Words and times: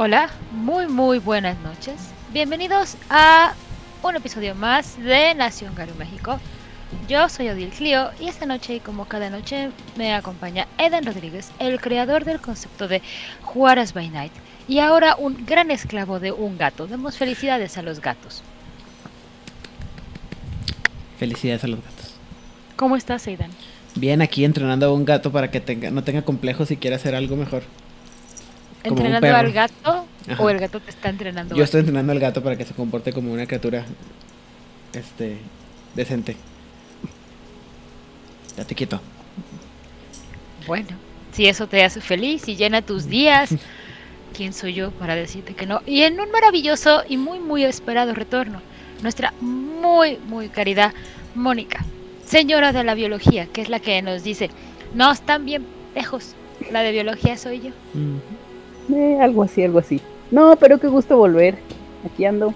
Hola, 0.00 0.30
muy 0.52 0.86
muy 0.86 1.18
buenas 1.18 1.58
noches. 1.58 1.96
Bienvenidos 2.32 2.96
a 3.10 3.52
un 4.00 4.14
episodio 4.14 4.54
más 4.54 4.96
de 4.96 5.34
Nación 5.34 5.74
Garu 5.74 5.92
México. 5.96 6.38
Yo 7.08 7.28
soy 7.28 7.48
Odil 7.48 7.70
Clio 7.70 8.12
y 8.20 8.28
esta 8.28 8.46
noche 8.46 8.76
y 8.76 8.78
como 8.78 9.06
cada 9.06 9.28
noche 9.28 9.70
me 9.96 10.14
acompaña 10.14 10.68
Eden 10.78 11.04
Rodríguez, 11.04 11.50
el 11.58 11.80
creador 11.80 12.24
del 12.24 12.40
concepto 12.40 12.86
de 12.86 13.02
Juárez 13.42 13.92
by 13.92 14.08
Night 14.10 14.30
y 14.68 14.78
ahora 14.78 15.16
un 15.16 15.44
gran 15.44 15.72
esclavo 15.72 16.20
de 16.20 16.30
un 16.30 16.58
gato. 16.58 16.86
Demos 16.86 17.16
felicidades 17.16 17.76
a 17.76 17.82
los 17.82 18.00
gatos. 18.00 18.44
Felicidades 21.18 21.64
a 21.64 21.66
los 21.66 21.80
gatos. 21.82 22.14
¿Cómo 22.76 22.94
estás, 22.94 23.26
Aidan? 23.26 23.50
Bien, 23.96 24.22
aquí 24.22 24.44
entrenando 24.44 24.86
a 24.86 24.92
un 24.92 25.04
gato 25.04 25.32
para 25.32 25.50
que 25.50 25.58
tenga, 25.58 25.90
no 25.90 26.04
tenga 26.04 26.22
complejos 26.22 26.70
y 26.70 26.76
quiera 26.76 26.94
hacer 26.94 27.16
algo 27.16 27.34
mejor. 27.34 27.64
¿Entrenando 28.84 29.34
al 29.34 29.52
gato 29.52 30.06
Ajá. 30.28 30.42
o 30.42 30.50
el 30.50 30.58
gato 30.58 30.80
te 30.80 30.90
está 30.90 31.08
entrenando? 31.08 31.54
Yo 31.54 31.64
estoy 31.64 31.80
entrenando 31.80 32.12
al 32.12 32.20
gato 32.20 32.42
para 32.42 32.56
que 32.56 32.64
se 32.64 32.74
comporte 32.74 33.12
como 33.12 33.32
una 33.32 33.46
criatura 33.46 33.84
este 34.92 35.38
decente. 35.94 36.36
Date 38.56 38.74
quieto. 38.74 39.00
Bueno, 40.66 40.88
si 41.32 41.46
eso 41.46 41.66
te 41.66 41.84
hace 41.84 42.00
feliz 42.00 42.48
y 42.48 42.56
llena 42.56 42.82
tus 42.82 43.06
días, 43.06 43.54
¿quién 44.36 44.52
soy 44.52 44.74
yo 44.74 44.90
para 44.92 45.14
decirte 45.14 45.54
que 45.54 45.66
no? 45.66 45.82
Y 45.86 46.02
en 46.02 46.20
un 46.20 46.30
maravilloso 46.30 47.02
y 47.08 47.16
muy, 47.16 47.38
muy 47.38 47.64
esperado 47.64 48.14
retorno, 48.14 48.60
nuestra 49.02 49.32
muy, 49.40 50.18
muy 50.28 50.48
querida 50.48 50.92
Mónica, 51.34 51.84
señora 52.24 52.72
de 52.72 52.84
la 52.84 52.94
biología, 52.94 53.46
que 53.46 53.62
es 53.62 53.68
la 53.68 53.80
que 53.80 54.02
nos 54.02 54.24
dice, 54.24 54.50
no, 54.94 55.10
están 55.12 55.44
bien 55.44 55.64
lejos, 55.94 56.34
la 56.72 56.82
de 56.82 56.92
biología 56.92 57.36
soy 57.36 57.60
yo. 57.60 57.70
Mm, 57.94 58.18
Eh, 58.94 59.18
algo 59.20 59.42
así, 59.42 59.62
algo 59.62 59.78
así. 59.78 60.00
No, 60.30 60.56
pero 60.56 60.78
qué 60.78 60.88
gusto 60.88 61.16
volver. 61.16 61.56
Aquí 62.06 62.24
ando, 62.24 62.54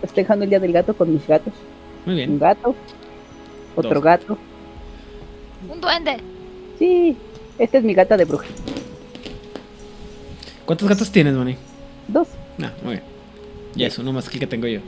festejando 0.00 0.44
el 0.44 0.50
día 0.50 0.60
del 0.60 0.72
gato 0.72 0.94
con 0.94 1.12
mis 1.12 1.26
gatos. 1.26 1.52
Muy 2.04 2.14
Un 2.14 2.16
bien. 2.16 2.38
gato, 2.38 2.74
otro 3.76 3.94
Dos. 3.94 4.02
gato. 4.02 4.38
Un 5.68 5.80
duende. 5.80 6.16
Sí, 6.78 7.16
esta 7.58 7.78
es 7.78 7.84
mi 7.84 7.94
gata 7.94 8.16
de 8.16 8.24
bruja. 8.24 8.46
¿Cuántos 10.64 10.88
gatos 10.88 11.10
tienes, 11.12 11.34
Moni? 11.34 11.56
Dos. 12.08 12.28
No, 12.58 12.70
muy 12.82 12.92
bien. 12.94 13.02
Ya 13.74 13.86
es 13.86 13.98
uno 13.98 14.12
más 14.12 14.28
que 14.28 14.34
el 14.36 14.40
que 14.40 14.46
tengo 14.46 14.66
yo. 14.66 14.80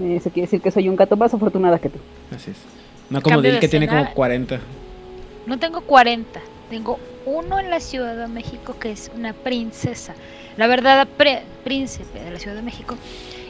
Eh, 0.00 0.16
Eso 0.16 0.30
quiere 0.30 0.46
decir 0.46 0.60
que 0.60 0.70
soy 0.70 0.88
un 0.88 0.96
gato 0.96 1.16
más 1.16 1.32
afortunada 1.34 1.78
que 1.78 1.88
tú. 1.88 1.98
Así 2.34 2.50
es. 2.52 2.56
No 3.10 3.20
como 3.22 3.40
Dil 3.42 3.54
de 3.54 3.60
que 3.60 3.68
tiene 3.68 3.88
como 3.88 4.12
40. 4.14 4.60
No 5.46 5.58
tengo 5.58 5.80
40, 5.80 6.40
tengo 6.70 6.98
uno 7.28 7.58
en 7.60 7.70
la 7.70 7.80
Ciudad 7.80 8.16
de 8.16 8.28
México 8.28 8.76
que 8.80 8.90
es 8.92 9.10
una 9.14 9.32
princesa, 9.32 10.14
la 10.56 10.66
verdad 10.66 11.06
pre- 11.16 11.42
príncipe 11.64 12.18
de 12.20 12.30
la 12.30 12.38
Ciudad 12.38 12.56
de 12.56 12.62
México, 12.62 12.96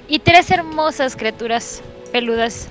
y 0.08 0.18
tres 0.18 0.50
hermosas 0.50 1.16
criaturas 1.16 1.82
peludas 2.12 2.68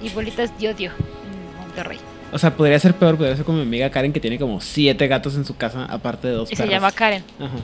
y 0.00 0.08
bolitas 0.10 0.58
de 0.58 0.68
odio 0.68 0.90
en 0.90 1.60
Monterrey. 1.60 1.98
O 2.32 2.38
sea, 2.38 2.56
podría 2.56 2.78
ser 2.78 2.94
peor, 2.94 3.16
podría 3.16 3.36
ser 3.36 3.44
como 3.44 3.58
mi 3.58 3.64
amiga 3.64 3.90
Karen 3.90 4.12
que 4.12 4.20
tiene 4.20 4.38
como 4.38 4.60
siete 4.60 5.06
gatos 5.06 5.36
en 5.36 5.44
su 5.44 5.56
casa, 5.56 5.84
aparte 5.84 6.28
de 6.28 6.34
dos 6.34 6.50
Y 6.50 6.56
se 6.56 6.66
llama 6.66 6.90
Karen. 6.90 7.22
Ajá. 7.38 7.56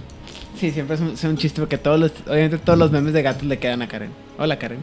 Sí, 0.59 0.71
siempre 0.73 0.97
es 0.97 1.01
un, 1.01 1.09
es 1.13 1.25
un 1.25 1.37
chiste 1.39 1.61
porque 1.61 1.79
todos 1.79 1.99
los, 1.99 2.13
obviamente 2.27 2.59
todos 2.59 2.79
los 2.79 2.91
memes 2.91 3.13
de 3.13 3.23
gatos 3.23 3.45
le 3.45 3.59
quedan 3.59 3.81
a 3.81 3.89
Karen. 3.89 4.11
Hola 4.39 4.59
Karen. 4.59 4.81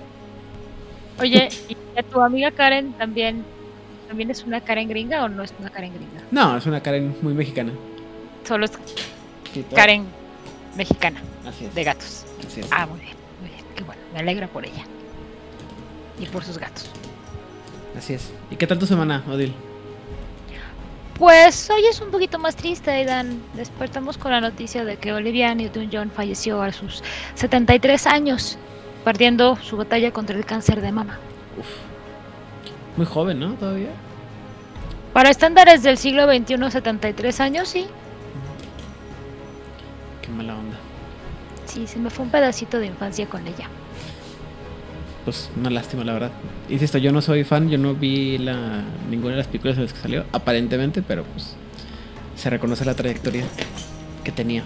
Oye, 1.19 1.50
¿y 1.69 1.78
a 2.00 2.03
tu 2.03 2.19
amiga 2.22 2.52
Karen 2.52 2.94
también, 2.94 3.44
también 4.07 4.31
es 4.31 4.43
una 4.43 4.61
Karen 4.61 4.88
gringa 4.89 5.23
o 5.23 5.29
no 5.29 5.43
es 5.43 5.53
una 5.59 5.69
Karen 5.69 5.93
gringa? 5.93 6.21
No, 6.31 6.57
es 6.57 6.66
una 6.66 6.81
Karen 6.81 7.16
muy 7.21 7.33
mexicana. 7.33 7.71
Solo 8.47 8.66
es 8.66 8.71
Karen 9.73 10.05
mexicana 10.75 11.21
Así 11.47 11.66
es. 11.66 11.75
de 11.75 11.83
gatos. 11.83 12.25
Así 12.45 12.59
es. 12.61 12.67
Ah, 12.71 12.85
muy 12.85 12.99
bien, 12.99 13.13
muy 13.41 13.49
bien, 13.49 13.63
qué 13.75 13.83
bueno, 13.83 14.01
me 14.13 14.19
alegra 14.19 14.47
por 14.47 14.66
ella. 14.66 14.83
Y 16.19 16.25
por 16.27 16.43
sus 16.43 16.57
gatos. 16.57 16.89
Así 17.97 18.13
es. 18.13 18.31
¿Y 18.51 18.55
qué 18.55 18.67
tal 18.67 18.77
tu 18.79 18.85
semana, 18.85 19.23
Odil? 19.29 19.53
Pues 21.17 21.69
hoy 21.69 21.85
es 21.85 22.01
un 22.01 22.11
poquito 22.11 22.37
más 22.39 22.57
triste, 22.57 22.91
Aidan. 22.91 23.41
Despertamos 23.53 24.17
con 24.17 24.31
la 24.31 24.41
noticia 24.41 24.83
de 24.83 24.97
que 24.97 25.13
Olivia 25.13 25.55
Newton-John 25.55 26.11
falleció 26.11 26.61
a 26.61 26.73
sus 26.73 27.01
73 27.35 28.05
años, 28.07 28.57
perdiendo 29.05 29.55
su 29.55 29.77
batalla 29.77 30.11
contra 30.11 30.35
el 30.35 30.45
cáncer 30.45 30.81
de 30.81 30.91
mama. 30.91 31.17
Uf. 31.57 31.94
Muy 32.97 33.06
joven, 33.06 33.39
¿no? 33.39 33.53
Todavía. 33.53 33.89
Para 35.13 35.29
estándares 35.29 35.83
del 35.83 35.97
siglo 35.97 36.25
XXI, 36.25 36.72
73 36.72 37.39
años, 37.39 37.67
sí. 37.69 37.88
Qué 40.22 40.29
mala 40.29 40.56
onda. 40.56 40.78
Sí, 41.66 41.88
se 41.88 42.00
me 42.00 42.09
fue 42.09 42.25
un 42.25 42.31
pedacito 42.31 42.79
de 42.79 42.88
infancia 42.88 43.25
con 43.28 43.45
ella. 43.47 43.69
Pues 45.23 45.50
una 45.57 45.69
lástima, 45.69 46.03
la 46.03 46.13
verdad. 46.13 46.31
Insisto, 46.69 46.97
yo 46.97 47.11
no 47.11 47.22
soy 47.22 47.44
fan, 47.44 47.69
yo 47.69 47.78
no 47.78 47.95
vi 47.95 48.38
la 48.38 48.84
ninguna 49.09 49.31
de 49.31 49.38
las 49.38 49.47
películas 49.47 49.78
en 49.78 49.84
las 49.84 49.94
que 49.94 50.00
salió, 50.00 50.25
aparentemente, 50.31 51.01
pero 51.01 51.23
pues 51.23 51.55
se 52.35 52.50
reconoce 52.50 52.85
la 52.85 52.94
trayectoria 52.94 53.45
que 54.23 54.31
tenía. 54.31 54.63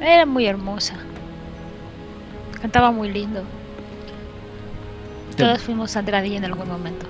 Era 0.00 0.26
muy 0.26 0.46
hermosa. 0.46 0.94
Cantaba 2.60 2.90
muy 2.90 3.10
lindo. 3.10 3.42
Te, 5.38 5.44
Todos 5.44 5.62
fuimos 5.62 5.92
Sandra 5.92 6.20
Dee 6.20 6.34
en 6.36 6.44
algún 6.44 6.66
momento. 6.68 7.06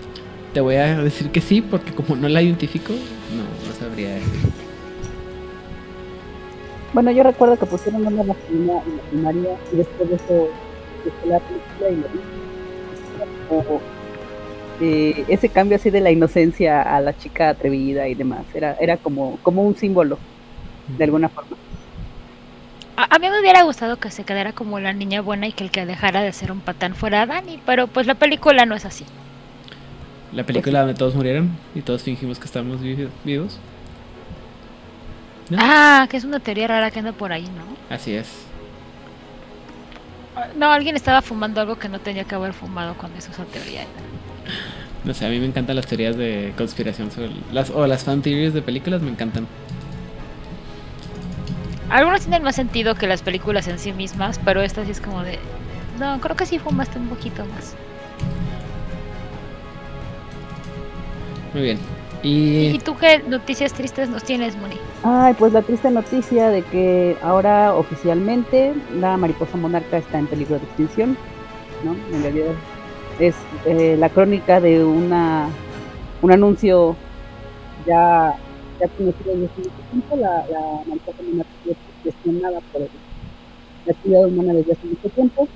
te 0.52 0.60
voy 0.60 0.74
a 0.76 1.02
decir 1.02 1.30
que 1.30 1.40
sí, 1.40 1.62
porque 1.62 1.92
como 1.92 2.14
no 2.14 2.28
la 2.28 2.42
identifico, 2.42 2.92
no, 2.92 3.66
no 3.66 3.74
sabría 3.78 4.16
decir. 4.16 4.50
Bueno, 6.92 7.10
yo 7.10 7.22
recuerdo 7.22 7.58
que 7.58 7.64
pusieron 7.64 8.06
una 8.06 8.22
masculina 8.22 8.82
en 8.84 8.96
la 8.96 9.02
primaria 9.04 9.56
y 9.72 9.76
después 9.76 10.10
de 10.10 10.16
eso, 10.16 10.48
después 11.04 11.26
la 11.26 11.40
película 11.40 11.90
y 11.90 11.96
lo 11.96 12.08
vi. 12.08 12.20
Como, 13.48 13.80
eh, 14.80 15.24
ese 15.28 15.48
cambio 15.48 15.76
así 15.76 15.88
de 15.90 16.00
la 16.00 16.10
inocencia 16.10 16.82
a 16.82 17.00
la 17.00 17.16
chica 17.16 17.48
atrevida 17.48 18.06
y 18.08 18.14
demás. 18.14 18.42
Era, 18.54 18.76
era 18.78 18.98
como, 18.98 19.38
como 19.42 19.62
un 19.62 19.74
símbolo, 19.74 20.18
de 20.98 21.04
alguna 21.04 21.30
forma. 21.30 21.56
A, 22.98 23.14
a 23.14 23.18
mí 23.20 23.28
me 23.30 23.38
hubiera 23.40 23.62
gustado 23.62 23.96
que 23.98 24.10
se 24.10 24.24
quedara 24.24 24.52
como 24.52 24.80
la 24.80 24.92
niña 24.92 25.20
buena 25.20 25.46
y 25.46 25.52
que 25.52 25.62
el 25.62 25.70
que 25.70 25.86
dejara 25.86 26.20
de 26.20 26.32
ser 26.32 26.50
un 26.50 26.58
patán 26.60 26.96
fuera 26.96 27.24
Dani, 27.26 27.60
pero 27.64 27.86
pues 27.86 28.06
la 28.08 28.14
película 28.16 28.66
no 28.66 28.74
es 28.74 28.84
así. 28.84 29.04
La 30.32 30.42
película 30.44 30.80
donde 30.80 30.94
todos 30.94 31.14
murieron 31.14 31.50
y 31.74 31.80
todos 31.82 32.02
fingimos 32.02 32.38
que 32.38 32.46
estábamos 32.46 32.80
vi- 32.82 33.08
vivos. 33.24 33.58
¿No? 35.48 35.58
Ah, 35.60 36.06
que 36.10 36.16
es 36.16 36.24
una 36.24 36.40
teoría 36.40 36.66
rara 36.66 36.90
que 36.90 36.98
anda 36.98 37.12
por 37.12 37.32
ahí, 37.32 37.44
¿no? 37.44 37.94
Así 37.94 38.14
es. 38.14 38.28
Ah, 40.36 40.48
No, 40.56 40.70
alguien 40.72 40.96
estaba 40.96 41.22
fumando 41.22 41.60
algo 41.60 41.78
que 41.78 41.88
no 41.88 42.00
tenía 42.00 42.24
que 42.24 42.34
haber 42.34 42.52
fumado 42.52 42.94
cuando 42.94 43.16
hizo 43.18 43.30
esa 43.30 43.44
teoría. 43.44 43.84
No 45.04 45.14
sé, 45.14 45.24
a 45.24 45.28
mí 45.30 45.38
me 45.38 45.46
encantan 45.46 45.76
las 45.76 45.86
teorías 45.86 46.16
de 46.16 46.52
conspiración 46.58 47.10
sobre 47.12 47.30
las 47.52 47.70
o 47.70 47.86
las 47.86 48.02
fan 48.04 48.20
theories 48.20 48.52
de 48.52 48.60
películas 48.60 49.00
me 49.00 49.10
encantan. 49.10 49.46
Algunos 51.90 52.20
tienen 52.22 52.42
más 52.42 52.56
sentido 52.56 52.94
que 52.94 53.06
las 53.06 53.22
películas 53.22 53.66
en 53.68 53.78
sí 53.78 53.92
mismas, 53.92 54.38
pero 54.44 54.60
esta 54.62 54.84
sí 54.84 54.90
es 54.90 55.00
como 55.00 55.22
de... 55.22 55.38
No, 55.98 56.20
creo 56.20 56.36
que 56.36 56.46
sí 56.46 56.58
fumaste 56.58 56.98
un 56.98 57.08
poquito 57.08 57.44
más. 57.46 57.74
Muy 61.54 61.62
bien. 61.62 61.78
¿Y 62.22 62.66
Y 62.68 62.78
tú 62.80 62.96
qué 62.96 63.20
noticias 63.20 63.72
tristes 63.72 64.08
nos 64.08 64.24
tienes, 64.24 64.56
Moni? 64.56 64.76
Ay, 65.02 65.34
pues 65.38 65.52
la 65.52 65.62
triste 65.62 65.90
noticia 65.90 66.50
de 66.50 66.62
que 66.62 67.16
ahora 67.22 67.74
oficialmente 67.74 68.74
la 68.92 69.16
mariposa 69.16 69.56
monarca 69.56 69.98
está 69.98 70.18
en 70.18 70.26
peligro 70.26 70.58
de 70.58 70.64
extinción, 70.64 71.16
¿no? 71.84 71.96
En 72.14 72.22
realidad 72.22 72.52
es 73.18 73.34
eh, 73.64 73.96
la 73.98 74.08
crónica 74.10 74.60
de 74.60 74.84
una 74.84 75.48
un 76.20 76.32
anuncio 76.32 76.96
ya, 77.86 78.34
ya 78.80 78.88
conocido 78.88 79.36
desde 79.36 79.70
la, 80.16 80.44
la 80.50 80.60
mariposa 80.86 81.22
monarca 81.22 81.50
fue 81.64 81.74
gestionada 82.04 82.60
por 82.72 82.82
el- 82.82 82.88
la 83.86 83.92
actividad 83.92 84.26
humana 84.26 84.52
desde 84.54 84.72
hace 84.72 84.86
mucho 84.86 85.08
tiempo, 85.14 85.48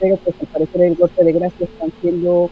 pero 0.00 0.16
pues 0.16 0.36
al 0.40 0.46
parecer 0.48 0.82
el 0.82 0.94
golpe 0.96 1.24
de 1.24 1.32
gracia 1.32 1.66
están 1.66 1.92
siendo 2.00 2.50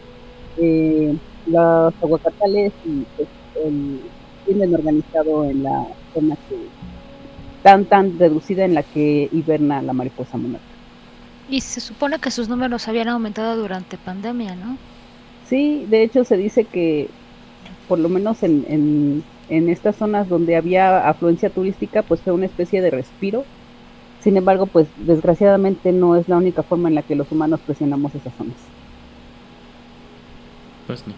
eh, 0.57 1.15
los 1.47 1.93
aguacatales 2.01 2.71
y 2.85 3.03
pues, 3.17 3.27
el 3.65 3.99
crimen 4.45 4.75
organizado 4.75 5.45
en 5.45 5.63
la 5.63 5.85
zona 6.13 6.35
que 6.49 6.55
tan 7.63 7.85
tan 7.85 8.19
reducida 8.19 8.65
en 8.65 8.73
la 8.75 8.83
que 8.83 9.29
hiberna 9.31 9.81
la 9.81 9.93
mariposa 9.93 10.37
monarca. 10.37 10.65
Y 11.49 11.61
se 11.61 11.81
supone 11.81 12.19
que 12.19 12.29
sus 12.31 12.49
números 12.49 12.87
habían 12.87 13.07
aumentado 13.09 13.55
durante 13.59 13.97
pandemia, 13.97 14.55
¿no? 14.55 14.77
Sí, 15.47 15.85
de 15.89 16.03
hecho 16.03 16.23
se 16.23 16.37
dice 16.37 16.65
que 16.65 17.09
por 17.87 17.99
lo 17.99 18.09
menos 18.09 18.43
en, 18.43 18.65
en, 18.67 19.23
en 19.49 19.69
estas 19.69 19.95
zonas 19.95 20.29
donde 20.29 20.55
había 20.55 21.07
afluencia 21.07 21.49
turística, 21.49 22.01
pues 22.01 22.21
fue 22.21 22.33
una 22.33 22.45
especie 22.45 22.81
de 22.81 22.91
respiro. 22.91 23.45
Sin 24.21 24.37
embargo, 24.37 24.67
pues 24.67 24.87
desgraciadamente 24.97 25.91
no 25.91 26.15
es 26.15 26.29
la 26.29 26.37
única 26.37 26.63
forma 26.63 26.89
en 26.89 26.95
la 26.95 27.01
que 27.01 27.15
los 27.15 27.31
humanos 27.31 27.59
presionamos 27.65 28.15
esas 28.15 28.33
zonas. 28.35 28.55
pues 30.87 31.05
no. 31.07 31.13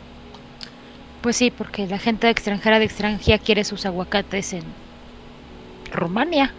Pues 1.22 1.38
sí, 1.38 1.52
porque 1.52 1.88
la 1.88 1.98
gente 1.98 2.30
extranjera 2.30 2.78
de 2.78 2.86
extranjera 2.86 3.40
quiere 3.40 3.64
sus 3.64 3.86
aguacates 3.86 4.54
en, 4.54 4.64
Rumania. 5.92 6.52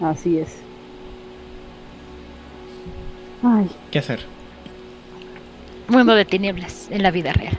Así 0.00 0.38
es. 0.38 0.56
Ay, 3.42 3.70
¿Qué 3.90 3.98
hacer? 3.98 4.20
Mundo 5.88 6.14
de 6.14 6.24
tinieblas 6.24 6.88
en 6.90 7.02
la 7.02 7.10
vida 7.10 7.32
real. 7.32 7.58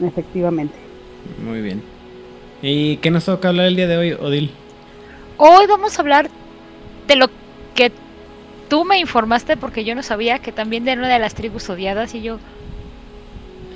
efectivamente. 0.00 0.83
Muy 1.44 1.60
bien. 1.60 1.82
¿Y 2.62 2.96
qué 2.98 3.10
nos 3.10 3.24
toca 3.24 3.48
hablar 3.48 3.66
el 3.66 3.76
día 3.76 3.86
de 3.86 3.96
hoy, 3.96 4.12
Odil? 4.12 4.50
Hoy 5.36 5.66
vamos 5.66 5.98
a 5.98 6.02
hablar 6.02 6.30
de 7.06 7.16
lo 7.16 7.28
que 7.74 7.92
tú 8.68 8.84
me 8.84 8.98
informaste 8.98 9.56
porque 9.56 9.84
yo 9.84 9.94
no 9.94 10.02
sabía 10.02 10.38
que 10.38 10.52
también 10.52 10.84
de 10.84 10.94
una 10.94 11.08
de 11.08 11.18
las 11.18 11.34
tribus 11.34 11.68
odiadas 11.68 12.14
y 12.14 12.22
yo... 12.22 12.38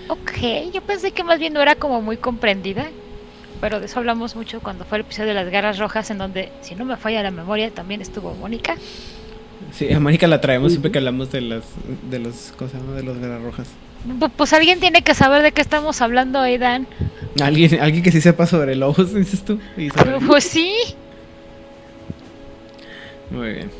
Ok, 0.09 0.73
yo 0.73 0.81
pensé 0.81 1.11
que 1.11 1.23
más 1.23 1.39
bien 1.39 1.53
no 1.53 1.61
era 1.61 1.75
como 1.75 2.01
muy 2.01 2.17
comprendida, 2.17 2.89
pero 3.61 3.79
de 3.79 3.87
eso 3.87 3.99
hablamos 3.99 4.37
mucho 4.37 4.61
cuando 4.61 4.87
fue 4.87 4.99
el 4.99 5.05
episodio 5.05 5.29
de 5.29 5.35
las 5.35 5.51
garras 5.51 5.79
rojas 5.79 6.11
en 6.11 6.17
donde, 6.17 6.51
si 6.63 6.75
no 6.75 6.87
me 6.87 6.97
falla 6.97 7.23
la 7.23 7.31
memoria, 7.31 7.71
también 7.71 8.01
estuvo 8.01 8.33
Mónica. 8.35 8.77
Sí, 9.73 9.93
a 9.93 10.01
Mónica 10.01 10.27
la 10.27 10.41
traemos 10.41 10.73
siempre 10.73 10.91
que 10.91 10.99
hablamos 10.99 11.31
de 11.31 11.43
las 11.43 11.65
de 12.11 12.21
los 12.21 12.53
cosas, 12.57 12.81
de 12.95 13.03
los 13.03 13.19
garas 13.19 13.43
rojas. 13.43 13.69
Pu- 14.07 14.31
Pues 14.37 14.53
alguien 14.53 14.81
tiene 14.81 15.03
que 15.03 15.15
saber 15.15 15.43
de 15.43 15.53
qué 15.53 15.61
estamos 15.61 16.01
hablando, 16.01 16.41
Aidan. 16.41 16.87
Alguien, 17.43 17.81
alguien 17.81 18.03
que 18.03 18.13
sí 18.13 18.21
sepa 18.21 18.47
sobre 18.47 18.75
lobos, 18.77 19.15
dices 19.15 19.45
tú. 19.45 19.59
Sobre- 19.95 20.21
Pues 20.27 20.45
sí. 20.45 20.73
Muy 23.31 23.53
bien. 23.53 23.71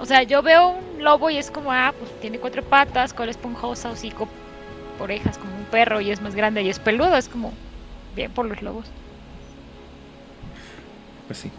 O 0.00 0.06
sea, 0.06 0.22
yo 0.24 0.42
veo 0.42 0.70
un 0.70 1.04
lobo 1.04 1.30
y 1.30 1.36
es 1.36 1.50
como, 1.50 1.70
ah, 1.72 1.92
pues 1.98 2.10
tiene 2.20 2.38
cuatro 2.38 2.62
patas, 2.64 3.12
cola 3.14 3.30
esponjosa, 3.30 3.90
hocico, 3.90 4.28
orejas 4.98 5.38
como 5.38 5.54
un 5.54 5.64
perro 5.64 6.00
y 6.00 6.10
es 6.10 6.20
más 6.20 6.34
grande 6.34 6.62
y 6.62 6.68
es 6.70 6.78
peludo. 6.78 7.16
Es 7.16 7.28
como, 7.28 7.52
bien 8.16 8.32
por 8.32 8.46
los 8.46 8.62
lobos. 8.62 8.86
Pues 11.28 11.38
sí. 11.38 11.50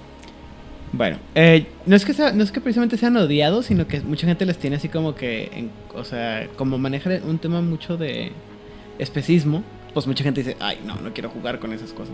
Bueno, 0.94 1.18
eh, 1.34 1.66
no, 1.88 1.96
es 1.96 2.06
que 2.06 2.14
sea- 2.14 2.32
no 2.34 2.44
es 2.44 2.52
que 2.52 2.62
precisamente 2.62 2.98
sean 2.98 3.18
odiados, 3.18 3.66
sino 3.66 3.88
que 3.88 4.00
mucha 4.02 4.28
gente 4.28 4.46
les 4.46 4.58
tiene 4.60 4.76
así 4.76 4.90
como 4.90 5.16
que, 5.16 5.50
en- 5.54 5.72
o 5.96 6.04
sea, 6.04 6.48
como 6.56 6.78
manejan 6.78 7.20
un 7.28 7.40
tema 7.40 7.62
mucho 7.62 7.98
de 7.98 8.32
especismo, 9.00 9.64
pues 9.94 10.06
mucha 10.06 10.24
gente 10.24 10.44
dice, 10.44 10.56
ay, 10.60 10.80
no, 10.86 10.96
no 11.02 11.12
quiero 11.14 11.30
jugar 11.30 11.60
con 11.60 11.74
esas 11.74 11.92
cosas. 11.94 12.14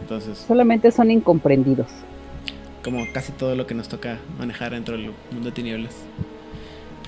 Entonces, 0.00 0.38
Solamente 0.46 0.90
son 0.90 1.10
incomprendidos. 1.10 1.86
como 2.82 3.04
casi 3.12 3.30
todo 3.30 3.54
lo 3.54 3.64
que 3.64 3.74
nos 3.74 3.88
toca 3.88 4.18
manejar 4.40 4.72
dentro 4.72 4.96
del 4.96 5.12
mundo 5.30 5.50
de 5.50 5.52
tinieblas. 5.52 5.94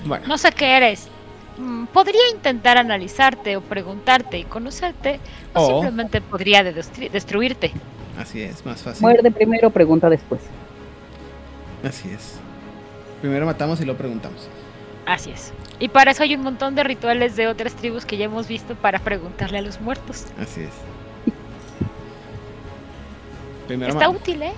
Bueno, 0.05 0.25
No 0.27 0.37
sé 0.37 0.51
qué 0.53 0.77
eres. 0.77 1.09
Mm, 1.57 1.85
Podría 1.87 2.21
intentar 2.33 2.77
analizarte 2.77 3.57
o 3.57 3.61
preguntarte 3.61 4.39
y 4.39 4.43
conocerte, 4.45 5.19
o 5.53 5.61
O- 5.61 5.67
simplemente 5.67 6.21
podría 6.21 6.63
de- 6.63 6.73
destru- 6.75 7.09
destruirte. 7.11 7.71
Así 8.17 8.41
es, 8.41 8.65
más 8.65 8.81
fácil. 8.81 9.01
Muerde 9.01 9.31
primero, 9.31 9.69
pregunta 9.69 10.09
después. 10.09 10.41
Así 11.83 12.09
es. 12.09 12.33
Primero 13.21 13.45
matamos 13.45 13.79
y 13.81 13.85
luego 13.85 13.97
preguntamos. 13.97 14.47
Así 15.05 15.31
es. 15.31 15.53
Y 15.79 15.89
para 15.89 16.11
eso 16.11 16.23
hay 16.23 16.35
un 16.35 16.41
montón 16.41 16.75
de 16.75 16.83
rituales 16.83 17.35
de 17.35 17.47
otras 17.47 17.75
tribus 17.75 18.05
que 18.05 18.17
ya 18.17 18.25
hemos 18.25 18.47
visto 18.47 18.75
para 18.75 18.99
preguntarle 18.99 19.59
a 19.59 19.61
los 19.61 19.81
muertos. 19.81 20.25
Así 20.39 20.61
es. 20.61 20.69
Primero 23.67 23.93
Está 23.93 24.09
útil, 24.09 24.41
¿eh? 24.43 24.53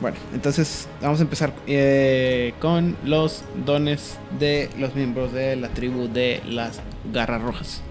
Bueno, 0.00 0.16
entonces 0.32 0.88
vamos 1.02 1.20
a 1.20 1.22
empezar 1.22 1.52
eh, 1.66 2.54
con 2.58 2.96
los 3.04 3.44
dones 3.66 4.18
de 4.38 4.70
los 4.78 4.94
miembros 4.94 5.32
de 5.32 5.56
la 5.56 5.68
tribu 5.68 6.08
de 6.08 6.42
las 6.46 6.80
garras 7.12 7.42
rojas. 7.42 7.82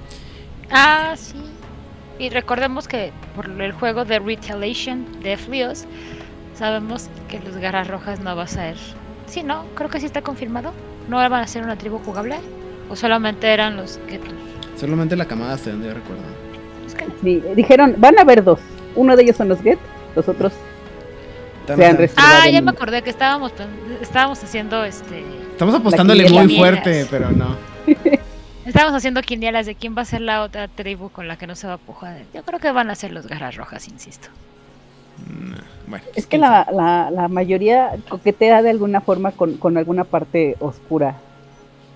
Ah, 0.72 1.14
sí. 1.16 1.36
Y 2.20 2.30
recordemos 2.30 2.88
que 2.88 3.12
por 3.36 3.50
el 3.50 3.72
juego 3.72 4.06
de 4.06 4.20
Retaliation 4.20 5.22
de 5.24 5.38
Flios, 5.38 5.86
sabemos 6.56 7.10
que 7.30 7.40
los 7.40 7.56
garras 7.58 7.88
rojas 7.88 8.20
no 8.20 8.36
va 8.36 8.44
a 8.44 8.48
ser. 8.48 8.76
Sí, 9.28 9.42
no, 9.44 9.66
creo 9.76 9.90
que 9.90 10.00
sí 10.00 10.06
está 10.06 10.22
confirmado. 10.22 10.74
¿No 11.08 11.18
van 11.18 11.34
a 11.34 11.48
ser 11.48 11.64
una 11.64 11.78
tribu 11.78 11.98
jugable? 12.00 12.36
¿O 12.90 12.96
solamente 12.96 13.48
eran 13.48 13.78
los 13.78 13.98
que 14.08 14.20
Solamente 14.78 15.16
la 15.16 15.26
camada 15.26 15.54
hasta 15.54 15.72
donde 15.72 15.88
yo 15.88 15.94
recuerdo. 15.94 16.24
es 16.86 16.94
que- 16.94 17.08
Sí, 17.24 17.42
dijeron, 17.56 17.96
van 17.98 18.18
a 18.20 18.22
haber 18.22 18.44
dos. 18.44 18.60
Uno 18.96 19.16
de 19.16 19.24
ellos 19.24 19.38
son 19.38 19.50
los 19.50 19.62
Get, 19.62 19.80
los 20.16 20.28
otros. 20.28 20.54
Ah, 22.18 22.48
ya 22.50 22.62
me 22.62 22.72
acordé 22.72 23.02
que 23.02 23.10
estábamos 23.10 23.54
estábamos 24.02 24.44
haciendo 24.44 24.84
este 24.84 25.24
estamos 25.52 25.76
apostándole 25.76 26.28
muy 26.30 26.56
fuerte, 26.58 27.06
pero 27.10 27.32
no. 27.32 27.56
estábamos 28.70 28.96
haciendo 28.98 29.22
quinielas 29.22 29.66
de 29.66 29.76
quién 29.76 29.96
va 29.98 30.02
a 30.04 30.06
ser 30.06 30.22
la 30.22 30.42
otra 30.44 30.68
tribu 30.68 31.10
con 31.10 31.28
la 31.28 31.38
que 31.38 31.48
no 31.48 31.56
se 31.56 31.68
va 31.68 31.74
a 31.74 31.78
pujar. 31.78 32.18
Yo 32.34 32.44
creo 32.44 32.60
que 32.60 32.72
van 32.72 32.90
a 32.90 32.96
ser 32.96 33.12
los 33.12 33.28
garras 33.28 33.56
rojas, 33.56 33.88
insisto. 33.88 34.30
No, 35.28 35.58
Bueno, 35.88 36.06
Es 36.16 36.26
que 36.28 36.38
la, 36.38 36.68
la, 36.72 37.12
la 37.12 37.28
mayoría 37.28 37.92
coquetea 38.08 38.62
de 38.62 38.70
alguna 38.70 39.02
forma 39.02 39.32
con, 39.32 39.58
con 39.58 39.78
alguna 39.78 40.04
parte 40.06 40.56
oscura 40.60 41.16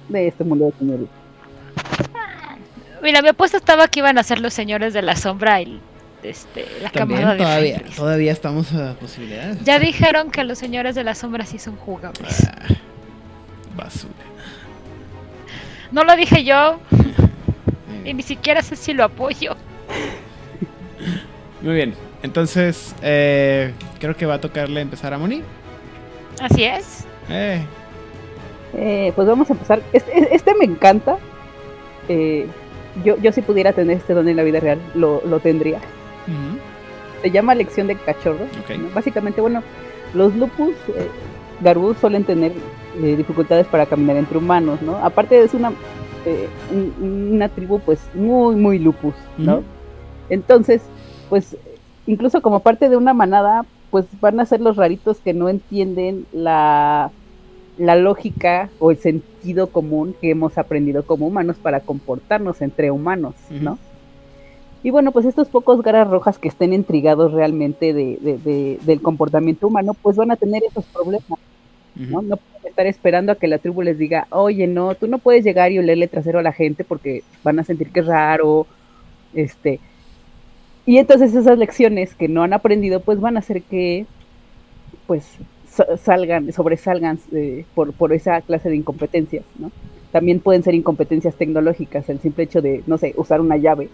de 0.10 0.28
este 0.28 0.44
mundo 0.44 0.66
de 0.66 0.72
tinieblas. 0.74 1.10
Mira, 3.02 3.22
mi 3.22 3.30
apuesta 3.30 3.58
estaba 3.58 3.88
que 3.88 4.00
iban 4.00 4.18
a 4.18 4.24
ser 4.24 4.40
los 4.40 4.54
señores 4.54 4.94
de 4.94 5.02
la 5.02 5.16
sombra 5.16 5.62
y 5.62 5.80
este, 6.24 6.66
la 6.82 6.90
también 6.90 7.20
camada 7.22 7.34
de 7.38 7.44
todavía, 7.44 7.78
Fenris. 7.80 7.96
todavía 7.96 8.32
estamos 8.32 8.74
a 8.74 8.94
posibilidades. 8.96 9.62
Ya 9.64 9.78
dijeron 9.80 10.32
que 10.32 10.44
los 10.46 10.58
señores 10.58 10.96
de 10.96 11.04
la 11.04 11.14
sombra 11.16 11.46
sí 11.46 11.60
son 11.60 11.76
jugables. 11.76 12.48
Ah, 12.48 12.76
basura. 13.76 14.14
No 15.94 16.04
lo 16.04 16.16
dije 16.16 16.44
yo 16.44 16.80
y 18.06 18.14
ni 18.14 18.24
siquiera 18.24 18.62
sé 18.62 18.76
si 18.76 18.94
lo 18.94 19.04
apoyo. 19.06 19.56
Muy 21.62 21.76
bien. 21.76 21.94
Entonces, 22.24 22.96
eh, 23.02 23.74
creo 24.00 24.16
que 24.16 24.26
va 24.26 24.36
a 24.36 24.42
tocarle 24.42 24.82
empezar 24.82 25.14
a 25.14 25.18
Moni. 25.18 25.42
Así 26.42 26.64
es. 26.64 27.06
Eh, 27.30 27.62
Eh, 28.76 29.14
pues 29.16 29.28
vamos 29.28 29.50
a 29.50 29.54
empezar. 29.54 29.82
Este, 29.94 30.36
este 30.36 30.56
me 30.56 30.66
encanta. 30.66 31.18
Eh, 32.10 32.48
yo, 33.06 33.18
yo 33.18 33.32
si 33.32 33.42
pudiera 33.44 33.72
tener 33.72 33.98
este 33.98 34.14
don 34.16 34.28
en 34.28 34.36
la 34.36 34.44
vida 34.44 34.60
real, 34.60 34.80
lo, 34.96 35.22
lo 35.26 35.40
tendría. 35.40 35.80
Se 37.22 37.30
llama 37.32 37.54
lección 37.56 37.86
de 37.88 37.96
cachorro. 37.98 38.46
Ok. 38.64 38.78
¿no? 38.78 38.90
Básicamente, 38.96 39.42
bueno, 39.42 39.62
los 40.16 40.36
lupus 40.36 40.74
eh, 40.90 41.08
Garbu 41.62 41.94
suelen 41.94 42.24
tener 42.24 42.52
eh, 43.02 43.16
dificultades 43.16 43.66
para 43.68 43.86
caminar 43.86 44.18
entre 44.18 44.38
humanos, 44.38 44.82
¿no? 44.82 44.98
Aparte 44.98 45.42
es 45.44 45.54
una 45.54 45.72
eh, 46.26 46.48
un- 46.72 47.34
una 47.36 47.50
tribu 47.50 47.80
pues 47.80 48.00
muy 48.16 48.56
muy 48.56 48.80
lupus, 48.80 49.14
¿no? 49.38 49.62
Entonces, 50.30 50.82
pues 51.30 51.58
incluso 52.08 52.42
como 52.42 52.60
parte 52.62 52.90
de 52.90 52.98
una 52.98 53.14
manada, 53.14 53.66
pues 53.92 54.06
van 54.22 54.40
a 54.40 54.46
ser 54.46 54.62
los 54.62 54.76
raritos 54.78 55.18
que 55.20 55.34
no 55.34 55.50
entienden 55.50 56.26
la 56.34 57.12
la 57.78 57.96
lógica 57.96 58.70
o 58.80 58.92
el 58.92 58.98
sentido 58.98 59.68
común 59.68 60.16
que 60.22 60.30
hemos 60.30 60.58
aprendido 60.60 61.04
como 61.06 61.26
humanos 61.28 61.58
para 61.62 61.80
comportarnos 61.80 62.62
entre 62.62 62.92
humanos, 62.92 63.34
¿no? 63.64 63.80
Y 64.84 64.92
bueno, 64.92 65.12
pues 65.12 65.26
estos 65.26 65.48
pocos 65.48 65.82
garas 65.82 66.08
rojas 66.10 66.38
que 66.38 66.50
estén 66.50 66.72
intrigados 66.74 67.32
realmente 67.32 67.94
de, 67.94 68.18
de- 68.22 68.38
de- 68.38 68.80
del 68.86 69.02
comportamiento 69.02 69.68
humano, 69.68 69.94
pues 70.02 70.16
van 70.18 70.30
a 70.32 70.36
tener 70.36 70.62
esos 70.70 70.84
problemas, 70.86 71.24
¿no? 71.96 72.22
pueden 72.38 72.68
estar 72.70 72.88
esperando 72.88 73.32
a 73.32 73.36
que 73.36 73.48
la 73.48 73.58
tribu 73.60 73.82
les 73.82 73.98
diga, 73.98 74.28
oye, 74.32 74.68
no, 74.68 74.96
tú 74.96 75.08
no 75.08 75.18
puedes 75.20 75.44
llegar 75.44 75.72
y 75.72 75.80
olerle 75.80 76.08
trasero 76.08 76.40
a 76.40 76.44
la 76.44 76.52
gente 76.54 76.84
porque 76.84 77.24
van 77.44 77.60
a 77.60 77.64
sentir 77.64 77.90
que 77.92 78.00
es 78.02 78.06
raro, 78.08 78.66
este. 79.34 79.80
Y 80.86 80.98
entonces 80.98 81.34
esas 81.34 81.58
lecciones 81.58 82.14
que 82.16 82.28
no 82.28 82.44
han 82.44 82.54
aprendido, 82.54 83.00
pues 83.00 83.20
van 83.20 83.36
a 83.38 83.40
hacer 83.40 83.62
que, 83.62 84.06
pues, 85.08 85.24
sa- 85.70 85.98
salgan, 85.98 86.52
sobresalgan 86.52 87.20
eh, 87.32 87.66
por, 87.74 87.94
por 87.94 88.12
esa 88.14 88.42
clase 88.42 88.70
de 88.70 88.76
incompetencias, 88.78 89.46
¿no? 89.60 89.72
También 90.12 90.40
pueden 90.40 90.62
ser 90.62 90.76
incompetencias 90.76 91.36
tecnológicas, 91.36 92.08
el 92.10 92.20
simple 92.20 92.44
hecho 92.44 92.62
de, 92.62 92.84
no 92.86 92.98
sé, 92.98 93.14
usar 93.18 93.42
una 93.42 93.58
llave 93.58 93.90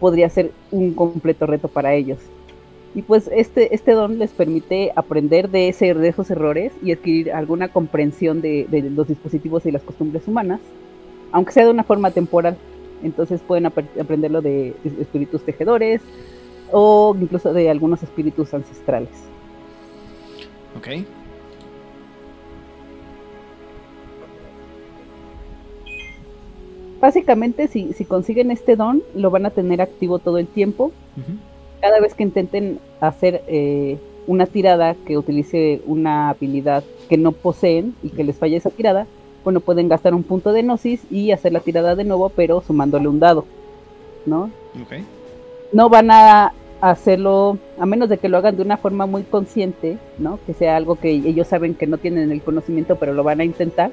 podría 0.00 0.28
ser 0.28 0.50
un 0.72 0.94
completo 0.94 1.46
reto 1.46 1.68
para 1.68 1.94
ellos. 1.94 2.18
Y 2.96 3.02
pues 3.02 3.30
este, 3.32 3.74
este 3.74 3.92
don 3.92 4.18
les 4.18 4.30
permite 4.30 4.90
aprender 4.96 5.50
de, 5.50 5.68
ese, 5.68 5.92
de 5.92 6.08
esos 6.08 6.30
errores 6.30 6.72
y 6.82 6.92
adquirir 6.92 7.30
alguna 7.30 7.68
comprensión 7.68 8.40
de, 8.40 8.66
de 8.70 8.88
los 8.90 9.06
dispositivos 9.06 9.66
y 9.66 9.70
las 9.70 9.82
costumbres 9.82 10.26
humanas, 10.26 10.60
aunque 11.30 11.52
sea 11.52 11.66
de 11.66 11.70
una 11.70 11.84
forma 11.84 12.10
temporal. 12.10 12.56
Entonces 13.02 13.42
pueden 13.46 13.66
ap- 13.66 13.98
aprenderlo 14.00 14.40
de 14.40 14.68
es- 14.82 14.98
espíritus 14.98 15.44
tejedores 15.44 16.00
o 16.72 17.14
incluso 17.20 17.52
de 17.52 17.68
algunos 17.68 18.02
espíritus 18.02 18.54
ancestrales. 18.54 19.10
Ok. 20.78 20.88
Básicamente, 27.00 27.68
si, 27.68 27.92
si 27.92 28.04
consiguen 28.04 28.50
este 28.50 28.74
don, 28.74 29.02
lo 29.14 29.30
van 29.30 29.44
a 29.46 29.50
tener 29.50 29.82
activo 29.82 30.18
todo 30.18 30.38
el 30.38 30.46
tiempo. 30.46 30.92
Cada 31.80 32.00
vez 32.00 32.14
que 32.14 32.22
intenten 32.22 32.78
hacer 33.00 33.42
eh, 33.46 33.98
una 34.26 34.46
tirada 34.46 34.94
que 35.06 35.18
utilice 35.18 35.80
una 35.86 36.30
habilidad 36.30 36.84
que 37.08 37.16
no 37.16 37.32
poseen 37.32 37.94
y 38.02 38.10
que 38.10 38.24
les 38.24 38.36
falle 38.36 38.56
esa 38.56 38.70
tirada, 38.70 39.06
bueno, 39.44 39.60
pueden 39.60 39.88
gastar 39.88 40.14
un 40.14 40.24
punto 40.24 40.52
de 40.52 40.62
gnosis 40.62 41.00
y 41.10 41.30
hacer 41.30 41.52
la 41.52 41.60
tirada 41.60 41.94
de 41.94 42.04
nuevo, 42.04 42.30
pero 42.30 42.62
sumándole 42.62 43.08
un 43.08 43.20
dado, 43.20 43.44
¿no? 44.24 44.50
Ok. 44.82 45.02
no 45.72 45.88
van 45.88 46.10
a 46.10 46.52
hacerlo, 46.80 47.58
a 47.78 47.86
menos 47.86 48.08
de 48.08 48.18
que 48.18 48.28
lo 48.28 48.38
hagan 48.38 48.56
de 48.56 48.62
una 48.62 48.76
forma 48.76 49.06
muy 49.06 49.22
consciente, 49.22 49.98
¿no? 50.18 50.38
Que 50.46 50.52
sea 50.52 50.76
algo 50.76 50.96
que 50.96 51.10
ellos 51.10 51.46
saben 51.46 51.74
que 51.74 51.86
no 51.86 51.98
tienen 51.98 52.32
el 52.32 52.42
conocimiento, 52.42 52.96
pero 52.96 53.14
lo 53.14 53.22
van 53.22 53.40
a 53.40 53.44
intentar. 53.44 53.90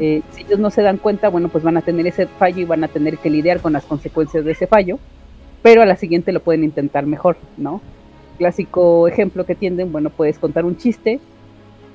Eh, 0.00 0.22
si 0.32 0.42
ellos 0.42 0.58
no 0.58 0.70
se 0.70 0.80
dan 0.80 0.96
cuenta, 0.96 1.28
bueno, 1.28 1.50
pues 1.50 1.62
van 1.62 1.76
a 1.76 1.82
tener 1.82 2.06
ese 2.06 2.26
fallo 2.26 2.62
y 2.62 2.64
van 2.64 2.82
a 2.82 2.88
tener 2.88 3.18
que 3.18 3.28
lidiar 3.28 3.60
con 3.60 3.74
las 3.74 3.84
consecuencias 3.84 4.42
de 4.42 4.52
ese 4.52 4.66
fallo, 4.66 4.98
pero 5.66 5.82
a 5.82 5.84
la 5.84 5.96
siguiente 5.96 6.30
lo 6.30 6.38
pueden 6.38 6.62
intentar 6.62 7.06
mejor, 7.06 7.36
¿no? 7.56 7.80
Clásico 8.38 9.08
ejemplo 9.08 9.44
que 9.44 9.56
tienden, 9.56 9.90
bueno, 9.90 10.10
puedes 10.10 10.38
contar 10.38 10.64
un 10.64 10.76
chiste, 10.76 11.18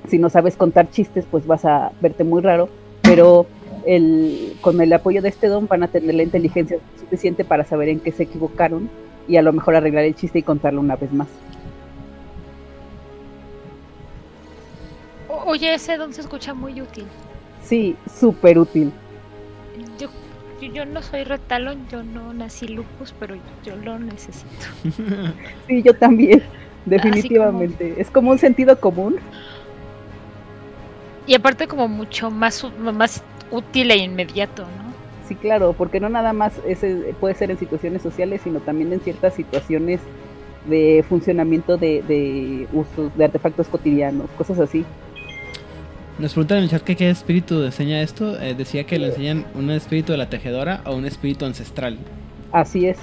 si 0.08 0.18
no 0.18 0.28
sabes 0.28 0.56
contar 0.56 0.90
chistes, 0.90 1.24
pues 1.30 1.46
vas 1.46 1.64
a 1.64 1.90
verte 2.02 2.22
muy 2.22 2.42
raro, 2.42 2.68
pero 3.00 3.46
el, 3.86 4.58
con 4.60 4.78
el 4.82 4.92
apoyo 4.92 5.22
de 5.22 5.30
este 5.30 5.46
don 5.46 5.68
van 5.68 5.82
a 5.84 5.88
tener 5.88 6.14
la 6.14 6.22
inteligencia 6.22 6.76
suficiente 7.00 7.46
para 7.46 7.64
saber 7.64 7.88
en 7.88 8.00
qué 8.00 8.12
se 8.12 8.24
equivocaron 8.24 8.90
y 9.26 9.38
a 9.38 9.42
lo 9.42 9.54
mejor 9.54 9.74
arreglar 9.74 10.04
el 10.04 10.16
chiste 10.16 10.40
y 10.40 10.42
contarlo 10.42 10.82
una 10.82 10.96
vez 10.96 11.10
más. 11.10 11.28
Oye, 15.46 15.72
ese 15.72 15.96
don 15.96 16.12
se 16.12 16.20
escucha 16.20 16.52
muy 16.52 16.78
útil. 16.82 17.06
Sí, 17.64 17.96
súper 18.20 18.58
útil. 18.58 18.92
Yo, 19.98 20.10
yo, 20.70 20.84
no 20.84 21.02
soy 21.02 21.24
retalón, 21.24 21.86
yo 21.90 22.02
no 22.02 22.32
nací 22.32 22.68
lupus, 22.68 23.14
pero 23.18 23.36
yo 23.64 23.76
lo 23.76 23.98
necesito. 23.98 24.66
sí, 25.66 25.82
yo 25.82 25.94
también, 25.94 26.42
definitivamente. 26.84 27.94
Es 27.98 28.10
como 28.10 28.30
un 28.30 28.38
sentido 28.38 28.78
común. 28.78 29.16
Y 31.26 31.34
aparte 31.34 31.66
como 31.66 31.88
mucho 31.88 32.30
más, 32.30 32.64
más 32.78 33.22
útil 33.50 33.90
e 33.90 33.96
inmediato, 33.96 34.62
¿no? 34.62 34.92
Sí, 35.28 35.36
claro, 35.36 35.72
porque 35.72 36.00
no 36.00 36.08
nada 36.08 36.32
más 36.32 36.52
ese 36.66 37.14
puede 37.20 37.34
ser 37.34 37.50
en 37.50 37.58
situaciones 37.58 38.02
sociales, 38.02 38.40
sino 38.42 38.60
también 38.60 38.92
en 38.92 39.00
ciertas 39.00 39.34
situaciones 39.34 40.00
de 40.66 41.04
funcionamiento 41.08 41.76
de, 41.76 42.02
de 42.02 42.66
usos, 42.72 43.16
de 43.16 43.24
artefactos 43.24 43.68
cotidianos, 43.68 44.28
cosas 44.36 44.58
así. 44.58 44.84
Nos 46.18 46.34
preguntan 46.34 46.58
en 46.58 46.64
el 46.64 46.70
chat 46.70 46.82
que 46.82 46.94
qué 46.94 47.08
espíritu 47.08 47.62
enseña 47.62 48.02
esto. 48.02 48.38
Eh, 48.40 48.54
decía 48.54 48.84
que 48.84 48.98
le 48.98 49.08
enseñan 49.08 49.46
un 49.54 49.70
espíritu 49.70 50.12
de 50.12 50.18
la 50.18 50.28
tejedora 50.28 50.82
o 50.84 50.94
un 50.94 51.06
espíritu 51.06 51.46
ancestral. 51.46 51.98
Así 52.52 52.86
es. 52.86 52.98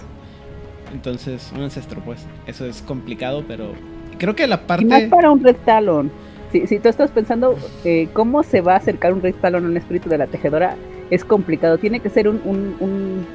Entonces, 0.94 1.52
un 1.56 1.64
ancestro, 1.64 2.02
pues. 2.02 2.26
Eso 2.46 2.66
es 2.66 2.82
complicado, 2.82 3.44
pero 3.48 3.74
creo 4.18 4.36
que 4.36 4.46
la 4.48 4.68
parte. 4.68 4.86
Y 4.86 5.08
para 5.08 5.32
un 5.32 5.44
red 5.44 5.56
talon. 5.66 6.12
Si, 6.52 6.66
si 6.68 6.80
tú 6.80 6.90
estás 6.90 7.12
pensando 7.12 7.58
eh, 7.84 8.10
cómo 8.14 8.42
se 8.44 8.62
va 8.62 8.74
a 8.74 8.78
acercar 8.78 9.14
un 9.14 9.22
red 9.22 9.36
talon 9.36 9.66
a 9.66 9.68
un 9.68 9.78
espíritu 9.78 10.10
de 10.10 10.18
la 10.18 10.28
tejedora, 10.28 10.76
es 11.10 11.26
complicado. 11.26 11.78
Tiene 11.78 12.00
que 12.00 12.10
ser 12.10 12.28
un, 12.28 12.42
un, 12.46 12.76
un, 12.80 13.26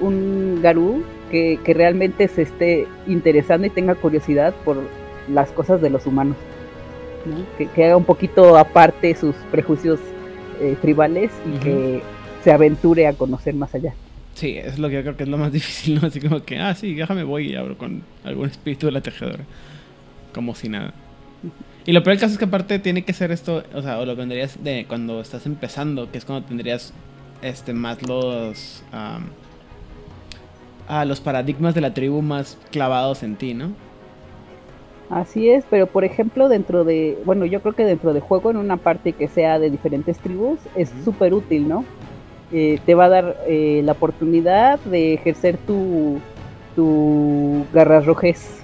un 0.00 0.62
garú 0.62 1.02
que, 1.30 1.58
que 1.64 1.74
realmente 1.74 2.28
se 2.28 2.42
esté 2.42 2.86
interesando 3.06 3.66
y 3.66 3.70
tenga 3.70 3.94
curiosidad 3.94 4.54
por 4.64 4.78
las 5.28 5.50
cosas 5.50 5.82
de 5.82 5.90
los 5.90 6.06
humanos 6.06 6.36
que, 7.56 7.84
haga 7.84 7.96
un 7.96 8.04
poquito 8.04 8.56
aparte 8.56 9.14
sus 9.14 9.34
prejuicios 9.50 9.98
eh, 10.60 10.76
tribales 10.80 11.30
y 11.46 11.58
que 11.58 12.02
se 12.42 12.52
aventure 12.52 13.06
a 13.06 13.12
conocer 13.12 13.54
más 13.54 13.74
allá. 13.74 13.94
Sí, 14.34 14.56
es 14.56 14.78
lo 14.78 14.88
que 14.88 14.94
yo 14.94 15.02
creo 15.02 15.16
que 15.16 15.24
es 15.24 15.28
lo 15.28 15.38
más 15.38 15.52
difícil, 15.58 16.00
¿no? 16.00 16.06
Así 16.06 16.20
como 16.20 16.44
que, 16.44 16.58
ah, 16.58 16.74
sí, 16.74 16.94
déjame 16.94 17.24
voy 17.24 17.52
y 17.52 17.56
abro 17.56 17.76
con 17.76 18.02
algún 18.24 18.48
espíritu 18.48 18.86
de 18.86 18.92
la 18.92 19.00
tejedora. 19.00 19.44
Como 20.32 20.54
si 20.54 20.68
nada. 20.68 20.92
Y 21.86 21.92
lo 21.92 22.02
peor 22.02 22.16
del 22.16 22.20
caso 22.20 22.32
es 22.34 22.38
que 22.38 22.44
aparte 22.44 22.78
tiene 22.78 23.02
que 23.02 23.12
ser 23.12 23.32
esto, 23.32 23.64
o 23.74 23.82
sea, 23.82 23.98
o 23.98 24.04
lo 24.04 24.14
vendrías 24.14 24.62
de 24.62 24.84
cuando 24.86 25.20
estás 25.20 25.46
empezando, 25.46 26.10
que 26.10 26.18
es 26.18 26.24
cuando 26.24 26.46
tendrías 26.46 26.92
este 27.40 27.72
más 27.72 28.02
los 28.02 28.82
ah, 28.92 29.20
los 31.04 31.20
paradigmas 31.20 31.74
de 31.74 31.80
la 31.80 31.94
tribu 31.94 32.22
más 32.22 32.58
clavados 32.70 33.22
en 33.22 33.36
ti, 33.36 33.54
¿no? 33.54 33.72
Así 35.10 35.48
es, 35.48 35.64
pero 35.70 35.86
por 35.86 36.04
ejemplo 36.04 36.48
dentro 36.48 36.84
de, 36.84 37.18
bueno, 37.24 37.46
yo 37.46 37.60
creo 37.60 37.74
que 37.74 37.84
dentro 37.84 38.12
de 38.12 38.20
juego 38.20 38.50
en 38.50 38.58
una 38.58 38.76
parte 38.76 39.12
que 39.12 39.26
sea 39.26 39.58
de 39.58 39.70
diferentes 39.70 40.18
tribus 40.18 40.58
es 40.76 40.90
súper 41.02 41.32
útil, 41.32 41.66
¿no? 41.66 41.84
Eh, 42.52 42.78
te 42.84 42.94
va 42.94 43.06
a 43.06 43.08
dar 43.08 43.36
eh, 43.46 43.80
la 43.84 43.92
oportunidad 43.92 44.78
de 44.80 45.14
ejercer 45.14 45.56
tu, 45.58 46.18
tu 46.76 47.64
garrarrojes 47.72 48.58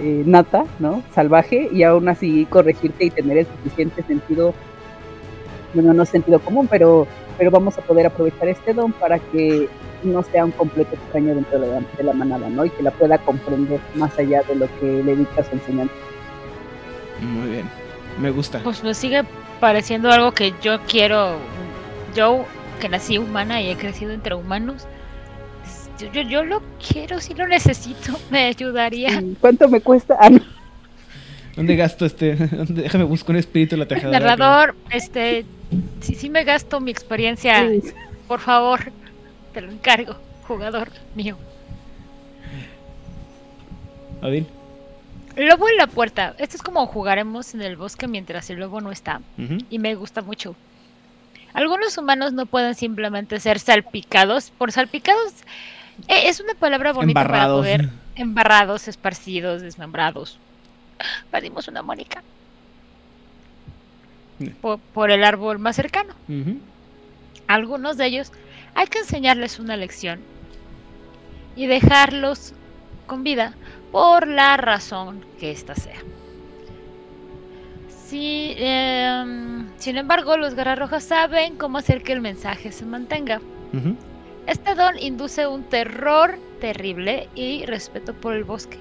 eh, 0.00 0.24
nata, 0.26 0.64
¿no? 0.80 1.02
Salvaje 1.14 1.68
y 1.72 1.84
aún 1.84 2.08
así 2.08 2.46
corregirte 2.46 3.04
y 3.04 3.10
tener 3.10 3.38
el 3.38 3.46
suficiente 3.46 4.02
sentido, 4.02 4.54
bueno, 5.72 5.92
no 5.92 6.04
sentido 6.04 6.40
común, 6.40 6.66
pero, 6.68 7.06
pero 7.38 7.52
vamos 7.52 7.78
a 7.78 7.82
poder 7.82 8.06
aprovechar 8.06 8.48
este 8.48 8.74
don 8.74 8.92
para 8.92 9.20
que 9.20 9.68
no 10.02 10.22
sea 10.22 10.44
un 10.44 10.52
completo 10.52 10.94
extraño 10.94 11.34
dentro 11.34 11.60
de 11.60 12.04
la, 12.04 12.12
manada, 12.12 12.48
¿no? 12.48 12.64
Y 12.64 12.70
que 12.70 12.82
la 12.82 12.90
pueda 12.90 13.18
comprender 13.18 13.80
más 13.94 14.18
allá 14.18 14.42
de 14.42 14.54
lo 14.54 14.66
que 14.78 15.02
le 15.02 15.16
dictas 15.16 15.46
enseñando. 15.52 15.92
Muy 17.20 17.50
bien, 17.50 17.70
me 18.18 18.30
gusta. 18.30 18.60
Pues 18.62 18.82
me 18.82 18.94
sigue 18.94 19.24
pareciendo 19.60 20.10
algo 20.10 20.32
que 20.32 20.54
yo 20.62 20.80
quiero, 20.88 21.36
yo 22.14 22.44
que 22.80 22.88
nací 22.88 23.18
humana 23.18 23.60
y 23.60 23.70
he 23.70 23.76
crecido 23.76 24.12
entre 24.12 24.34
humanos, 24.34 24.86
yo, 25.98 26.22
yo, 26.22 26.44
lo 26.44 26.62
quiero, 26.88 27.20
si 27.20 27.34
lo 27.34 27.46
necesito, 27.46 28.18
me 28.30 28.46
ayudaría. 28.46 29.22
¿Cuánto 29.40 29.68
me 29.68 29.80
cuesta? 29.80 30.16
Ah, 30.18 30.30
¿Dónde 31.56 31.76
gasto 31.76 32.06
este? 32.06 32.36
Déjame 32.68 33.04
buscar 33.04 33.30
un 33.30 33.40
espíritu 33.40 33.76
la 33.76 33.86
tejedora. 33.86 34.18
Narrador, 34.18 34.74
este, 34.90 35.44
si 36.00 36.14
sí, 36.14 36.30
me 36.30 36.44
gasto 36.44 36.80
mi 36.80 36.90
experiencia, 36.90 37.68
por 38.26 38.40
favor. 38.40 38.80
Te 39.52 39.60
lo 39.60 39.70
encargo, 39.70 40.16
jugador 40.46 40.90
mío. 41.14 41.36
Adil. 44.22 44.46
Lobo 45.36 45.68
en 45.68 45.76
la 45.76 45.86
puerta. 45.86 46.34
Esto 46.38 46.56
es 46.56 46.62
como 46.62 46.86
jugaremos 46.86 47.54
en 47.54 47.62
el 47.62 47.76
bosque 47.76 48.06
mientras 48.06 48.50
el 48.50 48.58
lobo 48.58 48.80
no 48.80 48.92
está. 48.92 49.20
Y 49.70 49.78
me 49.78 49.94
gusta 49.94 50.22
mucho. 50.22 50.54
Algunos 51.52 51.96
humanos 51.98 52.32
no 52.32 52.46
pueden 52.46 52.74
simplemente 52.74 53.40
ser 53.40 53.58
salpicados. 53.58 54.50
Por 54.50 54.72
salpicados 54.72 55.32
eh, 56.08 56.28
es 56.28 56.40
una 56.40 56.54
palabra 56.54 56.92
bonita 56.92 57.22
para 57.26 57.46
poder. 57.46 57.90
Embarrados, 58.16 58.88
esparcidos, 58.88 59.62
desmembrados. 59.62 60.38
Pedimos 61.30 61.68
una 61.68 61.82
Mónica. 61.82 62.22
Por, 64.94 65.10
el 65.10 65.22
árbol 65.22 65.58
más 65.58 65.76
cercano. 65.76 66.14
Algunos 67.46 67.98
de 67.98 68.06
ellos 68.06 68.32
hay 68.74 68.86
que 68.86 69.00
enseñarles 69.00 69.58
una 69.58 69.76
lección 69.76 70.20
y 71.56 71.66
dejarlos 71.66 72.54
con 73.06 73.24
vida 73.24 73.54
por 73.92 74.26
la 74.26 74.56
razón 74.56 75.24
que 75.38 75.50
ésta 75.50 75.74
sea. 75.74 76.00
Em, 78.12 79.68
sin 79.76 79.96
embargo, 79.96 80.36
los 80.36 80.56
rojas 80.56 81.04
saben 81.04 81.56
cómo 81.56 81.78
hacer 81.78 82.02
que 82.02 82.12
el 82.12 82.20
mensaje 82.20 82.72
se 82.72 82.84
mantenga. 82.84 83.40
Este 84.46 84.74
don 84.74 84.98
induce 84.98 85.46
un 85.46 85.62
terror 85.64 86.38
terrible 86.60 87.28
y 87.34 87.64
respeto 87.66 88.14
por 88.14 88.34
el 88.34 88.44
bosque, 88.44 88.78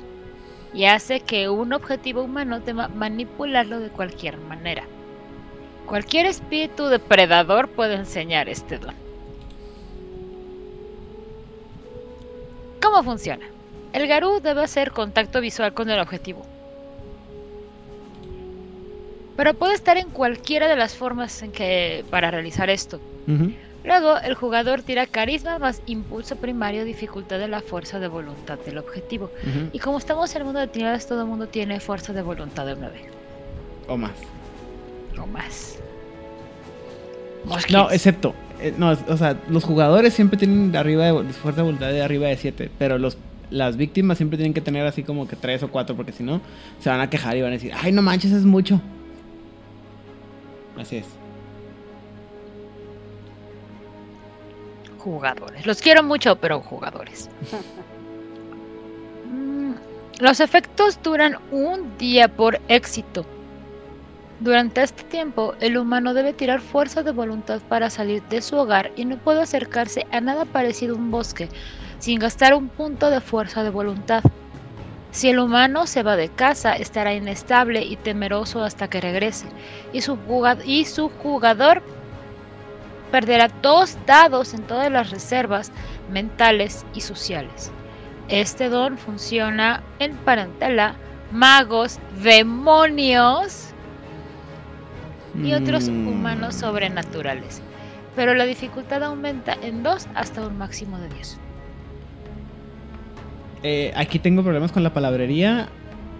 y 0.73 0.85
hace 0.85 1.19
que 1.19 1.47
un 1.49 1.73
objetivo 1.73 2.23
humano 2.23 2.61
tema 2.61 2.87
manipularlo 2.87 3.79
de 3.79 3.89
cualquier 3.89 4.37
manera. 4.37 4.83
Cualquier 5.85 6.25
espíritu 6.25 6.87
depredador 6.87 7.69
puede 7.69 7.95
enseñar 7.95 8.49
este 8.49 8.77
don. 8.77 8.95
¿Cómo 12.81 13.03
funciona? 13.03 13.45
El 13.93 14.07
Garú 14.07 14.39
debe 14.41 14.63
hacer 14.63 14.91
contacto 14.91 15.41
visual 15.41 15.73
con 15.73 15.89
el 15.89 15.99
objetivo. 15.99 16.45
Pero 19.35 19.53
puede 19.53 19.73
estar 19.73 19.97
en 19.97 20.09
cualquiera 20.09 20.67
de 20.67 20.75
las 20.75 20.95
formas 20.95 21.41
en 21.41 21.51
que 21.51 22.03
para 22.09 22.29
realizar 22.29 22.69
esto. 22.69 22.99
Luego, 23.83 24.17
el 24.17 24.33
jugador 24.33 24.81
tira 24.81 25.05
carisma 25.05 25.59
más 25.59 25.81
impulso 25.85 26.35
primario, 26.35 26.83
dificultad 26.83 27.39
de 27.39 27.47
la 27.47 27.61
fuerza 27.61 27.99
de 27.99 28.07
voluntad 28.07 28.59
del 28.59 28.77
objetivo. 28.77 29.31
Y 29.71 29.79
como 29.79 29.97
estamos 29.97 30.31
en 30.35 30.41
el 30.41 30.45
mundo 30.45 30.59
de 30.59 30.67
tinieblas, 30.67 31.07
todo 31.07 31.21
el 31.21 31.27
mundo 31.27 31.47
tiene 31.47 31.79
fuerza 31.79 32.11
de 32.11 32.21
voluntad 32.21 32.65
de 32.65 32.75
9. 32.75 33.01
O 33.87 33.97
más. 33.97 34.11
O 35.17 35.25
más. 35.25 35.79
No, 37.69 37.89
excepto 37.89 38.35
eh, 38.61 38.73
no, 38.77 38.91
o 38.91 39.17
sea, 39.17 39.37
los 39.49 39.63
jugadores 39.63 40.13
siempre 40.13 40.37
tienen 40.37 40.75
arriba 40.75 41.05
de 41.05 41.33
fuerza 41.33 41.61
de 41.61 41.65
voluntad 41.65 41.89
de 41.89 42.01
arriba 42.01 42.27
de 42.27 42.37
7, 42.37 42.71
pero 42.77 42.97
los 42.97 43.17
las 43.49 43.77
víctimas 43.77 44.17
siempre 44.17 44.37
tienen 44.37 44.53
que 44.53 44.61
tener 44.61 44.85
así 44.85 45.01
como 45.01 45.27
que 45.27 45.35
3 45.35 45.63
o 45.63 45.69
4 45.69 45.95
porque 45.95 46.11
si 46.11 46.21
no 46.23 46.39
se 46.79 46.89
van 46.89 47.01
a 47.01 47.09
quejar 47.09 47.35
y 47.35 47.41
van 47.41 47.49
a 47.49 47.53
decir, 47.53 47.71
"Ay, 47.75 47.91
no 47.91 48.01
manches, 48.03 48.31
es 48.31 48.45
mucho." 48.45 48.79
Así 50.77 50.97
es. 50.97 51.05
Jugadores. 54.99 55.65
Los 55.65 55.81
quiero 55.81 56.03
mucho, 56.03 56.35
pero 56.35 56.61
jugadores. 56.61 57.29
Mm, 59.31 59.73
los 60.19 60.39
efectos 60.39 60.99
duran 61.03 61.35
un 61.51 61.95
día 61.99 62.27
por 62.29 62.59
éxito. 62.67 63.27
Durante 64.39 64.81
este 64.81 65.03
tiempo, 65.03 65.53
el 65.59 65.77
humano 65.77 66.13
debe 66.13 66.31
tirar 66.31 66.61
fuerza 66.61 67.03
de 67.03 67.11
voluntad 67.11 67.59
para 67.67 67.89
salir 67.89 68.23
de 68.29 68.41
su 68.41 68.55
hogar 68.55 68.91
y 68.95 69.03
no 69.03 69.17
puede 69.17 69.41
acercarse 69.41 70.07
a 70.13 70.21
nada 70.21 70.45
parecido 70.45 70.95
a 70.95 70.97
un 70.97 71.11
bosque, 71.11 71.49
sin 71.97 72.19
gastar 72.19 72.53
un 72.53 72.69
punto 72.69 73.09
de 73.09 73.19
fuerza 73.19 73.63
de 73.63 73.69
voluntad. 73.69 74.23
Si 75.11 75.29
el 75.29 75.39
humano 75.39 75.87
se 75.87 76.03
va 76.03 76.15
de 76.15 76.29
casa, 76.29 76.71
estará 76.71 77.13
inestable 77.13 77.81
y 77.81 77.97
temeroso 77.97 78.63
hasta 78.63 78.89
que 78.89 79.01
regrese, 79.01 79.47
y 79.91 79.99
su, 79.99 80.17
y 80.63 80.85
su 80.85 81.09
jugador 81.09 81.81
perderá 83.11 83.49
dos 83.61 83.97
dados 84.05 84.53
en 84.53 84.63
todas 84.63 84.89
las 84.89 85.09
reservas 85.09 85.73
mentales 86.09 86.85
y 86.93 87.01
sociales. 87.01 87.71
Este 88.29 88.69
don 88.69 88.97
funciona 88.97 89.83
en 89.97 90.15
parentela, 90.15 90.95
magos, 91.29 91.99
demonios 92.23 93.68
y 95.43 95.53
otros 95.53 95.89
Mm. 95.89 96.07
humanos 96.07 96.55
sobrenaturales. 96.55 97.61
Pero 98.15 98.33
la 98.33 98.45
dificultad 98.45 99.03
aumenta 99.03 99.53
en 99.61 99.83
2 99.83 100.07
hasta 100.15 100.45
un 100.45 100.57
máximo 100.57 100.97
de 100.99 101.09
10. 101.09 101.37
Eh, 103.63 103.91
aquí 103.95 104.19
tengo 104.19 104.41
problemas 104.43 104.71
con 104.71 104.83
la 104.83 104.93
palabrería 104.93 105.67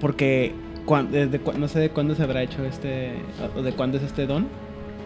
porque 0.02 0.54
cuan- 0.86 1.12
desde 1.12 1.40
no 1.58 1.68
sé 1.68 1.80
de 1.80 1.90
cuándo 1.90 2.16
se 2.16 2.24
habrá 2.24 2.42
hecho 2.44 2.64
este 2.66 3.14
o 3.56 3.62
de 3.62 3.72
cuándo 3.74 3.98
es 3.98 4.04
este 4.04 4.28
don. 4.28 4.48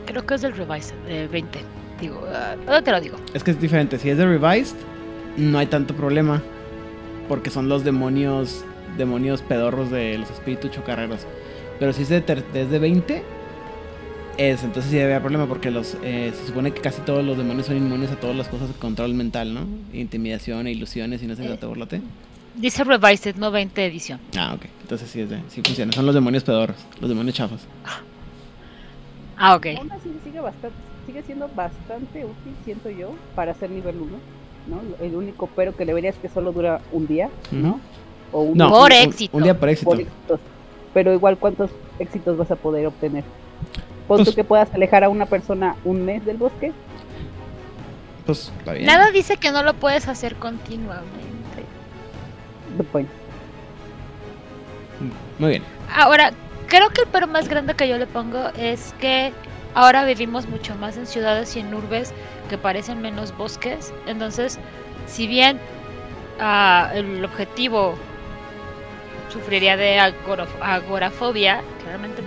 Creo 0.05 0.25
que 0.25 0.35
es 0.35 0.41
del 0.41 0.53
Revise, 0.53 0.93
de 1.07 1.27
20. 1.27 1.59
Digo, 2.01 2.21
¿dónde 2.65 2.81
te 2.81 2.91
lo 2.91 2.99
digo? 2.99 3.17
Es 3.33 3.43
que 3.43 3.51
es 3.51 3.61
diferente. 3.61 3.97
Si 3.99 4.09
es 4.09 4.17
de 4.17 4.25
Revised, 4.25 4.75
no 5.37 5.57
hay 5.59 5.67
tanto 5.67 5.93
problema. 5.95 6.41
Porque 7.29 7.49
son 7.49 7.69
los 7.69 7.83
demonios. 7.83 8.65
Demonios 8.97 9.41
pedorros 9.41 9.89
de 9.89 10.17
los 10.19 10.29
espíritus 10.29 10.69
chocarreros. 10.71 11.21
Pero 11.79 11.93
si 11.93 12.03
es 12.03 12.09
de, 12.09 12.17
es 12.53 12.69
de 12.69 12.79
20. 12.79 13.23
Es, 14.37 14.63
entonces 14.63 14.91
sí 14.91 14.99
había 14.99 15.19
problema. 15.21 15.45
Porque 15.47 15.71
los 15.71 15.95
eh, 16.03 16.33
se 16.35 16.47
supone 16.47 16.71
que 16.71 16.81
casi 16.81 17.01
todos 17.01 17.23
los 17.23 17.37
demonios 17.37 17.67
son 17.67 17.77
inmunes 17.77 18.11
a 18.11 18.15
todas 18.15 18.35
las 18.35 18.47
cosas 18.47 18.67
de 18.69 18.73
control 18.75 19.13
mental, 19.13 19.53
¿no? 19.53 19.61
Intimidación 19.93 20.67
e 20.67 20.71
ilusiones 20.71 21.21
y 21.23 21.27
no 21.27 21.35
sé 21.35 21.43
qué 21.43 21.55
te 21.57 21.65
burlate. 21.65 22.01
Dice 22.55 22.83
Revised, 22.83 23.35
no 23.37 23.49
20 23.51 23.85
edición. 23.85 24.19
Ah, 24.37 24.53
ok. 24.55 24.65
Entonces 24.81 25.09
sí 25.09 25.21
es 25.21 25.29
de. 25.29 25.39
Sí 25.49 25.61
funciona. 25.65 25.91
Son 25.91 26.05
los 26.05 26.13
demonios 26.15 26.43
pedorros. 26.43 26.77
Los 26.99 27.09
demonios 27.09 27.35
chafas. 27.35 27.61
Ah, 29.37 29.55
ok. 29.55 29.67
Aún 29.77 29.91
así 29.91 30.09
sigue, 30.23 30.39
bastante, 30.39 30.77
sigue 31.07 31.23
siendo 31.23 31.47
bastante 31.55 32.23
útil, 32.25 32.53
siento 32.63 32.89
yo, 32.89 33.15
para 33.35 33.51
hacer 33.51 33.69
nivel 33.71 33.95
1. 33.97 34.11
¿no? 34.67 35.05
El 35.05 35.15
único 35.15 35.49
pero 35.55 35.75
que 35.75 35.83
le 35.83 35.93
vería 35.93 36.11
es 36.11 36.15
que 36.17 36.29
solo 36.29 36.53
dura 36.53 36.79
un 36.93 37.05
día, 37.07 37.29
¿no? 37.51 37.79
O 38.31 38.41
un 38.43 38.57
No, 38.57 38.69
Por 38.69 38.91
un- 38.91 38.97
un- 38.97 39.03
éxito. 39.09 39.35
Un 39.37 39.43
día 39.43 39.59
por 39.59 39.67
éxito. 39.69 39.89
por 39.91 39.99
éxitos. 39.99 40.39
Pero 40.93 41.13
igual, 41.13 41.37
¿cuántos 41.37 41.71
éxitos 41.99 42.37
vas 42.37 42.49
a 42.51 42.55
poder 42.55 42.85
obtener? 42.87 43.23
Pon 44.07 44.17
tú 44.19 44.23
Pues- 44.25 44.35
que 44.35 44.43
puedas 44.43 44.73
alejar 44.73 45.03
a 45.03 45.09
una 45.09 45.25
persona 45.25 45.75
un 45.85 46.03
mes 46.05 46.25
del 46.25 46.37
bosque. 46.37 46.71
Pues 48.25 48.51
está 48.57 48.73
bien. 48.73 48.85
Nada 48.85 49.11
dice 49.11 49.37
que 49.37 49.51
no 49.51 49.63
lo 49.63 49.73
puedes 49.73 50.07
hacer 50.07 50.35
continuamente. 50.35 51.03
Point. 52.91 53.09
Muy 55.39 55.49
bien. 55.49 55.63
Ahora, 55.93 56.31
creo 56.67 56.89
que 56.89 57.01
el 57.01 57.07
pero 57.11 57.27
más 57.27 57.47
grande 57.49 57.75
que 57.75 57.87
yo 57.87 57.97
le 57.97 58.07
pongo 58.07 58.49
es 58.57 58.93
que 58.99 59.31
ahora 59.75 60.05
vivimos 60.05 60.47
mucho 60.47 60.75
más 60.75 60.97
en 60.97 61.05
ciudades 61.05 61.55
y 61.55 61.59
en 61.59 61.73
urbes 61.73 62.13
que 62.49 62.57
parecen 62.57 63.01
menos 63.01 63.35
bosques. 63.37 63.93
Entonces, 64.07 64.59
si 65.07 65.27
bien 65.27 65.59
ah, 66.39 66.91
el 66.93 67.23
objetivo 67.25 67.95
sufriría 69.31 69.75
de 69.77 69.97
agorof- 69.99 70.47
agorafobia, 70.61 71.61
claramente 71.83 72.21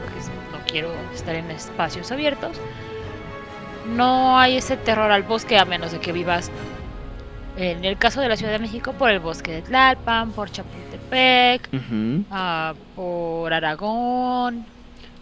quiero 0.71 0.91
estar 1.15 1.35
en 1.35 1.51
espacios 1.51 2.11
abiertos, 2.13 2.53
no 3.95 4.39
hay 4.39 4.57
ese 4.57 4.77
terror 4.77 5.11
al 5.11 5.23
bosque 5.23 5.59
a 5.59 5.65
menos 5.65 5.93
de 5.93 5.99
que 6.01 6.13
vivas 6.13 6.51
en 7.57 7.85
el 7.85 7.97
caso 7.97 8.21
de 8.21 8.29
la 8.29 8.37
Ciudad 8.37 8.53
de 8.53 8.59
México 8.59 8.93
por 8.93 9.11
el 9.11 9.19
bosque 9.21 9.53
de 9.53 9.63
Tlalpan, 9.63 10.33
por 10.33 10.51
Chapultepec, 10.51 11.69
ah, 12.31 12.75
por 12.95 13.53
Aragón. 13.53 14.67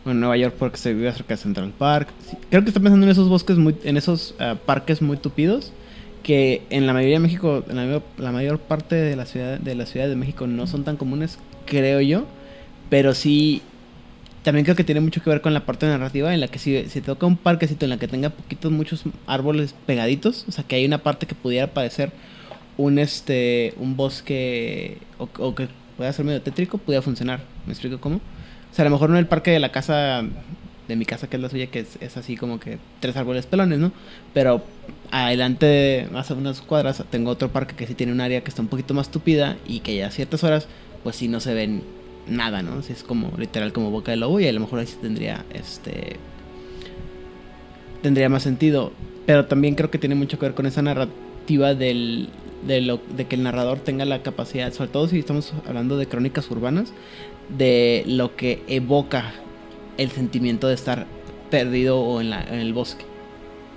Bueno, 0.05 0.21
Nueva 0.21 0.37
York 0.37 0.55
porque 0.59 0.77
se 0.77 0.93
vive 0.93 1.11
cerca 1.13 1.35
de 1.35 1.39
Central 1.39 1.73
Park. 1.79 2.09
Sí, 2.29 2.37
creo 2.51 2.63
que 2.63 2.69
está 2.71 2.81
pensando 2.81 3.07
en 3.07 3.13
esos 3.13 3.29
bosques 3.29 3.57
muy, 3.57 3.77
en 3.85 3.97
esos 3.97 4.35
ah, 4.41 4.57
parques 4.67 5.01
muy 5.01 5.17
tupidos 5.17 5.73
que 6.23 6.63
en 6.71 6.87
la 6.87 6.95
mayoría 6.95 7.17
de 7.17 7.21
México, 7.21 7.63
en 7.69 7.77
la, 7.77 7.83
mayor- 7.85 8.03
la 8.17 8.33
mayor 8.33 8.59
parte 8.59 8.95
de 8.97 9.15
la 9.15 9.27
ciudad 9.27 9.59
de 9.59 9.75
la 9.75 9.85
Ciudad 9.87 10.09
de 10.09 10.17
México 10.17 10.47
no 10.47 10.67
son 10.67 10.83
tan 10.83 10.97
comunes, 10.97 11.39
creo 11.67 12.01
yo, 12.01 12.25
pero 12.91 13.13
sí 13.15 13.63
también 14.45 14.65
creo 14.65 14.77
que 14.77 14.85
tiene 14.85 15.01
mucho 15.01 15.23
que 15.23 15.31
ver 15.31 15.41
con 15.41 15.55
la 15.55 15.67
parte 15.67 15.87
narrativa 15.87 16.33
en 16.33 16.41
la 16.41 16.49
que 16.49 16.59
si 16.59 16.85
se 16.89 17.01
toca 17.01 17.27
un 17.27 17.37
parquecito 17.37 17.87
en 17.87 17.91
la 17.91 17.97
que 17.97 18.07
tenga 18.07 18.31
poquitos 18.31 18.71
muchos 18.71 19.03
árboles 19.27 19.75
pegaditos, 19.87 20.45
o 20.49 20.53
sea, 20.53 20.65
que 20.65 20.77
hay 20.77 20.85
una 20.85 20.99
parte 20.99 21.27
que 21.27 21.35
pudiera 21.35 21.69
parecer 21.69 22.13
un 22.77 22.99
este 22.99 23.73
un 23.79 23.97
bosque 23.97 24.99
o, 25.19 25.29
o 25.39 25.55
que 25.55 25.69
pueda 25.97 26.13
ser 26.13 26.25
medio 26.25 26.43
tétrico, 26.43 26.79
pudiera 26.79 27.03
funcionar. 27.03 27.41
¿Me 27.67 27.73
explico 27.73 28.01
cómo? 28.01 28.17
O 28.17 28.75
sea, 28.75 28.85
a 28.85 28.89
lo 28.89 28.95
mejor 28.95 29.11
no 29.11 29.19
el 29.19 29.27
parque 29.27 29.51
de 29.51 29.61
la 29.61 29.73
casa, 29.73 30.23
de 30.89 30.97
mi 30.97 31.07
casa, 31.07 31.29
que 31.29 31.37
es 31.37 31.43
la 31.43 31.49
suya, 31.49 31.69
que 31.69 31.81
es, 31.81 31.97
es 32.01 32.17
así 32.17 32.37
como 32.37 32.61
que 32.61 32.79
tres 33.01 33.17
árboles 33.17 33.47
pelones, 33.47 33.79
¿no? 33.79 33.93
Pero 34.35 34.63
adelante, 35.11 36.09
más 36.13 36.31
a 36.31 36.35
unas 36.35 36.61
cuadras, 36.61 37.03
tengo 37.11 37.31
otro 37.31 37.51
parque 37.51 37.77
que 37.77 37.87
sí 37.87 37.95
tiene 37.95 38.13
un 38.13 38.21
área 38.21 38.43
que 38.43 38.51
está 38.51 38.61
un 38.61 38.69
poquito 38.69 38.93
más 38.93 39.11
tupida 39.11 39.57
y 39.67 39.81
que 39.81 39.97
ya 39.97 40.09
a 40.09 40.11
ciertas 40.11 40.45
horas, 40.45 40.67
pues 41.03 41.17
sí 41.17 41.29
no 41.29 41.41
se 41.41 41.55
ven 41.55 41.83
nada, 42.29 42.63
¿no? 42.63 42.79
Así 42.79 42.93
es 42.93 43.03
como 43.03 43.33
literal 43.39 43.73
como 43.73 43.91
boca 43.91 44.11
de 44.13 44.17
lobo 44.17 44.41
y 44.41 44.47
a 44.49 44.53
lo 44.53 44.61
mejor 44.61 44.79
ahí 44.81 44.87
sí 44.87 44.97
tendría, 45.01 45.45
este... 45.53 46.17
Tendría 48.03 48.29
más 48.29 48.43
sentido. 48.43 48.93
Pero 49.27 49.47
también 49.47 49.75
creo 49.75 49.91
que 49.91 49.99
tiene 49.99 50.15
mucho 50.15 50.39
que 50.39 50.47
ver 50.47 50.55
con 50.55 50.67
esa 50.67 50.83
narrativa 50.83 51.75
del, 51.75 52.29
de, 52.67 52.83
lo, 52.83 53.01
de 53.17 53.25
que 53.27 53.37
el 53.37 53.43
narrador 53.43 53.79
tenga 53.79 54.05
la 54.05 54.23
capacidad, 54.23 54.73
sobre 54.73 54.91
todo 54.91 55.09
si 55.09 55.19
estamos 55.19 55.55
hablando 55.67 55.97
de 55.97 56.07
crónicas 56.07 56.51
urbanas, 56.51 56.93
de 57.57 58.05
lo 58.07 58.37
que 58.37 58.63
evoca 58.69 59.33
el 59.97 60.11
sentimiento 60.11 60.69
de 60.69 60.75
estar 60.75 61.07
perdido 61.51 62.01
o 62.01 62.21
en, 62.21 62.31
la, 62.31 62.43
en 62.43 62.61
el 62.61 62.75
bosque. 62.75 63.05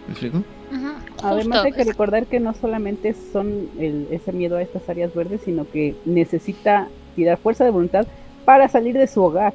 ¿Me 0.08 0.12
explico? 0.12 0.38
Ujú, 0.40 0.88
Además 1.24 1.60
justo, 1.60 1.62
hay 1.64 1.72
que 1.72 1.84
recordar 1.86 2.26
que 2.26 2.40
no 2.42 2.54
solamente 2.54 3.16
son 3.32 3.70
el- 3.80 4.08
ese 4.12 4.34
miedo 4.34 4.58
a 4.58 4.62
estas 4.62 4.90
áreas 4.90 5.14
verdes, 5.14 5.42
sino 5.46 5.70
que 5.70 5.96
necesita 6.06 6.90
tirar 7.16 7.38
fuerza 7.38 7.64
de 7.64 7.72
voluntad 7.72 8.06
para 8.48 8.70
salir 8.70 8.98
de 8.98 9.08
su 9.08 9.22
hogar. 9.22 9.54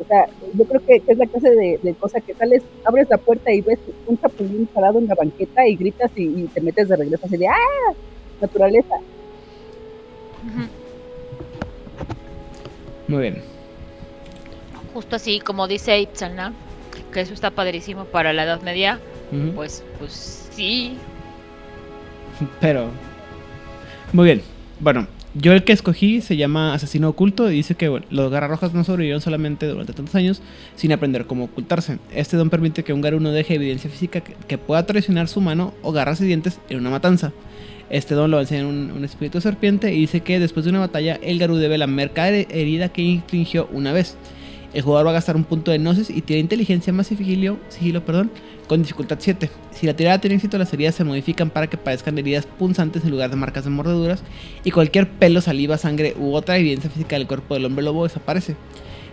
O 0.00 0.04
sea, 0.04 0.26
yo 0.54 0.64
creo 0.64 0.84
que 0.84 1.00
es 1.06 1.16
la 1.16 1.26
clase 1.26 1.50
de, 1.50 1.78
de 1.80 1.94
cosa 1.94 2.20
que 2.20 2.34
sales, 2.34 2.64
abres 2.82 3.08
la 3.08 3.16
puerta 3.16 3.52
y 3.52 3.60
ves 3.60 3.78
un 4.08 4.20
chapulín 4.20 4.66
parado 4.74 4.98
en 4.98 5.06
la 5.06 5.14
banqueta 5.14 5.68
y 5.68 5.76
gritas 5.76 6.10
y, 6.16 6.24
y 6.24 6.48
te 6.52 6.60
metes 6.60 6.88
de 6.88 6.96
regreso 6.96 7.24
así 7.24 7.36
de 7.36 7.46
¡ah! 7.46 7.94
Naturaleza. 8.40 8.96
Muy 13.06 13.22
bien. 13.22 13.40
Justo 14.92 15.14
así, 15.14 15.38
como 15.38 15.68
dice 15.68 15.96
Itzalna, 16.00 16.54
que 17.12 17.20
eso 17.20 17.34
está 17.34 17.52
padrísimo 17.52 18.06
para 18.06 18.32
la 18.32 18.42
Edad 18.42 18.62
Media, 18.62 18.98
pues, 19.54 19.84
pues 20.00 20.48
sí. 20.50 20.98
Pero. 22.60 22.88
Muy 24.12 24.24
bien. 24.24 24.42
Bueno, 24.80 25.06
yo 25.34 25.52
el 25.52 25.64
que 25.64 25.72
escogí 25.72 26.20
se 26.20 26.36
llama 26.36 26.74
Asesino 26.74 27.08
Oculto 27.08 27.50
y 27.50 27.54
dice 27.54 27.74
que 27.74 27.88
bueno, 27.88 28.06
los 28.10 28.30
garrarrojas 28.30 28.74
no 28.74 28.84
sobrevivieron 28.84 29.22
solamente 29.22 29.66
durante 29.66 29.92
tantos 29.94 30.14
años 30.14 30.42
sin 30.76 30.92
aprender 30.92 31.26
cómo 31.26 31.44
ocultarse. 31.44 31.98
Este 32.14 32.36
don 32.36 32.50
permite 32.50 32.84
que 32.84 32.92
un 32.92 33.00
garuno 33.00 33.30
deje 33.30 33.54
evidencia 33.54 33.88
física 33.88 34.20
que, 34.20 34.58
pueda 34.58 34.84
traicionar 34.84 35.28
su 35.28 35.40
mano 35.40 35.72
o 35.82 35.92
garras 35.92 36.20
y 36.20 36.26
dientes 36.26 36.58
en 36.68 36.78
una 36.78 36.90
matanza. 36.90 37.32
Este 37.88 38.14
don 38.14 38.30
lo 38.30 38.40
enseña 38.40 38.66
un, 38.66 38.90
un 38.94 39.04
espíritu 39.04 39.40
serpiente 39.40 39.92
y 39.92 40.00
dice 40.00 40.20
que 40.20 40.38
después 40.38 40.64
de 40.64 40.70
una 40.70 40.80
batalla 40.80 41.18
el 41.22 41.38
garú 41.38 41.56
debe 41.56 41.78
lamer 41.78 42.12
cada 42.12 42.30
her- 42.30 42.46
herida 42.50 42.90
que 42.90 43.02
infligió 43.02 43.68
una 43.72 43.92
vez. 43.92 44.16
El 44.74 44.82
jugador 44.82 45.06
va 45.06 45.10
a 45.10 45.14
gastar 45.14 45.36
un 45.36 45.44
punto 45.44 45.70
de 45.70 45.78
gnosis 45.78 46.08
y 46.08 46.22
tiene 46.22 46.40
inteligencia 46.40 46.92
más 46.92 47.06
sigilo, 47.06 47.58
sigilo 47.68 48.04
perdón, 48.04 48.30
con 48.72 48.80
dificultad 48.80 49.18
7. 49.20 49.50
Si 49.70 49.86
la 49.86 49.92
tirada 49.92 50.18
tiene 50.18 50.36
éxito, 50.36 50.56
las 50.56 50.72
heridas 50.72 50.94
se 50.94 51.04
modifican 51.04 51.50
para 51.50 51.66
que 51.66 51.76
parezcan 51.76 52.16
heridas 52.16 52.46
punzantes 52.46 53.04
en 53.04 53.10
lugar 53.10 53.28
de 53.28 53.36
marcas 53.36 53.64
de 53.64 53.70
mordeduras 53.70 54.22
y 54.64 54.70
cualquier 54.70 55.10
pelo, 55.10 55.42
saliva, 55.42 55.76
sangre 55.76 56.14
u 56.18 56.32
otra 56.34 56.56
evidencia 56.56 56.88
física 56.88 57.16
del 57.16 57.26
cuerpo 57.26 57.52
del 57.52 57.66
hombre 57.66 57.84
lobo 57.84 58.04
desaparece. 58.04 58.56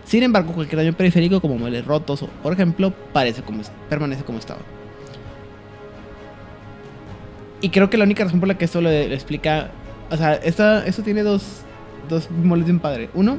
Sin 0.06 0.22
embargo, 0.22 0.54
cualquier 0.54 0.78
daño 0.78 0.94
periférico 0.94 1.42
como 1.42 1.58
muebles 1.58 1.84
rotos 1.84 2.22
o, 2.22 2.28
por 2.42 2.54
ejemplo, 2.54 2.94
parece 3.12 3.42
como, 3.42 3.60
permanece 3.90 4.24
como 4.24 4.38
estaba. 4.38 4.60
Y 7.60 7.68
creo 7.68 7.90
que 7.90 7.98
la 7.98 8.04
única 8.04 8.24
razón 8.24 8.40
por 8.40 8.48
la 8.48 8.56
que 8.56 8.64
esto 8.64 8.80
lo, 8.80 8.90
explica, 8.90 9.72
o 10.10 10.16
sea, 10.16 10.36
esta, 10.36 10.86
esto 10.86 11.02
tiene 11.02 11.22
dos, 11.22 11.64
dos 12.08 12.30
moles 12.30 12.64
bien 12.64 12.80
padre. 12.80 13.10
Uno, 13.12 13.36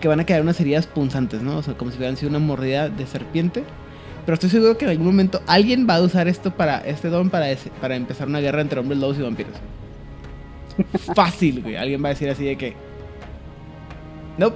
que 0.00 0.08
van 0.08 0.20
a 0.20 0.24
quedar 0.24 0.40
unas 0.40 0.58
heridas 0.58 0.86
punzantes, 0.86 1.42
¿no? 1.42 1.58
O 1.58 1.62
sea, 1.62 1.74
como 1.74 1.90
si 1.90 1.98
hubieran 1.98 2.16
sido 2.16 2.30
una 2.30 2.38
mordida 2.38 2.88
de 2.88 3.06
serpiente. 3.06 3.62
Pero 4.30 4.34
estoy 4.34 4.50
seguro 4.50 4.78
que 4.78 4.84
en 4.84 4.92
algún 4.92 5.06
momento 5.06 5.42
alguien 5.48 5.88
va 5.90 5.96
a 5.96 6.02
usar 6.02 6.28
esto 6.28 6.52
para 6.52 6.78
este 6.86 7.08
don 7.08 7.30
para, 7.30 7.50
ese- 7.50 7.70
para 7.80 7.96
empezar 7.96 8.28
una 8.28 8.38
guerra 8.38 8.60
entre 8.60 8.78
hombres 8.78 9.00
lobos 9.00 9.18
y 9.18 9.22
vampiros. 9.22 9.54
Fácil, 11.16 11.62
güey. 11.62 11.74
Alguien 11.74 12.00
va 12.00 12.06
a 12.06 12.10
decir 12.10 12.30
así 12.30 12.44
de 12.44 12.54
que. 12.56 12.76
No. 14.38 14.52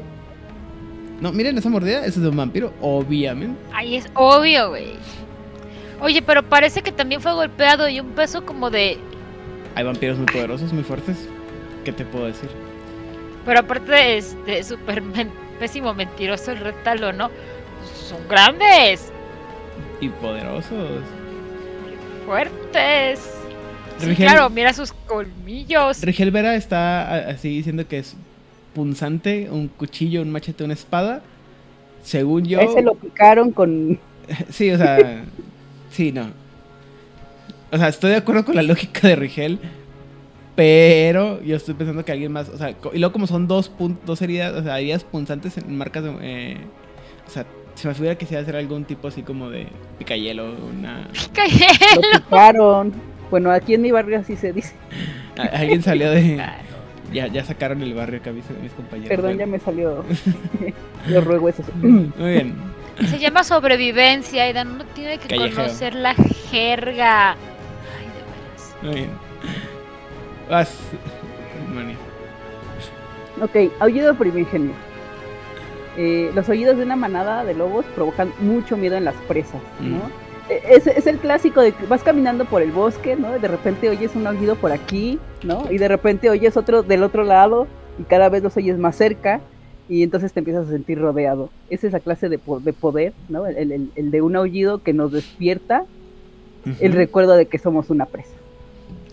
No, 1.21 1.33
miren 1.33 1.59
esa 1.59 1.71
mordida, 1.71 1.99
ese 2.07 2.11
es 2.11 2.23
de 2.23 2.29
un 2.29 2.37
vampiro, 2.37 2.73
obviamente. 2.81 3.59
Ahí 3.73 3.97
es 3.97 4.07
obvio, 4.15 4.69
güey. 4.69 4.93
Oye, 6.01 6.23
pero 6.23 6.45
parece 6.45 6.83
que 6.83 6.93
también 6.93 7.21
fue 7.21 7.33
golpeado 7.35 7.89
y 7.89 7.99
un 7.99 8.11
peso 8.11 8.47
como 8.47 8.71
de 8.71 8.97
hay 9.75 9.83
vampiros 9.85 10.17
muy 10.19 10.27
poderosos, 10.27 10.73
muy 10.73 10.85
fuertes. 10.85 11.17
¿Qué 11.85 11.91
te 11.91 12.05
puedo 12.05 12.27
decir? 12.27 12.49
Pero 13.45 13.59
aparte 13.59 14.19
es 14.19 14.37
de 14.47 14.63
súper 14.63 15.03
men- 15.03 15.33
pésimo 15.59 15.95
mentiroso 15.95 16.53
el 16.53 16.59
retalo, 16.61 17.13
¿no? 17.13 17.29
Son 18.09 18.19
grandes, 18.29 19.11
Y 20.05 20.09
poderosos. 20.11 21.01
fuertes. 22.27 23.31
Sí, 23.99 24.07
Rigel- 24.07 24.17
claro, 24.17 24.51
mira 24.51 24.73
sus 24.73 24.93
colmillos. 24.93 26.01
Rigel 26.03 26.31
Vera 26.31 26.57
está 26.57 27.29
así 27.29 27.49
diciendo 27.49 27.87
que 27.87 27.99
es 27.99 28.17
punzante, 28.75 29.49
un 29.51 29.69
cuchillo, 29.69 30.23
un 30.23 30.31
machete, 30.33 30.65
una 30.65 30.73
espada. 30.75 31.23
Según 32.03 32.45
yo. 32.45 32.61
Ese 32.61 32.83
lo 32.83 32.95
picaron 32.95 33.51
con. 33.53 33.99
Sí, 34.51 34.71
o 34.71 34.77
sea. 34.79 35.23
sí, 35.91 36.11
no. 36.13 36.29
O 37.71 37.77
sea, 37.79 37.89
estoy 37.89 38.11
de 38.11 38.17
acuerdo 38.17 38.45
con 38.45 38.57
la 38.57 38.63
lógica 38.63 39.07
de 39.09 39.17
Rigel. 39.17 39.59
Pero 40.57 41.43
yo 41.43 41.57
estoy 41.57 41.75
pensando 41.75 42.05
que 42.05 42.13
alguien 42.13 42.31
más. 42.33 42.49
O 42.49 42.57
sea, 42.57 42.71
y 42.71 42.99
luego, 42.99 43.13
como 43.13 43.27
son 43.27 43.47
dos, 43.49 43.71
pun- 43.77 43.99
dos 44.07 44.23
heridas, 44.23 44.53
o 44.55 44.63
sea, 44.63 44.79
heridas 44.79 45.05
punzantes 45.05 45.57
en 45.59 45.77
marcas 45.77 46.05
de. 46.05 46.15
eh, 46.23 46.57
o 47.27 47.31
sea, 47.31 47.45
se 47.75 47.89
me 47.89 47.95
figura 47.95 48.17
que 48.17 48.27
se 48.27 48.35
va 48.35 48.41
a 48.41 48.43
hacer 48.43 48.57
algún 48.57 48.85
tipo 48.85 49.09
así 49.09 49.23
como 49.23 49.51
de 49.51 49.67
picayelo, 49.99 50.53
una. 50.53 51.09
Lo 51.97 52.19
picaron. 52.21 52.93
Bueno, 53.31 53.51
aquí 53.51 53.75
en 53.75 53.83
mi 53.83 53.91
barrio 53.91 54.19
así 54.19 54.37
se 54.37 54.53
dice. 54.53 54.75
Alguien 55.53 55.83
salió 55.83 56.11
de. 56.11 56.43
Ya, 57.13 57.27
ya 57.29 57.45
sacaron 57.45 57.83
el 57.83 57.95
barrio 57.95 58.21
acá 58.21 58.33
mis, 58.33 58.45
mis 58.63 58.73
compañeros. 58.73 59.09
Perdón, 59.09 59.39
ya 59.39 59.47
me 59.47 59.59
salió. 59.59 60.05
Lo 61.09 61.21
ruego 61.21 61.49
eso. 61.49 61.63
Muy 61.75 62.13
bien. 62.19 62.55
Se 63.09 63.19
llama 63.19 63.43
sobrevivencia 63.43 64.49
y 64.49 64.53
Dan 64.53 64.73
uno 64.73 64.85
tiene 64.95 65.19
que 65.19 65.37
conocer 65.37 65.95
la 65.95 66.15
jerga. 66.15 67.33
Ay, 67.33 68.07
de 68.07 68.23
veras. 68.31 68.77
Muy 68.83 68.95
bien. 68.95 69.11
Vas. 70.49 70.79
Mani. 71.75 71.95
Ok, 73.41 73.73
aullido 73.81 74.15
primigenio. 74.15 74.73
Eh, 75.97 76.31
los 76.35 76.49
oídos 76.49 76.77
de 76.77 76.83
una 76.85 76.97
manada 76.97 77.45
de 77.45 77.55
lobos 77.55 77.85
provocan 77.95 78.33
mucho 78.41 78.77
miedo 78.77 78.97
en 78.97 79.05
las 79.05 79.15
presas, 79.29 79.61
¿no? 79.81 79.97
Mm. 79.99 80.51
Eh, 80.51 80.61
Es, 80.71 80.87
es 80.87 81.07
el 81.07 81.19
clásico 81.19 81.61
de 81.61 81.73
que 81.73 81.87
vas 81.87 82.03
caminando 82.03 82.45
por 82.45 82.63
el 82.63 82.71
bosque, 82.73 83.17
¿no? 83.17 83.31
De 83.39 83.49
repente 83.49 83.89
oyes 83.89 84.15
un 84.15 84.27
aullido 84.27 84.57
por 84.57 84.73
aquí, 84.73 85.19
¿no? 85.43 85.71
Y 85.71 85.79
de 85.79 85.89
repente 85.89 86.29
oyes 86.31 86.57
otro 86.57 86.83
del 86.83 87.03
otro 87.03 87.23
lado 87.25 87.67
y 87.99 88.03
cada 88.03 88.29
vez 88.29 88.43
los 88.43 88.57
oyes 88.57 88.77
más 88.79 88.97
cerca 88.97 89.41
y 89.89 90.03
entonces 90.03 90.33
te 90.33 90.41
empiezas 90.41 90.67
a 90.67 90.71
sentir 90.71 90.99
rodeado. 90.99 91.49
Esa 91.71 91.87
es 91.87 91.93
la 91.93 92.01
clase 92.01 92.29
de, 92.29 92.39
po- 92.39 92.59
de 92.61 92.73
poder, 92.73 93.13
¿no? 93.29 93.47
El, 93.47 93.71
el- 93.73 93.91
el 93.95 94.11
de 94.11 94.21
un 94.23 94.35
aullido 94.37 94.83
que 94.83 94.93
nos 94.93 95.13
despierta 95.13 95.85
el 96.81 96.93
recuerdo 96.93 97.37
de 97.37 97.45
que 97.47 97.59
somos 97.59 97.91
una 97.91 98.07
presa, 98.07 98.31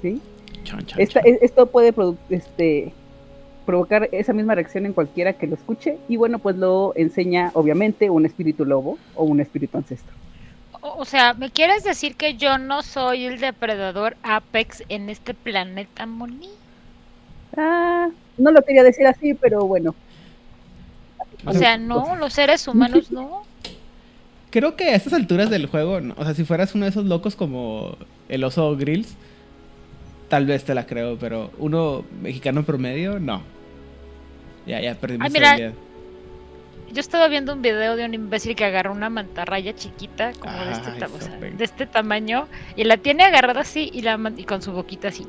¿sí? 0.01 0.21
Esta- 0.97 1.19
e- 1.19 1.39
esto 1.41 1.65
puede 1.65 1.93
este, 2.29 2.93
provocar 3.65 4.09
esa 4.11 4.33
misma 4.33 4.55
reacción 4.55 4.85
en 4.85 4.93
cualquiera 4.93 5.33
que 5.33 5.47
lo 5.47 5.55
escuche 5.55 5.97
y 6.07 6.17
bueno, 6.17 6.39
pues 6.39 6.55
lo 6.57 6.93
enseña 6.95 7.51
obviamente 7.53 8.09
un 8.09 8.25
espíritu 8.25 8.65
lobo 8.65 8.97
o 9.15 9.23
un 9.23 9.39
espíritu 9.39 9.77
ancestro. 9.77 10.13
O, 10.81 11.01
o 11.01 11.05
sea, 11.05 11.33
¿me 11.33 11.51
quieres 11.51 11.83
decir 11.83 12.15
que 12.15 12.35
yo 12.35 12.57
no 12.57 12.81
soy 12.81 13.25
el 13.25 13.39
depredador 13.39 14.17
Apex 14.23 14.83
en 14.89 15.09
este 15.09 15.33
planeta, 15.33 16.05
Moni? 16.05 16.49
Ah, 17.55 18.09
no 18.37 18.51
lo 18.51 18.61
quería 18.63 18.83
decir 18.83 19.05
así, 19.05 19.33
pero 19.33 19.65
bueno. 19.65 19.95
O 21.45 21.53
sea, 21.53 21.77
no, 21.77 22.15
los 22.15 22.33
seres 22.33 22.67
humanos 22.67 23.11
no. 23.11 23.43
Creo 24.49 24.75
que 24.75 24.89
a 24.89 24.95
estas 24.95 25.13
alturas 25.13 25.49
del 25.49 25.65
juego, 25.65 26.01
no, 26.01 26.13
o 26.17 26.23
sea, 26.23 26.33
si 26.33 26.43
fueras 26.43 26.75
uno 26.75 26.85
de 26.85 26.91
esos 26.91 27.05
locos 27.05 27.35
como 27.35 27.95
el 28.27 28.43
oso 28.43 28.75
Grills, 28.75 29.15
tal 30.31 30.45
vez 30.45 30.63
te 30.63 30.73
la 30.73 30.85
creo, 30.85 31.17
pero 31.19 31.51
uno 31.59 32.05
mexicano 32.21 32.63
promedio, 32.63 33.19
no. 33.19 33.43
Ya, 34.65 34.79
ya 34.79 34.95
perdimos 34.95 35.25
Ay, 35.25 35.31
mira, 35.33 35.57
idea. 35.57 35.73
Yo 36.93 37.01
estaba 37.01 37.27
viendo 37.27 37.51
un 37.53 37.61
video 37.61 37.97
de 37.97 38.05
un 38.05 38.13
imbécil 38.13 38.55
que 38.55 38.63
agarra 38.63 38.91
una 38.91 39.09
mantarraya 39.09 39.75
chiquita, 39.75 40.31
como 40.39 40.53
de, 40.53 40.71
este 40.71 40.89
Ay, 40.91 40.99
ta- 40.99 41.07
o 41.13 41.19
sea, 41.19 41.37
de 41.37 41.63
este 41.63 41.85
tamaño, 41.85 42.47
y 42.77 42.85
la 42.85 42.95
tiene 42.95 43.23
agarrada 43.23 43.59
así 43.59 43.89
y, 43.93 44.03
la, 44.03 44.17
y 44.37 44.43
con 44.45 44.61
su 44.61 44.71
boquita 44.71 45.09
así. 45.09 45.27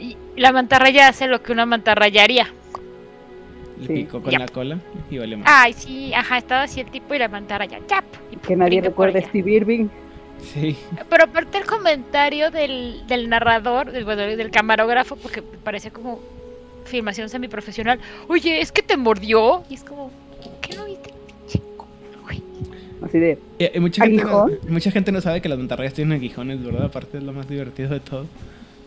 Y 0.00 0.16
la 0.36 0.50
mantarraya 0.52 1.06
hace 1.06 1.28
lo 1.28 1.40
que 1.40 1.52
una 1.52 1.64
mantarraya 1.64 2.24
haría. 2.24 2.48
Le 3.80 3.86
Sí. 3.86 3.92
picó 3.94 4.20
con 4.20 4.32
Ya. 4.32 4.40
la 4.40 4.48
cola 4.48 4.78
y 5.08 5.18
vale 5.18 5.36
más. 5.36 5.46
Ay, 5.48 5.72
sí, 5.72 6.12
ajá, 6.12 6.38
estaba 6.38 6.62
así 6.64 6.80
el 6.80 6.90
tipo 6.90 7.14
y 7.14 7.18
la 7.20 7.28
mantarraya, 7.28 7.78
¡chap! 7.86 8.04
Y 8.32 8.36
Que 8.38 8.56
nadie 8.56 8.80
recuerde. 8.80 9.22
Steve 9.22 9.52
Irving. 9.52 9.86
Sí. 10.42 10.76
Pero 11.08 11.24
aparte 11.24 11.58
el 11.58 11.66
comentario 11.66 12.50
del, 12.50 13.06
del 13.06 13.28
narrador, 13.28 13.90
del, 13.92 14.04
bueno, 14.04 14.22
del 14.22 14.50
camarógrafo, 14.50 15.16
porque 15.16 15.42
parece 15.42 15.90
como 15.90 16.20
filmación 16.84 17.28
semiprofesional. 17.28 17.98
Oye, 18.28 18.60
es 18.60 18.72
que 18.72 18.82
te 18.82 18.96
mordió. 18.96 19.62
Y 19.68 19.74
es 19.74 19.84
como, 19.84 20.10
¿qué 20.62 20.74
no 20.76 20.84
viste? 20.86 21.12
Güey? 22.24 22.42
Así 23.02 23.18
de, 23.18 23.38
Y, 23.58 23.76
y 23.76 23.80
mucha, 23.80 24.04
gente 24.04 24.24
no, 24.24 24.42
¿Aguijón? 24.44 24.58
mucha 24.72 24.90
gente 24.90 25.12
no 25.12 25.20
sabe 25.20 25.40
que 25.42 25.48
las 25.48 25.58
mantarrayas 25.58 25.94
tienen 25.94 26.18
aguijones, 26.18 26.62
¿verdad? 26.64 26.84
Aparte 26.86 27.18
es 27.18 27.24
lo 27.24 27.32
más 27.32 27.48
divertido 27.48 27.90
de 27.90 28.00
todo. 28.00 28.26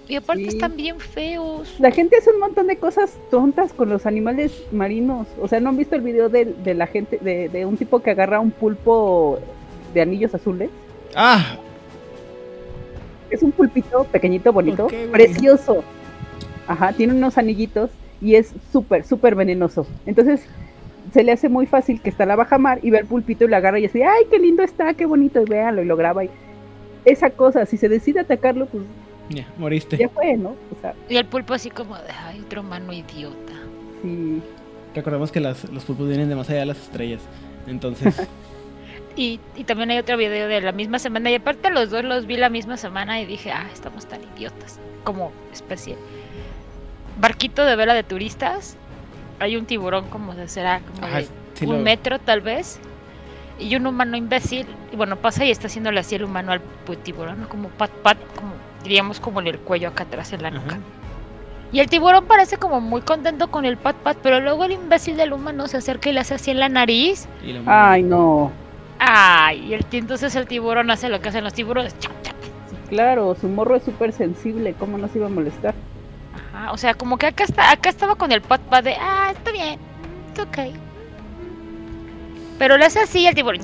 Y 0.08 0.16
aparte 0.16 0.44
Sí. 0.44 0.50
están 0.50 0.76
bien 0.76 1.00
feos. 1.00 1.76
la 1.80 1.92
gente 1.92 2.18
hace 2.18 2.32
un 2.32 2.40
montón 2.40 2.68
de 2.68 2.76
cosas 2.78 3.14
tontas 3.30 3.72
con 3.72 3.88
los 3.90 4.06
animales 4.06 4.52
marinos. 4.72 5.28
O 5.40 5.48
sea, 5.48 5.60
¿no 5.62 5.70
han 5.70 5.78
visto 5.78 5.96
el 5.96 6.02
video 6.02 6.28
de, 6.28 6.46
de 6.46 6.74
la 6.74 6.88
gente, 6.88 7.18
de, 7.22 7.48
de 7.50 7.66
un 7.66 7.78
tipo 7.78 8.00
que 8.02 8.10
agarra 8.12 8.40
un 8.40 8.52
pulpo 8.52 9.40
de 9.94 10.02
anillos 10.02 10.34
azules? 10.36 10.70
¡Ah! 11.16 11.56
Es 13.30 13.42
un 13.44 13.52
pulpito 13.52 14.04
pequeñito, 14.06 14.52
bonito, 14.52 14.88
precioso. 15.12 15.84
Ajá, 16.68 16.94
tiene 16.94 17.14
unos 17.14 17.38
anillitos 17.38 17.90
y 18.22 18.36
es 18.36 18.54
súper, 18.72 19.06
súper 19.06 19.36
venenoso. 19.36 19.88
Entonces, 20.06 20.42
se 21.14 21.24
le 21.24 21.32
hace 21.32 21.50
muy 21.50 21.66
fácil 21.66 22.02
que 22.02 22.10
está 22.10 22.26
la 22.26 22.36
baja 22.36 22.58
mar 22.58 22.80
y 22.84 22.90
ve 22.92 23.00
al 23.00 23.06
pulpito 23.06 23.46
y 23.46 23.48
lo 23.48 23.56
agarra 23.56 23.80
y 23.80 23.86
así, 23.86 24.02
¡ay, 24.02 24.26
qué 24.30 24.38
lindo 24.38 24.64
está, 24.64 24.94
qué 24.94 25.06
bonito! 25.06 25.42
Y 25.42 25.46
véanlo 25.46 25.82
y 25.82 25.86
lo 25.86 25.96
graba. 25.96 26.24
Y 26.26 26.30
esa 27.06 27.30
cosa, 27.32 27.66
si 27.66 27.78
se 27.78 27.90
decide 27.90 28.20
atacarlo, 28.20 28.66
pues 28.68 28.84
Ya, 29.30 29.48
moriste. 29.58 29.98
ya 29.98 30.10
fue, 30.10 30.36
¿no? 30.38 30.50
O 30.50 30.82
sea, 30.82 30.94
Y 31.10 31.16
el 31.18 31.26
pulpo 31.26 31.54
así 31.54 31.70
como 31.70 31.96
de, 31.96 32.12
ay, 32.26 32.42
otro 32.46 32.64
mano 32.64 32.92
idiota. 32.94 33.54
sí. 34.04 34.42
Recordemos 34.94 35.32
que 35.32 35.40
las- 35.40 35.70
los 35.72 35.86
pulpos 35.86 36.10
vienen 36.10 36.28
de 36.28 36.36
más 36.36 36.50
allá 36.50 36.60
de 36.60 36.66
las 36.66 36.78
estrellas. 36.82 37.22
Entonces, 37.66 38.14
Y, 39.16 39.40
y 39.56 39.64
también 39.66 39.92
hay 39.92 39.98
otro 40.00 40.16
video 40.18 40.48
de 40.48 40.62
la 40.62 40.72
misma 40.72 40.98
semana. 41.00 41.30
Y 41.32 41.36
aparte 41.36 41.70
los 41.70 41.90
dos 41.90 42.04
los 42.04 42.26
vi 42.26 42.38
la 42.38 42.50
misma 42.50 42.78
semana 42.78 43.20
y 43.22 43.26
dije, 43.26 43.52
ah, 43.52 43.66
estamos 43.74 44.06
tan 44.06 44.22
idiotas. 44.36 44.80
Como 45.04 45.32
especie. 45.52 45.98
Barquito 47.20 47.66
de 47.66 47.76
vela 47.76 47.94
de 47.94 48.04
turistas. 48.04 48.78
Hay 49.40 49.58
un 49.58 49.66
tiburón 49.66 50.08
como 50.10 50.34
de 50.36 50.48
será 50.48 50.80
como 50.80 51.06
ajá, 51.08 51.18
de 51.20 51.28
sí 51.56 51.66
un 51.66 51.78
lo- 51.78 51.84
metro 51.84 52.20
tal 52.20 52.42
vez. 52.42 52.80
Y 53.60 53.76
un 53.76 53.86
humano 53.86 54.16
imbécil. 54.18 54.66
Y 54.92 54.96
bueno, 54.96 55.18
pasa 55.18 55.46
y 55.46 55.52
está 55.52 55.68
haciéndole 55.68 56.00
así 56.00 56.16
el 56.16 56.24
humano 56.24 56.52
al 56.52 56.62
tiburón. 57.04 57.42
¿no? 57.42 57.50
Como 57.50 57.70
pat 57.70 57.92
pat, 58.02 58.18
como 58.36 58.54
diríamos 58.84 59.20
como 59.20 59.40
en 59.42 59.48
el 59.48 59.60
cuello 59.60 59.90
acá 59.90 60.04
atrás 60.04 60.34
en 60.34 60.42
la 60.42 60.52
nuca. 60.52 60.76
Ajá. 60.76 60.80
Y 61.74 61.80
el 61.80 61.88
tiburón 61.90 62.26
parece 62.26 62.58
como 62.58 62.82
muy 62.82 63.02
contento 63.02 63.50
con 63.50 63.64
el 63.66 63.78
pat 63.78 63.96
pat, 63.98 64.18
pero 64.22 64.42
luego 64.42 64.66
el 64.66 64.74
imbécil 64.74 65.16
del 65.16 65.32
humano 65.32 65.68
se 65.68 65.78
acerca 65.78 66.10
y 66.10 66.14
le 66.14 66.20
hace 66.20 66.34
así 66.34 66.52
en 66.52 66.60
la 66.60 66.68
nariz. 66.70 67.28
Ay, 67.66 68.04
no. 68.04 68.52
Ay, 69.04 69.66
y 69.70 69.74
el, 69.74 69.84
entonces 69.94 70.36
el 70.36 70.46
tiburón 70.46 70.92
hace 70.92 71.10
lo 71.10 71.20
que 71.22 71.30
hacen 71.30 71.44
los 71.44 71.54
tiburones. 71.54 71.96
claro, 72.88 73.36
su 73.40 73.48
morro 73.48 73.76
es 73.76 73.84
súper 73.84 74.12
sensible, 74.14 74.76
¿cómo 74.78 74.98
no 75.00 75.08
se 75.08 75.18
iba 75.18 75.26
a 75.28 75.30
molestar? 75.30 75.74
Ajá, 76.54 76.72
o 76.72 76.78
sea, 76.78 76.94
como 76.94 77.18
que 77.18 77.26
acá 77.26 77.44
está, 77.46 77.72
acá 77.72 77.90
estaba 77.90 78.16
con 78.16 78.32
el 78.32 78.42
pat 78.42 78.62
pat 78.62 78.84
de, 78.86 78.94
ah, 79.00 79.32
está 79.32 79.52
bien, 79.52 79.80
it's 80.30 80.40
ok. 80.40 80.76
Pero 82.60 82.78
le 82.78 82.86
hace 82.86 83.00
así 83.00 83.26
el 83.26 83.34
tiburón, 83.34 83.62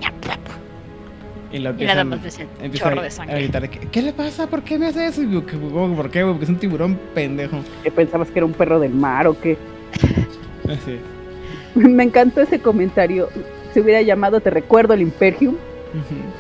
y 1.52 1.60
lo 1.60 1.70
y 1.70 1.86
nada 1.86 2.02
empiezan- 2.02 2.10
más 2.10 2.40
empieza 2.62 2.86
chorro 2.90 3.00
a, 3.00 3.02
de 3.04 3.08
a 3.08 3.12
sangre. 3.12 3.36
gritar, 3.42 3.70
¿qué, 3.70 3.80
qué 3.92 4.02
le 4.02 4.14
pasa? 4.14 4.48
¿Por 4.48 4.64
qué 4.64 4.78
me 4.80 4.88
hace 4.88 5.06
eso? 5.08 5.22
Y 5.24 5.32
yo, 5.32 5.46
"¿Qué- 5.46 5.58
cómo- 5.58 5.96
¿Por 5.96 6.10
qué? 6.10 6.24
Porque 6.26 6.44
es 6.46 6.50
un 6.50 6.58
tiburón 6.58 7.00
pendejo. 7.14 7.60
¿Qué 7.84 7.92
pensabas 7.92 8.30
que 8.30 8.40
era 8.40 8.46
un 8.46 8.54
perro 8.54 8.80
del 8.80 8.94
mar 8.94 9.28
o 9.28 9.40
qué? 9.40 9.56
Así. 10.66 11.00
Me 11.76 12.04
encantó 12.04 12.42
ese 12.42 12.60
comentario. 12.60 13.30
Se 13.78 13.82
hubiera 13.82 14.02
llamado 14.02 14.40
Te 14.40 14.50
recuerdo 14.50 14.96
el 14.96 15.04
Imperium, 15.04 15.56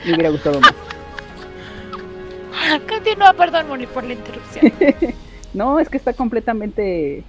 me 0.03 0.13
hubiera 0.15 0.31
gustado 0.31 0.59
más. 0.59 0.73
Continúa, 2.89 3.31
perdón, 3.33 3.67
Moni, 3.67 3.85
por 3.85 4.03
la 4.03 4.13
interrupción. 4.13 4.73
No, 5.53 5.79
es 5.79 5.87
que 5.87 5.97
está 5.97 6.13
completamente. 6.13 7.23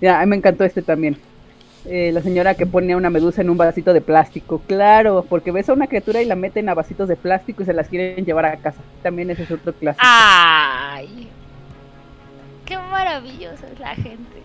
Ya, 0.00 0.26
me 0.26 0.34
encantó 0.34 0.64
este 0.64 0.82
también. 0.82 1.16
Eh, 1.84 2.10
la 2.12 2.22
señora 2.22 2.54
que 2.54 2.66
pone 2.66 2.92
a 2.92 2.96
una 2.96 3.08
medusa 3.08 3.40
en 3.40 3.50
un 3.50 3.56
vasito 3.56 3.92
de 3.92 4.00
plástico. 4.00 4.60
Claro, 4.66 5.24
porque 5.28 5.52
ves 5.52 5.68
a 5.68 5.74
una 5.74 5.86
criatura 5.86 6.20
y 6.20 6.24
la 6.24 6.34
meten 6.34 6.68
a 6.68 6.74
vasitos 6.74 7.08
de 7.08 7.14
plástico 7.14 7.62
y 7.62 7.66
se 7.66 7.72
las 7.72 7.86
quieren 7.88 8.24
llevar 8.24 8.46
a 8.46 8.56
casa. 8.56 8.80
También 9.04 9.30
ese 9.30 9.44
es 9.44 9.50
otro 9.52 9.72
clásico. 9.74 10.04
Ay, 10.04 11.28
qué 12.64 12.76
maravillosa 12.78 13.64
es 13.72 13.78
la 13.78 13.94
gente. 13.94 14.42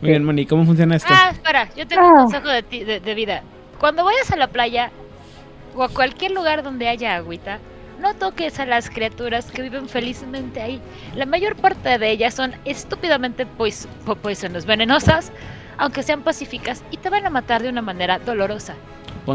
Muy 0.00 0.08
bien, 0.10 0.24
Moni, 0.24 0.46
¿cómo 0.46 0.64
funciona 0.64 0.96
esto? 0.96 1.12
Ah, 1.14 1.28
espera, 1.32 1.68
yo 1.76 1.86
tengo 1.86 2.02
un 2.06 2.12
Ah. 2.16 2.22
consejo 2.22 2.48
de, 2.48 2.62
ti- 2.62 2.84
de, 2.84 3.00
de 3.00 3.14
vida. 3.14 3.42
Cuando 3.78 4.04
vayas 4.04 4.30
a 4.30 4.36
la 4.36 4.48
playa 4.48 4.90
o 5.74 5.82
a 5.82 5.88
cualquier 5.88 6.32
lugar 6.32 6.62
donde 6.62 6.88
haya 6.88 7.16
agüita, 7.16 7.58
no 8.00 8.14
toques 8.14 8.58
a 8.60 8.66
las 8.66 8.90
criaturas 8.90 9.50
que 9.50 9.62
viven 9.62 9.88
felizmente 9.88 10.60
ahí. 10.60 10.80
La 11.14 11.26
mayor 11.26 11.56
parte 11.56 11.98
de 11.98 12.10
ellas 12.10 12.34
son 12.34 12.54
estúpidamente 12.64 13.46
pois 13.46 13.88
po- 14.04 14.16
poisonous, 14.16 14.66
venenosas, 14.66 15.32
aunque 15.78 16.02
sean 16.02 16.22
pacíficas, 16.22 16.82
y 16.90 16.96
te 16.98 17.10
van 17.10 17.26
a 17.26 17.30
matar 17.30 17.62
de 17.62 17.68
una 17.68 17.82
manera 17.82 18.18
dolorosa. 18.18 18.74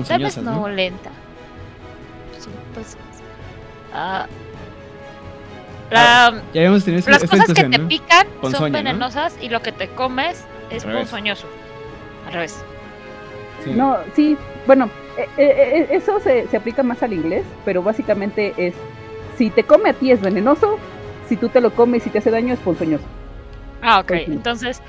Tal 0.08 0.22
vez 0.24 0.38
no, 0.38 0.52
¿no? 0.62 0.70
lenta. 0.70 1.10
Sí, 2.40 2.50
pues, 2.74 2.98
la- 3.94 4.28
Ya 6.54 6.62
habíamos 6.62 6.84
tenido 6.86 7.00
esta 7.00 7.12
las 7.12 7.24
cosas 7.30 7.48
que 7.48 7.64
te 7.66 7.78
¿no? 7.78 7.88
pican 7.88 8.26
Ponzoña, 8.40 8.58
son 8.60 8.72
¿no? 8.72 8.78
venenosas 8.78 9.36
y 9.42 9.50
lo 9.50 9.62
que 9.62 9.72
te 9.72 9.90
comes 9.90 10.46
es 10.70 10.86
ponzoñoso. 10.86 11.48
Al 12.28 12.34
revés. 12.34 12.64
Sí. 13.64 13.72
No, 13.72 13.98
sí, 14.16 14.38
bueno, 14.66 14.90
eh, 15.18 15.28
eh, 15.38 15.56
eh, 15.58 15.88
eso 15.92 16.20
se, 16.20 16.48
se 16.48 16.58
aplica 16.58 16.84
más 16.84 17.04
al 17.04 17.14
inglés, 17.14 17.44
pero 17.66 17.84
básicamente 17.84 18.54
es, 18.58 18.74
si 19.38 19.50
te 19.50 19.64
come 19.64 19.90
a 19.90 19.94
ti 19.94 20.12
es 20.12 20.22
venenoso, 20.22 20.78
si 21.28 21.38
tú 21.38 21.50
te 21.50 21.62
lo 21.62 21.72
comes 21.72 22.06
y 22.08 22.10
te 22.10 22.20
hace 22.20 22.32
daño 22.32 22.54
es 22.54 22.60
ponzoñoso. 22.60 23.06
Ah, 23.82 24.00
ok. 24.00 24.12
Sí. 24.12 24.24
Entonces, 24.28 24.82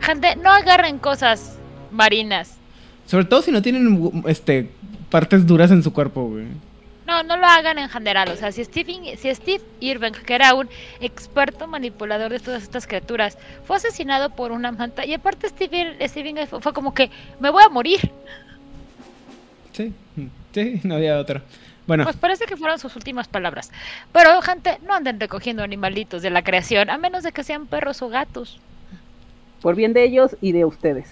gente, 0.00 0.36
no 0.36 0.50
agarren 0.50 0.98
cosas 0.98 1.58
marinas. 1.90 2.56
Sobre 3.06 3.24
todo 3.24 3.42
si 3.42 3.50
no 3.50 3.62
tienen 3.62 4.22
este 4.26 4.70
partes 5.10 5.46
duras 5.46 5.70
en 5.70 5.82
su 5.82 5.92
cuerpo, 5.92 6.24
güey. 6.24 6.46
No, 7.06 7.22
no 7.22 7.36
lo 7.36 7.46
hagan 7.46 7.78
en 7.78 7.88
general. 7.90 8.30
O 8.30 8.36
sea, 8.36 8.50
si 8.50 8.64
Steve, 8.64 9.16
si 9.18 9.34
Steve 9.34 9.62
Irving, 9.80 10.12
que 10.12 10.34
era 10.34 10.54
un 10.54 10.68
experto 11.00 11.66
manipulador 11.66 12.30
de 12.32 12.40
todas 12.40 12.62
estas 12.62 12.86
criaturas, 12.86 13.36
fue 13.66 13.76
asesinado 13.76 14.30
por 14.30 14.52
una 14.52 14.72
manta. 14.72 15.04
Y 15.04 15.12
aparte 15.12 15.48
Steve, 15.48 15.96
Ir- 15.98 16.08
Steve 16.08 16.30
Irving 16.30 16.46
fue, 16.46 16.60
fue 16.62 16.72
como 16.72 16.94
que, 16.94 17.10
me 17.40 17.50
voy 17.50 17.62
a 17.62 17.68
morir. 17.68 18.10
Sí, 19.72 19.92
sí, 20.54 20.80
no 20.84 20.94
había 20.96 21.18
otra. 21.18 21.42
Bueno, 21.86 22.04
Pues 22.04 22.16
parece 22.16 22.46
que 22.46 22.56
fueron 22.56 22.78
sus 22.78 22.96
últimas 22.96 23.28
palabras. 23.28 23.70
Pero, 24.12 24.40
gente, 24.40 24.78
no 24.86 24.94
anden 24.94 25.20
recogiendo 25.20 25.62
animalitos 25.62 26.22
de 26.22 26.30
la 26.30 26.42
creación, 26.42 26.88
a 26.88 26.96
menos 26.96 27.22
de 27.22 27.32
que 27.32 27.44
sean 27.44 27.66
perros 27.66 28.00
o 28.00 28.08
gatos. 28.08 28.58
Por 29.60 29.74
bien 29.74 29.92
de 29.92 30.04
ellos 30.04 30.36
y 30.40 30.52
de 30.52 30.64
ustedes. 30.64 31.06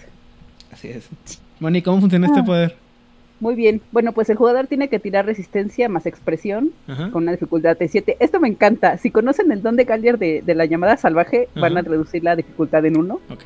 así 0.72 0.88
es. 0.88 1.08
Moni, 1.60 1.82
¿cómo 1.82 2.00
funciona 2.00 2.26
este 2.28 2.40
Ah. 2.40 2.44
poder? 2.44 2.76
Muy 3.42 3.56
bien. 3.56 3.80
Bueno, 3.90 4.12
pues 4.12 4.30
el 4.30 4.36
jugador 4.36 4.68
tiene 4.68 4.86
que 4.86 5.00
tirar 5.00 5.26
resistencia 5.26 5.88
más 5.88 6.06
expresión 6.06 6.70
Ajá. 6.86 7.10
con 7.10 7.24
una 7.24 7.32
dificultad 7.32 7.76
de 7.76 7.88
7. 7.88 8.16
Esto 8.20 8.38
me 8.38 8.46
encanta. 8.46 8.96
Si 8.98 9.10
conocen 9.10 9.50
el 9.50 9.62
don 9.62 9.74
de 9.74 9.82
Gallier 9.82 10.16
de, 10.16 10.42
de 10.42 10.54
la 10.54 10.64
llamada 10.64 10.96
salvaje, 10.96 11.48
van 11.56 11.76
a 11.76 11.82
reducir 11.82 12.22
la 12.22 12.36
dificultad 12.36 12.86
en 12.86 12.96
1. 12.96 13.20
Ok. 13.30 13.44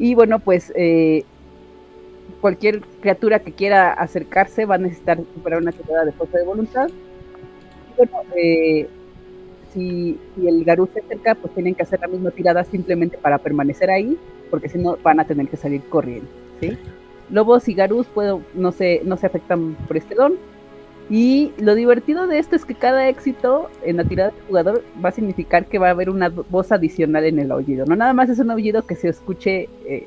Y 0.00 0.14
bueno, 0.16 0.40
pues 0.40 0.72
eh, 0.74 1.22
cualquier 2.40 2.80
criatura 3.00 3.38
que 3.38 3.52
quiera 3.52 3.92
acercarse 3.92 4.64
va 4.64 4.74
a 4.74 4.78
necesitar 4.78 5.18
superar 5.32 5.62
una 5.62 5.70
tirada 5.70 6.04
de 6.04 6.10
fuerza 6.10 6.36
de 6.36 6.44
voluntad. 6.44 6.88
Y 6.88 7.96
bueno, 7.98 8.12
eh, 8.36 8.88
si, 9.72 10.18
si 10.34 10.48
el 10.48 10.64
Garú 10.64 10.88
se 10.92 10.98
acerca, 11.02 11.36
pues 11.36 11.54
tienen 11.54 11.76
que 11.76 11.84
hacer 11.84 12.00
la 12.00 12.08
misma 12.08 12.32
tirada 12.32 12.64
simplemente 12.64 13.16
para 13.16 13.38
permanecer 13.38 13.90
ahí, 13.92 14.18
porque 14.50 14.68
si 14.68 14.78
no 14.78 14.98
van 15.04 15.20
a 15.20 15.24
tener 15.24 15.46
que 15.46 15.56
salir 15.56 15.82
corriendo. 15.88 16.28
¿sí? 16.60 16.76
Lobos 17.30 17.68
y 17.68 17.76
puedo, 18.14 18.40
no, 18.54 18.72
se, 18.72 19.02
no 19.04 19.16
se 19.16 19.26
afectan 19.26 19.74
por 19.86 19.96
este 19.96 20.14
don. 20.14 20.34
Y 21.10 21.52
lo 21.58 21.74
divertido 21.74 22.26
de 22.26 22.38
esto 22.38 22.54
es 22.54 22.64
que 22.66 22.74
cada 22.74 23.08
éxito 23.08 23.70
en 23.82 23.96
la 23.96 24.04
tirada 24.04 24.30
del 24.30 24.42
jugador 24.46 24.84
va 25.02 25.08
a 25.08 25.12
significar 25.12 25.66
que 25.66 25.78
va 25.78 25.88
a 25.88 25.90
haber 25.90 26.10
una 26.10 26.28
voz 26.28 26.70
adicional 26.70 27.24
en 27.24 27.38
el 27.38 27.50
aullido. 27.50 27.86
No 27.86 27.96
nada 27.96 28.12
más 28.12 28.28
es 28.28 28.38
un 28.38 28.50
aullido 28.50 28.82
que 28.82 28.94
se 28.94 29.08
escuche 29.08 29.68
eh, 29.86 30.06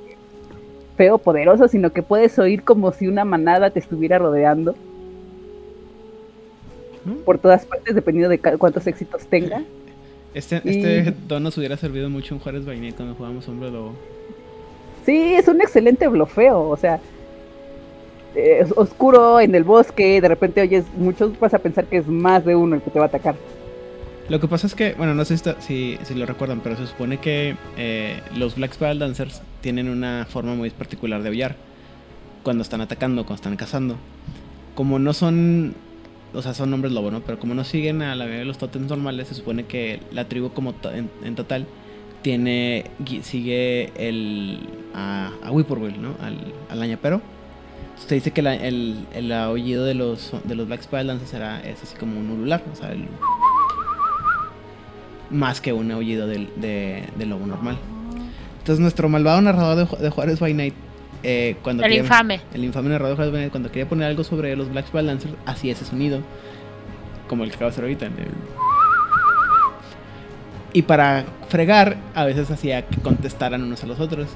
feo, 0.98 1.18
poderoso, 1.18 1.68
sino 1.68 1.92
que 1.92 2.04
puedes 2.04 2.38
oír 2.38 2.64
como 2.64 2.92
si 2.92 3.08
una 3.08 3.26
manada 3.26 3.72
te 3.72 3.80
estuviera 3.80 4.20
rodeando 4.20 4.76
¿Mm? 7.06 7.24
por 7.26 7.40
todas 7.40 7.66
partes, 7.66 7.96
dependiendo 7.96 8.30
de 8.30 8.38
cuántos 8.40 8.86
éxitos 8.88 9.26
tenga. 9.26 9.64
Este, 10.34 10.62
Y- 10.64 10.70
este 10.70 11.14
don 11.28 11.44
nos 11.44 11.58
hubiera 11.58 11.76
servido 11.76 12.10
mucho 12.10 12.34
en 12.34 12.40
Juárez 12.40 12.66
Bainet 12.66 12.96
cuando 12.96 13.16
jugábamos 13.16 13.46
Hombre 13.50 13.70
Lobo. 13.70 13.96
Sí, 15.06 15.34
es 15.34 15.48
un 15.48 15.62
excelente 15.62 16.08
blofeo, 16.08 16.70
o 16.70 16.78
sea, 16.78 17.00
es 18.36 18.72
oscuro 18.76 19.40
en 19.40 19.56
el 19.56 19.64
bosque, 19.64 20.22
de 20.22 20.28
repente 20.28 20.62
oyes 20.62 20.86
muchos, 20.96 21.38
vas 21.40 21.54
a 21.54 21.60
pensar 21.60 21.86
que 21.86 21.98
es 21.98 22.08
más 22.08 22.46
de 22.46 22.56
uno 22.56 22.76
el 22.76 22.82
que 22.82 22.92
te 22.92 23.00
va 23.00 23.06
a 23.06 23.08
atacar. 23.10 23.36
Lo 24.30 24.40
que 24.40 24.48
pasa 24.48 24.68
es 24.68 24.76
que, 24.76 24.94
bueno, 24.94 25.14
no 25.14 25.26
sé 25.26 25.38
si, 25.60 25.98
si, 26.02 26.16
lo 26.16 26.26
recuerdan, 26.26 26.62
pero 26.62 26.78
se 26.78 26.88
supone 26.88 27.18
que 27.18 27.58
eh, 27.78 28.22
los 28.36 28.56
Black 28.56 28.74
Spiral 28.74 29.00
Dancers 29.00 29.42
tienen 29.60 29.90
una 29.90 30.26
forma 30.30 30.56
muy 30.56 30.70
particular 30.70 31.22
de 31.22 31.30
aullar 31.30 31.56
cuando 32.44 32.62
están 32.62 32.80
atacando, 32.80 33.24
cuando 33.24 33.36
están 33.36 33.58
cazando. 33.58 33.98
Como 34.74 35.00
no 35.00 35.14
son, 35.14 35.76
o 36.34 36.42
sea, 36.42 36.54
son 36.54 36.74
hombres 36.74 36.94
lobo, 36.94 37.12
¿no? 37.12 37.20
Pero 37.22 37.40
como 37.40 37.56
no 37.56 37.66
siguen 37.66 38.02
a 38.02 38.16
la 38.16 38.24
mayoría 38.24 38.40
de 38.40 38.46
los 38.46 38.58
totems 38.58 38.90
normales, 38.90 39.28
se 39.28 39.36
supone 39.36 39.66
que 39.66 40.00
la 40.14 40.30
tribu 40.30 40.52
como 40.52 40.76
en, 40.94 41.10
en 41.26 41.36
total 41.36 41.66
tiene, 42.22 42.86
sigue 43.24 43.92
el, 43.96 44.60
a, 44.94 45.32
a 45.44 45.52
Whippoorwill, 45.52 46.02
¿no? 46.02 46.16
Al, 46.22 46.38
al 46.70 46.82
añapero. 46.82 47.22
Usted 47.98 48.16
dice 48.16 48.32
que 48.32 48.42
la- 48.42 48.56
el, 48.56 49.06
el 49.14 49.32
aullido 49.32 49.86
de 49.86 49.94
los, 49.94 50.32
de 50.44 50.56
los 50.56 50.68
Black 50.68 50.82
Spiral 50.82 51.08
Dancers 51.08 51.30
será, 51.30 51.62
es 51.62 51.82
así 51.84 51.96
como 51.98 52.20
un 52.20 52.30
ulular, 52.32 52.64
o 52.72 52.76
sea, 52.76 52.92
el 52.92 53.06
más 55.30 55.62
que 55.62 55.72
un 55.74 55.92
aullido 55.92 56.28
del, 56.28 56.50
de, 56.58 57.06
del 57.16 57.30
lobo 57.30 57.46
normal. 57.46 57.78
Entonces 58.60 58.80
nuestro 58.80 59.08
malvado 59.10 59.42
narrador 59.42 59.88
de, 59.98 60.04
de 60.04 60.10
Juárez 60.10 60.40
by 60.40 60.54
Night, 60.54 60.74
eh, 61.24 61.56
cuando 61.64 61.84
El 61.84 61.90
quería- 61.90 62.04
infame. 62.04 62.42
el 62.54 62.64
infame 62.66 62.90
narrador 62.90 63.12
de 63.12 63.16
Juárez 63.16 63.32
by 63.34 63.42
Night, 63.42 63.52
cuando 63.52 63.70
quería 63.70 63.88
poner 63.88 64.08
algo 64.08 64.24
sobre 64.24 64.56
los 64.56 64.70
Black 64.70 64.88
Spiral 64.88 65.08
Dancers, 65.08 65.34
hacía 65.46 65.72
ese 65.74 65.86
sonido, 65.86 66.20
como 67.28 67.44
el 67.44 67.50
que 67.50 67.56
acabo 67.56 67.70
de 67.70 67.74
hacer 67.74 67.84
ahorita. 67.86 68.06
el- 68.08 68.12
Y 70.74 70.84
para 70.84 71.26
fregar, 71.50 71.98
a 72.16 72.26
veces 72.26 72.50
hacía 72.50 72.88
que 72.88 73.02
contestaran 73.02 73.62
unos 73.64 73.84
a 73.84 73.88
los 73.88 74.00
otros. 74.00 74.30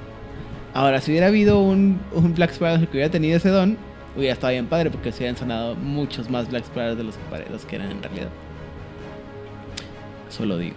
Ahora, 0.74 1.00
si 1.00 1.12
hubiera 1.12 1.28
habido 1.28 1.62
un, 1.62 2.02
un 2.12 2.36
Black 2.36 2.52
Spiral 2.52 2.74
Dancer 2.74 2.90
que 2.90 2.98
hubiera 2.98 3.12
tenido 3.12 3.38
ese 3.38 3.50
don, 3.50 3.78
hubiera 4.16 4.34
estado 4.34 4.52
bien 4.52 4.68
padre, 4.68 4.90
porque 4.90 5.12
se 5.12 5.20
hubieran 5.20 5.38
sonado 5.38 5.76
muchos 5.76 6.30
más 6.30 6.50
Black 6.50 6.66
Spirals 6.66 6.98
de 6.98 7.04
los 7.04 7.16
que, 7.16 7.50
los 7.52 7.66
que 7.66 7.76
eran 7.78 7.92
en 7.92 8.04
realidad. 8.04 8.30
Solo 10.30 10.58
digo. 10.58 10.76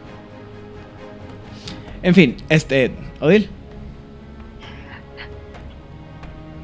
En 2.02 2.14
fin, 2.14 2.36
este. 2.48 2.92
Odil. 3.20 3.48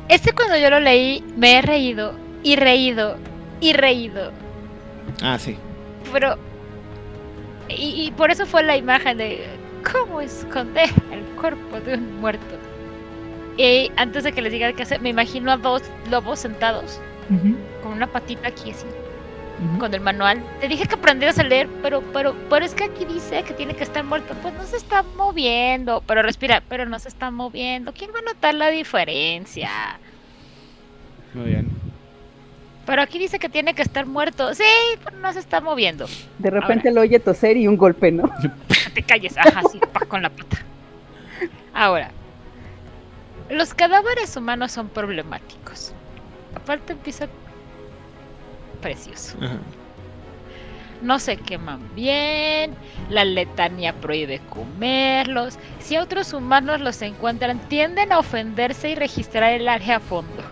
Este 0.08 0.32
cuando 0.32 0.56
yo 0.56 0.70
lo 0.70 0.78
leí, 0.78 1.24
me 1.36 1.58
he 1.58 1.62
reído 1.62 2.14
y 2.42 2.56
reído 2.56 3.16
y 3.60 3.72
reído. 3.72 4.30
Ah, 5.22 5.38
sí. 5.38 5.56
Pero. 6.12 6.36
Y, 7.68 8.06
y 8.06 8.10
por 8.12 8.30
eso 8.30 8.46
fue 8.46 8.62
la 8.62 8.76
imagen 8.76 9.18
de 9.18 9.46
cómo 9.90 10.20
esconder 10.20 10.90
el 11.12 11.22
cuerpo 11.40 11.80
de 11.80 11.94
un 11.94 12.20
muerto. 12.20 12.56
Y 13.56 13.90
antes 13.96 14.24
de 14.24 14.32
que 14.32 14.42
les 14.42 14.52
diga 14.52 14.72
qué 14.72 14.82
hacer, 14.82 15.00
me 15.00 15.10
imagino 15.10 15.52
a 15.52 15.56
dos 15.56 15.82
lobos 16.10 16.40
sentados 16.40 17.00
con 17.82 17.92
una 17.92 18.06
patita 18.06 18.48
aquí 18.48 18.70
así, 18.70 18.86
con 19.78 19.94
el 19.94 20.00
manual. 20.00 20.42
Te 20.60 20.68
dije 20.68 20.86
que 20.86 20.94
aprendieras 20.96 21.38
a 21.38 21.44
leer, 21.44 21.68
pero, 21.80 22.02
pero, 22.12 22.34
pero 22.50 22.64
es 22.64 22.74
que 22.74 22.84
aquí 22.84 23.04
dice 23.04 23.44
que 23.44 23.54
tiene 23.54 23.76
que 23.76 23.84
estar 23.84 24.04
muerto. 24.04 24.34
Pues 24.42 24.54
no 24.54 24.64
se 24.64 24.76
está 24.76 25.02
moviendo, 25.02 26.02
pero 26.06 26.22
respira, 26.22 26.62
pero 26.68 26.84
no 26.84 26.98
se 26.98 27.08
está 27.08 27.30
moviendo. 27.30 27.92
¿Quién 27.92 28.10
va 28.14 28.18
a 28.18 28.22
notar 28.22 28.54
la 28.54 28.70
diferencia? 28.70 30.00
Muy 31.32 31.46
bien. 31.46 31.93
Pero 32.86 33.02
aquí 33.02 33.18
dice 33.18 33.38
que 33.38 33.48
tiene 33.48 33.74
que 33.74 33.82
estar 33.82 34.06
muerto. 34.06 34.54
Sí, 34.54 34.64
pero 35.02 35.16
no 35.18 35.32
se 35.32 35.38
está 35.38 35.60
moviendo. 35.60 36.06
De 36.38 36.50
repente 36.50 36.90
lo 36.90 37.00
oye 37.00 37.18
toser 37.18 37.56
y 37.56 37.66
un 37.66 37.76
golpe, 37.76 38.12
¿no? 38.12 38.24
No 38.24 38.54
te 38.94 39.02
calles, 39.02 39.36
ajá, 39.38 39.62
sí, 39.70 39.80
pa, 39.92 40.00
con 40.00 40.22
la 40.22 40.30
pata. 40.30 40.58
Ahora, 41.72 42.10
los 43.50 43.74
cadáveres 43.74 44.36
humanos 44.36 44.72
son 44.72 44.88
problemáticos. 44.88 45.92
Aparte 46.54 46.92
empieza 46.92 47.26
precioso. 48.80 49.36
Ajá. 49.40 49.58
No 51.02 51.18
se 51.18 51.36
queman 51.36 51.82
bien, 51.94 52.74
la 53.10 53.26
letanía 53.26 53.92
prohíbe 53.92 54.40
comerlos. 54.48 55.58
Si 55.78 55.98
otros 55.98 56.32
humanos 56.32 56.80
los 56.80 57.02
encuentran, 57.02 57.58
tienden 57.68 58.10
a 58.10 58.18
ofenderse 58.18 58.90
y 58.90 58.94
registrar 58.94 59.52
el 59.52 59.68
área 59.68 59.96
a 59.96 60.00
fondo. 60.00 60.42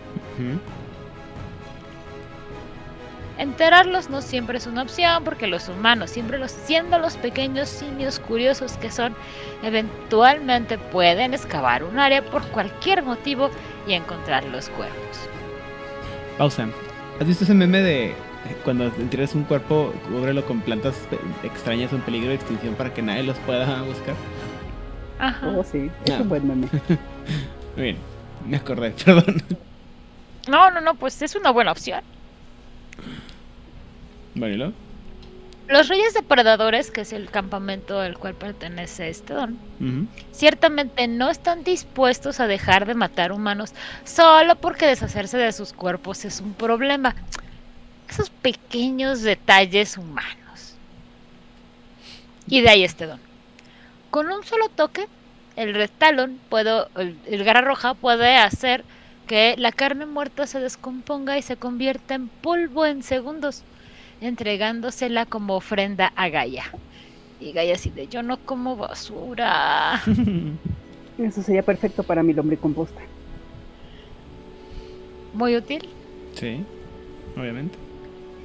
Enterarlos 3.38 4.10
no 4.10 4.20
siempre 4.20 4.58
es 4.58 4.66
una 4.66 4.82
opción 4.82 5.24
porque 5.24 5.46
los 5.46 5.68
humanos, 5.68 6.10
siempre 6.10 6.38
los, 6.38 6.50
siendo 6.52 6.98
los 6.98 7.16
pequeños 7.16 7.68
simios 7.68 8.18
curiosos 8.20 8.76
que 8.76 8.90
son, 8.90 9.14
eventualmente 9.62 10.76
pueden 10.78 11.32
excavar 11.34 11.82
un 11.82 11.98
área 11.98 12.22
por 12.24 12.42
cualquier 12.48 13.02
motivo 13.02 13.50
y 13.86 13.94
encontrar 13.94 14.44
los 14.44 14.68
cuerpos. 14.70 15.18
Pausa. 16.38 16.68
¿Has 17.20 17.26
visto 17.26 17.44
ese 17.44 17.54
meme 17.54 17.80
de 17.80 18.14
cuando 18.64 18.84
entierras 18.84 19.34
un 19.34 19.44
cuerpo, 19.44 19.92
cúbrelo 20.08 20.44
con 20.44 20.60
plantas 20.60 20.94
extrañas 21.42 21.92
o 21.92 21.96
en 21.96 22.02
peligro 22.02 22.28
de 22.28 22.34
extinción 22.34 22.74
para 22.74 22.92
que 22.92 23.00
nadie 23.02 23.22
los 23.22 23.38
pueda 23.40 23.82
buscar? 23.82 24.14
Ajá. 25.18 25.48
Oh, 25.48 25.62
sí, 25.64 25.90
es 26.04 26.10
Ah. 26.12 26.18
un 26.20 26.28
buen 26.28 26.46
meme. 26.46 26.68
Muy 27.76 27.82
bien. 27.84 27.96
Me 28.46 28.56
acordé, 28.56 28.90
perdón. 29.04 29.42
No, 30.48 30.70
no, 30.70 30.80
no, 30.80 30.94
pues 30.96 31.22
es 31.22 31.34
una 31.36 31.50
buena 31.50 31.70
opción. 31.72 32.00
Bueno, 34.34 34.54
¿y 34.54 34.58
luego? 34.58 34.72
Los 35.68 35.88
Reyes 35.88 36.12
Depredadores, 36.12 36.90
que 36.90 37.02
es 37.02 37.12
el 37.12 37.30
campamento 37.30 38.00
al 38.00 38.18
cual 38.18 38.34
pertenece 38.34 39.08
este 39.08 39.32
don, 39.32 39.58
ciertamente 40.30 41.08
no 41.08 41.30
están 41.30 41.64
dispuestos 41.64 42.40
a 42.40 42.46
dejar 42.46 42.84
de 42.84 42.94
matar 42.94 43.32
humanos 43.32 43.72
solo 44.04 44.56
porque 44.56 44.86
deshacerse 44.86 45.38
de 45.38 45.52
sus 45.52 45.72
cuerpos 45.72 46.24
es 46.24 46.40
un 46.40 46.52
problema. 46.52 47.14
Esos 48.10 48.28
pequeños 48.28 49.22
detalles 49.22 49.96
humanos. 49.96 50.74
Y 52.46 52.60
de 52.60 52.68
ahí 52.68 52.84
este 52.84 53.06
don. 53.06 53.20
Con 54.10 54.30
un 54.30 54.44
solo 54.44 54.68
toque, 54.68 55.06
el 55.56 55.74
Red 55.74 55.90
Talon, 55.96 56.38
puedo, 56.50 56.90
el, 56.96 57.16
el 57.26 57.44
Garra 57.44 57.62
Roja 57.62 57.94
puede 57.94 58.36
hacer 58.36 58.84
que 59.26 59.54
la 59.56 59.72
carne 59.72 60.04
muerta 60.04 60.46
se 60.46 60.60
descomponga 60.60 61.38
y 61.38 61.42
se 61.42 61.56
convierta 61.56 62.14
en 62.14 62.28
polvo 62.28 62.84
en 62.84 63.02
segundos, 63.02 63.62
entregándosela 64.22 65.26
como 65.26 65.56
ofrenda 65.56 66.12
a 66.16 66.28
Gaia. 66.28 66.64
Y 67.40 67.52
Gaia 67.52 67.74
así 67.74 67.90
de 67.90 68.06
yo 68.06 68.22
no 68.22 68.36
como 68.38 68.76
basura. 68.76 70.00
Eso 71.18 71.42
sería 71.42 71.62
perfecto 71.62 72.02
para 72.02 72.22
mi 72.22 72.32
lombricomposta. 72.32 73.00
Muy 75.34 75.56
útil. 75.56 75.88
Sí, 76.34 76.64
obviamente. 77.36 77.76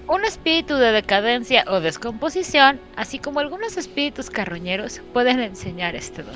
Un 0.07 0.23
espíritu 0.23 0.75
de 0.75 0.91
decadencia 0.93 1.65
o 1.67 1.81
descomposición, 1.81 2.79
así 2.95 3.19
como 3.19 3.39
algunos 3.41 3.75
espíritus 3.77 4.29
carroñeros, 4.29 5.01
pueden 5.13 5.39
enseñar 5.41 5.95
este 5.95 6.23
don. 6.23 6.35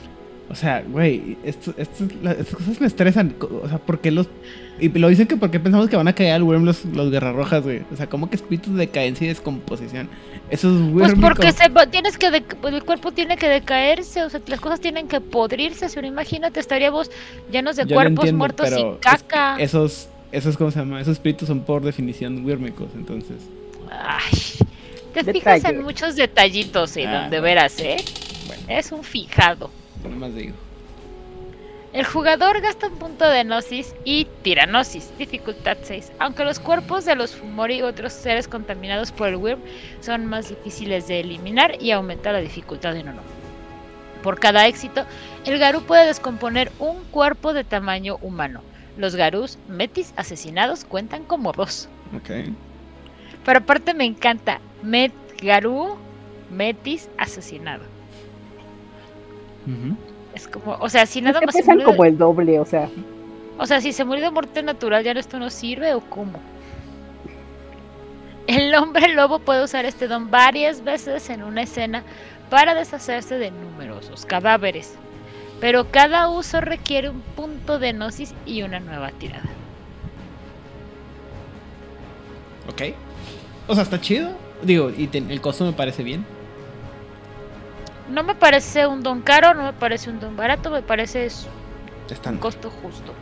O 0.50 0.56
sea, 0.56 0.82
güey, 0.86 1.38
esto, 1.46 1.74
esto- 1.78 2.04
estas 2.38 2.56
cosas 2.56 2.82
me 2.82 2.88
estresan. 2.88 3.34
O 3.64 3.68
sea, 3.70 3.78
¿por 3.78 4.00
qué 4.00 4.12
los.? 4.12 4.28
Y 4.82 4.90
lo 4.90 5.08
dicen 5.10 5.28
que 5.28 5.38
porque 5.38 5.60
pensamos 5.60 5.88
que 5.90 5.96
van 5.96 6.08
a 6.08 6.14
caer 6.14 6.34
al 6.34 6.44
Worm 6.44 6.66
los, 6.66 6.84
los 6.86 7.12
guerrarrojas, 7.12 7.64
güey. 7.64 7.84
O 7.94 7.96
sea, 7.96 8.08
¿cómo 8.08 8.30
que 8.30 8.36
espíritus 8.36 8.74
de 8.74 8.80
decadencia 8.80 9.26
y 9.26 9.28
descomposición? 9.28 10.10
Eso 10.50 10.70
es 10.76 10.92
Pues 10.92 11.14
porque 11.22 11.52
se, 11.54 11.70
va- 11.70 11.86
tienes 11.86 12.18
que 12.18 12.30
pues 12.60 12.74
el 12.74 12.84
cuerpo 12.84 13.12
tiene 13.12 13.38
que 13.38 13.48
decaerse, 13.48 14.24
o 14.24 14.30
sea, 14.30 14.42
las 14.48 14.60
cosas 14.60 14.82
tienen 14.82 15.08
que 15.08 15.22
podrirse. 15.22 15.88
Si 15.88 16.00
no, 16.02 16.08
imagínate, 16.08 16.60
estaríamos 16.60 17.12
llenos 17.52 17.76
de 17.76 17.86
Yo 17.86 17.96
cuerpos 17.96 18.12
entiendo, 18.26 18.38
muertos 18.40 18.70
pero 18.70 18.80
y 18.80 18.92
es- 18.94 18.98
caca. 19.00 19.56
esos, 19.60 20.10
esos, 20.32 20.58
¿cómo 20.58 20.72
se 20.72 20.80
llama? 20.80 21.00
Esos 21.00 21.14
espíritus 21.14 21.48
son 21.48 21.60
por 21.62 21.84
definición 21.84 22.44
wírmicos, 22.44 22.90
entonces. 22.96 23.38
Ay, 23.92 24.32
te 25.14 25.32
fijas 25.32 25.64
en 25.66 25.84
muchos 25.84 26.16
detallitos, 26.16 26.98
y 26.98 27.04
Ah, 27.04 27.22
donde 27.22 27.40
bueno. 27.40 27.44
veras, 27.44 27.80
¿eh? 27.80 27.98
Bueno, 28.48 28.64
Es 28.68 28.92
un 28.92 29.04
fijado. 29.04 29.70
yo 30.04 30.10
nomás 30.10 30.34
digo. 30.34 30.56
El 31.94 32.06
jugador 32.06 32.62
gasta 32.62 32.88
un 32.88 32.98
punto 32.98 33.30
de 33.30 33.44
Gnosis 33.44 33.94
y 34.06 34.26
Tiranosis, 34.44 35.12
dificultad 35.18 35.78
6, 35.82 36.14
aunque 36.20 36.46
los 36.46 36.58
cuerpos 36.58 37.04
de 37.04 37.16
los 37.16 37.36
Fumori 37.36 37.80
y 37.80 37.82
otros 37.82 38.14
seres 38.14 38.48
contaminados 38.48 39.12
por 39.12 39.28
el 39.28 39.36
Wyrm 39.36 39.60
son 40.00 40.26
más 40.26 40.48
difíciles 40.48 41.10
de 41.10 41.20
eliminar 41.20 41.76
y 41.82 41.92
aumenta 41.92 42.32
la 42.32 42.40
dificultad 42.40 42.96
en 42.96 43.10
uno. 43.10 43.22
Por 44.24 44.40
cada 44.40 44.68
éxito, 44.68 45.04
el 45.46 45.60
Garú 45.60 45.82
puede 45.82 46.06
descomponer 46.06 46.72
un 46.80 47.04
cuerpo 47.12 47.52
de 47.54 47.66
tamaño 47.66 48.18
humano. 48.22 48.62
Los 48.96 49.16
Garús 49.16 49.58
Metis 49.68 50.14
asesinados 50.16 50.86
cuentan 50.86 51.26
como 51.26 51.52
dos. 51.52 51.90
Ok. 52.16 52.54
Pero 53.44 53.60
aparte 53.60 53.94
me 53.94 54.06
encanta, 54.06 54.62
Met 54.82 55.12
Garú 55.42 55.98
Metis 56.50 57.10
asesinado. 57.18 57.84
Ujú. 59.68 60.11
Es 60.42 60.48
como, 60.48 60.74
o 60.80 60.90
sea, 60.90 61.06
si 61.06 61.20
Es 61.20 61.26
nada 61.26 61.40
que 61.40 61.46
más 61.46 61.54
se 61.56 61.62
pesan 61.62 61.78
de- 61.78 61.84
como 61.84 62.04
el 62.04 62.18
doble, 62.18 62.60
o 62.60 62.66
sea. 62.66 62.90
O 63.60 63.68
sea, 63.68 63.80
si 63.80 63.94
se 63.94 64.04
murió 64.04 64.24
de 64.24 64.32
muerte 64.32 64.64
natural, 64.64 65.04
¿ya 65.04 65.12
esto 65.12 65.38
no 65.38 65.52
sirve 65.52 65.94
o 65.94 66.00
cómo? 66.02 66.40
El 68.48 68.74
hombre 68.74 69.14
lobo 69.14 69.38
puede 69.40 69.64
usar 69.64 69.86
este 69.86 70.08
don 70.08 70.32
varias 70.32 70.84
veces 70.84 71.30
en 71.30 71.44
una 71.44 71.62
escena 71.62 72.04
para 72.50 72.74
deshacerse 72.74 73.38
de 73.38 73.52
numerosos 73.52 74.26
cadáveres. 74.26 74.96
Pero 75.60 75.92
cada 75.92 76.28
uso 76.28 76.60
requiere 76.60 77.10
un 77.10 77.22
punto 77.22 77.78
de 77.78 77.94
gnosis 77.94 78.34
y 78.48 78.64
una 78.64 78.80
nueva 78.80 79.12
tirada. 79.12 79.48
Ok. 82.68 82.82
O 83.68 83.76
sea, 83.76 83.84
está 83.84 84.02
chido. 84.02 84.32
Digo, 84.64 84.90
y 84.96 85.08
te- 85.08 85.20
el 85.20 85.40
costo 85.40 85.66
me 85.66 85.74
parece 85.74 86.04
bien. 86.04 86.26
No 88.10 88.24
me 88.24 88.36
parece 88.36 88.88
un 88.88 89.04
don 89.04 89.22
caro, 89.22 89.54
no 89.54 89.64
me 89.64 89.74
parece 89.74 90.10
un 90.10 90.20
don 90.20 90.36
barato, 90.36 90.70
me 90.70 90.82
parece 90.82 91.26
es 91.26 91.48
un 92.26 92.38
costo 92.38 92.70
justo. 92.70 93.14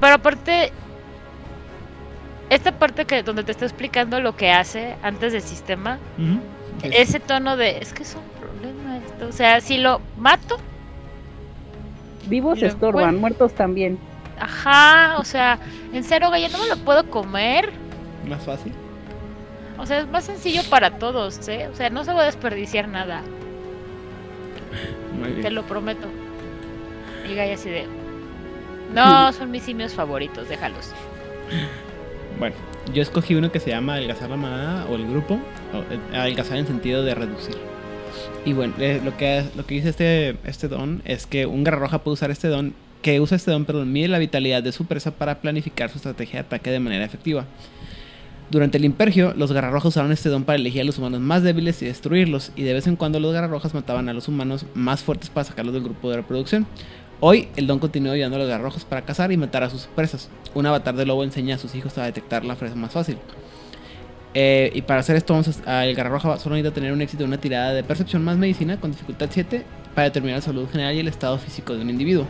Pero 0.00 0.14
aparte, 0.14 0.72
esta 2.50 2.72
parte 2.72 3.04
que 3.04 3.22
donde 3.22 3.44
te 3.44 3.52
está 3.52 3.64
explicando 3.64 4.20
lo 4.20 4.36
que 4.36 4.50
hace 4.50 4.96
antes 5.02 5.32
del 5.32 5.42
sistema, 5.42 5.98
ese 6.82 7.20
tono 7.20 7.56
de 7.56 7.78
es 7.78 7.92
que 7.92 8.04
es 8.04 8.14
un 8.14 8.22
problema 8.40 8.98
esto. 8.98 9.26
O 9.28 9.32
sea, 9.32 9.60
si 9.60 9.78
lo 9.78 10.00
mato, 10.16 10.58
Vivos 12.28 12.60
Lo 12.60 12.66
estorban, 12.66 13.02
encuentro. 13.02 13.20
muertos 13.20 13.52
también. 13.54 13.98
ajá, 14.38 15.18
o 15.18 15.24
sea, 15.24 15.58
en 15.92 16.04
serio, 16.04 16.34
ya 16.36 16.48
no 16.48 16.58
me 16.58 16.68
lo 16.68 16.76
puedo 16.76 17.08
comer. 17.10 17.72
Más 18.28 18.44
fácil. 18.44 18.72
O 19.78 19.86
sea, 19.86 20.00
es 20.00 20.08
más 20.08 20.24
sencillo 20.24 20.62
para 20.68 20.98
todos, 20.98 21.46
¿eh? 21.48 21.68
O 21.72 21.76
sea, 21.76 21.88
no 21.90 22.04
se 22.04 22.12
va 22.12 22.22
a 22.22 22.26
desperdiciar 22.26 22.88
nada, 22.88 23.22
Muy 25.18 25.30
te 25.30 25.40
bien. 25.40 25.54
lo 25.54 25.62
prometo. 25.64 26.08
Y 27.30 27.34
Gaia 27.34 27.54
así 27.54 27.68
de. 27.70 27.86
No, 28.92 29.32
son 29.32 29.50
mis 29.50 29.62
simios 29.62 29.92
favoritos, 29.94 30.48
déjalos. 30.48 30.92
Bueno, 32.38 32.56
yo 32.92 33.02
escogí 33.02 33.34
uno 33.34 33.50
que 33.52 33.60
se 33.60 33.70
llama 33.70 33.94
Adelgazar 33.94 34.30
la 34.30 34.36
manada 34.36 34.86
o 34.86 34.96
el 34.96 35.08
grupo. 35.08 35.34
o, 35.72 35.78
eh, 35.92 35.98
adelgazar 36.16 36.56
en 36.58 36.66
sentido 36.66 37.02
de 37.02 37.14
reducir. 37.14 37.56
Y 38.44 38.52
bueno, 38.52 38.74
eh, 38.78 39.00
lo 39.04 39.16
que, 39.16 39.44
lo 39.56 39.66
que 39.66 39.74
dice 39.74 39.90
este, 39.90 40.36
este 40.44 40.68
don 40.68 41.02
es 41.04 41.26
que 41.26 41.46
un 41.46 41.64
garra 41.64 41.78
roja 41.78 41.98
puede 41.98 42.14
usar 42.14 42.30
este 42.30 42.48
don, 42.48 42.74
que 43.02 43.20
usa 43.20 43.36
este 43.36 43.50
don, 43.50 43.64
perdón, 43.64 43.92
mide 43.92 44.08
la 44.08 44.18
vitalidad 44.18 44.62
de 44.62 44.72
su 44.72 44.86
presa 44.86 45.10
para 45.12 45.40
planificar 45.40 45.90
su 45.90 45.98
estrategia 45.98 46.40
de 46.40 46.46
ataque 46.46 46.70
de 46.70 46.80
manera 46.80 47.04
efectiva. 47.04 47.44
Durante 48.50 48.78
el 48.78 48.86
impergio, 48.86 49.34
los 49.36 49.52
garrarrojas 49.52 49.90
usaron 49.90 50.10
este 50.10 50.30
don 50.30 50.44
para 50.44 50.56
elegir 50.56 50.80
a 50.80 50.84
los 50.84 50.96
humanos 50.96 51.20
más 51.20 51.42
débiles 51.42 51.82
y 51.82 51.86
destruirlos, 51.86 52.50
y 52.56 52.62
de 52.62 52.72
vez 52.72 52.86
en 52.86 52.96
cuando 52.96 53.20
los 53.20 53.34
garrarrojas 53.34 53.74
mataban 53.74 54.08
a 54.08 54.14
los 54.14 54.26
humanos 54.26 54.64
más 54.74 55.02
fuertes 55.02 55.28
para 55.28 55.44
sacarlos 55.44 55.74
del 55.74 55.84
grupo 55.84 56.10
de 56.10 56.16
reproducción. 56.16 56.66
Hoy, 57.20 57.48
el 57.56 57.66
don 57.66 57.78
continúa 57.78 58.12
ayudando 58.12 58.36
a 58.36 58.38
los 58.38 58.48
garrarrojos 58.48 58.86
para 58.86 59.02
cazar 59.02 59.32
y 59.32 59.36
matar 59.36 59.64
a 59.64 59.70
sus 59.70 59.82
presas. 59.86 60.30
Un 60.54 60.64
avatar 60.64 60.94
de 60.96 61.04
lobo 61.04 61.24
enseña 61.24 61.56
a 61.56 61.58
sus 61.58 61.74
hijos 61.74 61.98
a 61.98 62.04
detectar 62.04 62.44
la 62.44 62.54
presa 62.54 62.74
más 62.74 62.92
fácil. 62.92 63.18
Eh, 64.32 64.70
y 64.74 64.82
para 64.82 65.00
hacer 65.00 65.16
esto, 65.16 65.38
a, 65.66 65.84
el 65.84 65.94
garrarroja 65.94 66.38
solo 66.38 66.54
necesita 66.54 66.74
tener 66.74 66.92
un 66.92 67.02
éxito 67.02 67.24
una 67.24 67.38
tirada 67.38 67.74
de 67.74 67.82
percepción 67.82 68.24
más 68.24 68.38
medicina 68.38 68.78
con 68.78 68.92
dificultad 68.92 69.28
7 69.30 69.64
para 69.94 70.06
determinar 70.06 70.38
la 70.38 70.42
salud 70.42 70.68
general 70.70 70.94
y 70.94 71.00
el 71.00 71.08
estado 71.08 71.38
físico 71.38 71.74
de 71.74 71.82
un 71.82 71.90
individuo. 71.90 72.26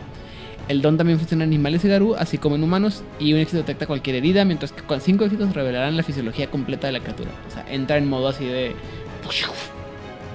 El 0.69 0.81
don 0.83 0.97
también 0.97 1.17
funciona 1.17 1.43
en 1.43 1.49
animales 1.49 1.83
y 1.83 1.89
garú, 1.89 2.15
así 2.15 2.37
como 2.37 2.55
en 2.55 2.63
humanos, 2.63 3.03
y 3.19 3.33
un 3.33 3.39
éxito 3.39 3.57
detecta 3.57 3.87
cualquier 3.87 4.15
herida, 4.17 4.45
mientras 4.45 4.71
que 4.71 4.83
con 4.83 5.01
5 5.01 5.25
éxitos 5.25 5.53
revelarán 5.53 5.97
la 5.97 6.03
fisiología 6.03 6.49
completa 6.51 6.85
de 6.87 6.93
la 6.93 6.99
criatura. 6.99 7.31
O 7.47 7.51
sea, 7.51 7.65
entra 7.69 7.97
en 7.97 8.07
modo 8.07 8.27
así 8.29 8.45
de. 8.45 8.75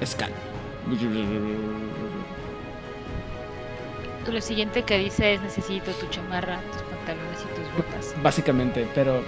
Scan. 0.04 0.30
Lo 4.32 4.40
siguiente 4.40 4.82
que 4.82 4.98
dice 4.98 5.34
es 5.34 5.42
necesito 5.42 5.90
tu 5.92 6.06
chamarra, 6.08 6.58
tus 6.72 6.82
pantalones 6.82 7.38
y 7.40 7.54
tus 7.54 7.76
botas. 7.86 8.14
Básicamente, 8.22 8.86
pero 8.94 9.22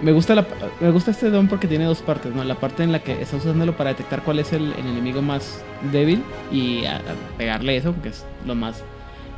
me 0.00 0.12
gusta 0.12 0.34
la, 0.36 0.46
me 0.80 0.90
gusta 0.90 1.10
este 1.10 1.28
don 1.30 1.48
porque 1.48 1.66
tiene 1.66 1.84
dos 1.84 2.00
partes, 2.02 2.32
¿no? 2.34 2.42
La 2.44 2.54
parte 2.54 2.84
en 2.84 2.92
la 2.92 3.00
que 3.00 3.20
estás 3.20 3.40
usándolo 3.44 3.76
para 3.76 3.90
detectar 3.90 4.22
cuál 4.22 4.38
es 4.38 4.52
el, 4.52 4.72
el 4.72 4.86
enemigo 4.86 5.20
más 5.22 5.62
débil 5.92 6.22
y 6.52 6.84
a- 6.86 6.96
a 6.96 7.02
pegarle 7.36 7.76
eso, 7.76 7.92
porque 7.92 8.10
es 8.10 8.24
lo 8.46 8.54
más... 8.54 8.82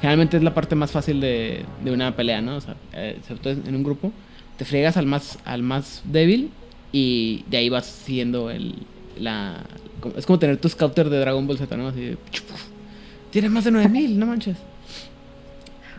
Generalmente 0.00 0.36
es 0.36 0.42
la 0.42 0.54
parte 0.54 0.74
más 0.74 0.90
fácil 0.90 1.20
de, 1.20 1.64
de 1.84 1.92
una 1.92 2.16
pelea, 2.16 2.40
¿no? 2.40 2.56
O 2.56 2.60
sea, 2.60 2.76
eh, 2.92 3.18
sobre 3.26 3.40
todo 3.40 3.52
en 3.52 3.74
un 3.74 3.82
grupo, 3.82 4.12
te 4.56 4.64
friegas 4.64 4.96
al 4.96 5.06
más, 5.06 5.38
al 5.44 5.62
más 5.62 6.02
débil 6.04 6.50
y 6.92 7.44
de 7.48 7.58
ahí 7.58 7.68
vas 7.68 7.86
siguiendo 7.86 8.50
el, 8.50 8.74
la... 9.18 9.64
Es 10.16 10.26
como 10.26 10.38
tener 10.38 10.56
tu 10.56 10.68
scouter 10.68 11.10
de 11.10 11.18
Dragon 11.18 11.46
Ball 11.46 11.58
Z, 11.58 11.76
¿no? 11.76 11.88
Así 11.88 12.00
de... 12.00 12.18
Tiene 13.30 13.48
más 13.48 13.64
de 13.64 13.70
9000, 13.70 14.18
no 14.18 14.26
manches. 14.26 14.56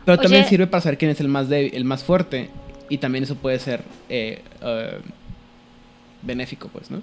Pero 0.04 0.18
también 0.20 0.46
sirve 0.46 0.68
para 0.68 0.82
saber 0.82 0.98
quién 0.98 1.12
es 1.12 1.20
el 1.22 1.28
más 1.28 1.48
débil, 1.48 1.74
el 1.76 1.86
más 1.86 2.04
fuerte. 2.04 2.50
Y 2.90 2.98
también 2.98 3.24
eso 3.24 3.36
puede 3.36 3.60
ser 3.60 3.84
eh, 4.10 4.42
eh, 4.62 5.00
benéfico, 6.24 6.68
pues, 6.68 6.92
¿no? 6.92 7.02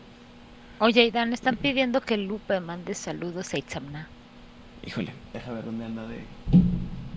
Oye, 0.81 1.11
Dan, 1.11 1.33
están 1.33 1.57
pidiendo 1.57 2.01
que 2.01 2.17
Lupe 2.17 2.61
mande 2.61 2.95
saludos 2.95 3.55
a 3.55 3.59
Itzamna. 3.59 4.09
Híjole, 4.85 5.13
deja 5.33 5.53
ver 5.53 5.65
dónde 5.65 5.85
anda 5.85 6.07
de. 6.07 6.19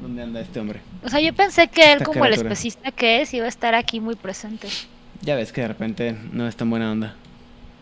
¿Dónde 0.01 0.24
anda 0.24 0.41
este 0.41 0.59
hombre? 0.59 0.82
O 1.03 1.09
sea, 1.09 1.20
yo 1.20 1.34
pensé 1.34 1.68
que 1.68 1.84
él, 1.84 1.97
Esta 1.99 2.05
como 2.05 2.26
el 2.26 2.34
especista 2.34 2.91
que 2.91 3.22
es, 3.22 3.34
iba 3.34 3.45
a 3.45 3.49
estar 3.49 3.76
aquí 3.76 3.99
muy 3.99 4.16
presente. 4.16 4.68
Ya 5.22 5.36
ves 5.36 5.51
que 5.51 5.62
de 5.62 5.68
repente 5.68 6.16
no 6.32 6.47
es 6.47 6.55
tan 6.55 6.70
buena 6.70 6.91
onda. 6.91 7.16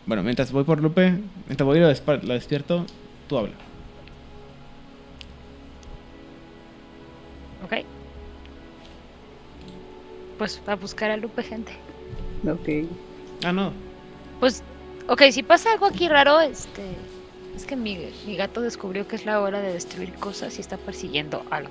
Bueno, 0.05 0.23
mientras 0.23 0.51
voy 0.51 0.65
por 0.65 0.81
Lupe, 0.81 1.13
mientras 1.47 1.65
voy 1.65 1.77
y 1.77 1.81
lo, 1.81 1.87
lo 1.87 2.33
despierto, 2.33 2.85
tú 3.27 3.37
habla. 3.37 3.53
¿Ok? 7.63 7.85
Pues 10.37 10.61
a 10.67 10.75
buscar 10.75 11.11
a 11.11 11.17
Lupe, 11.17 11.41
gente. 11.43 11.71
Ok. 12.45 12.89
Ah, 13.45 13.53
no. 13.53 13.71
Pues 14.41 14.61
Ok, 15.09 15.23
si 15.31 15.41
pasa 15.41 15.71
algo 15.71 15.87
aquí 15.87 16.07
raro, 16.07 16.39
este. 16.39 16.83
Es 17.59 17.65
que 17.65 17.75
mi, 17.75 17.97
mi 18.25 18.37
gato 18.37 18.61
descubrió 18.61 19.05
que 19.05 19.17
es 19.17 19.25
la 19.25 19.41
hora 19.41 19.59
de 19.59 19.73
destruir 19.73 20.13
cosas 20.13 20.57
y 20.57 20.61
está 20.61 20.77
persiguiendo 20.77 21.43
algo. 21.51 21.69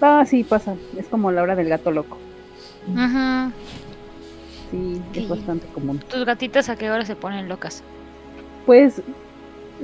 Ah, 0.00 0.24
sí, 0.26 0.44
pasa. 0.44 0.76
Es 0.96 1.04
como 1.08 1.30
la 1.30 1.42
hora 1.42 1.54
del 1.54 1.68
gato 1.68 1.90
loco. 1.90 2.16
Ajá. 2.96 3.52
Sí, 4.70 4.98
Sí. 5.12 5.20
es 5.20 5.28
bastante 5.28 5.66
común. 5.74 5.98
¿Tus 6.08 6.24
gatitas 6.24 6.70
a 6.70 6.76
qué 6.76 6.90
hora 6.90 7.04
se 7.04 7.16
ponen 7.16 7.50
locas? 7.50 7.82
Pues 8.64 9.02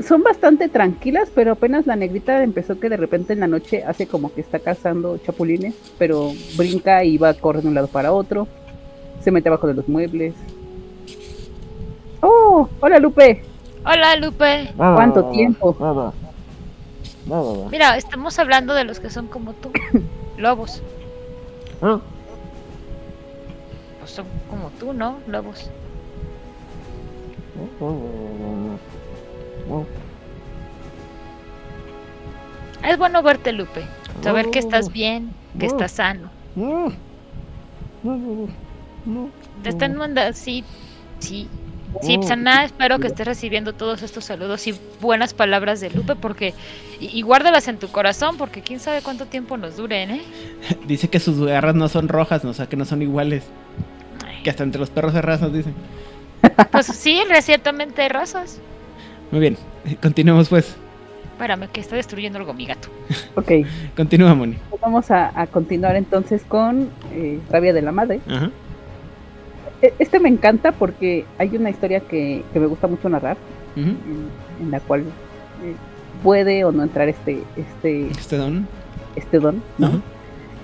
son 0.02 0.22
bastante 0.22 0.70
tranquilas, 0.70 1.28
pero 1.34 1.52
apenas 1.52 1.86
la 1.86 1.96
negrita 1.96 2.42
empezó 2.42 2.80
que 2.80 2.88
de 2.88 2.96
repente 2.96 3.34
en 3.34 3.40
la 3.40 3.46
noche 3.46 3.84
hace 3.84 4.06
como 4.06 4.32
que 4.32 4.40
está 4.40 4.58
cazando 4.58 5.18
chapulines, 5.18 5.74
pero 5.98 6.32
brinca 6.56 7.04
y 7.04 7.18
va 7.18 7.34
corre 7.34 7.60
de 7.60 7.68
un 7.68 7.74
lado 7.74 7.88
para 7.88 8.10
otro, 8.12 8.48
se 9.22 9.30
mete 9.30 9.50
abajo 9.50 9.66
de 9.66 9.74
los 9.74 9.86
muebles. 9.86 10.32
¡Oh! 12.22 12.70
¡Hola 12.80 12.98
Lupe! 12.98 13.42
Hola, 13.84 14.16
Lupe. 14.16 14.72
¿Cuánto 14.76 15.24
tiempo? 15.30 15.76
Nada. 15.78 16.12
Nada. 17.26 17.68
Mira, 17.70 17.96
estamos 17.96 18.38
hablando 18.38 18.74
de 18.74 18.84
los 18.84 19.00
que 19.00 19.10
son 19.10 19.26
como 19.26 19.52
tú. 19.54 19.70
Lobos. 20.38 20.82
Ah, 21.82 22.00
Pues 23.98 24.10
son 24.10 24.26
como 24.48 24.70
tú, 24.70 24.92
¿no? 24.92 25.18
Lobos. 25.26 25.70
Es 32.86 32.98
bueno 32.98 33.22
verte, 33.22 33.52
Lupe. 33.52 33.82
Saber 34.22 34.50
que 34.50 34.58
estás 34.58 34.92
bien, 34.92 35.32
que 35.58 35.66
estás 35.66 35.92
sano. 35.92 36.30
Te 39.62 39.68
están 39.70 39.96
mandando, 39.96 40.32
sí, 40.36 40.64
sí. 41.18 41.48
Sí, 42.02 42.18
pues, 42.18 42.30
espero 42.64 42.98
que 42.98 43.06
estés 43.06 43.26
recibiendo 43.26 43.72
todos 43.72 44.02
estos 44.02 44.24
saludos 44.24 44.66
y 44.66 44.74
buenas 45.00 45.34
palabras 45.34 45.80
de 45.80 45.90
Lupe 45.90 46.16
porque 46.16 46.54
y, 47.00 47.18
y 47.18 47.22
guárdalas 47.22 47.68
en 47.68 47.78
tu 47.78 47.88
corazón 47.88 48.36
porque 48.36 48.60
quién 48.62 48.80
sabe 48.80 49.02
cuánto 49.02 49.26
tiempo 49.26 49.56
nos 49.56 49.76
duren, 49.76 50.10
¿eh? 50.10 50.22
Dice 50.86 51.08
que 51.08 51.20
sus 51.20 51.38
garras 51.44 51.74
no 51.74 51.88
son 51.88 52.08
rojas, 52.08 52.44
no, 52.44 52.50
o 52.50 52.54
sea, 52.54 52.66
que 52.66 52.76
no 52.76 52.84
son 52.84 53.02
iguales. 53.02 53.44
Ay, 54.26 54.42
Que 54.42 54.50
hasta 54.50 54.62
entre 54.64 54.80
los 54.80 54.90
perros 54.90 55.14
de 55.14 55.22
razas, 55.22 55.52
dicen. 55.52 55.74
Pues 56.70 56.86
sí, 56.86 57.22
recientemente 57.28 58.02
hay 58.02 58.08
razas. 58.08 58.60
Muy 59.30 59.40
bien, 59.40 59.56
continuemos 60.02 60.48
pues. 60.48 60.76
Espérame, 61.32 61.68
que 61.68 61.80
está 61.80 61.96
destruyendo 61.96 62.38
algo 62.38 62.54
mi 62.54 62.66
gato. 62.66 62.88
Ok, 63.34 63.50
Continúa, 63.96 64.34
Moni. 64.34 64.56
pues 64.70 64.80
vamos 64.80 65.10
a, 65.10 65.32
a 65.40 65.46
continuar 65.46 65.96
entonces 65.96 66.42
con 66.46 66.90
eh, 67.12 67.40
Rabia 67.50 67.72
de 67.72 67.82
la 67.82 67.92
Madre. 67.92 68.20
Ajá. 68.28 68.50
E- 69.84 69.92
Este 69.98 70.18
me 70.20 70.28
encanta 70.28 70.72
porque 70.72 71.24
hay 71.38 71.56
una 71.56 71.70
historia 71.70 72.00
que, 72.00 72.42
que 72.52 72.60
me 72.60 72.66
gusta 72.66 72.86
mucho 72.86 73.08
narrar, 73.08 73.36
en, 73.76 73.96
en 74.62 74.70
la 74.70 74.80
cual 74.80 75.00
eh, 75.02 75.74
puede 76.22 76.64
o 76.64 76.72
no 76.72 76.82
entrar 76.82 77.08
este, 77.08 77.42
este, 77.56 78.08
Este 78.08 78.36
don. 78.36 78.66
este 79.16 79.38
don. 79.38 79.62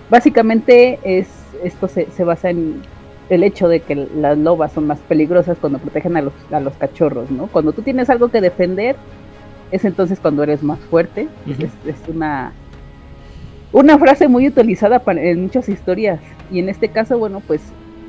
Básicamente 0.08 0.98
es 1.04 1.28
esto 1.62 1.88
se, 1.88 2.06
se 2.16 2.24
basa 2.24 2.50
en 2.50 2.80
el 3.28 3.44
hecho 3.44 3.68
de 3.68 3.80
que 3.80 3.94
las 3.94 4.36
lobas 4.38 4.72
son 4.72 4.86
más 4.86 4.98
peligrosas 5.00 5.58
cuando 5.60 5.78
protegen 5.78 6.16
a 6.16 6.22
los, 6.22 6.32
a 6.50 6.58
los 6.60 6.72
cachorros, 6.74 7.30
¿no? 7.30 7.46
Cuando 7.46 7.72
tú 7.72 7.82
tienes 7.82 8.10
algo 8.10 8.28
que 8.28 8.40
defender, 8.40 8.96
es 9.70 9.84
entonces 9.84 10.18
cuando 10.18 10.42
eres 10.42 10.62
más 10.64 10.80
fuerte. 10.80 11.28
Es, 11.46 11.58
es 11.86 12.08
una, 12.08 12.52
una 13.72 13.98
frase 13.98 14.26
muy 14.26 14.48
utilizada 14.48 14.98
para- 15.00 15.22
en 15.22 15.42
muchas 15.42 15.68
historias. 15.68 16.18
Y 16.50 16.58
en 16.58 16.68
este 16.70 16.88
caso, 16.88 17.18
bueno, 17.18 17.40
pues 17.46 17.60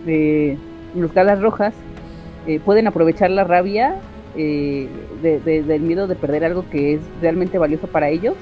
eh, 0.07 0.57
los 0.95 1.13
galas 1.13 1.41
rojas 1.41 1.73
eh, 2.47 2.59
pueden 2.59 2.87
aprovechar 2.87 3.29
la 3.31 3.43
rabia 3.43 3.95
eh, 4.35 4.87
de- 5.21 5.39
de- 5.39 5.63
del 5.63 5.81
miedo 5.81 6.07
de 6.07 6.15
perder 6.15 6.45
algo 6.45 6.65
que 6.69 6.93
es 6.95 7.01
realmente 7.21 7.57
valioso 7.57 7.87
para 7.87 8.09
ellos 8.09 8.35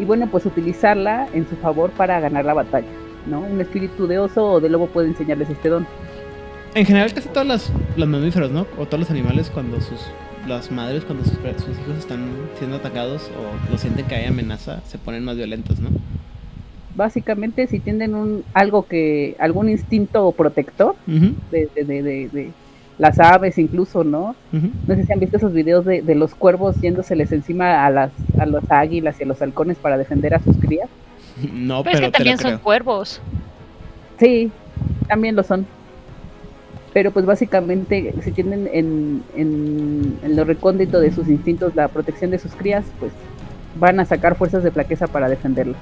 y 0.00 0.04
bueno, 0.04 0.26
pues 0.32 0.44
utilizarla 0.46 1.28
en 1.32 1.48
su 1.48 1.54
favor 1.54 1.90
para 1.90 2.18
ganar 2.18 2.44
la 2.44 2.54
batalla, 2.54 2.88
¿no? 3.30 3.38
Un 3.40 3.60
espíritu 3.60 4.08
de 4.08 4.18
oso 4.18 4.44
o 4.54 4.60
de 4.60 4.68
lobo 4.68 4.88
puede 4.88 5.06
enseñarles 5.06 5.48
este 5.48 5.68
don. 5.68 5.86
En 6.74 6.84
general, 6.84 7.14
casi 7.14 7.28
todos 7.28 7.46
los, 7.46 7.72
los 7.96 8.08
mamíferos, 8.08 8.50
¿no? 8.50 8.66
O 8.78 8.86
todos 8.86 8.98
los 8.98 9.10
animales, 9.12 9.50
cuando 9.54 9.80
sus 9.80 10.00
las 10.48 10.72
madres, 10.72 11.04
cuando 11.04 11.22
sus, 11.24 11.34
sus 11.34 11.78
hijos 11.78 11.96
están 12.00 12.26
siendo 12.58 12.76
atacados 12.78 13.30
o 13.38 13.70
lo 13.70 13.78
sienten 13.78 14.06
que 14.06 14.16
hay 14.16 14.24
amenaza, 14.26 14.80
se 14.88 14.98
ponen 14.98 15.24
más 15.24 15.36
violentos, 15.36 15.78
¿no? 15.78 15.90
Básicamente, 16.96 17.66
si 17.66 17.80
tienen 17.80 18.14
un 18.14 18.44
algo 18.54 18.86
que 18.86 19.34
algún 19.38 19.68
instinto 19.68 20.30
protector 20.32 20.94
de, 21.06 21.68
de- 21.74 21.84
de- 21.84 22.02
de- 22.02 22.28
de 22.28 22.50
las 22.98 23.18
aves 23.18 23.58
incluso, 23.58 24.04
¿no? 24.04 24.36
No 24.52 24.94
sé 24.94 25.04
si 25.04 25.12
han 25.12 25.18
visto 25.18 25.36
esos 25.36 25.52
videos 25.52 25.84
de, 25.84 26.02
de 26.02 26.14
los 26.14 26.34
cuervos 26.36 26.76
yéndoseles 26.80 27.32
encima 27.32 27.84
a 27.84 27.90
las 27.90 28.12
a 28.38 28.46
los 28.46 28.62
águilas 28.70 29.16
y 29.18 29.24
a 29.24 29.26
los 29.26 29.42
halcones 29.42 29.76
para 29.78 29.98
defender 29.98 30.34
a 30.34 30.40
sus 30.42 30.56
crías. 30.58 30.88
No, 31.52 31.82
Pero 31.82 31.96
es 31.96 32.00
pero 32.00 32.00
que 32.00 32.00
te 32.00 32.06
lo 32.06 32.12
también 32.12 32.36
creo. 32.38 32.50
son 32.52 32.58
cuervos. 32.60 33.20
Sí, 34.20 34.52
también 35.08 35.34
lo 35.34 35.42
son. 35.42 35.66
Pero 36.92 37.10
pues 37.10 37.26
básicamente 37.26 38.14
si 38.22 38.30
tienen 38.30 38.68
en, 38.72 39.24
en, 39.36 40.16
en 40.22 40.36
lo 40.36 40.44
recóndito 40.44 41.00
de 41.00 41.10
sus 41.12 41.26
instintos 41.28 41.74
la 41.74 41.88
protección 41.88 42.30
de 42.30 42.38
sus 42.38 42.52
crías, 42.52 42.84
pues 43.00 43.10
van 43.80 43.98
a 43.98 44.04
sacar 44.04 44.36
fuerzas 44.36 44.62
de 44.62 44.70
flaqueza 44.70 45.08
para 45.08 45.28
defenderlas. 45.28 45.80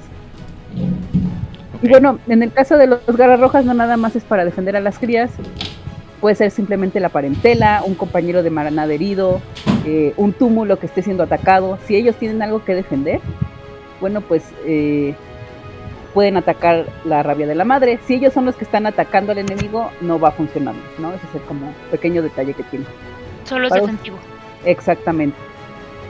Ok. 0.72 1.82
Y 1.82 1.88
bueno, 1.88 2.18
en 2.28 2.42
el 2.42 2.52
caso 2.52 2.76
de 2.76 2.86
los 2.86 3.00
garras 3.06 3.40
rojas 3.40 3.64
no 3.64 3.74
nada 3.74 3.96
más 3.96 4.14
es 4.14 4.22
para 4.22 4.44
defender 4.44 4.76
a 4.76 4.80
las 4.80 4.98
crías, 4.98 5.30
puede 6.20 6.36
ser 6.36 6.52
simplemente 6.52 7.00
la 7.00 7.08
parentela, 7.08 7.82
un 7.84 7.96
compañero 7.96 8.44
de 8.44 8.50
maranada 8.50 8.92
herido, 8.92 9.40
eh, 9.84 10.14
un 10.16 10.32
túmulo 10.32 10.78
que 10.78 10.86
esté 10.86 11.02
siendo 11.02 11.24
atacado. 11.24 11.78
Si 11.86 11.96
ellos 11.96 12.14
tienen 12.14 12.40
algo 12.40 12.64
que 12.64 12.76
defender, 12.76 13.20
bueno, 14.00 14.20
pues 14.20 14.44
eh, 14.64 15.16
pueden 16.14 16.36
atacar 16.36 16.86
la 17.04 17.24
rabia 17.24 17.48
de 17.48 17.56
la 17.56 17.64
madre. 17.64 17.98
Si 18.06 18.14
ellos 18.14 18.32
son 18.32 18.44
los 18.44 18.54
que 18.54 18.64
están 18.64 18.86
atacando 18.86 19.32
al 19.32 19.38
enemigo, 19.38 19.90
no 20.00 20.20
va 20.20 20.28
a 20.28 20.32
funcionar, 20.32 20.74
¿no? 20.98 21.12
Ese 21.12 21.26
es 21.26 21.34
el 21.34 21.40
como 21.42 21.74
pequeño 21.90 22.22
detalle 22.22 22.54
que 22.54 22.62
tiene. 22.62 22.84
Solo 23.44 23.66
es 23.66 23.74
defensivo. 23.74 24.16
Exactamente. 24.64 25.36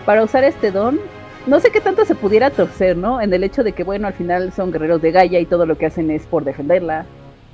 Para 0.04 0.22
usar 0.22 0.44
este 0.44 0.70
don, 0.70 1.00
no 1.46 1.60
sé 1.60 1.70
qué 1.70 1.80
tanto 1.80 2.04
se 2.04 2.14
pudiera 2.14 2.50
torcer, 2.50 2.96
¿no? 2.96 3.20
En 3.20 3.32
el 3.32 3.44
hecho 3.44 3.64
de 3.64 3.72
que, 3.72 3.84
bueno, 3.84 4.06
al 4.06 4.14
final 4.14 4.52
son 4.52 4.70
guerreros 4.70 5.02
de 5.02 5.10
Gaia 5.10 5.40
y 5.40 5.46
todo 5.46 5.66
lo 5.66 5.76
que 5.76 5.86
hacen 5.86 6.10
es 6.10 6.22
por 6.26 6.44
defenderla, 6.44 7.06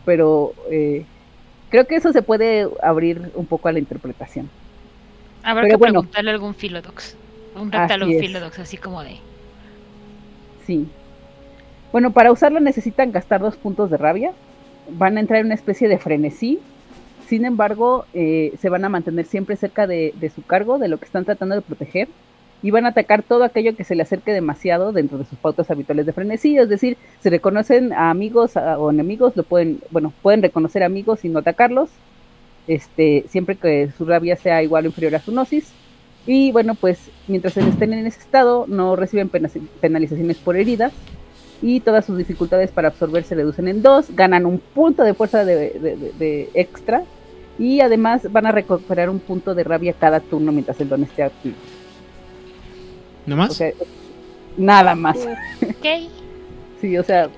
pero 0.04 0.52
eh, 0.70 1.04
creo 1.70 1.86
que 1.86 1.96
eso 1.96 2.12
se 2.12 2.22
puede 2.22 2.68
abrir 2.82 3.30
un 3.34 3.46
poco 3.46 3.68
a 3.68 3.72
la 3.72 3.78
interpretación. 3.78 4.48
Habrá 5.42 5.62
Pero 5.62 5.72
que 5.72 5.78
bueno. 5.78 6.00
preguntarle 6.00 6.30
a 6.30 6.34
algún 6.34 6.54
Philodox. 6.54 7.16
Un 7.56 7.72
rectal. 7.72 8.04
Philodox, 8.04 8.58
así 8.58 8.76
como 8.76 9.02
de. 9.02 9.16
Sí. 10.66 10.86
Bueno, 11.92 12.12
para 12.12 12.30
usarlo 12.32 12.60
necesitan 12.60 13.12
gastar 13.12 13.40
dos 13.40 13.56
puntos 13.56 13.90
de 13.90 13.96
rabia. 13.96 14.32
Van 14.90 15.16
a 15.16 15.20
entrar 15.20 15.40
en 15.40 15.46
una 15.46 15.54
especie 15.54 15.88
de 15.88 15.98
frenesí. 15.98 16.58
Sin 17.26 17.44
embargo, 17.44 18.04
eh, 18.14 18.54
se 18.60 18.68
van 18.68 18.84
a 18.84 18.88
mantener 18.88 19.26
siempre 19.26 19.56
cerca 19.56 19.86
de, 19.86 20.12
de 20.18 20.30
su 20.30 20.42
cargo, 20.42 20.78
de 20.78 20.88
lo 20.88 20.98
que 20.98 21.04
están 21.04 21.24
tratando 21.24 21.54
de 21.54 21.62
proteger. 21.62 22.08
Y 22.62 22.72
van 22.72 22.86
a 22.86 22.88
atacar 22.88 23.22
todo 23.22 23.44
aquello 23.44 23.76
que 23.76 23.84
se 23.84 23.94
le 23.94 24.02
acerque 24.02 24.32
demasiado 24.32 24.92
dentro 24.92 25.16
de 25.18 25.24
sus 25.24 25.38
pautas 25.38 25.70
habituales 25.70 26.06
de 26.06 26.12
frenesí. 26.12 26.58
Es 26.58 26.68
decir, 26.68 26.96
si 27.22 27.28
reconocen 27.28 27.92
a 27.92 28.10
amigos 28.10 28.56
o 28.56 28.90
enemigos, 28.90 29.36
lo 29.36 29.44
pueden, 29.44 29.78
bueno, 29.90 30.12
pueden 30.22 30.42
reconocer 30.42 30.82
amigos 30.82 31.24
y 31.24 31.28
no 31.28 31.38
atacarlos. 31.38 31.88
Este, 32.66 33.24
siempre 33.28 33.56
que 33.56 33.90
su 33.96 34.04
rabia 34.04 34.36
sea 34.36 34.62
igual 34.62 34.84
o 34.84 34.88
inferior 34.88 35.14
a 35.14 35.20
su 35.20 35.30
gnosis. 35.32 35.70
Y 36.26 36.50
bueno, 36.52 36.74
pues 36.74 36.98
mientras 37.28 37.56
estén 37.56 37.92
en 37.94 38.06
ese 38.06 38.18
estado, 38.20 38.66
no 38.68 38.96
reciben 38.96 39.28
pena- 39.28 39.48
penalizaciones 39.80 40.36
por 40.38 40.56
heridas 40.56 40.92
y 41.62 41.80
todas 41.80 42.04
sus 42.04 42.18
dificultades 42.18 42.70
para 42.70 42.88
absorber 42.88 43.22
se 43.24 43.34
reducen 43.36 43.68
en 43.68 43.82
dos, 43.82 44.14
ganan 44.14 44.46
un 44.46 44.58
punto 44.58 45.04
de 45.04 45.14
fuerza 45.14 45.44
de- 45.44 46.12
de 46.18 46.50
extra 46.54 47.04
y 47.58 47.80
además 47.80 48.30
van 48.30 48.46
a 48.46 48.52
recuperar 48.52 49.08
un 49.10 49.20
punto 49.20 49.54
de 49.54 49.64
rabia 49.64 49.94
cada 49.98 50.20
turno 50.20 50.52
mientras 50.52 50.80
el 50.80 50.88
don 50.88 51.02
esté 51.04 51.22
activo. 51.22 51.56
¿No 53.28 53.36
más? 53.36 53.50
O 53.50 53.54
sea, 53.54 53.72
nada 54.56 54.94
más. 54.94 55.16
Ok. 55.62 55.86
Sí, 56.80 56.96
o 56.96 57.02
sea, 57.02 57.28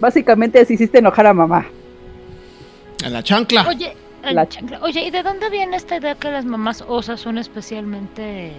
básicamente 0.00 0.64
si 0.64 0.72
hiciste 0.72 1.00
enojar 1.00 1.26
a 1.26 1.34
mamá. 1.34 1.66
A 3.04 3.10
la 3.10 3.22
chancla. 3.22 3.66
Oye, 3.68 3.92
La- 4.22 4.48
chancla. 4.48 4.80
Oye, 4.82 5.04
¿y 5.04 5.10
de 5.10 5.22
dónde 5.22 5.50
viene 5.50 5.76
esta 5.76 5.98
idea 5.98 6.14
que 6.14 6.30
las 6.30 6.46
mamás 6.46 6.82
osas 6.88 7.20
son 7.20 7.36
especialmente 7.36 8.52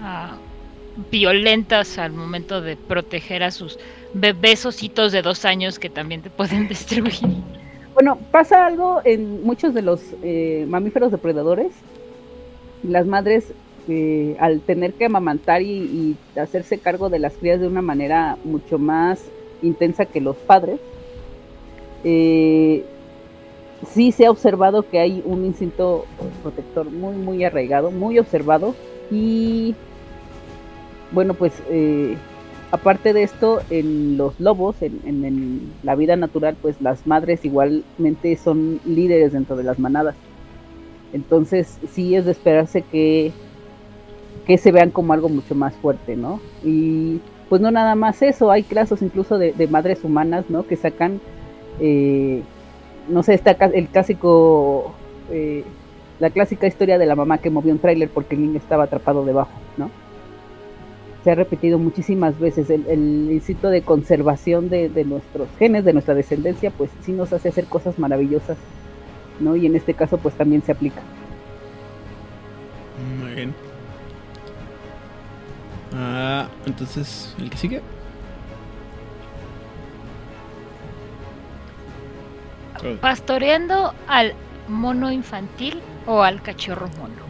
ah, 0.00 0.32
violentas 1.12 1.98
al 1.98 2.12
momento 2.12 2.60
de 2.60 2.76
proteger 2.76 3.44
a 3.44 3.52
sus 3.52 3.78
bebés 4.12 4.66
ositos 4.66 5.12
de 5.12 5.22
dos 5.22 5.44
años 5.44 5.78
que 5.78 5.88
también 5.88 6.20
te 6.22 6.30
pueden 6.30 6.66
destruir? 6.68 7.14
Bueno, 7.94 8.18
pasa 8.32 8.66
algo 8.66 9.00
en 9.04 9.44
muchos 9.44 9.72
de 9.72 9.82
los 9.82 10.00
eh, 10.24 10.66
mamíferos 10.68 11.12
depredadores. 11.12 11.72
Las 12.82 13.06
madres, 13.06 13.52
eh, 13.88 14.36
al 14.38 14.60
tener 14.60 14.94
que 14.94 15.06
amamantar 15.06 15.62
y, 15.62 16.16
hacerse 16.36 16.78
cargo 16.78 17.08
de 17.08 17.18
las 17.18 17.34
crías 17.34 17.60
de 17.60 17.66
una 17.66 17.82
manera 17.82 18.38
mucho 18.44 18.78
más 18.78 19.20
intensa 19.62 20.06
que 20.06 20.20
los 20.20 20.36
padres, 20.36 20.80
eh, 22.04 22.84
sí 23.92 24.12
se 24.12 24.26
ha 24.26 24.30
observado 24.30 24.88
que 24.88 24.98
hay 24.98 25.22
un 25.24 25.44
instinto 25.44 26.06
protector 26.42 26.90
muy, 26.90 27.14
muy 27.16 27.44
arraigado, 27.44 27.90
muy 27.90 28.18
observado. 28.18 28.74
Y 29.10 29.74
bueno, 31.10 31.34
pues 31.34 31.52
eh, 31.68 32.16
aparte 32.70 33.12
de 33.12 33.22
esto, 33.22 33.60
en 33.70 34.16
los 34.16 34.38
lobos, 34.40 34.76
en 34.80 35.72
la 35.82 35.94
vida 35.94 36.16
natural, 36.16 36.56
pues 36.60 36.80
las 36.80 37.06
madres 37.06 37.44
igualmente 37.44 38.36
son 38.36 38.80
líderes 38.84 39.32
dentro 39.32 39.56
de 39.56 39.64
las 39.64 39.78
manadas. 39.78 40.14
Entonces 41.12 41.78
sí 41.92 42.14
es 42.14 42.24
de 42.24 42.32
esperarse 42.32 42.82
que, 42.82 43.32
que 44.46 44.58
se 44.58 44.72
vean 44.72 44.90
como 44.90 45.12
algo 45.12 45.28
mucho 45.28 45.54
más 45.54 45.74
fuerte, 45.74 46.16
¿no? 46.16 46.40
Y 46.64 47.20
pues 47.48 47.60
no 47.60 47.70
nada 47.70 47.94
más 47.94 48.22
eso, 48.22 48.50
hay 48.50 48.62
casos 48.62 49.02
incluso 49.02 49.38
de, 49.38 49.68
madres 49.68 50.04
humanas, 50.04 50.46
¿no? 50.48 50.66
Que 50.66 50.76
sacan, 50.76 51.20
eh, 51.80 52.42
no 53.08 53.22
sé, 53.22 53.34
está 53.34 53.52
el 53.52 53.88
clásico, 53.88 54.94
eh, 55.30 55.64
la 56.18 56.30
clásica 56.30 56.66
historia 56.66 56.98
de 56.98 57.06
la 57.06 57.14
mamá 57.14 57.38
que 57.38 57.50
movió 57.50 57.72
un 57.72 57.78
tráiler 57.78 58.08
porque 58.08 58.34
el 58.34 58.42
niño 58.42 58.58
estaba 58.58 58.84
atrapado 58.84 59.24
debajo, 59.24 59.52
¿no? 59.76 59.90
Se 61.22 61.30
ha 61.30 61.34
repetido 61.36 61.78
muchísimas 61.78 62.38
veces 62.40 62.68
el, 62.68 62.84
el 62.88 63.28
instinto 63.30 63.70
de 63.70 63.82
conservación 63.82 64.68
de, 64.68 64.88
de 64.88 65.04
nuestros 65.04 65.48
genes, 65.58 65.84
de 65.84 65.92
nuestra 65.92 66.14
descendencia, 66.14 66.70
pues 66.70 66.90
sí 67.04 67.12
nos 67.12 67.32
hace 67.32 67.50
hacer 67.50 67.66
cosas 67.66 67.98
maravillosas, 67.98 68.56
¿no? 69.38 69.54
Y 69.54 69.66
en 69.66 69.76
este 69.76 69.94
caso 69.94 70.18
pues 70.18 70.34
también 70.34 70.62
se 70.62 70.72
aplica. 70.72 71.02
Muy 73.20 73.34
bien. 73.34 73.71
Ah, 75.94 76.48
entonces, 76.66 77.34
¿el 77.38 77.50
que 77.50 77.56
sigue? 77.56 77.82
Oh, 82.84 82.96
Pastoreando 83.00 83.94
al 84.08 84.34
mono 84.68 85.12
infantil 85.12 85.80
o 86.06 86.22
al 86.22 86.42
cachorro 86.42 86.88
mono. 86.98 87.22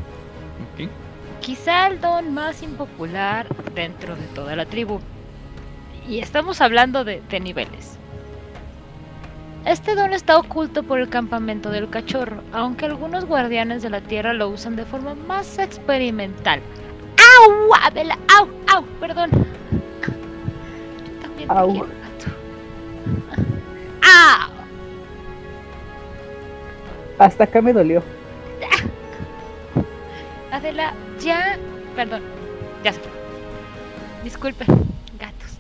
Quizá 1.40 1.88
el 1.88 2.00
don 2.00 2.32
más 2.32 2.62
impopular 2.62 3.48
dentro 3.74 4.14
de 4.14 4.26
toda 4.28 4.54
la 4.54 4.64
tribu. 4.64 5.00
Y 6.08 6.20
estamos 6.20 6.60
hablando 6.60 7.04
de, 7.04 7.20
de 7.28 7.40
niveles. 7.40 7.98
Este 9.64 9.96
don 9.96 10.12
está 10.12 10.38
oculto 10.38 10.84
por 10.84 11.00
el 11.00 11.08
campamento 11.08 11.70
del 11.70 11.90
cachorro, 11.90 12.42
aunque 12.52 12.86
algunos 12.86 13.24
guardianes 13.26 13.82
de 13.82 13.90
la 13.90 14.00
tierra 14.00 14.32
lo 14.32 14.48
usan 14.48 14.76
de 14.76 14.84
forma 14.84 15.14
más 15.14 15.58
experimental. 15.58 16.60
¡Au! 17.38 17.74
Abela! 17.82 18.18
¡Au! 18.36 18.48
¡Au! 18.74 18.84
Perdón. 19.00 19.30
Yo 19.30 21.12
también 21.20 21.48
te 21.48 21.54
Au. 21.54 21.70
quiero, 21.72 21.86
gato. 21.86 22.30
¡Au! 24.02 24.52
Hasta 27.18 27.44
acá 27.44 27.60
me 27.62 27.72
dolió. 27.72 28.02
Adela, 30.50 30.92
ya. 31.20 31.58
Perdón, 31.96 32.22
ya 32.82 32.92
se 32.92 33.00
fue. 33.00 33.10
Disculpen, 34.24 34.66
gatos. 35.18 35.58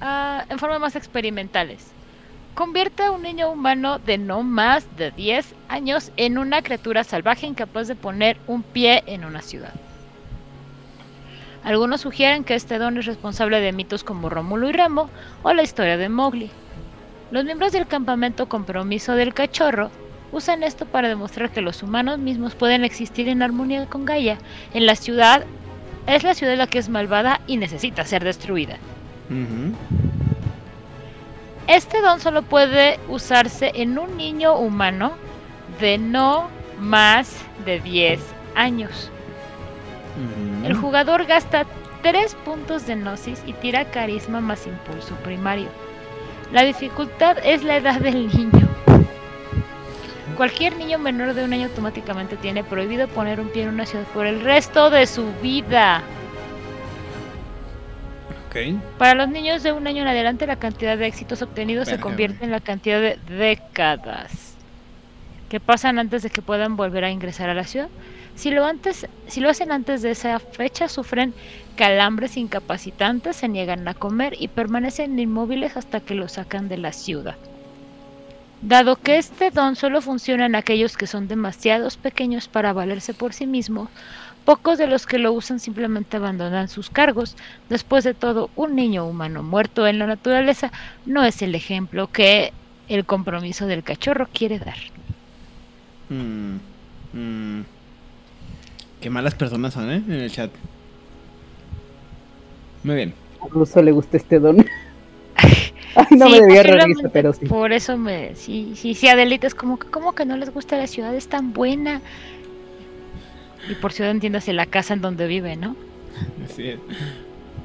Ah, 0.00 0.44
en 0.48 0.58
forma 0.58 0.78
más 0.78 0.96
experimentales. 0.96 1.92
Convierte 2.58 3.04
a 3.04 3.12
un 3.12 3.22
niño 3.22 3.52
humano 3.52 4.00
de 4.00 4.18
no 4.18 4.42
más 4.42 4.84
de 4.96 5.12
10 5.12 5.54
años 5.68 6.10
en 6.16 6.38
una 6.38 6.60
criatura 6.60 7.04
salvaje 7.04 7.46
incapaz 7.46 7.86
de 7.86 7.94
poner 7.94 8.36
un 8.48 8.64
pie 8.64 9.04
en 9.06 9.24
una 9.24 9.42
ciudad. 9.42 9.72
Algunos 11.62 12.00
sugieren 12.00 12.42
que 12.42 12.56
este 12.56 12.78
don 12.78 12.98
es 12.98 13.06
responsable 13.06 13.60
de 13.60 13.70
mitos 13.70 14.02
como 14.02 14.28
Rómulo 14.28 14.68
y 14.68 14.72
Remo 14.72 15.08
o 15.44 15.52
la 15.52 15.62
historia 15.62 15.96
de 15.96 16.08
Mowgli. 16.08 16.50
Los 17.30 17.44
miembros 17.44 17.70
del 17.70 17.86
campamento 17.86 18.48
compromiso 18.48 19.12
del 19.12 19.34
cachorro 19.34 19.92
usan 20.32 20.64
esto 20.64 20.84
para 20.84 21.06
demostrar 21.06 21.50
que 21.50 21.60
los 21.60 21.84
humanos 21.84 22.18
mismos 22.18 22.56
pueden 22.56 22.84
existir 22.84 23.28
en 23.28 23.40
armonía 23.40 23.86
con 23.86 24.04
Gaia. 24.04 24.36
En 24.74 24.84
la 24.84 24.96
ciudad 24.96 25.44
es 26.08 26.24
la 26.24 26.34
ciudad 26.34 26.56
la 26.56 26.66
que 26.66 26.80
es 26.80 26.88
malvada 26.88 27.40
y 27.46 27.56
necesita 27.56 28.04
ser 28.04 28.24
destruida. 28.24 28.78
Este 31.68 32.00
don 32.00 32.18
solo 32.18 32.40
puede 32.40 32.98
usarse 33.08 33.72
en 33.74 33.98
un 33.98 34.16
niño 34.16 34.56
humano 34.56 35.12
de 35.80 35.98
no 35.98 36.48
más 36.80 37.36
de 37.66 37.78
10 37.78 38.20
años. 38.54 39.10
El 40.64 40.74
jugador 40.74 41.26
gasta 41.26 41.66
3 42.02 42.34
puntos 42.36 42.86
de 42.86 42.96
gnosis 42.96 43.42
y 43.46 43.52
tira 43.52 43.84
carisma 43.90 44.40
más 44.40 44.66
impulso 44.66 45.14
primario. 45.16 45.68
La 46.52 46.64
dificultad 46.64 47.36
es 47.44 47.62
la 47.62 47.76
edad 47.76 48.00
del 48.00 48.28
niño. 48.28 48.66
Cualquier 50.38 50.74
niño 50.76 50.98
menor 50.98 51.34
de 51.34 51.44
un 51.44 51.52
año 51.52 51.66
automáticamente 51.66 52.38
tiene 52.38 52.64
prohibido 52.64 53.08
poner 53.08 53.40
un 53.40 53.48
pie 53.48 53.64
en 53.64 53.70
una 53.70 53.84
ciudad 53.84 54.06
por 54.14 54.26
el 54.26 54.40
resto 54.40 54.88
de 54.88 55.06
su 55.06 55.32
vida. 55.42 56.02
Para 58.98 59.14
los 59.14 59.28
niños 59.28 59.62
de 59.62 59.72
un 59.72 59.86
año 59.86 60.02
en 60.02 60.08
adelante, 60.08 60.46
la 60.46 60.56
cantidad 60.56 60.96
de 60.96 61.06
éxitos 61.06 61.42
obtenidos 61.42 61.88
se 61.88 62.00
convierte 62.00 62.44
en 62.44 62.50
la 62.50 62.60
cantidad 62.60 63.00
de 63.00 63.18
décadas 63.28 64.56
que 65.48 65.60
pasan 65.60 65.98
antes 65.98 66.22
de 66.22 66.30
que 66.30 66.42
puedan 66.42 66.76
volver 66.76 67.04
a 67.04 67.10
ingresar 67.10 67.48
a 67.48 67.54
la 67.54 67.64
ciudad. 67.64 67.88
Si 68.34 68.50
lo, 68.50 68.64
antes, 68.64 69.08
si 69.26 69.40
lo 69.40 69.48
hacen 69.48 69.72
antes 69.72 70.02
de 70.02 70.12
esa 70.12 70.38
fecha, 70.38 70.88
sufren 70.88 71.34
calambres 71.76 72.36
incapacitantes, 72.36 73.36
se 73.36 73.48
niegan 73.48 73.88
a 73.88 73.94
comer 73.94 74.34
y 74.38 74.48
permanecen 74.48 75.18
inmóviles 75.18 75.76
hasta 75.76 76.00
que 76.00 76.14
lo 76.14 76.28
sacan 76.28 76.68
de 76.68 76.78
la 76.78 76.92
ciudad. 76.92 77.36
Dado 78.60 78.96
que 78.96 79.18
este 79.18 79.50
don 79.50 79.76
solo 79.76 80.00
funciona 80.02 80.46
en 80.46 80.56
aquellos 80.56 80.96
que 80.96 81.06
son 81.06 81.28
demasiados 81.28 81.96
pequeños 81.96 82.48
para 82.48 82.72
valerse 82.72 83.14
por 83.14 83.32
sí 83.32 83.46
mismos, 83.46 83.88
pocos 84.48 84.78
de 84.78 84.86
los 84.86 85.04
que 85.04 85.18
lo 85.18 85.34
usan 85.34 85.60
simplemente 85.60 86.16
abandonan 86.16 86.68
sus 86.68 86.88
cargos. 86.88 87.36
Después 87.68 88.02
de 88.02 88.14
todo, 88.14 88.48
un 88.56 88.76
niño 88.76 89.04
humano 89.04 89.42
muerto 89.42 89.86
en 89.86 89.98
la 89.98 90.06
naturaleza 90.06 90.72
no 91.04 91.22
es 91.22 91.42
el 91.42 91.54
ejemplo 91.54 92.06
que 92.06 92.54
el 92.88 93.04
compromiso 93.04 93.66
del 93.66 93.82
cachorro 93.82 94.26
quiere 94.32 94.58
dar. 94.58 94.78
Mm, 96.08 96.56
mm. 97.12 97.64
Qué 99.02 99.10
malas 99.10 99.34
personas 99.34 99.74
son, 99.74 99.90
¿eh? 99.90 100.02
En 100.06 100.12
el 100.12 100.32
chat. 100.32 100.50
Muy 102.84 102.96
bien. 102.96 103.14
A 103.42 103.48
Russo 103.48 103.82
le 103.82 103.92
gusta 103.92 104.16
este 104.16 104.38
don. 104.38 104.64
Ay, 105.36 106.06
no 106.12 106.24
Sí, 106.24 106.32
me 106.32 106.40
debía 106.40 106.62
reír, 106.62 106.96
pero 107.12 107.34
sí. 107.34 107.44
Por 107.44 107.72
eso 107.72 107.98
me. 107.98 108.34
Sí, 108.34 108.72
sí, 108.76 108.94
sí, 108.94 109.08
Adelita 109.08 109.46
es 109.46 109.54
como 109.54 109.78
que, 109.78 109.88
como 109.88 110.14
que 110.14 110.24
no 110.24 110.38
les 110.38 110.54
gusta 110.54 110.78
la 110.78 110.86
ciudad, 110.86 111.14
es 111.14 111.28
tan 111.28 111.52
buena. 111.52 112.00
Y 113.68 113.74
por 113.74 113.92
ciudad 113.92 114.10
entiéndase 114.10 114.52
la 114.52 114.66
casa 114.66 114.94
en 114.94 115.00
donde 115.00 115.26
vive, 115.26 115.56
¿no? 115.56 115.76
Así 116.44 116.68
es. 116.68 116.78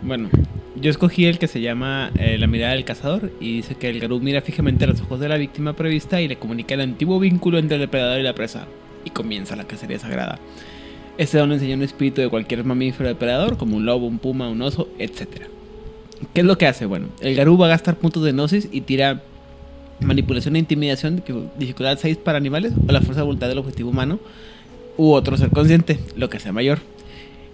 Bueno, 0.02 0.30
yo 0.76 0.90
escogí 0.90 1.26
el 1.26 1.40
que 1.40 1.48
se 1.48 1.62
llama 1.62 2.12
eh, 2.20 2.38
La 2.38 2.48
mirada 2.48 2.74
del 2.74 2.84
cazador 2.84 3.32
y 3.40 3.56
dice 3.56 3.76
que 3.76 3.90
el 3.90 4.00
Garú 4.00 4.20
mira 4.20 4.42
fijamente 4.42 4.84
a 4.84 4.88
los 4.88 5.02
ojos 5.02 5.20
de 5.20 5.30
la 5.30 5.38
víctima 5.38 5.74
prevista 5.74 6.20
y 6.20 6.28
le 6.28 6.36
comunica 6.36 6.74
el 6.74 6.82
antiguo 6.82 7.20
vínculo 7.20 7.58
entre 7.58 7.76
el 7.76 7.82
depredador 7.82 8.20
y 8.20 8.24
la 8.24 8.36
presa. 8.36 8.68
Y 9.06 9.12
comienza 9.12 9.56
la 9.56 9.66
cacería 9.66 10.00
sagrada. 10.00 10.40
Este 11.18 11.38
don 11.38 11.52
enseña 11.52 11.76
un 11.76 11.84
espíritu 11.84 12.22
de 12.22 12.30
cualquier 12.30 12.64
mamífero 12.64 13.08
depredador, 13.08 13.58
como 13.58 13.78
un 13.78 13.86
lobo, 13.86 14.08
un 14.08 14.20
puma, 14.20 14.50
un 14.50 14.62
oso, 14.62 14.90
etc. 14.98 15.44
¿Qué 16.34 16.42
es 16.42 16.46
lo 16.46 16.58
que 16.58 16.68
hace? 16.68 16.86
Bueno, 16.86 17.08
el 17.22 17.36
Garú 17.36 17.58
va 17.58 17.68
a 17.68 17.70
gastar 17.70 17.98
puntos 17.98 18.24
de 18.24 18.32
gnosis 18.32 18.68
y 18.72 18.82
tira 18.82 19.22
manipulación 20.00 20.56
e 20.56 20.60
intimidación, 20.60 21.24
dificultad 21.58 21.98
6 22.00 22.18
para 22.18 22.38
animales, 22.38 22.74
o 22.88 22.92
la 22.92 23.02
fuerza 23.02 23.22
de 23.22 23.26
voluntad 23.26 23.48
del 23.48 23.60
objetivo 23.60 23.92
humano, 23.92 24.20
u 24.98 25.12
otro 25.12 25.38
ser 25.38 25.50
consciente, 25.50 26.00
lo 26.16 26.30
que 26.30 26.40
sea 26.40 26.52
mayor. 26.52 26.80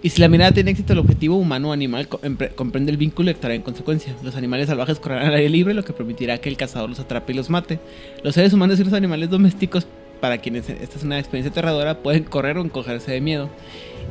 Y 0.02 0.08
si 0.10 0.20
la 0.22 0.28
mirada 0.28 0.52
tiene 0.52 0.70
éxito, 0.70 0.94
el 0.94 0.98
objetivo 0.98 1.36
humano 1.36 1.70
o 1.70 1.72
animal 1.72 2.08
co- 2.08 2.20
empre- 2.22 2.54
comprende 2.54 2.90
el 2.90 2.96
vínculo 2.96 3.28
y 3.28 3.34
actuará 3.34 3.54
en 3.54 3.60
consecuencia. 3.60 4.14
Los 4.22 4.34
animales 4.34 4.68
salvajes 4.68 4.98
correrán 4.98 5.26
al 5.26 5.34
aire 5.34 5.50
libre, 5.50 5.74
lo 5.74 5.84
que 5.84 5.92
permitirá 5.92 6.38
que 6.38 6.48
el 6.48 6.56
cazador 6.56 6.88
los 6.88 7.00
atrape 7.00 7.32
y 7.32 7.36
los 7.36 7.50
mate. 7.50 7.78
Los 8.22 8.34
seres 8.34 8.54
humanos 8.54 8.80
y 8.80 8.84
los 8.84 8.94
animales 8.94 9.28
domésticos, 9.28 9.86
para 10.22 10.38
quienes 10.38 10.70
esta 10.70 10.96
es 10.96 11.04
una 11.04 11.18
experiencia 11.18 11.50
aterradora, 11.50 11.98
pueden 11.98 12.24
correr 12.24 12.56
o 12.56 12.62
encogerse 12.62 13.12
de 13.12 13.20
miedo. 13.20 13.50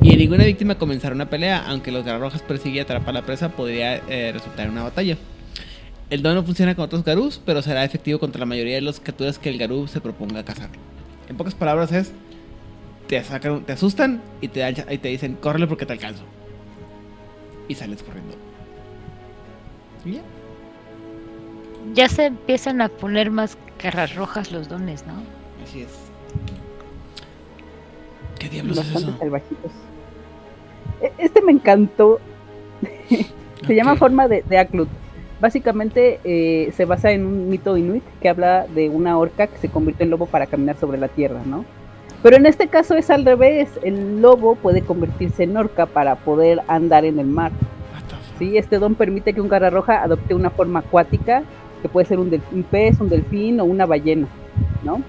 Y 0.00 0.12
en 0.12 0.18
ninguna 0.18 0.44
víctima 0.44 0.76
comenzará 0.76 1.12
una 1.14 1.28
pelea, 1.28 1.64
aunque 1.66 1.90
los 1.90 2.04
garrojas 2.04 2.42
persigue 2.42 2.76
y 2.76 2.80
atrapa 2.80 3.10
a 3.10 3.14
la 3.14 3.22
presa, 3.22 3.50
podría 3.50 3.96
eh, 4.08 4.30
resultar 4.32 4.66
en 4.66 4.72
una 4.72 4.84
batalla. 4.84 5.16
El 6.08 6.22
don 6.22 6.36
no 6.36 6.44
funciona 6.44 6.74
con 6.76 6.84
otros 6.84 7.04
garús, 7.04 7.40
pero 7.44 7.62
será 7.62 7.84
efectivo 7.84 8.18
contra 8.20 8.38
la 8.38 8.46
mayoría 8.46 8.76
de 8.76 8.80
las 8.80 9.00
criaturas 9.00 9.38
que 9.40 9.48
el 9.48 9.58
garú 9.58 9.88
se 9.88 10.00
proponga 10.00 10.44
cazar. 10.44 10.70
En 11.28 11.36
pocas 11.36 11.54
palabras 11.54 11.92
es, 11.92 12.12
te, 13.10 13.24
sacan, 13.24 13.64
te 13.64 13.72
asustan 13.72 14.22
y 14.40 14.46
te, 14.48 14.60
dan- 14.60 14.74
y 14.88 14.98
te 14.98 15.08
dicen, 15.08 15.34
córrele 15.34 15.66
porque 15.66 15.84
te 15.84 15.92
alcanzo. 15.92 16.22
Y 17.68 17.74
sales 17.74 18.02
corriendo. 18.02 18.34
Y 20.04 20.12
ya. 20.12 20.20
Ya 21.94 22.08
se 22.08 22.26
empiezan 22.26 22.80
a 22.80 22.88
poner 22.88 23.30
más 23.32 23.56
garras 23.82 24.14
rojas 24.14 24.52
los 24.52 24.68
dones, 24.68 25.04
¿no? 25.06 25.14
Así 25.64 25.82
es. 25.82 25.88
¿Qué 28.38 28.48
diablos 28.48 28.78
es 28.78 28.84
Bastante 28.92 29.10
eso? 29.10 29.18
salvajitos. 29.18 29.72
E- 31.02 31.12
Este 31.18 31.42
me 31.42 31.52
encantó. 31.52 32.20
Se 33.66 33.74
llama 33.74 33.92
Ok. 33.92 33.98
Forma 33.98 34.28
de, 34.28 34.42
de 34.48 34.58
Aclut. 34.58 34.88
Básicamente 35.40 36.20
eh, 36.24 36.72
se 36.76 36.84
basa 36.84 37.10
en 37.12 37.26
un 37.26 37.48
mito 37.48 37.76
inuit 37.76 38.02
que 38.22 38.28
habla 38.28 38.66
de 38.66 38.88
una 38.88 39.18
orca 39.18 39.46
que 39.48 39.58
se 39.58 39.68
convierte 39.68 40.04
en 40.04 40.10
lobo 40.10 40.26
para 40.26 40.46
caminar 40.46 40.76
sobre 40.78 40.96
la 40.98 41.08
tierra, 41.08 41.40
¿no? 41.44 41.64
Pero 42.22 42.36
en 42.36 42.46
este 42.46 42.68
caso 42.68 42.96
es 42.96 43.08
al 43.10 43.24
revés, 43.24 43.68
el 43.82 44.20
lobo 44.20 44.54
puede 44.54 44.82
convertirse 44.82 45.44
en 45.44 45.56
orca 45.56 45.86
para 45.86 46.16
poder 46.16 46.60
andar 46.68 47.04
en 47.04 47.18
el 47.18 47.26
mar. 47.26 47.50
¿sí? 48.38 48.58
Este 48.58 48.78
don 48.78 48.94
permite 48.94 49.32
que 49.32 49.40
un 49.40 49.48
garra 49.48 49.70
roja 49.70 50.02
adopte 50.02 50.34
una 50.34 50.50
forma 50.50 50.80
acuática, 50.80 51.42
que 51.80 51.88
puede 51.88 52.06
ser 52.06 52.18
un, 52.18 52.30
pez, 52.70 53.00
un 53.00 53.08
delfín 53.08 53.58
o 53.60 53.64
una 53.64 53.86
ballena, 53.86 54.26
¿no? 54.84 55.02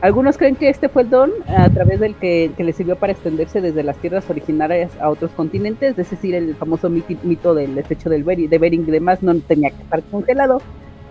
Algunos 0.00 0.36
creen 0.36 0.56
que 0.56 0.68
este 0.68 0.88
fue 0.88 1.02
el 1.02 1.10
don 1.10 1.30
a 1.48 1.70
través 1.70 2.00
del 2.00 2.14
que, 2.16 2.50
que 2.56 2.64
le 2.64 2.72
sirvió 2.72 2.96
para 2.96 3.12
extenderse 3.12 3.60
desde 3.60 3.82
las 3.82 3.96
tierras 3.96 4.28
originarias 4.28 4.90
a 5.00 5.08
otros 5.08 5.30
continentes, 5.30 5.98
es 5.98 6.10
decir, 6.10 6.34
el 6.34 6.54
famoso 6.56 6.90
mito 6.90 7.54
del 7.54 7.78
estrecho 7.78 8.10
del 8.10 8.24
Bering, 8.24 8.50
de 8.50 8.58
Bering 8.58 8.84
y 8.86 8.90
demás, 8.90 9.22
no 9.22 9.34
tenía 9.36 9.70
que 9.70 9.82
estar 9.82 10.02
congelado, 10.02 10.60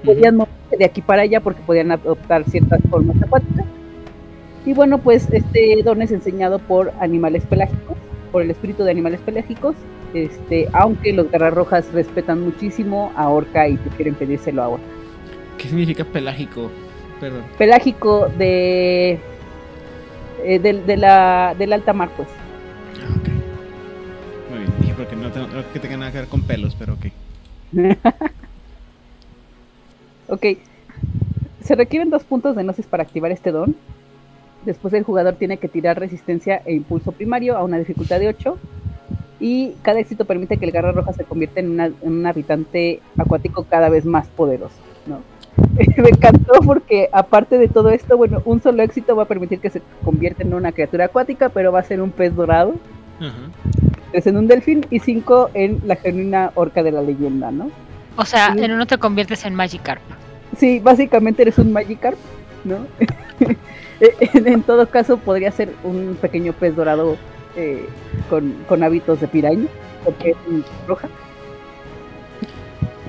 podían 0.03 0.35
moverse 0.35 0.77
de 0.77 0.85
aquí 0.85 1.01
para 1.01 1.23
allá 1.23 1.39
porque 1.39 1.61
podían 1.65 1.91
adoptar 1.91 2.43
ciertas 2.43 2.81
formas 2.89 3.21
acuáticas. 3.21 3.65
Y 4.65 4.73
bueno, 4.73 4.97
pues 4.97 5.27
este 5.31 5.81
don 5.83 6.01
es 6.01 6.11
enseñado 6.11 6.59
por 6.59 6.91
animales 6.99 7.43
pelágicos, 7.45 7.97
por 8.31 8.41
el 8.41 8.49
espíritu 8.51 8.83
de 8.83 8.91
animales 8.91 9.19
pelágicos, 9.21 9.75
este, 10.13 10.67
aunque 10.73 11.13
los 11.13 11.29
garras 11.29 11.53
rojas 11.53 11.85
respetan 11.93 12.41
muchísimo 12.41 13.11
a 13.15 13.29
Orca 13.29 13.67
y 13.67 13.77
prefieren 13.77 14.15
pedírselo 14.15 14.63
a 14.63 14.69
Orca. 14.69 14.83
¿Qué 15.57 15.67
significa 15.67 16.03
pelágico? 16.03 16.71
Perdón. 17.19 17.43
Pelágico 17.57 18.27
de, 18.37 19.19
eh, 20.43 20.59
del- 20.59 20.85
de, 20.85 20.97
la, 20.97 21.55
del 21.57 21.71
alta 21.73 21.93
mar, 21.93 22.09
pues. 22.17 22.27
Ah, 23.01 23.13
ok. 23.19 23.27
Muy 24.49 24.59
bien. 24.59 24.71
Dije 24.81 24.93
porque 24.97 25.15
no, 25.15 25.29
tengo- 25.31 25.47
no 25.47 25.63
que 25.71 25.79
tenga 25.79 25.97
nada 25.97 26.11
que 26.11 26.17
ver 26.19 26.27
con 26.27 26.41
pelos, 26.41 26.75
pero 26.77 26.93
ok. 26.93 27.05
Ok. 30.27 30.43
Se 31.63 31.75
requieren 31.75 32.09
dos 32.09 32.23
puntos 32.23 32.55
de 32.55 32.63
gnosis 32.63 32.85
para 32.87 33.03
activar 33.03 33.31
este 33.31 33.51
don. 33.51 33.75
Después 34.65 34.93
el 34.93 35.03
jugador 35.03 35.35
tiene 35.35 35.57
que 35.57 35.67
tirar 35.67 35.99
resistencia 35.99 36.61
e 36.65 36.73
impulso 36.73 37.11
primario 37.11 37.55
a 37.57 37.63
una 37.63 37.77
dificultad 37.77 38.19
de 38.19 38.27
8. 38.29 38.57
Y 39.39 39.73
cada 39.81 39.99
éxito 39.99 40.25
permite 40.25 40.57
que 40.57 40.65
el 40.65 40.71
garra 40.71 40.91
roja 40.91 41.13
se 41.13 41.23
convierta 41.23 41.59
en, 41.59 41.71
una- 41.71 41.85
en 41.87 41.95
un 42.01 42.25
habitante 42.25 43.01
acuático 43.17 43.65
cada 43.69 43.89
vez 43.89 44.05
más 44.05 44.27
poderoso. 44.27 44.75
¿no? 45.05 45.19
Me 45.77 46.09
encantó 46.09 46.53
porque 46.65 47.09
aparte 47.11 47.57
de 47.57 47.67
todo 47.67 47.89
esto, 47.89 48.17
bueno, 48.17 48.41
un 48.45 48.61
solo 48.61 48.81
éxito 48.81 49.15
va 49.15 49.23
a 49.23 49.27
permitir 49.27 49.59
que 49.59 49.69
se 49.69 49.81
convierta 50.03 50.43
en 50.43 50.53
una 50.53 50.71
criatura 50.71 51.05
acuática, 51.05 51.49
pero 51.49 51.71
va 51.71 51.79
a 51.79 51.83
ser 51.83 52.01
un 52.01 52.11
pez 52.11 52.35
dorado, 52.35 52.73
Ajá. 53.19 53.31
tres 54.11 54.25
en 54.27 54.37
un 54.37 54.47
delfín 54.47 54.85
y 54.89 54.99
cinco 54.99 55.49
en 55.53 55.81
la 55.85 55.95
genuina 55.97 56.51
orca 56.55 56.81
de 56.81 56.91
la 56.91 57.01
leyenda, 57.01 57.51
¿no? 57.51 57.69
O 58.17 58.25
sea, 58.25 58.53
en 58.57 58.71
uno 58.71 58.85
te 58.87 58.97
conviertes 58.97 59.45
en 59.45 59.53
Magikarp. 59.55 60.01
Sí, 60.57 60.79
básicamente 60.79 61.41
eres 61.41 61.57
un 61.57 61.71
Magikarp, 61.73 62.17
¿no? 62.63 62.77
en, 64.33 64.47
en 64.47 64.63
todo 64.63 64.87
caso, 64.89 65.17
podría 65.17 65.51
ser 65.51 65.73
un 65.83 66.17
pequeño 66.21 66.53
pez 66.53 66.75
dorado 66.75 67.17
eh, 67.55 67.85
con, 68.29 68.53
con 68.67 68.83
hábitos 68.83 69.21
de 69.21 69.27
piraña, 69.27 69.67
porque 70.03 70.31
es 70.31 70.37
roja. 70.87 71.07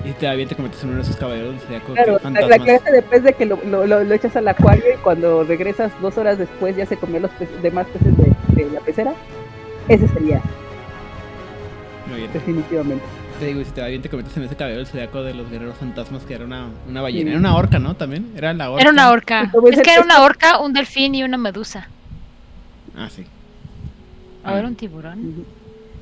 Y 0.04 0.12
te 0.12 0.36
bien, 0.36 0.48
te 0.48 0.54
conviertes 0.54 0.84
en 0.84 0.90
uno 0.90 0.98
de 0.98 1.02
esos 1.02 1.16
caballeros 1.16 1.56
Claro, 1.92 2.20
la, 2.22 2.46
la 2.46 2.58
clase 2.60 2.92
de 2.92 3.02
pez 3.02 3.24
de 3.24 3.32
que 3.32 3.44
lo, 3.44 3.58
lo- 3.64 3.86
lo- 3.88 4.04
lo 4.04 4.14
echas 4.14 4.36
al 4.36 4.46
acuario 4.46 4.84
y 4.94 4.98
cuando 4.98 5.42
regresas 5.42 5.90
dos 6.00 6.16
horas 6.16 6.38
después 6.38 6.76
ya 6.76 6.86
se 6.86 6.96
comió 6.96 7.18
los 7.18 7.30
pe- 7.32 7.48
demás 7.60 7.88
peces 7.88 8.16
de, 8.16 8.32
de 8.64 8.70
la 8.70 8.80
pecera. 8.80 9.14
Ese 9.88 10.06
sería, 10.08 10.40
Muy 12.06 12.18
bien. 12.18 12.32
definitivamente. 12.32 13.04
Te 13.38 13.46
digo, 13.46 13.60
y 13.60 13.64
si 13.66 13.70
te 13.72 13.82
va 13.82 13.88
bien, 13.88 14.00
te 14.00 14.08
conviertes 14.08 14.34
en 14.38 14.44
ese 14.44 14.56
caballero 14.56 14.78
del 14.78 14.86
zodiaco 14.86 15.22
de 15.22 15.34
los 15.34 15.50
guerreros 15.50 15.76
fantasmas 15.76 16.24
que 16.24 16.34
era 16.34 16.46
una, 16.46 16.68
una 16.88 17.02
ballena. 17.02 17.24
Sí. 17.24 17.30
Era 17.30 17.38
una 17.38 17.56
orca, 17.56 17.78
¿no? 17.78 17.94
También. 17.94 18.32
Era 18.34 18.54
la 18.54 18.70
orca. 18.70 18.80
Era 18.80 18.90
una 18.90 19.10
orca. 19.10 19.52
Es 19.72 19.82
que 19.82 19.90
era 19.90 20.00
el 20.00 20.06
una 20.06 20.22
orca, 20.22 20.58
un 20.60 20.72
delfín 20.72 21.14
y 21.14 21.22
una 21.22 21.36
medusa. 21.36 21.88
Ah, 22.96 23.08
sí. 23.10 23.26
A 24.42 24.54
ver, 24.54 24.64
un 24.64 24.74
tiburón. 24.74 25.44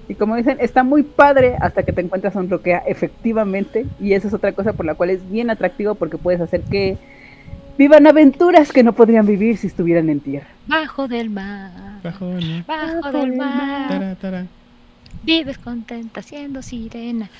Y 0.09 0.15
como 0.15 0.37
dicen, 0.37 0.59
está 0.61 0.85
muy 0.85 1.03
padre 1.03 1.57
hasta 1.61 1.83
que 1.83 1.93
te 1.93 2.03
encuentras 2.03 2.37
a 2.37 2.39
un 2.39 2.49
roquea, 2.49 2.85
efectivamente. 2.87 3.87
Y 3.99 4.13
eso 4.13 4.29
es 4.29 4.35
otra 4.35 4.53
cosa 4.53 4.73
por 4.73 4.87
la 4.87 4.95
cual 4.95 5.11
es 5.11 5.29
bien 5.29 5.51
atractivo 5.51 5.97
porque 5.97 6.19
puedes 6.19 6.41
hacer 6.41 6.61
que 6.63 6.99
vivan 7.77 8.07
aventuras 8.07 8.71
que 8.71 8.85
no 8.85 8.93
podrían 8.93 9.27
vivir 9.27 9.57
si 9.57 9.67
estuvieran 9.67 10.09
en 10.09 10.21
tierra. 10.21 10.47
Bajo 10.69 11.09
del 11.09 11.31
mar. 11.31 11.73
Bajo, 12.05 12.27
¿no? 12.27 12.65
Bajo 12.65 13.13
del 13.13 13.35
mar. 13.35 13.89
Tara, 13.89 14.15
tara. 14.15 14.47
Vives 15.25 15.59
contenta 15.59 16.23
siendo 16.23 16.63
sirena. 16.63 17.31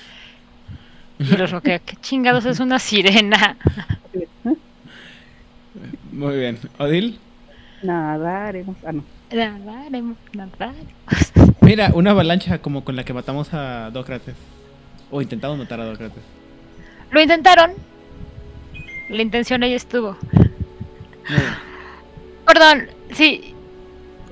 Y 1.17 1.37
los 1.37 1.49
roquea, 1.49 1.79
¿qué 1.79 1.95
chingados 2.01 2.43
es 2.43 2.59
una 2.59 2.77
sirena? 2.77 3.55
Muy 6.11 6.35
bien. 6.37 6.59
Odil. 6.77 7.19
Nadaremos. 7.83 8.75
Ah, 8.85 8.91
no. 8.91 9.05
Nadaremos, 9.31 10.17
nadaremos. 10.33 10.93
Mira, 11.61 11.91
una 11.93 12.11
avalancha 12.11 12.59
como 12.59 12.83
con 12.83 12.97
la 12.97 13.05
que 13.05 13.13
matamos 13.13 13.53
a 13.53 13.91
Dócrates. 13.91 14.35
O 15.09 15.21
intentamos 15.21 15.57
matar 15.57 15.79
a 15.79 15.85
Dócrates. 15.85 16.21
Lo 17.11 17.21
intentaron. 17.21 17.71
La 19.09 19.21
intención 19.21 19.63
ahí 19.63 19.73
estuvo. 19.73 20.17
Perdón, 22.45 22.89
sí. 23.13 23.54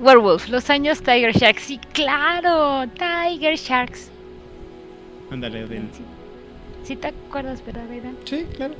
Werewolf, 0.00 0.48
los 0.48 0.68
años 0.70 0.98
Tiger 1.00 1.32
Sharks. 1.32 1.62
Sí, 1.62 1.78
claro. 1.92 2.88
Tiger 2.94 3.56
Sharks. 3.56 4.10
Ándale. 5.30 5.66
Sí, 5.66 6.02
sí 6.84 6.96
te 6.96 7.08
acuerdas, 7.08 7.64
¿verdad, 7.64 7.90
Aidan? 7.90 8.16
Sí, 8.24 8.46
claro. 8.56 8.74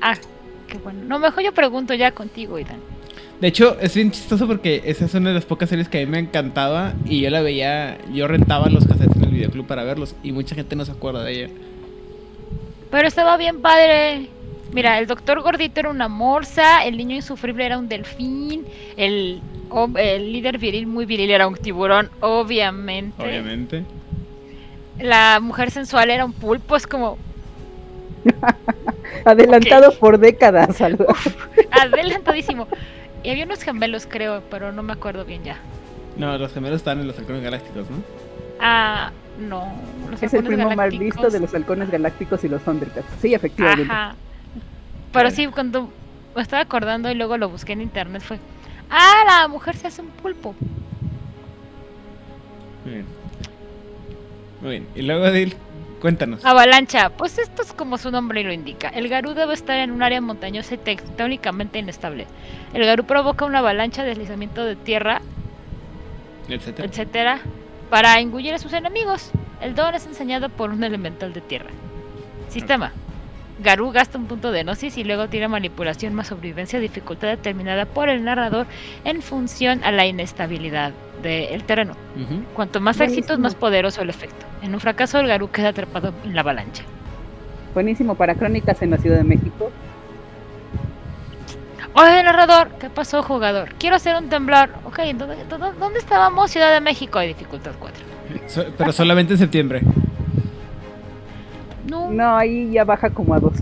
Ah, 0.00 0.14
qué 0.68 0.78
bueno. 0.78 1.00
No, 1.06 1.18
mejor 1.18 1.42
yo 1.42 1.52
pregunto 1.52 1.94
ya 1.94 2.12
contigo, 2.12 2.56
Aidan. 2.56 2.80
De 3.40 3.48
hecho, 3.48 3.78
es 3.80 3.94
bien 3.94 4.10
chistoso 4.10 4.46
porque 4.46 4.82
esa 4.84 5.06
es 5.06 5.14
una 5.14 5.30
de 5.30 5.34
las 5.34 5.46
pocas 5.46 5.70
series 5.70 5.88
que 5.88 6.02
a 6.02 6.04
mí 6.04 6.06
me 6.06 6.18
encantaba 6.18 6.92
y 7.06 7.22
yo 7.22 7.30
la 7.30 7.40
veía, 7.40 7.96
yo 8.12 8.28
rentaba 8.28 8.68
los 8.68 8.86
cassettes 8.86 9.16
en 9.16 9.24
el 9.24 9.30
videoclub 9.30 9.66
para 9.66 9.82
verlos 9.82 10.14
y 10.22 10.32
mucha 10.32 10.54
gente 10.54 10.76
no 10.76 10.84
se 10.84 10.92
acuerda 10.92 11.24
de 11.24 11.32
ella. 11.32 11.54
Pero 12.90 13.08
estaba 13.08 13.36
bien 13.38 13.62
padre. 13.62 14.28
Mira, 14.72 14.98
el 14.98 15.06
doctor 15.06 15.40
gordito 15.40 15.80
era 15.80 15.90
una 15.90 16.08
morsa, 16.08 16.84
el 16.84 16.96
niño 16.96 17.16
insufrible 17.16 17.64
era 17.64 17.78
un 17.78 17.88
delfín, 17.88 18.66
el, 18.96 19.40
el 19.96 20.32
líder 20.32 20.58
viril 20.58 20.86
muy 20.86 21.06
viril 21.06 21.30
era 21.30 21.46
un 21.46 21.56
tiburón, 21.56 22.10
obviamente. 22.20 23.22
Obviamente. 23.22 23.84
La 24.98 25.40
mujer 25.40 25.70
sensual 25.70 26.10
era 26.10 26.24
un 26.24 26.32
pulpo, 26.32 26.76
es 26.76 26.86
como 26.86 27.18
Adelantado 29.24 29.92
por 29.98 30.18
décadas. 30.18 30.80
algo. 30.80 31.06
adelantadísimo. 31.70 32.68
Y 33.22 33.30
había 33.30 33.44
unos 33.44 33.62
gemelos, 33.62 34.06
creo, 34.06 34.42
pero 34.50 34.72
no 34.72 34.82
me 34.82 34.92
acuerdo 34.92 35.24
bien 35.24 35.44
ya. 35.44 35.58
No, 36.16 36.36
los 36.38 36.52
gemelos 36.52 36.78
están 36.78 37.00
en 37.00 37.06
los 37.06 37.18
halcones 37.18 37.42
galácticos, 37.42 37.90
¿no? 37.90 37.98
Ah, 38.60 39.10
no. 39.38 39.72
Los 40.10 40.22
es 40.22 40.32
el 40.34 40.40
halcones 40.40 40.58
primo 40.58 40.76
mal 40.76 40.90
visto 40.90 41.30
de 41.30 41.40
los 41.40 41.54
halcones 41.54 41.90
galácticos 41.90 42.44
y 42.44 42.48
los 42.48 42.62
Thundercats. 42.62 43.06
Sí, 43.20 43.34
efectivamente. 43.34 43.92
Ajá. 43.92 44.14
Pero 45.12 45.30
sí, 45.30 45.46
cuando 45.48 45.90
me 46.34 46.42
estaba 46.42 46.62
acordando 46.62 47.10
y 47.10 47.14
luego 47.14 47.36
lo 47.36 47.48
busqué 47.48 47.72
en 47.72 47.82
internet 47.82 48.22
fue. 48.22 48.38
Ah, 48.90 49.22
la 49.26 49.48
mujer 49.48 49.76
se 49.76 49.86
hace 49.86 50.02
un 50.02 50.08
pulpo. 50.08 50.54
Muy 52.84 52.94
bien. 52.94 53.06
Muy 54.60 54.70
bien. 54.70 54.88
Y 54.94 55.02
luego, 55.02 55.24
Odil, 55.26 55.54
cuéntanos. 56.00 56.44
Avalancha, 56.44 57.10
pues 57.10 57.38
esto 57.38 57.62
es 57.62 57.72
como 57.72 57.98
su 57.98 58.10
nombre 58.10 58.42
lo 58.42 58.52
indica. 58.52 58.88
El 58.88 59.08
Garú 59.08 59.34
debe 59.34 59.54
estar 59.54 59.78
en 59.78 59.90
un 59.90 60.02
área 60.02 60.20
montañosa 60.20 60.74
y 60.74 60.78
tectónicamente 60.78 61.78
inestable. 61.78 62.26
El 62.74 62.84
Garú 62.84 63.04
provoca 63.04 63.44
una 63.44 63.60
avalancha, 63.60 64.02
deslizamiento 64.02 64.64
de 64.64 64.76
tierra, 64.76 65.20
Etcétera. 66.48 66.88
etcétera, 66.88 67.40
para 67.90 68.18
engullir 68.20 68.54
a 68.54 68.58
sus 68.58 68.72
enemigos. 68.72 69.30
El 69.60 69.74
don 69.74 69.94
es 69.94 70.06
enseñado 70.06 70.48
por 70.48 70.70
un 70.70 70.82
elemental 70.82 71.32
de 71.32 71.40
tierra. 71.42 71.70
Sistema. 72.48 72.92
Garú 73.62 73.90
gasta 73.92 74.16
un 74.18 74.26
punto 74.26 74.52
de 74.52 74.62
gnosis 74.64 74.96
y 74.96 75.04
luego 75.04 75.28
tira 75.28 75.48
manipulación 75.48 76.14
más 76.14 76.28
sobrevivencia, 76.28 76.78
dificultad 76.80 77.28
determinada 77.28 77.84
por 77.84 78.08
el 78.08 78.24
narrador 78.24 78.66
en 79.04 79.20
función 79.22 79.84
a 79.84 79.92
la 79.92 80.06
inestabilidad 80.06 80.92
del 81.22 81.62
terreno. 81.64 81.94
Cuanto 82.54 82.80
más 82.80 82.96
Buenísimo. 82.96 83.18
éxitos, 83.20 83.38
más 83.38 83.54
poderoso 83.54 84.00
el 84.02 84.08
efecto. 84.10 84.46
En 84.62 84.72
un 84.74 84.80
fracaso, 84.80 85.18
el 85.20 85.26
Garú 85.28 85.50
queda 85.50 85.68
atrapado 85.68 86.14
en 86.24 86.34
la 86.34 86.40
avalancha. 86.40 86.82
Buenísimo 87.74 88.14
para 88.14 88.34
crónicas 88.34 88.80
en 88.82 88.90
la 88.90 88.96
Ciudad 88.96 89.18
de 89.18 89.24
México. 89.24 89.70
Oye, 91.92 92.22
narrador, 92.22 92.68
¿qué 92.80 92.88
pasó, 92.88 93.22
jugador? 93.22 93.74
Quiero 93.78 93.96
hacer 93.96 94.14
un 94.16 94.28
temblor. 94.28 94.70
Ok, 94.84 94.98
¿dónde, 95.16 95.36
dónde- 95.48 95.72
dónde 95.78 95.98
estábamos? 95.98 96.50
Ciudad 96.50 96.72
de 96.72 96.80
México, 96.80 97.18
hay 97.18 97.28
dificultad 97.28 97.72
4. 97.78 98.04
So- 98.46 98.64
pero 98.78 98.92
solamente 98.92 99.32
en 99.34 99.38
septiembre. 99.38 99.82
No, 101.90 102.10
No, 102.10 102.36
ahí 102.36 102.70
ya 102.72 102.84
baja 102.84 103.10
como 103.10 103.34
a 103.34 103.40
dos. 103.40 103.54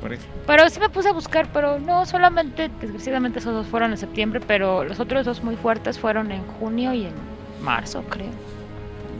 Por 0.00 0.12
eso. 0.12 0.24
pero 0.46 0.68
sí 0.70 0.78
me 0.80 0.88
puse 0.88 1.08
a 1.08 1.12
buscar, 1.12 1.48
pero 1.52 1.78
no, 1.80 2.06
solamente, 2.06 2.70
desgraciadamente 2.80 3.40
esos 3.40 3.52
dos 3.52 3.66
fueron 3.66 3.90
en 3.90 3.96
septiembre, 3.98 4.40
pero 4.46 4.84
los 4.84 5.00
otros 5.00 5.26
dos 5.26 5.42
muy 5.42 5.56
fuertes 5.56 5.98
fueron 5.98 6.30
en 6.30 6.42
junio 6.46 6.92
y 6.94 7.06
en 7.06 7.14
marzo, 7.62 8.02
creo. 8.08 8.30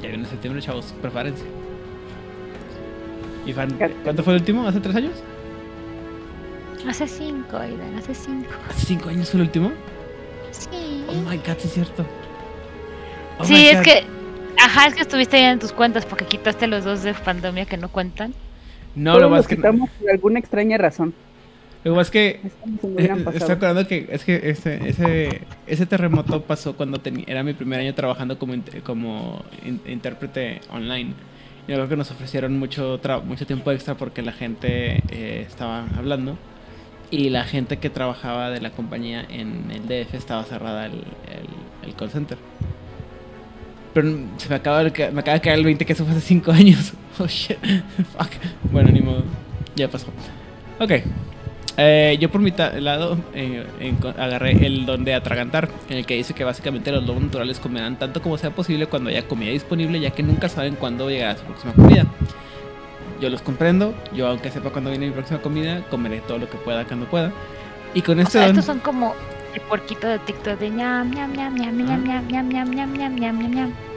Ya 0.00 0.08
viene 0.08 0.24
septiembre, 0.26 0.62
chavos. 0.62 0.94
Prepárense. 1.02 1.44
¿Y 3.44 3.52
fan, 3.52 3.76
cuánto 4.04 4.22
fue 4.22 4.34
el 4.34 4.40
último? 4.40 4.68
¿Hace 4.68 4.78
tres 4.80 4.94
años? 4.94 5.12
Hace 6.88 7.08
cinco, 7.08 7.56
Aidan, 7.56 7.94
hace 7.98 8.14
cinco. 8.14 8.50
¿Hace 8.70 8.86
cinco 8.86 9.08
años 9.08 9.28
fue 9.30 9.40
el 9.40 9.46
último? 9.46 9.72
Sí. 10.52 11.04
Oh 11.08 11.28
my 11.28 11.36
god, 11.38 11.56
sí 11.58 11.66
es 11.66 11.72
cierto. 11.74 12.04
Oh 13.38 13.44
sí, 13.44 13.68
es 13.68 13.76
God. 13.78 13.82
que. 13.84 14.04
Ajá, 14.64 14.86
es 14.86 14.94
que 14.94 15.02
estuviste 15.02 15.36
ahí 15.36 15.44
en 15.44 15.58
tus 15.58 15.72
cuentas 15.72 16.04
porque 16.04 16.24
quitaste 16.24 16.66
los 16.66 16.84
dos 16.84 17.02
de 17.02 17.14
pandemia 17.14 17.64
que 17.66 17.76
no 17.76 17.88
cuentan. 17.88 18.34
No, 18.94 19.12
Todos 19.12 19.22
lo 19.22 19.30
más 19.30 19.38
los 19.40 19.46
que. 19.48 19.56
quitamos 19.56 19.90
por 19.90 20.10
alguna 20.10 20.38
extraña 20.40 20.78
razón. 20.78 21.14
Lo 21.84 21.94
más 21.94 22.10
que. 22.10 22.40
Eh, 22.98 23.24
Estoy 23.34 23.52
acordando 23.54 23.86
que 23.86 24.08
es 24.10 24.24
que 24.24 24.50
ese, 24.50 24.88
ese, 24.88 25.42
ese 25.66 25.86
terremoto 25.86 26.42
pasó 26.42 26.74
cuando 26.76 27.00
teni- 27.00 27.24
era 27.28 27.42
mi 27.44 27.52
primer 27.54 27.80
año 27.80 27.94
trabajando 27.94 28.36
como, 28.38 28.54
como 28.84 29.44
in- 29.64 29.80
intérprete 29.86 30.60
online. 30.72 31.12
Y 31.68 31.72
creo 31.72 31.88
que 31.88 31.96
nos 31.96 32.10
ofrecieron 32.10 32.58
mucho, 32.58 33.00
tra- 33.00 33.22
mucho 33.22 33.46
tiempo 33.46 33.70
extra 33.70 33.94
porque 33.94 34.22
la 34.22 34.32
gente 34.32 35.02
eh, 35.10 35.44
estaba 35.46 35.86
hablando. 35.96 36.36
Y 37.10 37.30
la 37.30 37.44
gente 37.44 37.76
que 37.78 37.88
trabajaba 37.90 38.50
de 38.50 38.60
la 38.60 38.70
compañía 38.70 39.24
en 39.30 39.70
el 39.70 39.86
DF 39.86 40.14
estaba 40.14 40.42
cerrada 40.44 40.86
el, 40.86 40.92
el- 40.94 41.86
el 41.88 41.94
call 41.94 42.10
center. 42.10 42.38
Pero 44.00 44.16
se 44.36 44.48
me 44.48 44.54
acaba, 44.54 44.84
de 44.84 45.10
me 45.10 45.20
acaba 45.20 45.34
de 45.34 45.40
caer 45.40 45.58
el 45.58 45.64
20 45.64 45.84
que 45.84 45.92
eso 45.92 46.04
fue 46.04 46.12
hace 46.12 46.20
5 46.20 46.52
años. 46.52 46.92
Oh 47.18 47.26
shit. 47.26 47.58
Fuck. 48.16 48.30
Bueno, 48.70 48.92
ni 48.92 49.00
modo. 49.00 49.24
Ya 49.74 49.88
pasó. 49.90 50.06
Ok. 50.78 50.92
Eh, 51.76 52.16
yo 52.20 52.30
por 52.30 52.40
mi 52.40 52.52
lado 52.52 53.18
eh, 53.34 53.64
agarré 54.16 54.52
el 54.64 54.86
don 54.86 55.04
de 55.04 55.14
atragantar, 55.14 55.68
en 55.88 55.96
el 55.96 56.06
que 56.06 56.14
dice 56.14 56.32
que 56.32 56.44
básicamente 56.44 56.92
los 56.92 57.04
lobos 57.04 57.24
naturales 57.24 57.58
comerán 57.58 57.98
tanto 57.98 58.22
como 58.22 58.38
sea 58.38 58.50
posible 58.50 58.86
cuando 58.86 59.10
haya 59.10 59.26
comida 59.26 59.50
disponible, 59.50 59.98
ya 59.98 60.10
que 60.10 60.22
nunca 60.22 60.48
saben 60.48 60.76
cuándo 60.76 61.10
llegará 61.10 61.36
su 61.36 61.42
próxima 61.42 61.72
comida. 61.72 62.06
Yo 63.20 63.30
los 63.30 63.42
comprendo, 63.42 63.94
yo 64.14 64.28
aunque 64.28 64.52
sepa 64.52 64.70
cuándo 64.70 64.90
viene 64.90 65.06
mi 65.06 65.12
próxima 65.12 65.40
comida, 65.42 65.82
comeré 65.90 66.20
todo 66.20 66.38
lo 66.38 66.48
que 66.48 66.56
pueda 66.58 66.84
cuando 66.84 67.06
pueda. 67.06 67.32
Y 67.94 68.02
con 68.02 68.18
O 68.18 68.22
este 68.22 68.34
sea, 68.34 68.42
don... 68.42 68.50
estos 68.50 68.64
son 68.64 68.78
como 68.78 69.16
el 69.54 69.60
puerquito 69.62 70.06
de 70.06 70.20
TikTok 70.20 70.56
de 70.60 70.70
ñam, 70.70 71.10
ñam, 71.10 71.32
ñam, 71.32 71.54
ñam, 71.56 71.76
ñam, 71.84 72.04
ñam, 72.04 72.28
ñam, 72.28 72.48
ñam, 72.48 72.70
ñam, 72.70 72.92
ñam, 72.94 73.16
ñam, 73.16 73.38
ñam, 73.40 73.54
ñam, 73.54 73.87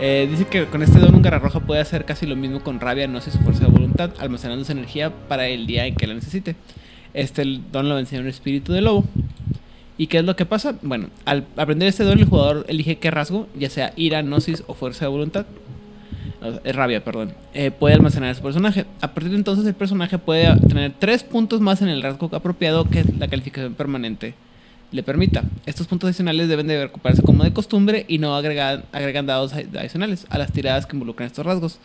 Eh, 0.00 0.26
dice 0.28 0.46
que 0.46 0.66
con 0.66 0.82
este 0.82 0.98
don 0.98 1.14
un 1.14 1.22
garra 1.22 1.38
roja 1.38 1.60
puede 1.60 1.80
hacer 1.80 2.04
casi 2.04 2.26
lo 2.26 2.34
mismo 2.34 2.60
con 2.60 2.80
rabia, 2.80 3.06
no 3.06 3.20
sé 3.20 3.30
fuerza 3.30 3.66
de 3.66 3.70
voluntad, 3.70 4.10
almacenando 4.18 4.64
su 4.64 4.72
energía 4.72 5.12
para 5.28 5.46
el 5.46 5.66
día 5.66 5.86
en 5.86 5.94
que 5.94 6.08
la 6.08 6.14
necesite. 6.14 6.56
Este 7.14 7.44
don 7.70 7.88
lo 7.88 7.98
enseña 7.98 8.22
un 8.22 8.28
espíritu 8.28 8.72
de 8.72 8.80
lobo. 8.80 9.04
¿Y 9.98 10.08
qué 10.08 10.18
es 10.18 10.24
lo 10.24 10.34
que 10.34 10.46
pasa? 10.46 10.74
Bueno, 10.82 11.08
al 11.24 11.46
aprender 11.56 11.86
este 11.86 12.02
don 12.02 12.18
el 12.18 12.24
jugador 12.24 12.64
elige 12.68 12.96
qué 12.96 13.10
rasgo, 13.10 13.46
ya 13.56 13.70
sea 13.70 13.92
ira, 13.94 14.22
gnosis 14.22 14.64
o 14.66 14.74
fuerza 14.74 15.04
de 15.04 15.10
voluntad. 15.10 15.46
Es 16.64 16.74
rabia, 16.74 17.04
perdón. 17.04 17.34
eh, 17.54 17.70
puede 17.70 17.94
almacenar 17.94 18.30
a 18.30 18.34
su 18.34 18.42
personaje. 18.42 18.86
A 19.00 19.14
partir 19.14 19.30
de 19.30 19.36
entonces 19.36 19.64
el 19.64 19.74
personaje 19.74 20.18
puede 20.18 20.56
tener 20.60 20.92
tres 20.98 21.22
puntos 21.22 21.60
más 21.60 21.80
en 21.82 21.88
el 21.88 22.02
rasgo 22.02 22.28
apropiado 22.32 22.86
que 22.86 23.04
la 23.18 23.28
calificación 23.28 23.74
permanente 23.74 24.34
le 24.92 25.02
permita. 25.02 25.42
Estos 25.66 25.86
puntos 25.86 26.08
adicionales 26.08 26.48
deben 26.48 26.66
de 26.68 26.84
recuperarse 26.84 27.22
como 27.22 27.44
de 27.44 27.52
costumbre 27.52 28.04
y 28.08 28.18
no 28.18 28.36
agregan, 28.36 28.84
agregan 28.92 29.26
dados 29.26 29.54
adi- 29.54 29.76
adicionales 29.78 30.26
a 30.30 30.38
las 30.38 30.52
tiradas 30.52 30.86
que 30.86 30.94
involucran 30.94 31.26
estos 31.26 31.44
rasgos. 31.44 31.78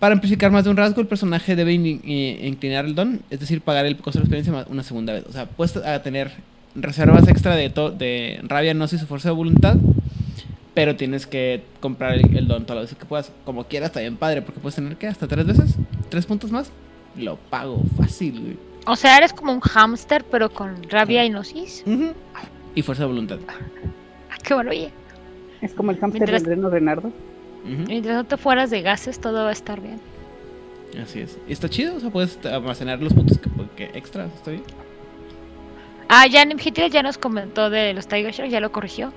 Para 0.00 0.14
amplificar 0.14 0.50
más 0.50 0.64
de 0.64 0.70
un 0.70 0.76
rasgo, 0.76 1.00
el 1.00 1.06
personaje 1.06 1.54
debe 1.56 1.74
i- 1.74 2.38
inclinar 2.46 2.84
el 2.84 2.94
don, 2.94 3.20
es 3.30 3.40
decir, 3.40 3.60
pagar 3.60 3.84
el 3.86 3.96
costo 3.96 4.18
de 4.20 4.24
experiencia 4.24 4.66
una 4.70 4.82
segunda 4.82 5.12
vez. 5.12 5.24
O 5.28 5.32
sea, 5.32 5.46
puedes 5.46 5.76
a 5.76 6.02
tener 6.02 6.30
reservas 6.74 7.26
extra 7.28 7.56
de, 7.56 7.68
de 7.98 8.40
rabia, 8.44 8.74
no 8.74 8.86
sé, 8.88 8.98
su 8.98 9.06
fuerza 9.06 9.28
de 9.30 9.34
voluntad, 9.34 9.76
pero 10.74 10.94
tienes 10.94 11.26
que 11.26 11.64
comprar 11.80 12.14
el, 12.14 12.36
el 12.36 12.46
don 12.46 12.62
todas 12.64 12.76
las 12.76 12.84
veces 12.90 12.98
que 12.98 13.06
puedas. 13.06 13.32
Como 13.44 13.64
quieras, 13.64 13.88
está 13.88 13.98
bien 14.00 14.16
padre, 14.16 14.42
porque 14.42 14.60
puedes 14.60 14.76
tener 14.76 14.96
que 14.96 15.08
hasta 15.08 15.26
tres 15.26 15.44
veces, 15.46 15.74
tres 16.08 16.24
puntos 16.26 16.52
más. 16.52 16.70
Lo 17.16 17.36
pago 17.36 17.82
fácil, 17.96 18.40
güey. 18.40 18.67
O 18.88 18.96
sea, 18.96 19.16
eres 19.18 19.32
como 19.32 19.52
un 19.52 19.60
hámster, 19.60 20.24
pero 20.24 20.50
con 20.50 20.82
rabia 20.88 21.24
y 21.24 21.30
gnosis. 21.30 21.84
Y 22.74 22.82
fuerza 22.82 23.02
de 23.04 23.08
voluntad. 23.08 23.38
Ah, 23.48 24.36
qué 24.42 24.54
bueno, 24.54 24.70
oye. 24.70 24.90
Es 25.60 25.72
como 25.74 25.90
el 25.90 25.98
hámster 25.98 26.20
Mientras- 26.22 26.42
del 26.42 26.56
reno 26.56 26.70
Renardo. 26.70 27.08
Ujú. 27.08 27.84
Mientras 27.86 28.16
no 28.16 28.24
te 28.24 28.36
fueras 28.36 28.70
de 28.70 28.82
gases, 28.82 29.20
todo 29.20 29.42
va 29.44 29.50
a 29.50 29.52
estar 29.52 29.80
bien. 29.80 30.00
Así 31.02 31.20
es. 31.20 31.36
Y 31.46 31.52
está 31.52 31.68
chido, 31.68 31.96
o 31.96 32.00
sea, 32.00 32.10
puedes 32.10 32.38
almacenar 32.46 33.00
los 33.00 33.12
puntos 33.12 33.38
que, 33.38 33.50
que 33.76 33.98
extras, 33.98 34.30
está 34.34 34.52
bien. 34.52 34.62
Ah, 36.08 36.26
ya 36.26 36.42
Hitler 36.44 36.90
ya 36.90 37.02
nos 37.02 37.18
comentó 37.18 37.68
de 37.68 37.92
los 37.92 38.06
Tiger 38.08 38.32
Sharks, 38.32 38.50
ya 38.52 38.60
lo 38.60 38.72
corrigió. 38.72 39.12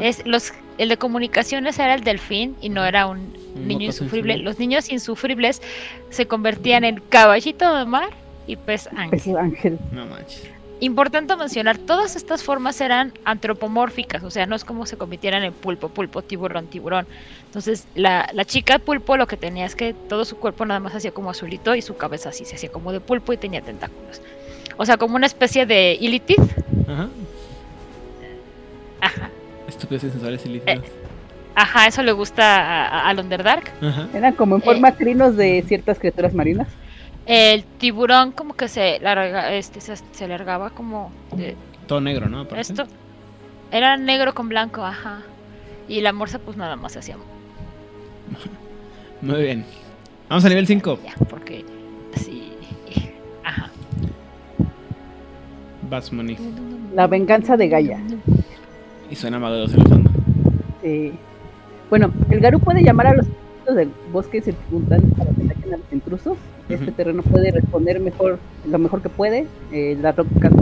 Es 0.00 0.26
los 0.26 0.52
el 0.78 0.88
de 0.88 0.96
comunicaciones 0.96 1.78
era 1.78 1.94
el 1.94 2.02
delfín 2.02 2.56
y 2.62 2.70
no 2.70 2.84
era 2.84 3.06
un 3.06 3.34
Un 3.54 3.68
niño 3.68 3.86
insufrible. 3.86 4.38
Los 4.38 4.58
niños 4.58 4.90
insufribles 4.90 5.60
se 6.08 6.26
convertían 6.26 6.84
en 6.84 7.00
caballito 7.10 7.72
de 7.76 7.84
mar 7.84 8.08
y 8.46 8.56
pez 8.56 8.88
ángel. 8.96 9.18
Ese 9.18 9.36
ángel. 9.38 9.78
No 9.92 10.06
manches. 10.06 10.48
Importante 10.80 11.34
mencionar, 11.36 11.78
todas 11.78 12.14
estas 12.16 12.42
formas 12.42 12.80
eran 12.80 13.12
antropomórficas, 13.24 14.22
o 14.24 14.30
sea, 14.30 14.44
no 14.44 14.54
es 14.56 14.64
como 14.64 14.84
se 14.86 14.96
convirtieran 14.96 15.42
en 15.44 15.52
pulpo, 15.52 15.88
pulpo, 15.88 16.20
tiburón, 16.22 16.66
tiburón. 16.66 17.06
Entonces, 17.46 17.86
la, 17.94 18.28
la 18.34 18.44
chica 18.44 18.78
pulpo 18.80 19.16
lo 19.16 19.26
que 19.26 19.36
tenía 19.36 19.64
es 19.64 19.76
que 19.76 19.94
todo 19.94 20.24
su 20.24 20.36
cuerpo 20.36 20.66
nada 20.66 20.80
más 20.80 20.94
hacía 20.94 21.12
como 21.12 21.30
azulito 21.30 21.74
y 21.74 21.80
su 21.80 21.96
cabeza 21.96 22.30
así 22.30 22.44
se 22.44 22.56
hacía 22.56 22.70
como 22.70 22.92
de 22.92 23.00
pulpo 23.00 23.32
y 23.32 23.36
tenía 23.36 23.62
tentáculos. 23.62 24.20
O 24.76 24.84
sea, 24.84 24.96
como 24.96 25.14
una 25.14 25.26
especie 25.26 25.64
de 25.64 25.96
ilitid. 26.00 26.40
Ajá. 26.88 27.08
Ajá. 29.00 29.30
Estúpidos 29.68 30.04
y 30.04 30.10
sensuales 30.10 30.44
lícitos. 30.44 30.84
Ajá, 31.54 31.86
eso 31.86 32.02
le 32.02 32.12
gusta 32.12 32.56
a, 32.56 32.88
a- 32.88 33.08
al 33.08 33.20
Underdark. 33.20 33.70
Ajá. 33.80 34.08
Eran 34.12 34.32
como 34.34 34.56
en 34.56 34.62
Eh. 34.62 34.64
forma 34.64 34.92
crinos 34.92 35.36
de 35.36 35.62
ciertas 35.66 35.98
criaturas 35.98 36.34
marinas. 36.34 36.66
El 37.26 37.64
tiburón 37.64 38.32
como 38.32 38.54
que 38.54 38.68
se 38.68 38.98
larga, 39.00 39.54
este, 39.54 39.80
se, 39.80 39.96
se 39.96 40.28
largaba 40.28 40.70
como 40.70 41.10
de 41.34 41.56
Todo 41.86 42.00
negro, 42.00 42.28
¿no? 42.28 42.40
Aparte. 42.40 42.60
esto. 42.60 42.84
Era 43.70 43.96
negro 43.96 44.34
con 44.34 44.48
blanco, 44.48 44.84
ajá. 44.84 45.22
Y 45.88 46.00
la 46.00 46.12
morsa 46.12 46.38
pues 46.38 46.56
nada 46.56 46.76
más 46.76 46.92
se 46.92 46.98
hacía 46.98 47.16
Muy 49.22 49.42
bien. 49.42 49.64
Vamos 50.28 50.44
a 50.44 50.48
nivel 50.48 50.66
5. 50.66 50.98
ya, 51.04 51.14
porque 51.26 51.64
sí. 52.16 52.52
Ajá. 53.42 53.70
Bass 55.88 56.12
Money. 56.12 56.36
La 56.94 57.06
venganza 57.06 57.56
de 57.56 57.68
Gaia. 57.68 58.00
Y 59.10 59.16
suena 59.16 59.38
mago 59.38 59.54
de 59.54 59.60
dos 59.60 59.72
fondo. 59.74 60.10
Eh, 60.82 61.12
bueno, 61.90 62.12
el 62.30 62.40
Garú 62.40 62.60
puede 62.60 62.82
llamar 62.82 63.06
a 63.08 63.14
los 63.14 63.26
del 63.74 63.90
bosque 64.12 64.40
circundante 64.42 65.06
para 65.16 65.30
que 65.30 65.42
ataquen 65.44 65.74
a 65.74 65.76
los 65.78 65.92
intrusos. 65.92 66.36
Este 66.68 66.92
terreno 66.92 67.22
puede 67.22 67.50
responder 67.50 68.00
mejor, 68.00 68.38
lo 68.68 68.78
mejor 68.78 69.02
que 69.02 69.08
puede. 69.10 69.46
Eh, 69.72 69.96
las 70.00 70.16
rocas 70.16 70.52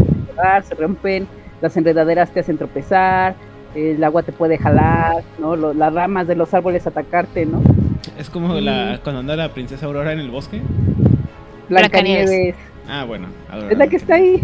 se 0.67 0.75
rompen, 0.75 1.27
las 1.61 1.77
enredaderas 1.77 2.31
te 2.31 2.41
hacen 2.41 2.59
tropezar, 2.59 3.35
el 3.75 4.03
agua 4.03 4.23
te 4.23 4.33
puede 4.33 4.59
jalar, 4.59 5.23
¿no? 5.39 5.55
Lo- 5.57 5.73
las 5.75 5.93
ramas 5.95 6.27
de 6.27 6.35
los 6.35 6.53
árboles 6.55 6.87
atacarte, 6.87 7.47
¿no? 7.47 7.63
Es 8.19 8.29
como 8.31 8.55
la, 8.55 8.99
cuando 9.05 9.21
anda 9.21 9.37
la 9.37 9.49
princesa 9.51 9.87
Aurora 9.87 10.13
en 10.13 10.19
el 10.19 10.31
bosque. 10.31 10.61
Blancanieves. 11.69 12.55
Ah, 12.89 13.05
bueno. 13.05 13.29
Aurora. 13.51 13.71
Es 13.73 13.79
la 13.79 13.87
que 13.87 13.97
está 13.97 14.15
ahí. 14.17 14.41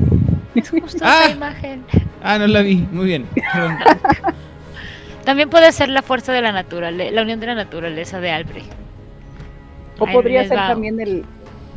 Justo 0.54 0.98
Ah. 1.02 1.22
esa 1.26 1.36
imagen. 1.36 1.82
Ah, 2.22 2.38
no 2.38 2.46
la 2.46 2.62
vi. 2.62 2.86
Muy 2.92 3.06
bien. 3.06 3.26
También 5.24 5.50
puede 5.50 5.72
ser 5.72 5.88
la 5.90 6.02
fuerza 6.02 6.32
de 6.32 6.40
la 6.40 6.52
naturaleza, 6.52 7.10
la 7.12 7.22
unión 7.22 7.38
de 7.40 7.46
la 7.46 7.54
naturaleza 7.54 8.20
de 8.20 8.30
Albrecht. 8.30 8.72
O 9.98 10.06
Ahí 10.06 10.14
podría 10.14 10.46
ser 10.46 10.56
va. 10.56 10.68
también 10.68 10.98
el, 11.00 11.24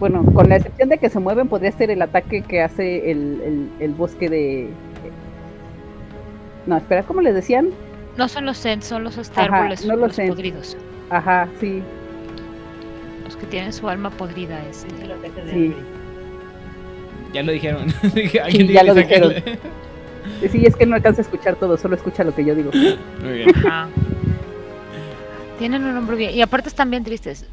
bueno, 0.01 0.25
con 0.33 0.49
la 0.49 0.55
excepción 0.55 0.89
de 0.89 0.97
que 0.97 1.11
se 1.11 1.19
mueven, 1.19 1.47
podría 1.47 1.71
ser 1.71 1.91
el 1.91 2.01
ataque 2.01 2.41
que 2.41 2.63
hace 2.63 3.11
el, 3.11 3.39
el, 3.45 3.69
el 3.79 3.93
bosque 3.93 4.29
de... 4.29 4.67
No, 6.65 6.75
espera, 6.75 7.03
¿cómo 7.03 7.21
les 7.21 7.35
decían? 7.35 7.69
No 8.17 8.27
son 8.27 8.45
los 8.45 8.59
Zen, 8.59 8.81
son 8.81 9.03
los 9.03 9.15
árboles 9.37 9.85
no 9.85 9.95
los 9.95 10.17
los 10.17 10.27
podridos. 10.27 10.75
Ajá, 11.11 11.47
sí, 11.59 11.83
Los 13.25 13.35
que 13.35 13.45
tienen 13.45 13.71
su 13.71 13.87
alma 13.87 14.09
podrida. 14.09 14.59
Este. 14.71 14.89
sí. 15.51 15.75
Ya 17.31 17.43
lo 17.43 17.51
dijeron. 17.51 17.93
Ya 18.73 18.83
lo 18.83 18.95
dijeron. 18.95 19.35
Sí, 20.51 20.65
es 20.65 20.75
que 20.75 20.87
no 20.87 20.95
alcanza 20.95 21.21
a 21.21 21.25
escuchar 21.25 21.57
todo, 21.57 21.77
solo 21.77 21.95
escucha 21.95 22.23
lo 22.23 22.33
que 22.33 22.43
yo 22.43 22.55
digo. 22.55 22.71
Muy 23.21 23.33
bien. 23.33 23.55
Ajá. 23.55 23.87
Tienen 25.59 25.83
un 25.83 25.93
nombre 25.93 26.15
bien. 26.15 26.33
Y 26.33 26.41
aparte 26.41 26.69
están 26.69 26.89
bien 26.89 27.03
tristes. 27.03 27.45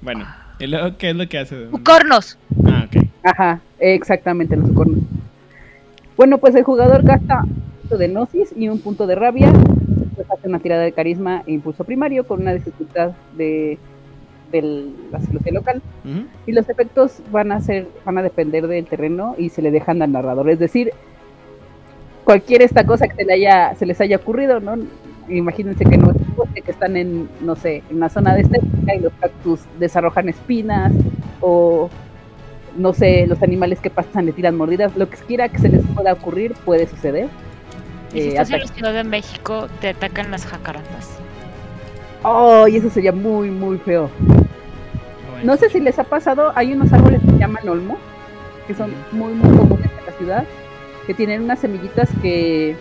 Bueno. 0.00 0.26
¿Y 0.60 0.66
luego 0.66 0.96
qué 0.98 1.10
es 1.10 1.16
lo 1.16 1.26
que 1.26 1.38
hace? 1.38 1.56
¡Cornos! 1.84 2.38
Ah, 2.66 2.86
ok. 2.86 3.04
Ajá, 3.22 3.60
exactamente, 3.78 4.56
los 4.56 4.70
cornos. 4.72 5.00
Bueno, 6.16 6.36
pues 6.38 6.54
el 6.54 6.64
jugador 6.64 7.02
gasta 7.02 7.42
un 7.42 7.62
punto 7.80 7.96
de 7.96 8.08
gnosis 8.08 8.54
y 8.54 8.68
un 8.68 8.78
punto 8.80 9.06
de 9.06 9.14
rabia. 9.14 9.50
Pues 10.14 10.30
hace 10.30 10.48
una 10.48 10.58
tirada 10.58 10.82
de 10.82 10.92
carisma 10.92 11.42
e 11.46 11.52
impulso 11.52 11.84
primario 11.84 12.26
con 12.26 12.42
una 12.42 12.52
dificultad 12.52 13.12
de, 13.38 13.78
de 14.52 14.90
la 15.10 15.20
psicología 15.20 15.52
local. 15.52 15.80
Y 16.46 16.52
los 16.52 16.68
efectos 16.68 17.22
van 17.32 17.52
a 17.52 17.60
ser 17.60 17.88
van 18.04 18.18
a 18.18 18.22
depender 18.22 18.66
del 18.66 18.84
terreno 18.84 19.34
y 19.38 19.48
se 19.48 19.62
le 19.62 19.70
dejan 19.70 20.02
al 20.02 20.12
narrador 20.12 20.50
es 20.50 20.58
decir 20.58 20.92
cualquier 22.24 22.62
esta 22.62 22.84
cosa 22.84 23.08
que 23.08 23.14
se 23.14 23.24
le 23.24 23.32
haya 23.32 23.74
se 23.76 23.86
les 23.86 24.00
haya 24.00 24.16
ocurrido 24.16 24.60
no 24.60 24.76
imagínense 25.36 25.84
que 25.84 25.96
no 25.98 26.12
que 26.54 26.70
están 26.70 26.96
en, 26.96 27.30
no 27.40 27.56
sé, 27.56 27.84
en 27.88 27.96
una 27.96 28.08
zona 28.08 28.34
de 28.34 28.42
estética 28.42 28.94
y 28.94 29.00
los 29.00 29.12
cactus 29.20 29.60
desarrojan 29.78 30.28
espinas 30.28 30.92
o 31.40 31.90
no 32.76 32.92
sé, 32.94 33.26
los 33.26 33.42
animales 33.42 33.80
que 33.80 33.90
pasan 33.90 34.26
le 34.26 34.32
tiran 34.32 34.56
mordidas, 34.56 34.96
lo 34.96 35.08
que 35.10 35.16
quiera 35.18 35.48
que 35.48 35.58
se 35.58 35.68
les 35.68 35.82
pueda 35.94 36.12
ocurrir 36.12 36.54
puede 36.64 36.86
suceder. 36.86 37.30
Y 38.12 38.22
si 38.22 38.28
Eh, 38.28 38.28
estás 38.28 38.50
en 38.50 38.60
la 38.60 38.66
Ciudad 38.68 38.92
de 38.92 39.04
México, 39.04 39.68
te 39.80 39.88
atacan 39.90 40.30
las 40.30 40.46
jacarandas. 40.46 41.22
¡Oh! 42.22 42.66
Y 42.68 42.76
eso 42.76 42.90
sería 42.90 43.12
muy, 43.12 43.50
muy 43.50 43.78
feo. 43.78 44.10
No 45.42 45.56
sé 45.56 45.70
si 45.70 45.80
les 45.80 45.98
ha 45.98 46.04
pasado, 46.04 46.52
hay 46.54 46.72
unos 46.72 46.92
árboles 46.92 47.22
que 47.24 47.30
se 47.30 47.38
llaman 47.38 47.68
olmo, 47.68 48.02
que 48.66 48.74
son 48.74 49.06
muy, 49.10 49.34
muy 49.34 49.50
comunes 49.50 49.90
en 49.98 50.06
la 50.06 50.12
ciudad, 50.12 50.48
que 51.06 51.14
tienen 51.14 51.42
unas 51.42 51.60
semillitas 51.60 52.10
que, 52.22 52.80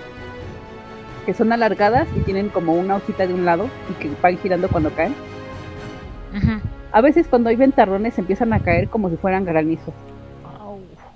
que 1.29 1.35
son 1.35 1.53
alargadas 1.53 2.07
y 2.17 2.21
tienen 2.21 2.49
como 2.49 2.73
una 2.73 2.95
hojita 2.95 3.27
de 3.27 3.35
un 3.35 3.45
lado 3.45 3.69
y 3.87 3.93
que 4.01 4.09
van 4.19 4.35
girando 4.39 4.67
cuando 4.67 4.89
caen. 4.89 5.13
Ujú. 6.35 6.59
A 6.91 7.01
veces 7.01 7.27
cuando 7.29 7.49
hay 7.49 7.55
ventarrones 7.55 8.17
empiezan 8.17 8.51
a 8.51 8.59
caer 8.61 8.87
como 8.89 9.11
si 9.11 9.15
fueran 9.15 9.45
granizo. 9.45 9.93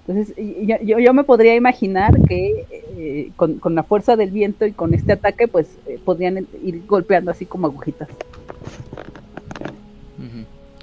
Entonces 0.05 0.35
yo, 0.37 0.75
yo, 0.83 0.99
yo 0.99 1.13
me 1.15 1.23
podría 1.23 1.55
imaginar 1.55 2.13
que 2.27 2.67
eh, 2.95 3.31
con, 3.35 3.55
con 3.57 3.73
la 3.73 3.81
fuerza 3.81 4.15
del 4.15 4.29
viento 4.29 4.67
y 4.67 4.71
con 4.71 4.93
este 4.93 5.13
ataque 5.13 5.47
pues 5.47 5.65
eh, 5.87 5.97
podrían 6.05 6.45
ir 6.63 6.83
golpeando 6.85 7.31
así 7.31 7.47
como 7.47 7.65
agujitas. 7.65 8.07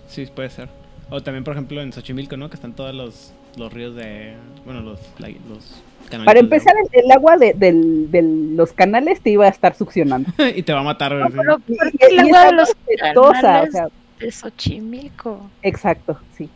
Sí, 0.09 0.27
puede 0.35 0.51
ser. 0.51 0.69
O 1.09 1.23
también, 1.23 1.45
por 1.45 1.53
ejemplo, 1.53 1.81
en 1.81 1.93
Xochimilco, 1.93 2.37
¿no? 2.37 2.51
Que 2.51 2.57
están 2.57 2.73
todos 2.73 2.93
los, 2.93 3.33
los 3.57 3.73
ríos 3.73 3.95
de... 3.95 4.35
Bueno, 4.65 4.81
los, 4.81 4.99
la- 5.21 5.29
los 5.29 5.81
Para 6.25 6.35
de 6.35 6.41
empezar, 6.41 6.75
el, 6.93 7.05
el 7.05 7.11
agua 7.13 7.37
de, 7.37 7.53
del- 7.55 8.11
de 8.11 8.23
los 8.23 8.73
canales 8.73 9.21
te 9.21 9.31
iba 9.31 9.47
a 9.47 9.49
estar 9.49 9.75
succionando. 9.77 10.31
y 10.57 10.63
te 10.63 10.73
va 10.73 10.81
a 10.81 10.85
matar. 10.85 11.13
No, 11.15 11.29
pero 11.31 11.59
Y- 11.69 11.75
¿por 11.77 11.89
y- 11.89 11.91
qué 11.99 12.07
y 12.11 12.19
el 12.19 12.21
agua 12.21 12.45
de 12.47 12.53
los 12.53 12.71
o 13.17 13.33
canales 13.33 13.73
sea, 13.73 13.89
de 14.19 14.33
Xochimilco? 14.33 15.51
exacto, 15.63 16.19
sí. 16.37 16.49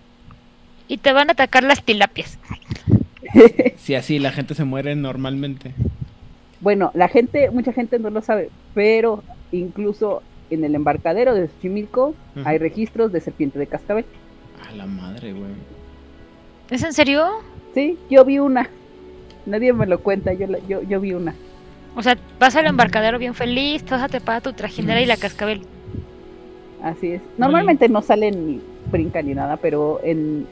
Y 0.89 0.99
te 0.99 1.13
van 1.13 1.29
a 1.31 1.33
atacar 1.33 1.63
las 1.65 1.83
tilapias. 1.83 2.39
Sí, 3.79 3.95
así 3.97 4.19
la 4.21 4.31
gente 4.31 4.55
se 4.55 4.65
muere 4.65 4.95
normalmente. 4.95 5.75
Bueno, 6.61 6.91
la 6.95 7.09
gente, 7.09 7.51
mucha 7.51 7.73
gente 7.73 7.99
no 7.99 8.09
lo 8.11 8.23
sabe, 8.23 8.49
pero 8.75 9.23
incluso 9.51 10.23
en 10.51 10.63
el 10.65 10.75
embarcadero 10.77 11.35
de 11.35 11.49
Xochimilco 11.49 12.15
hay 12.45 12.59
registros 12.59 13.11
de 13.13 13.21
serpiente 13.21 13.59
de 13.59 13.67
cascabel. 13.67 14.05
A 14.69 14.73
la 14.75 14.87
madre, 14.87 15.33
güey. 15.33 15.51
¿Es 16.71 16.83
en 16.85 16.93
serio? 16.93 17.27
Sí, 17.75 17.99
yo 18.09 18.25
vi 18.25 18.39
una. 18.39 18.71
Nadie 19.47 19.73
me 19.73 19.87
lo 19.87 19.99
cuenta, 20.01 20.33
yo, 20.33 20.47
la- 20.47 20.59
yo, 20.69 20.83
yo 20.83 21.01
vi 21.01 21.13
una. 21.13 21.35
O 21.97 22.03
sea, 22.03 22.17
vas 22.41 22.57
al 22.57 22.67
embarcadero 22.67 23.19
bien 23.19 23.35
feliz, 23.35 23.85
te 23.85 23.93
vas 23.93 24.03
a 24.03 24.09
tepar 24.09 24.37
a 24.37 24.41
tu 24.41 24.53
trajinera 24.53 25.01
y 25.01 25.07
la 25.07 25.17
cascabel. 25.17 25.63
Así 26.83 27.13
es. 27.13 27.23
Normalmente 27.39 27.89
no 27.89 28.03
salen 28.03 28.47
ni 28.47 28.61
brincan 28.91 29.27
ni 29.27 29.35
nada, 29.35 29.57
pero 29.57 30.01
en, 30.03 30.47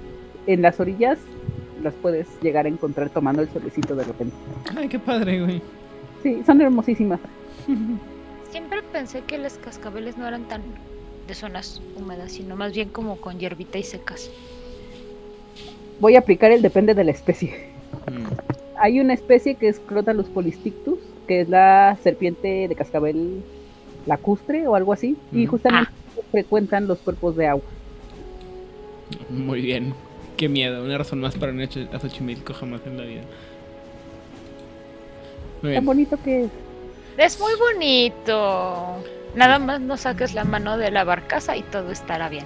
en 0.47 0.63
las 0.63 0.79
orillas 0.81 1.19
las 1.83 1.95
puedes 1.95 2.27
llegar 2.43 2.67
a 2.67 2.69
encontrar 2.69 3.11
tomando 3.11 3.43
el 3.43 3.49
solecito 3.51 3.95
de 3.97 4.05
repente. 4.05 4.35
Ay, 4.77 4.89
qué 4.89 4.99
padre, 4.99 5.41
güey. 5.43 5.61
Sí, 6.23 6.43
son 6.47 6.61
hermosísimas. 6.61 7.19
Siempre 8.51 8.83
pensé 8.93 9.23
que 9.23 9.37
las 9.39 9.55
cascabeles 9.59 10.17
no 10.17 10.27
eran 10.29 10.45
tan 10.45 10.63
de 11.27 11.35
zonas 11.35 11.83
húmedas, 11.97 12.33
sino 12.33 12.55
más 12.57 12.73
bien 12.73 12.89
como 12.89 13.17
con 13.17 13.39
hierbita 13.39 13.79
y 13.79 13.83
secas. 13.83 14.31
Voy 16.01 16.17
a 16.17 16.21
aplicar 16.21 16.53
el 16.53 16.63
depende 16.63 16.95
de 16.95 17.05
la 17.05 17.11
especie. 17.11 17.71
Mm. 18.11 18.27
Hay 18.83 18.99
una 18.99 19.15
especie 19.15 19.55
que 19.55 19.69
es 19.69 19.79
Crotalus 19.79 20.27
polistictus, 20.27 20.99
que 21.29 21.43
es 21.43 21.49
la 21.49 21.97
serpiente 22.03 22.67
de 22.67 22.75
cascabel 22.75 23.41
lacustre 24.07 24.67
o 24.67 24.75
algo 24.75 24.93
así, 24.93 25.17
y 25.31 25.47
Mm. 25.47 25.51
justamente 25.51 25.91
frecuentan 26.33 26.89
los 26.89 26.99
cuerpos 26.99 27.37
de 27.37 27.47
agua. 27.47 27.63
Muy 29.31 29.61
bien. 29.61 29.95
Qué 30.37 30.49
miedo. 30.49 30.83
Una 30.85 30.99
razón 30.99 31.21
más 31.21 31.37
para 31.37 31.53
no 31.53 31.63
ir 31.63 31.89
a 31.93 32.01
Xochimilco 32.01 32.55
jamás 32.55 32.81
en 32.87 32.97
la 32.99 33.05
vida. 33.05 33.21
Muy 35.63 35.75
Tan 35.75 35.85
bonito 35.85 36.19
que 36.25 36.45
es. 36.45 36.51
Es 37.19 37.39
muy 37.39 37.53
bonito. 37.55 38.97
Nada 39.37 39.61
más 39.61 39.81
no 39.81 39.97
saques 39.97 40.35
la 40.35 40.43
mano 40.45 40.77
de 40.77 40.91
la 40.91 41.05
barcaza 41.05 41.57
y 41.57 41.63
todo 41.63 41.93
estará 41.93 42.29
bien. 42.29 42.45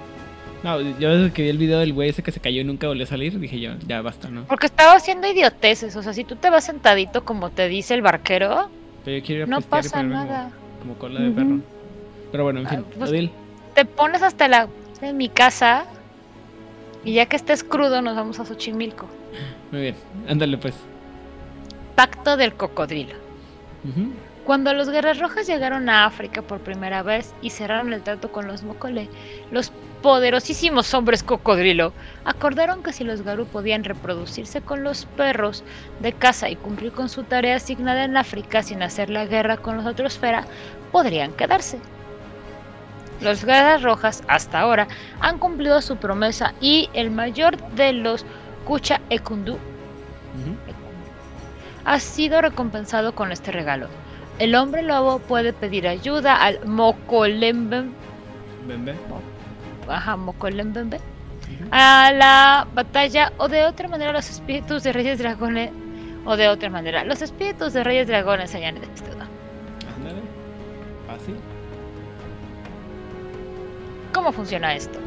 No, 0.63 0.81
yo 0.81 1.15
desde 1.17 1.31
que 1.33 1.43
vi 1.43 1.49
el 1.49 1.57
video 1.57 1.79
del 1.79 1.93
güey 1.93 2.09
ese 2.09 2.23
que 2.23 2.31
se 2.31 2.39
cayó 2.39 2.61
y 2.61 2.63
nunca 2.63 2.87
volvió 2.87 3.03
a 3.03 3.07
salir, 3.07 3.39
dije 3.39 3.59
yo, 3.59 3.71
ya 3.87 4.01
basta, 4.01 4.29
¿no? 4.29 4.43
Porque 4.45 4.65
estaba 4.65 4.93
haciendo 4.93 5.27
idioteces. 5.27 5.95
O 5.95 6.01
sea, 6.03 6.13
si 6.13 6.23
tú 6.23 6.35
te 6.35 6.49
vas 6.49 6.63
sentadito 6.65 7.23
como 7.23 7.49
te 7.51 7.67
dice 7.67 7.93
el 7.93 8.01
barquero, 8.01 8.69
Pero 9.05 9.17
yo 9.17 9.23
quiero 9.23 9.41
ir 9.41 9.43
a 9.43 9.47
no 9.47 9.61
pasa 9.61 9.97
como- 9.99 10.09
nada. 10.13 10.51
Como, 10.81 10.95
cola 10.95 11.21
de 11.21 11.31
perro. 11.31 11.59
Pero 12.31 12.43
bueno, 12.43 12.59
en 12.61 12.67
fin. 12.67 12.79
Ah, 12.85 12.91
pues- 12.97 13.09
Odil. 13.11 13.31
Te 13.75 13.85
pones 13.85 14.21
hasta 14.23 14.47
la 14.47 14.67
en 15.01 15.15
mi 15.17 15.29
casa 15.29 15.85
y 17.05 17.13
ya 17.13 17.27
que 17.27 17.35
estés 17.35 17.63
crudo 17.63 18.01
nos 18.01 18.15
vamos 18.15 18.39
a 18.39 18.45
Xochimilco. 18.45 19.07
Muy 19.71 19.81
bien. 19.81 19.95
Ándale 20.27 20.57
pues. 20.57 20.73
Pacto 21.95 22.35
del 22.35 22.53
cocodrilo. 22.53 23.13
Cuando 24.47 24.73
los 24.73 24.89
Guerras 24.89 25.19
Rojas 25.19 25.45
llegaron 25.45 25.89
a 25.89 26.05
África 26.05 26.41
por 26.41 26.61
primera 26.61 27.03
vez 27.03 27.33
y 27.41 27.49
cerraron 27.49 27.91
el 27.91 28.01
trato 28.01 28.31
con 28.31 28.47
los 28.47 28.63
Mokole, 28.63 29.09
los 29.51 29.73
poderosísimos 30.01 30.93
hombres 30.93 31.21
cocodrilo 31.21 31.91
acordaron 32.23 32.81
que 32.81 32.93
si 32.93 33.03
los 33.03 33.23
Garú 33.23 33.45
podían 33.45 33.83
reproducirse 33.83 34.61
con 34.61 34.85
los 34.85 35.05
perros 35.05 35.65
de 35.99 36.13
caza 36.13 36.49
y 36.49 36.55
cumplir 36.55 36.93
con 36.93 37.09
su 37.09 37.23
tarea 37.23 37.57
asignada 37.57 38.05
en 38.05 38.15
África 38.15 38.63
sin 38.63 38.81
hacer 38.83 39.09
la 39.09 39.25
guerra 39.25 39.57
con 39.57 39.75
los 39.75 39.85
otros 39.85 40.17
Fera, 40.17 40.45
podrían 40.93 41.33
quedarse. 41.33 41.79
Los 43.19 43.43
Guerras 43.43 43.83
Rojas, 43.83 44.23
hasta 44.29 44.61
ahora, 44.61 44.87
han 45.19 45.39
cumplido 45.39 45.81
su 45.81 45.97
promesa 45.97 46.53
y 46.61 46.89
el 46.93 47.11
mayor 47.11 47.57
de 47.73 47.91
los 47.91 48.25
Kucha 48.63 49.01
Ekundu 49.09 49.55
Ujú. 49.55 50.55
ha 51.83 51.99
sido 51.99 52.39
recompensado 52.39 53.13
con 53.13 53.33
este 53.33 53.51
regalo. 53.51 53.89
El 54.39 54.55
hombre 54.55 54.83
lobo 54.83 55.19
puede 55.19 55.51
pedir 55.53 55.87
ayuda 55.87 56.35
al 56.35 56.63
Mokolembem, 56.65 57.91
Ven, 58.67 58.85
ven. 58.85 58.95
ajá, 59.87 60.15
Mokolembembe, 60.15 60.99
a 61.71 62.11
la 62.13 62.67
batalla 62.73 63.31
o 63.37 63.47
de 63.47 63.63
otra 63.65 63.87
manera 63.87 64.11
los 64.13 64.29
espíritus 64.29 64.83
de 64.83 64.93
reyes 64.93 65.17
dragones 65.19 65.71
o 66.25 66.35
de 66.37 66.49
otra 66.49 66.69
manera 66.69 67.03
los 67.03 67.21
espíritus 67.21 67.73
de 67.73 67.83
reyes 67.83 68.07
dragones 68.07 68.53
hayan 68.53 68.77
estado. 68.77 69.21
Ándale. 69.95 70.21
Fácil. 71.07 71.35
¿Cómo 74.13 74.31
funciona 74.31 74.75
esto? 74.75 74.99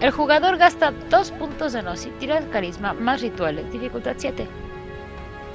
El 0.00 0.12
jugador 0.12 0.56
gasta 0.56 0.92
dos 1.10 1.30
puntos 1.32 1.72
de 1.72 1.82
nos 1.82 2.06
y 2.06 2.10
tira 2.20 2.40
carisma 2.50 2.92
más 2.94 3.20
rituales, 3.20 3.70
dificultad 3.72 4.14
7. 4.16 4.46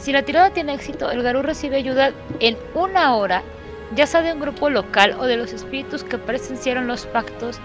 Si 0.04 0.12
la 0.12 0.24
tirada 0.24 0.50
tiene 0.50 0.74
éxito, 0.74 1.10
el 1.12 1.24
Garú 1.24 1.44
recibe 1.44 1.78
ayuda 1.78 2.12
en 2.42 2.58
una 2.74 3.16
hora, 3.16 3.42
ya 3.96 4.06
sea 4.06 4.22
de 4.22 4.34
un 4.34 4.42
grupo 4.42 4.70
local 4.70 5.16
o 5.18 5.24
de 5.24 5.38
los 5.38 5.54
espíritus 5.54 6.04
que 6.04 6.18
presenciaron 6.18 6.88
los 6.88 7.06
pactos 7.06 7.58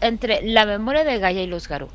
entre 0.00 0.42
la 0.42 0.64
memoria 0.64 1.02
de 1.02 1.18
Gaia 1.18 1.42
y 1.42 1.48
los 1.48 1.66
Garú. 1.66 1.88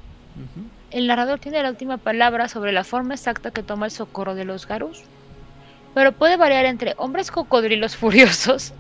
El 0.92 1.08
narrador 1.08 1.40
tiene 1.40 1.64
la 1.64 1.70
última 1.70 1.96
palabra 1.96 2.50
sobre 2.50 2.74
la 2.74 2.84
forma 2.84 3.14
exacta 3.14 3.52
que 3.52 3.64
toma 3.64 3.86
el 3.86 3.94
socorro 3.94 4.36
de 4.36 4.44
los 4.44 4.68
Garús, 4.68 5.04
pero 5.94 6.12
puede 6.12 6.36
variar 6.36 6.66
entre 6.66 6.94
hombres 6.98 7.32
cocodrilos 7.32 7.96
furiosos 7.96 8.74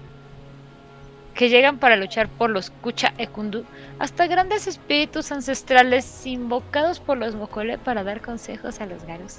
que 1.35 1.47
llegan 1.47 1.77
para 1.77 1.95
luchar 1.95 2.27
por 2.27 2.49
los 2.49 2.69
Kucha 2.69 3.13
Ekundu 3.17 3.63
hasta 3.97 4.27
grandes 4.27 4.67
espíritus 4.67 5.31
ancestrales 5.31 6.25
invocados 6.25 6.99
por 6.99 7.17
los 7.17 7.33
Mokole 7.33 7.77
para 7.77 8.03
dar 8.03 8.19
consejos 8.19 8.81
a 8.81 8.87
los 8.87 9.05
Garus. 9.05 9.37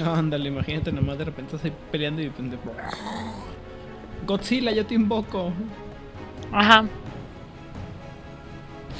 Ándale, 0.16 0.48
imagínate 0.48 0.92
nomás 0.92 1.18
de 1.18 1.24
repente 1.26 1.56
estás 1.56 1.70
ahí 1.70 1.76
peleando 1.90 2.20
y 2.22 2.24
de 2.26 2.30
repente. 2.30 2.56
Godzilla, 4.26 4.72
yo 4.72 4.84
te 4.86 4.94
invoco. 4.94 5.52
Ajá. 6.52 6.84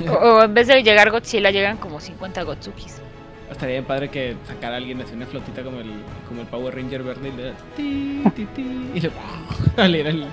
O, 0.08 0.12
o 0.12 0.42
en 0.44 0.54
vez 0.54 0.68
de 0.68 0.80
llegar 0.84 1.10
Godzilla, 1.10 1.50
llegan 1.50 1.76
como 1.76 1.98
50 1.98 2.44
Gotsukis. 2.44 3.00
Estaría 3.50 3.76
bien 3.76 3.84
padre 3.84 4.08
que 4.10 4.36
sacara 4.46 4.74
a 4.74 4.76
alguien 4.76 5.00
así 5.00 5.14
una 5.14 5.26
flotita 5.26 5.64
como 5.64 5.80
el, 5.80 5.90
como 6.28 6.42
el 6.42 6.46
Power 6.46 6.72
Ranger 6.76 7.02
verde 7.02 7.30
y 7.30 7.32
le 7.32 7.42
da 7.42 7.52
ti, 7.76 8.22
ti, 8.36 8.44
ti, 8.54 8.90
y 8.94 9.00
le 9.00 9.10
saliera 9.76 10.10
el 10.10 10.24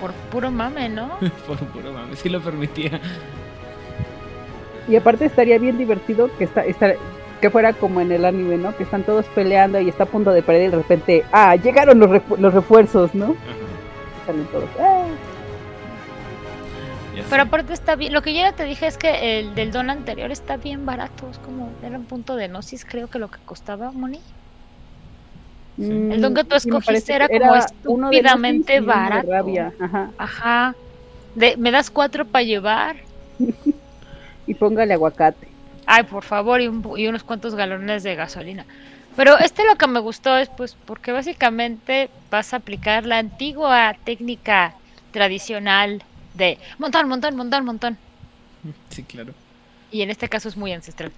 Por 0.00 0.12
puro 0.30 0.50
mame, 0.50 0.88
¿no? 0.88 1.18
por 1.46 1.58
puro 1.58 1.92
mames, 1.92 2.18
si 2.20 2.30
lo 2.30 2.40
permitía. 2.40 2.98
Y 4.88 4.96
aparte 4.96 5.26
estaría 5.26 5.58
bien 5.58 5.76
divertido 5.76 6.30
que 6.38 6.44
está, 6.44 6.64
está- 6.64 6.94
que 7.40 7.50
fuera 7.50 7.72
como 7.72 8.00
en 8.00 8.12
el 8.12 8.24
anime, 8.24 8.56
¿no? 8.58 8.76
Que 8.76 8.82
están 8.82 9.02
todos 9.04 9.26
peleando 9.26 9.80
y 9.80 9.88
está 9.88 10.04
a 10.04 10.06
punto 10.06 10.32
de 10.32 10.42
perder 10.42 10.68
y 10.68 10.70
de 10.70 10.76
repente, 10.76 11.24
ah, 11.32 11.56
llegaron 11.56 11.98
los, 12.00 12.10
refu- 12.10 12.36
los 12.38 12.52
refuerzos, 12.54 13.14
¿no? 13.14 13.34
Salen 14.26 14.44
todos. 14.46 14.68
"Ah". 14.80 15.04
Pero 17.30 17.42
aparte 17.42 17.72
está 17.72 17.96
bien. 17.96 18.12
Lo 18.12 18.22
que 18.22 18.32
yo 18.32 18.40
ya 18.40 18.52
te 18.52 18.62
dije 18.64 18.86
es 18.86 18.96
que 18.96 19.40
el 19.40 19.54
del 19.54 19.72
don 19.72 19.90
anterior 19.90 20.30
está 20.30 20.56
bien 20.56 20.86
barato. 20.86 21.28
Es 21.30 21.38
como, 21.38 21.70
era 21.82 21.98
un 21.98 22.04
punto 22.04 22.36
de 22.36 22.46
gnosis, 22.48 22.84
creo 22.84 23.08
que 23.08 23.18
lo 23.18 23.28
que 23.28 23.38
costaba, 23.44 23.90
Moni. 23.90 24.20
Mm, 25.78 26.12
El 26.12 26.20
don 26.20 26.34
que 26.34 26.44
tú 26.44 26.54
escogiste 26.56 27.12
era 27.14 27.28
como 27.28 27.54
estúpidamente 27.56 28.74
de 28.74 28.80
barato. 28.80 29.28
Rabia, 29.30 29.72
ajá. 29.80 30.10
Ajá. 30.16 30.74
De, 31.34 31.56
¿Me 31.56 31.70
das 31.70 31.90
cuatro 31.90 32.24
para 32.24 32.44
llevar? 32.44 32.96
Y 34.46 34.54
póngale 34.54 34.94
aguacate. 34.94 35.47
Ay, 35.90 36.02
por 36.02 36.22
favor, 36.22 36.60
y, 36.60 36.68
un 36.68 36.82
pu- 36.82 36.98
y 37.00 37.06
unos 37.08 37.24
cuantos 37.24 37.54
galones 37.54 38.02
de 38.02 38.14
gasolina. 38.14 38.66
Pero 39.16 39.38
este 39.38 39.64
lo 39.64 39.76
que 39.76 39.86
me 39.86 40.00
gustó 40.00 40.36
es 40.36 40.48
pues 40.50 40.76
porque 40.84 41.12
básicamente 41.12 42.10
vas 42.30 42.52
a 42.52 42.58
aplicar 42.58 43.06
la 43.06 43.16
antigua 43.18 43.96
técnica 44.04 44.74
tradicional 45.12 46.02
de 46.34 46.58
montón, 46.78 47.08
montón, 47.08 47.34
montón, 47.36 47.64
montón. 47.64 47.96
Sí, 48.90 49.02
claro. 49.02 49.32
Y 49.90 50.02
en 50.02 50.10
este 50.10 50.28
caso 50.28 50.48
es 50.50 50.56
muy 50.58 50.72
ancestral. 50.72 51.10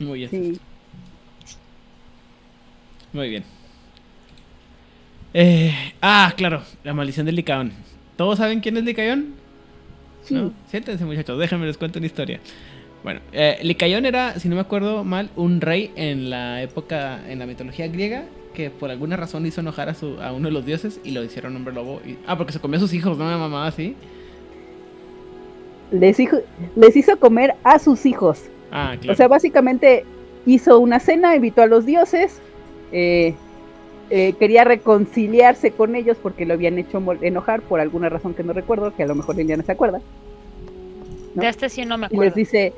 Muy 0.00 0.18
bien. 0.18 0.30
Sí. 0.30 0.60
Muy 3.12 3.28
bien. 3.30 3.44
Eh, 5.32 5.92
ah, 6.02 6.32
claro, 6.36 6.62
la 6.84 6.92
maldición 6.94 7.24
del 7.26 7.36
Licaón. 7.36 7.72
¿Todos 8.16 8.38
saben 8.38 8.60
quién 8.60 8.76
es 8.78 8.84
Licaón? 8.84 9.34
Sí. 10.24 10.34
¿No? 10.34 10.52
Siéntense, 10.70 11.04
muchachos, 11.04 11.38
déjenme 11.38 11.66
les 11.66 11.78
cuento 11.78 11.98
una 11.98 12.06
historia. 12.06 12.40
Bueno, 13.08 13.22
eh, 13.32 13.56
Licayón 13.62 14.04
era, 14.04 14.38
si 14.38 14.50
no 14.50 14.54
me 14.56 14.60
acuerdo 14.60 15.02
mal, 15.02 15.30
un 15.34 15.62
rey 15.62 15.90
en 15.96 16.28
la 16.28 16.60
época, 16.60 17.20
en 17.26 17.38
la 17.38 17.46
mitología 17.46 17.88
griega, 17.88 18.24
que 18.52 18.68
por 18.68 18.90
alguna 18.90 19.16
razón 19.16 19.46
hizo 19.46 19.62
enojar 19.62 19.88
a, 19.88 19.94
su, 19.94 20.20
a 20.20 20.30
uno 20.34 20.48
de 20.48 20.52
los 20.52 20.66
dioses 20.66 21.00
y 21.04 21.12
lo 21.12 21.24
hicieron 21.24 21.56
hombre 21.56 21.72
lobo. 21.72 22.02
y- 22.04 22.18
ah, 22.26 22.36
porque 22.36 22.52
se 22.52 22.60
comió 22.60 22.76
a 22.76 22.80
sus 22.80 22.92
hijos, 22.92 23.16
¿no? 23.16 23.24
Una 23.24 23.38
mamá 23.38 23.66
así. 23.66 23.96
Les, 25.90 26.20
hijo- 26.20 26.40
les 26.76 26.96
hizo 26.96 27.18
comer 27.18 27.54
a 27.64 27.78
sus 27.78 28.04
hijos. 28.04 28.42
Ah, 28.70 28.94
claro. 29.00 29.14
O 29.14 29.16
sea, 29.16 29.26
básicamente 29.26 30.04
hizo 30.44 30.78
una 30.78 31.00
cena, 31.00 31.34
invitó 31.34 31.62
a 31.62 31.66
los 31.66 31.86
dioses, 31.86 32.42
eh, 32.92 33.32
eh, 34.10 34.34
quería 34.38 34.64
reconciliarse 34.64 35.70
con 35.70 35.96
ellos 35.96 36.18
porque 36.22 36.44
lo 36.44 36.52
habían 36.52 36.76
hecho 36.78 37.02
enojar 37.22 37.62
por 37.62 37.80
alguna 37.80 38.10
razón 38.10 38.34
que 38.34 38.42
no 38.42 38.52
recuerdo, 38.52 38.94
que 38.94 39.02
a 39.04 39.06
lo 39.06 39.14
mejor 39.14 39.40
Eliana 39.40 39.62
se 39.62 39.72
acuerda. 39.72 40.02
¿no? 41.34 41.42
De 41.42 41.48
este 41.48 41.70
sí 41.70 41.86
no 41.86 41.96
me 41.96 42.06
Y 42.06 42.10
les 42.10 42.12
acuerdo. 42.16 42.34
dice, 42.34 42.72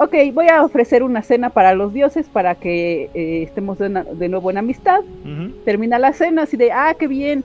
ok, 0.00 0.14
voy 0.32 0.48
a 0.48 0.64
ofrecer 0.64 1.02
una 1.02 1.22
cena 1.22 1.50
para 1.50 1.74
los 1.74 1.92
dioses 1.92 2.26
para 2.26 2.54
que 2.54 3.10
eh, 3.12 3.42
estemos 3.42 3.76
de, 3.78 4.28
nuevo 4.28 4.50
en 4.50 4.56
amistad. 4.56 5.00
Termina 5.66 5.98
la 5.98 6.14
cena 6.14 6.44
así 6.44 6.56
de, 6.56 6.72
ah, 6.72 6.96
qué 6.98 7.06
bien, 7.06 7.44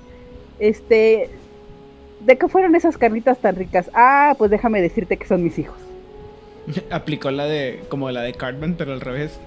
este, 0.59 1.29
¿de 2.21 2.37
qué 2.37 2.47
fueron 2.47 2.75
esas 2.75 2.97
carnitas 2.97 3.39
tan 3.39 3.57
ricas? 3.57 3.91
Ah, 3.93 4.35
pues 4.37 4.51
déjame 4.51 4.81
decirte 4.81 5.17
que 5.17 5.27
son 5.27 5.43
mis 5.43 5.59
hijos. 5.59 5.75
Aplicó 6.91 7.29
la 7.29 7.45
de, 7.45 7.83
como 7.89 8.09
la 8.09 8.21
de 8.21 8.33
Cartman, 8.33 8.75
pero 8.77 8.93
al 8.93 9.01
revés. 9.01 9.37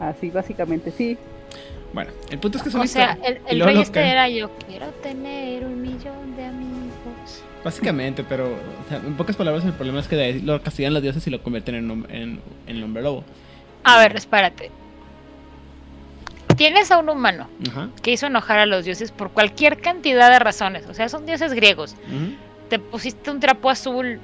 Así, 0.00 0.30
básicamente, 0.30 0.90
sí. 0.90 1.18
Bueno, 1.92 2.12
el 2.30 2.38
punto 2.38 2.56
es 2.56 2.64
que 2.64 2.70
una 2.70 2.84
O 2.84 2.86
sea, 2.86 3.18
el, 3.46 3.60
rey 3.60 3.78
este 3.78 4.00
era 4.00 4.26
yo 4.30 4.50
quiero 4.66 4.86
tener 5.02 5.66
un 5.66 5.82
millón 5.82 6.34
de 6.34 6.46
amigos. 6.46 6.91
Básicamente, 7.64 8.24
pero 8.24 8.46
o 8.46 8.88
sea, 8.88 8.98
en 8.98 9.14
pocas 9.14 9.36
palabras 9.36 9.64
el 9.64 9.72
problema 9.72 10.00
es 10.00 10.08
que 10.08 10.16
de 10.16 10.24
ahí 10.24 10.40
lo 10.40 10.60
castigan 10.62 10.94
los 10.94 11.02
dioses 11.02 11.24
y 11.26 11.30
lo 11.30 11.42
convierten 11.42 11.76
en, 11.76 11.88
hom- 11.88 12.06
en, 12.10 12.40
en 12.66 12.76
el 12.76 12.82
hombre 12.82 13.02
lobo. 13.02 13.24
A 13.84 13.98
ver, 13.98 14.16
espérate. 14.16 14.70
Tienes 16.56 16.90
a 16.90 16.98
un 16.98 17.08
humano 17.08 17.48
Ajá. 17.70 17.88
que 18.02 18.12
hizo 18.12 18.26
enojar 18.26 18.58
a 18.58 18.66
los 18.66 18.84
dioses 18.84 19.10
por 19.10 19.30
cualquier 19.30 19.80
cantidad 19.80 20.30
de 20.30 20.38
razones. 20.38 20.86
O 20.88 20.94
sea, 20.94 21.08
son 21.08 21.24
dioses 21.24 21.54
griegos. 21.54 21.96
Te 22.68 22.78
pusiste 22.78 23.30
un 23.30 23.40
trapo 23.40 23.70
azul 23.70 24.20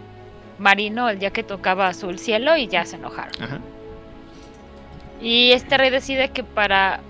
marino 0.59 1.09
el 1.09 1.19
día 1.19 1.31
que 1.31 1.43
tocaba 1.43 1.89
azul 1.89 2.19
cielo 2.19 2.57
y 2.57 2.67
ya 2.67 2.85
se 2.85 2.97
enojaron. 2.97 3.33
Ajá. 3.43 3.59
Y 5.23 5.53
este 5.53 5.79
rey 5.79 5.91
decide 5.91 6.31
que 6.31 6.45
para, 6.45 7.01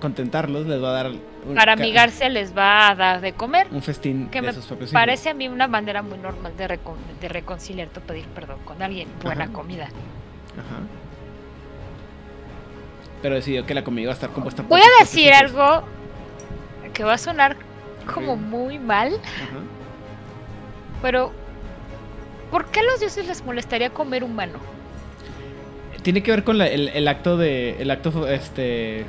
Contentarlos 0.00 0.66
les 0.66 0.82
va 0.82 0.88
a 0.88 0.92
dar 1.04 1.12
para 1.54 1.72
amigarse 1.72 2.28
les 2.30 2.56
va 2.56 2.88
a 2.90 2.94
dar 2.94 3.20
de 3.20 3.32
comer. 3.32 3.66
un 3.70 3.82
festín 3.82 4.28
Que 4.28 4.40
de 4.40 4.46
me 4.48 4.52
sus 4.52 4.64
propios 4.66 4.90
hijos. 4.90 5.00
Parece 5.00 5.30
a 5.30 5.34
mí 5.34 5.48
una 5.48 5.66
manera 5.68 6.02
muy 6.02 6.18
normal 6.18 6.56
de, 6.56 6.68
recon- 6.68 6.96
de 7.20 7.28
reconciliarte 7.28 7.98
o 8.00 8.02
pedir 8.02 8.26
perdón 8.26 8.58
con 8.64 8.80
alguien. 8.82 9.08
Buena 9.22 9.44
Ajá. 9.44 9.52
comida. 9.52 9.84
Ajá. 9.84 10.80
Pero 13.22 13.34
decidió 13.36 13.64
que 13.66 13.74
la 13.74 13.84
comida 13.84 14.02
iba 14.02 14.10
a 14.12 14.14
estar 14.14 14.30
compuesta 14.30 14.62
por 14.62 14.70
Voy 14.70 14.80
a 14.80 15.00
decir 15.02 15.32
algo 15.32 15.84
que 16.92 17.04
va 17.04 17.14
a 17.14 17.18
sonar 17.18 17.56
como 18.12 18.36
muy 18.36 18.78
mal, 18.80 19.14
Ajá. 19.14 19.58
pero 21.00 21.32
¿por 22.50 22.66
qué 22.66 22.80
a 22.80 22.82
los 22.82 22.98
dioses 23.00 23.26
les 23.28 23.44
molestaría 23.44 23.90
comer 23.90 24.24
humano? 24.24 24.58
Tiene 26.02 26.22
que 26.24 26.32
ver 26.32 26.42
con 26.42 26.58
la- 26.58 26.66
el, 26.66 26.88
el 26.88 27.06
acto 27.06 27.36
de. 27.36 27.80
El 27.80 27.90
acto, 27.92 28.26
este. 28.26 29.04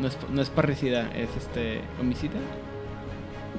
No 0.00 0.08
es, 0.08 0.18
no 0.30 0.42
es 0.42 0.50
parricida, 0.50 1.10
es 1.14 1.28
este. 1.36 1.80
Homicida. 2.00 2.34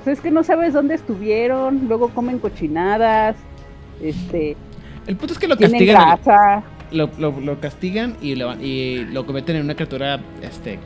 Pues 0.04 0.18
es 0.18 0.24
que 0.24 0.32
no 0.32 0.44
sabes 0.44 0.74
dónde 0.74 0.96
estuvieron, 0.96 1.88
luego 1.88 2.10
comen 2.10 2.40
cochinadas, 2.40 3.36
este, 4.02 4.56
El 5.08 5.16
punto 5.18 5.34
es 5.34 5.40
que 5.40 5.48
lo 5.48 5.58
castigan. 5.58 6.20
lo, 6.92 7.10
lo- 7.18 7.40
lo 7.42 7.60
castigan 7.60 8.16
y 8.22 8.36
lo, 8.36 8.54
y 8.62 9.06
lo 9.12 9.26
convierten 9.26 9.58
en 9.58 9.64
una 9.64 9.76
criatura 9.76 10.20
este 10.42 10.80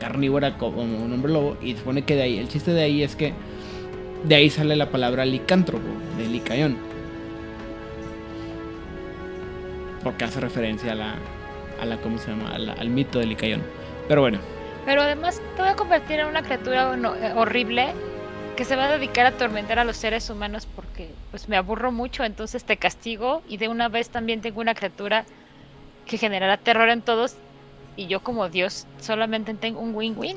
carnívora 0.00 0.58
como 0.58 0.82
un 0.82 1.10
hombre 1.12 1.32
lobo 1.32 1.56
y 1.62 1.74
supone 1.76 2.02
que 2.02 2.16
de 2.16 2.22
ahí 2.24 2.38
el 2.38 2.48
chiste 2.48 2.72
de 2.72 2.82
ahí 2.82 3.02
es 3.02 3.16
que 3.16 3.32
de 4.24 4.34
ahí 4.34 4.50
sale 4.50 4.76
la 4.76 4.90
palabra 4.90 5.24
licántropo 5.24 5.86
de 6.18 6.26
licayón 6.26 6.76
porque 10.02 10.24
hace 10.24 10.40
referencia 10.40 10.92
a 10.92 10.94
la 10.94 11.14
a 11.80 11.84
la 11.86 11.96
cómo 11.98 12.18
se 12.18 12.30
llama 12.30 12.58
la- 12.58 12.72
al 12.74 12.90
mito 12.90 13.18
de 13.18 13.26
licayón 13.26 13.62
pero 14.08 14.20
bueno. 14.20 14.38
Pero 14.84 15.02
además 15.02 15.40
te 15.56 15.62
voy 15.62 15.70
a 15.70 15.76
convertir 15.76 16.20
en 16.20 16.26
una 16.26 16.42
criatura 16.42 16.94
eh, 16.94 17.32
horrible 17.36 17.86
que 18.56 18.64
se 18.64 18.76
va 18.76 18.84
a 18.86 18.92
dedicar 18.92 19.26
a 19.26 19.30
atormentar 19.30 19.78
a 19.78 19.84
los 19.84 19.96
seres 19.96 20.28
humanos 20.30 20.68
porque 20.76 21.08
pues 21.30 21.48
me 21.48 21.56
aburro 21.56 21.90
mucho, 21.90 22.22
entonces 22.24 22.64
te 22.64 22.76
castigo 22.76 23.42
y 23.48 23.56
de 23.56 23.68
una 23.68 23.88
vez 23.88 24.10
también 24.10 24.40
tengo 24.42 24.60
una 24.60 24.74
criatura 24.74 25.24
que 26.06 26.18
generará 26.18 26.56
terror 26.58 26.88
en 26.90 27.02
todos 27.02 27.34
y 27.96 28.06
yo 28.06 28.20
como 28.20 28.48
Dios 28.48 28.86
solamente 29.00 29.54
tengo 29.54 29.80
un 29.80 29.94
win-win. 29.94 30.36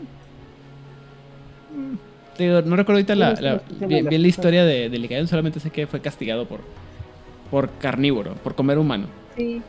te 2.38 2.44
digo, 2.44 2.62
no 2.62 2.76
recuerdo 2.76 2.98
ahorita 3.00 3.16
la, 3.16 3.36
Sí, 3.36 3.44
la- 3.44 3.60
sí, 3.60 3.66
sí, 3.70 3.76
sí, 3.80 3.86
bien, 3.86 4.06
la- 4.22 4.28
historia 4.28 4.64
de, 4.66 4.90
de 4.90 4.98
licayón 4.98 5.28
solamente 5.28 5.60
sé 5.60 5.70
que 5.70 5.86
fue 5.88 6.00
castigado 6.00 6.46
por 6.46 6.62
por 7.52 7.70
carnívoro 7.80 8.34
por 8.36 8.56
comer 8.56 8.78
humano. 8.78 9.08
Sí, 9.36 9.62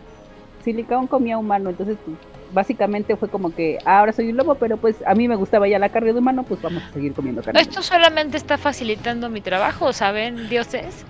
Silicón 0.64 1.06
comía 1.06 1.38
humano, 1.38 1.70
entonces 1.70 1.96
pues, 2.04 2.16
básicamente 2.52 3.16
fue 3.16 3.28
como 3.28 3.54
que 3.54 3.78
"Ah, 3.84 4.00
ahora 4.00 4.12
soy 4.12 4.30
un 4.30 4.36
lobo, 4.36 4.54
pero 4.56 4.76
pues 4.76 4.96
a 5.06 5.14
mí 5.14 5.28
me 5.28 5.36
gustaba 5.36 5.68
ya 5.68 5.78
la 5.78 5.88
carne 5.88 6.12
de 6.12 6.18
humano, 6.18 6.44
pues 6.44 6.60
vamos 6.62 6.82
a 6.82 6.92
seguir 6.92 7.12
comiendo 7.12 7.42
carne. 7.42 7.60
Esto 7.60 7.82
solamente 7.82 8.36
está 8.36 8.58
facilitando 8.58 9.28
mi 9.30 9.40
trabajo, 9.40 9.92
¿saben, 9.92 10.48
dioses? 10.48 11.04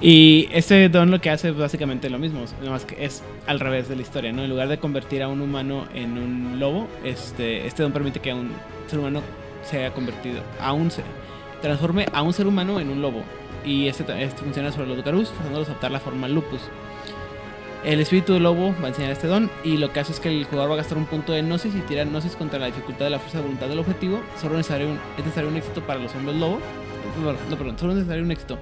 Y 0.00 0.48
este 0.52 0.88
don 0.88 1.12
lo 1.12 1.20
que 1.20 1.30
hace 1.30 1.50
es 1.50 1.56
básicamente 1.56 2.10
lo 2.10 2.18
mismo, 2.18 2.40
nada 2.58 2.72
más 2.72 2.84
que 2.84 3.04
es 3.04 3.22
al 3.46 3.60
revés 3.60 3.88
de 3.88 3.94
la 3.94 4.02
historia, 4.02 4.32
¿no? 4.32 4.42
En 4.42 4.50
lugar 4.50 4.66
de 4.66 4.78
convertir 4.78 5.22
a 5.22 5.28
un 5.28 5.40
humano 5.40 5.84
en 5.94 6.18
un 6.18 6.58
lobo, 6.58 6.88
este, 7.04 7.66
este 7.68 7.84
don 7.84 7.92
permite 7.92 8.18
que 8.18 8.34
un 8.34 8.50
ser 8.88 8.98
humano 8.98 9.22
sea 9.62 9.92
convertido 9.92 10.40
a 10.60 10.72
un 10.72 10.90
ser, 10.90 11.04
transforme 11.60 12.06
a 12.12 12.22
un 12.22 12.32
ser 12.32 12.48
humano 12.48 12.80
en 12.80 12.88
un 12.90 13.00
lobo. 13.00 13.22
Y 13.64 13.86
este, 13.86 14.02
este 14.24 14.42
funciona 14.42 14.72
sobre 14.72 14.88
los 14.88 14.96
Ducarus, 14.96 15.28
forzándolos 15.28 15.68
a 15.68 15.70
adoptar 15.70 15.92
la 15.92 16.00
forma 16.00 16.26
lupus. 16.26 16.62
El 17.84 18.00
espíritu 18.00 18.32
del 18.34 18.44
lobo 18.44 18.72
va 18.80 18.86
a 18.86 18.88
enseñar 18.88 19.10
este 19.10 19.26
don 19.26 19.50
y 19.64 19.76
lo 19.76 19.92
que 19.92 19.98
hace 20.00 20.12
es 20.12 20.20
que 20.20 20.28
el 20.28 20.44
jugador 20.44 20.70
va 20.70 20.74
a 20.74 20.76
gastar 20.78 20.98
un 20.98 21.06
punto 21.06 21.32
de 21.32 21.42
gnosis 21.42 21.74
y 21.74 21.80
tirar 21.80 22.06
gnosis 22.06 22.36
contra 22.36 22.60
la 22.60 22.66
dificultad 22.66 23.06
de 23.06 23.10
la 23.10 23.18
fuerza 23.18 23.38
de 23.38 23.42
voluntad 23.44 23.68
del 23.68 23.80
objetivo. 23.80 24.20
Solo 24.40 24.56
necesario 24.56 24.88
un- 24.88 24.98
es 25.18 25.24
necesario 25.24 25.48
un 25.50 25.56
éxito 25.56 25.80
para 25.84 25.98
los 25.98 26.14
hombres 26.14 26.36
lobo. 26.36 26.58
No, 27.50 27.56
perdón, 27.56 27.76
solo 27.78 27.92
es 27.92 27.96
necesario 27.98 28.22
un 28.22 28.30
éxito. 28.30 28.56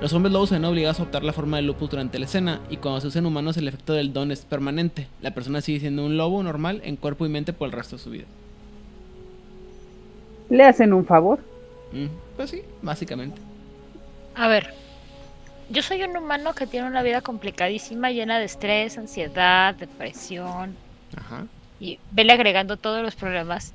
Los 0.00 0.12
hombres 0.12 0.32
lobos 0.32 0.48
se 0.50 0.54
ven 0.54 0.64
obligados 0.64 0.98
a 1.00 1.02
adoptar 1.02 1.24
la 1.24 1.32
forma 1.32 1.56
del 1.56 1.66
lupus 1.66 1.90
durante 1.90 2.18
la 2.20 2.24
escena 2.26 2.60
y 2.70 2.76
cuando 2.76 3.00
se 3.00 3.08
usan 3.08 3.26
humanos 3.26 3.56
el 3.56 3.66
efecto 3.66 3.92
del 3.92 4.12
don 4.12 4.30
es 4.30 4.44
permanente. 4.44 5.08
La 5.20 5.32
persona 5.34 5.60
sigue 5.60 5.80
siendo 5.80 6.06
un 6.06 6.16
lobo 6.16 6.40
normal 6.42 6.80
en 6.84 6.94
cuerpo 6.96 7.26
y 7.26 7.28
mente 7.28 7.52
por 7.52 7.66
el 7.66 7.72
resto 7.72 7.96
de 7.96 8.02
su 8.02 8.10
vida. 8.10 8.24
Le 10.48 10.64
hacen 10.64 10.92
un 10.92 11.04
favor. 11.04 11.40
Mm, 11.92 12.06
Pues 12.36 12.50
sí, 12.50 12.62
básicamente. 12.82 13.40
A 14.36 14.46
ver, 14.48 14.72
yo 15.70 15.82
soy 15.82 16.02
un 16.02 16.16
humano 16.16 16.52
que 16.54 16.66
tiene 16.66 16.86
una 16.86 17.02
vida 17.02 17.20
complicadísima, 17.20 18.10
llena 18.10 18.38
de 18.38 18.44
estrés, 18.44 18.98
ansiedad, 18.98 19.74
depresión, 19.74 20.76
Ajá. 21.16 21.46
y 21.78 21.98
vele 22.10 22.32
agregando 22.32 22.76
todos 22.76 23.02
los 23.02 23.14
problemas. 23.14 23.72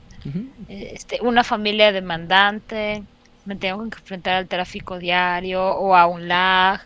Eh, 0.69 0.91
Este, 0.93 1.19
una 1.21 1.43
familia 1.43 1.91
demandante, 1.91 3.03
me 3.45 3.55
tengo 3.55 3.79
que 3.89 3.97
enfrentar 3.99 4.35
al 4.35 4.47
tráfico 4.47 4.97
diario 4.99 5.63
o 5.63 5.95
a 5.95 6.05
un 6.07 6.27
lag. 6.27 6.81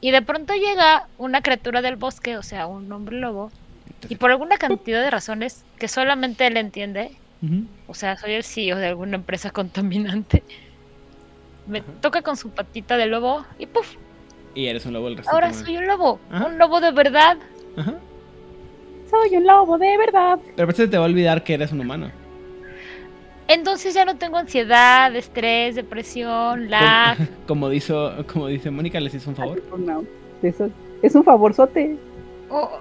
Y 0.00 0.10
de 0.10 0.22
pronto 0.22 0.54
llega 0.54 1.06
una 1.18 1.40
criatura 1.42 1.82
del 1.82 1.96
bosque, 1.96 2.36
o 2.36 2.42
sea, 2.42 2.66
un 2.66 2.90
hombre 2.92 3.18
lobo, 3.18 3.50
y 4.08 4.16
por 4.16 4.30
alguna 4.30 4.56
cantidad 4.56 5.02
de 5.02 5.10
razones 5.10 5.64
que 5.78 5.88
solamente 5.88 6.46
él 6.46 6.56
entiende, 6.56 7.10
o 7.86 7.94
sea, 7.94 8.16
soy 8.16 8.32
el 8.32 8.44
CEO 8.44 8.76
de 8.76 8.88
alguna 8.88 9.16
empresa 9.16 9.50
contaminante, 9.50 10.42
me 11.66 11.82
toca 11.82 12.22
con 12.22 12.36
su 12.36 12.50
patita 12.50 12.96
de 12.96 13.06
lobo 13.06 13.44
y 13.58 13.66
¡puf! 13.66 13.96
Y 14.58 14.66
eres 14.66 14.84
un 14.86 14.92
lobo 14.92 15.06
el 15.06 15.16
resto 15.16 15.30
Ahora 15.30 15.52
soy 15.52 15.76
un 15.76 15.86
lobo, 15.86 16.18
Ajá. 16.32 16.46
un 16.46 16.58
lobo 16.58 16.80
de 16.80 16.90
verdad. 16.90 17.36
Ajá. 17.76 17.94
soy 19.08 19.36
un 19.36 19.46
lobo 19.46 19.78
de 19.78 19.96
verdad. 19.96 20.36
De 20.56 20.62
repente 20.64 20.82
se 20.82 20.88
te 20.88 20.98
va 20.98 21.04
a 21.04 21.06
olvidar 21.06 21.44
que 21.44 21.54
eres 21.54 21.70
un 21.70 21.80
humano. 21.80 22.10
Entonces 23.46 23.94
ya 23.94 24.04
no 24.04 24.16
tengo 24.16 24.36
ansiedad, 24.36 25.14
estrés, 25.14 25.76
depresión, 25.76 26.68
lag. 26.70 27.16
Como, 27.46 27.68
dijo, 27.68 28.10
como 28.32 28.48
dice 28.48 28.72
Mónica, 28.72 28.98
les 28.98 29.14
hizo 29.14 29.30
un 29.30 29.36
favor. 29.36 29.62
No, 29.78 30.02
eso 30.42 30.68
es 31.02 31.14
un 31.14 31.22
favorzote. 31.22 31.96
Oh, 32.50 32.80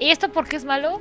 ¿Y 0.00 0.10
esto 0.10 0.28
por 0.30 0.48
qué 0.48 0.56
es 0.56 0.64
malo? 0.64 1.00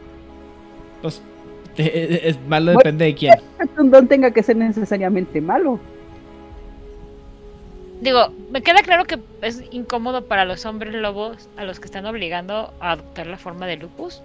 Pues 1.02 1.24
te- 1.76 2.30
es 2.30 2.38
malo, 2.48 2.74
depende 2.74 3.06
de 3.06 3.16
quién. 3.16 3.34
Que 3.58 3.82
un 3.82 3.90
don 3.90 4.08
tenga 4.08 4.30
que 4.30 4.44
ser 4.44 4.58
necesariamente 4.58 5.42
malo. 5.42 5.80
Digo, 8.04 8.34
me 8.52 8.62
queda 8.62 8.84
claro 8.84 9.06
que 9.06 9.18
es 9.42 9.64
incómodo 9.72 10.26
para 10.26 10.44
los 10.44 10.66
hombres 10.66 10.94
lobos 10.94 11.48
a 11.56 11.64
los 11.64 11.80
que 11.80 11.86
están 11.86 12.06
obligando 12.06 12.74
a 12.82 12.92
adoptar 12.92 13.28
la 13.28 13.38
forma 13.38 13.66
de 13.66 13.78
lupus. 13.78 14.22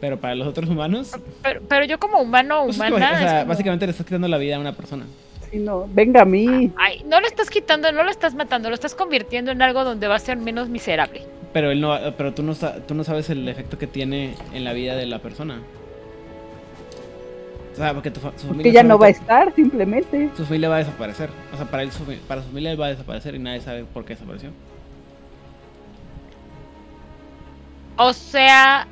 Pero 0.00 0.18
para 0.18 0.34
los 0.34 0.48
otros 0.48 0.68
humanos, 0.68 1.12
Pero, 1.40 1.60
pero 1.68 1.84
yo 1.84 2.00
como 2.00 2.20
humano, 2.20 2.64
pues 2.64 2.76
humana, 2.76 2.96
o 2.96 2.98
sea, 2.98 3.26
es 3.26 3.32
como, 3.42 3.46
básicamente 3.46 3.86
le 3.86 3.92
estás 3.92 4.04
quitando 4.04 4.26
la 4.26 4.38
vida 4.38 4.56
a 4.56 4.58
una 4.58 4.72
persona. 4.72 5.04
Si 5.52 5.58
no, 5.58 5.86
venga 5.88 6.22
a 6.22 6.24
mí. 6.24 6.72
ay, 6.76 7.04
no 7.06 7.20
lo 7.20 7.28
estás 7.28 7.48
quitando, 7.48 7.92
no 7.92 8.02
lo 8.02 8.10
estás 8.10 8.34
matando, 8.34 8.68
lo 8.70 8.74
estás 8.74 8.96
convirtiendo 8.96 9.52
en 9.52 9.62
algo 9.62 9.84
donde 9.84 10.08
va 10.08 10.16
a 10.16 10.18
ser 10.18 10.36
menos 10.36 10.68
miserable. 10.68 11.22
Pero 11.52 11.70
él 11.70 11.80
no, 11.80 11.96
pero 12.18 12.34
tú 12.34 12.42
no, 12.42 12.54
tú 12.56 12.94
no 12.96 13.04
sabes 13.04 13.30
el 13.30 13.48
efecto 13.48 13.78
que 13.78 13.86
tiene 13.86 14.34
en 14.52 14.64
la 14.64 14.72
vida 14.72 14.96
de 14.96 15.06
la 15.06 15.20
persona. 15.20 15.60
O 17.74 17.76
sea, 17.76 17.92
porque 17.92 18.10
tu, 18.10 18.20
fa- 18.20 18.32
su 18.36 18.46
familia 18.46 18.62
Que 18.64 18.72
ya 18.72 18.82
no 18.84 18.96
va 18.98 19.06
a 19.06 19.10
estar, 19.10 19.52
simplemente. 19.54 20.30
su 20.36 20.44
familia 20.44 20.68
va 20.68 20.76
a 20.76 20.78
desaparecer. 20.78 21.28
O 21.52 21.56
sea, 21.56 21.66
para 21.66 21.82
él, 21.82 21.90
su, 21.92 22.04
para 22.28 22.40
su 22.40 22.46
familia 22.48 22.70
él 22.70 22.80
va 22.80 22.86
a 22.86 22.90
desaparecer 22.90 23.34
y 23.34 23.38
nadie 23.40 23.60
sabe 23.60 23.84
por 23.84 24.04
qué 24.04 24.14
desapareció. 24.14 24.50
O 27.96 28.12
sea, 28.12 28.86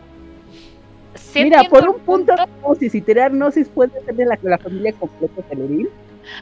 sí 1.14 1.42
Mira, 1.44 1.64
por 1.64 1.88
un 1.88 1.98
punto, 2.00 2.32
gnosis 2.62 2.94
y 2.94 3.00
tirar 3.00 3.32
gnosis 3.32 3.68
puede 3.68 3.90
ser 4.04 4.14
de 4.14 4.24
la, 4.26 4.38
la 4.42 4.58
familia 4.58 4.92
completa 4.92 5.42
Celeril. 5.48 5.88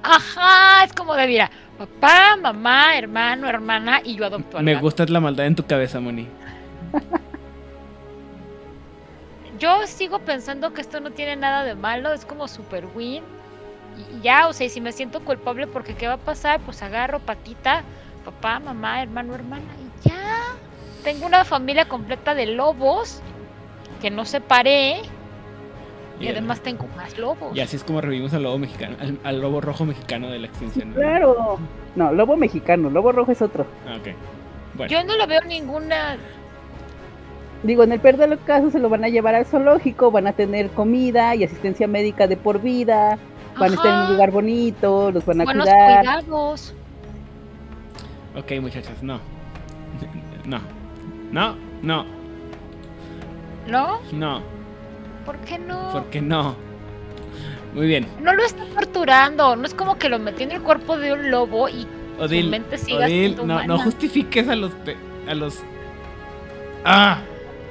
Ajá, 0.02 0.84
es 0.84 0.92
como 0.92 1.14
de, 1.14 1.26
mira, 1.26 1.50
papá, 1.78 2.36
mamá, 2.40 2.98
hermano, 2.98 3.48
hermana, 3.48 4.00
y 4.04 4.16
yo 4.16 4.26
adopto 4.26 4.58
al 4.58 4.64
Me 4.64 4.74
gato. 4.74 4.84
gusta 4.84 5.06
la 5.06 5.20
maldad 5.20 5.46
en 5.46 5.54
tu 5.54 5.64
cabeza, 5.64 6.00
Moni. 6.00 6.26
Yo 9.60 9.86
sigo 9.86 10.18
pensando 10.20 10.72
que 10.72 10.80
esto 10.80 11.00
no 11.00 11.10
tiene 11.10 11.36
nada 11.36 11.62
de 11.64 11.74
malo, 11.74 12.12
es 12.12 12.24
como 12.24 12.48
super 12.48 12.86
win. 12.94 13.22
Y 14.18 14.20
ya, 14.22 14.48
o 14.48 14.52
sea, 14.52 14.66
y 14.66 14.70
si 14.70 14.80
me 14.80 14.90
siento 14.92 15.20
culpable 15.20 15.66
porque 15.66 15.94
qué 15.94 16.06
va 16.08 16.14
a 16.14 16.18
pasar, 16.18 16.60
pues 16.60 16.82
agarro 16.82 17.18
patita, 17.20 17.82
papá, 18.24 18.58
mamá, 18.58 19.02
hermano, 19.02 19.34
hermana, 19.34 19.64
y 20.04 20.08
ya. 20.08 20.38
Tengo 21.04 21.26
una 21.26 21.44
familia 21.44 21.86
completa 21.86 22.34
de 22.34 22.46
lobos 22.46 23.20
que 24.00 24.10
no 24.10 24.24
separé. 24.24 25.02
Y 26.18 26.26
Y, 26.26 26.28
además 26.28 26.60
tengo 26.60 26.86
más 26.96 27.18
lobos. 27.18 27.56
y 27.56 27.60
así 27.60 27.76
es 27.76 27.84
como 27.84 28.00
revivimos 28.00 28.32
al 28.34 28.42
lobo 28.42 28.58
mexicano, 28.58 28.96
al, 29.00 29.18
al 29.24 29.40
lobo 29.40 29.60
rojo 29.60 29.84
mexicano 29.86 30.28
de 30.30 30.38
la 30.38 30.46
extinción. 30.46 30.92
Claro. 30.92 31.58
No, 31.96 32.12
lobo 32.12 32.36
mexicano, 32.36 32.88
lobo 32.90 33.12
rojo 33.12 33.32
es 33.32 33.40
otro. 33.42 33.66
Ah, 33.86 33.96
ok. 33.96 34.14
Bueno, 34.74 34.90
Yo 34.92 35.02
no 35.04 35.16
lo 35.16 35.26
veo 35.26 35.40
ninguna. 35.42 36.16
Digo, 37.62 37.82
en 37.84 37.92
el 37.92 38.00
peor 38.00 38.16
de 38.16 38.26
los 38.26 38.38
casos 38.40 38.72
se 38.72 38.78
lo 38.78 38.88
van 38.88 39.04
a 39.04 39.08
llevar 39.08 39.34
al 39.34 39.44
zoológico, 39.44 40.10
van 40.10 40.26
a 40.26 40.32
tener 40.32 40.70
comida 40.70 41.34
y 41.34 41.44
asistencia 41.44 41.86
médica 41.86 42.26
de 42.26 42.36
por 42.38 42.60
vida, 42.62 43.18
van 43.58 43.72
a 43.72 43.74
estar 43.74 43.86
en 43.94 44.00
un 44.06 44.12
lugar 44.14 44.30
bonito, 44.30 45.10
los 45.12 45.26
van 45.26 45.42
a 45.42 45.44
buenos 45.44 45.66
cuidar. 45.68 46.04
cuidados. 46.22 46.74
ok, 48.36 48.52
muchachas, 48.62 49.02
no. 49.02 49.20
No. 50.46 50.58
No, 51.32 51.54
no, 51.82 52.04
¿No? 53.68 53.98
no. 54.12 54.40
¿Por 55.26 55.36
qué 55.38 55.58
no? 55.58 55.90
¿Por 55.92 56.04
qué 56.06 56.20
no? 56.22 56.56
Muy 57.74 57.86
bien. 57.86 58.06
No 58.20 58.32
lo 58.32 58.42
está 58.42 58.64
torturando. 58.74 59.54
No 59.54 59.64
es 59.66 59.74
como 59.74 59.96
que 59.96 60.08
lo 60.08 60.18
metió 60.18 60.44
en 60.46 60.52
el 60.52 60.62
cuerpo 60.62 60.96
de 60.98 61.12
un 61.12 61.30
lobo 61.30 61.68
y 61.68 61.86
Odil, 62.18 62.48
mente 62.50 62.78
siga 62.78 63.04
Odil, 63.06 63.34
siendo 63.36 63.46
no, 63.46 63.62
no 63.64 63.78
justifiques 63.78 64.48
a 64.48 64.56
los... 64.56 64.72
pe- 64.72 64.96
a 65.28 65.34
los... 65.34 65.60
¡Ah! 66.84 67.18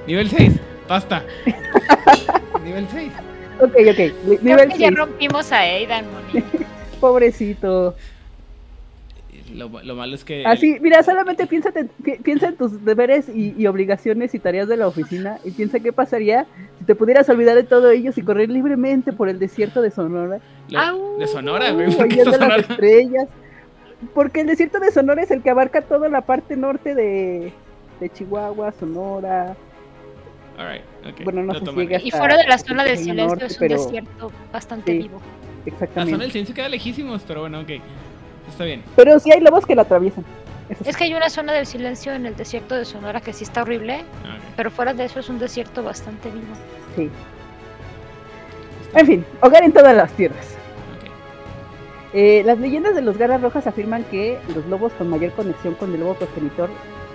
Nivel 0.09 0.27
6, 0.27 0.53
basta. 0.87 1.23
Nivel 2.65 2.87
6. 2.91 3.11
Ok, 3.61 3.69
ok. 3.69 3.75
Creo 3.95 4.39
Nivel 4.41 4.69
que 4.69 4.77
ya 4.79 4.87
6. 4.87 4.95
rompimos 4.97 5.51
a 5.51 5.59
Aidan, 5.59 6.05
Moni. 6.11 6.43
Pobrecito. 6.99 7.95
Lo, 9.53 9.69
lo 9.83 9.95
malo 9.95 10.15
es 10.15 10.23
que... 10.23 10.43
Así, 10.45 10.77
mira, 10.81 11.01
solamente 11.03 11.45
piensa, 11.47 11.71
piensa 12.23 12.47
en 12.49 12.55
tus 12.55 12.83
deberes 12.85 13.29
y, 13.29 13.53
y 13.57 13.67
obligaciones 13.67 14.33
y 14.33 14.39
tareas 14.39 14.67
de 14.67 14.77
la 14.77 14.87
oficina 14.87 15.37
y 15.43 15.51
piensa 15.51 15.79
qué 15.79 15.91
pasaría 15.93 16.45
si 16.79 16.85
te 16.85 16.93
pudieras 16.95 17.29
olvidar 17.29 17.55
de 17.55 17.63
todo 17.63 17.89
ellos 17.91 18.17
y 18.17 18.21
correr 18.23 18.49
libremente 18.49 19.11
por 19.13 19.29
el 19.29 19.37
desierto 19.39 19.81
de 19.83 19.89
Sonora. 19.91 20.39
lo- 20.69 21.17
de 21.19 21.27
Sonora, 21.27 21.71
güey. 21.71 21.87
Uh, 21.89 21.97
¿Por 21.97 22.07
qué 22.07 22.13
oyendo 22.21 22.33
Sonora? 22.33 22.57
las 22.57 22.69
estrellas. 22.69 23.27
Porque 24.15 24.41
el 24.41 24.47
desierto 24.47 24.79
de 24.79 24.91
Sonora 24.91 25.21
es 25.23 25.29
el 25.31 25.41
que 25.43 25.49
abarca 25.51 25.81
toda 25.81 26.09
la 26.09 26.21
parte 26.21 26.55
norte 26.55 26.93
de, 26.95 27.51
de 27.99 28.09
Chihuahua, 28.09 28.71
Sonora. 28.79 29.55
Alright, 30.59 30.83
ok. 31.07 31.23
Bueno, 31.23 31.43
no 31.43 31.53
sé 31.53 31.59
si 31.65 31.71
llega- 31.71 32.01
Y 32.03 32.11
fuera 32.11 32.35
de 32.37 32.43
la 32.45 32.57
zona 32.57 32.83
del 32.83 32.95
Norte, 32.97 33.03
silencio 33.03 33.47
es 33.47 33.53
un 33.53 33.59
pero- 33.59 33.83
desierto 33.83 34.31
bastante 34.51 34.91
Sí. 34.91 34.97
vivo. 34.97 35.21
La 35.65 35.71
Exactamente. 35.73 36.11
zona 36.11 36.23
del 36.23 36.31
silencio 36.31 36.55
queda 36.55 36.69
lejísimos, 36.69 37.21
pero 37.25 37.41
bueno, 37.41 37.61
ok. 37.61 37.69
Está 38.49 38.65
bien. 38.65 38.83
Pero 38.95 39.19
sí 39.19 39.31
hay 39.31 39.39
lobos 39.39 39.65
que 39.65 39.73
la 39.75 39.83
atraviesan. 39.83 40.25
Eso 40.69 40.83
sí. 40.83 40.89
Es 40.89 40.97
que 40.97 41.05
hay 41.05 41.13
una 41.13 41.29
zona 41.29 41.53
del 41.53 41.65
silencio 41.65 42.13
en 42.13 42.25
el 42.25 42.35
desierto 42.35 42.75
de 42.75 42.83
Sonora 42.85 43.21
que 43.21 43.31
sí 43.33 43.43
está 43.45 43.61
horrible, 43.61 44.03
Ah, 44.25 44.35
ok. 44.35 44.53
pero 44.57 44.69
fuera 44.71 44.93
de 44.93 45.05
eso 45.05 45.19
es 45.21 45.29
un 45.29 45.39
desierto 45.39 45.81
bastante 45.81 46.29
vivo. 46.29 46.45
Sí. 46.95 47.09
En 48.95 49.05
fin, 49.07 49.25
hogar 49.41 49.63
en 49.63 49.71
todas 49.71 49.95
las 49.95 50.11
tierras. 50.11 50.45
Ok. 50.97 51.09
Eh, 52.13 52.43
las 52.45 52.57
leyendas 52.59 52.95
de 52.95 53.01
los 53.01 53.17
garras 53.17 53.41
rojas 53.41 53.65
afirman 53.65 54.03
que 54.05 54.39
los 54.53 54.65
lobos 54.65 54.91
con 54.93 55.09
mayor 55.09 55.31
conexión 55.33 55.75
con 55.75 55.93
el 55.93 55.99
lobo 56.01 56.15
progenitor 56.15 56.69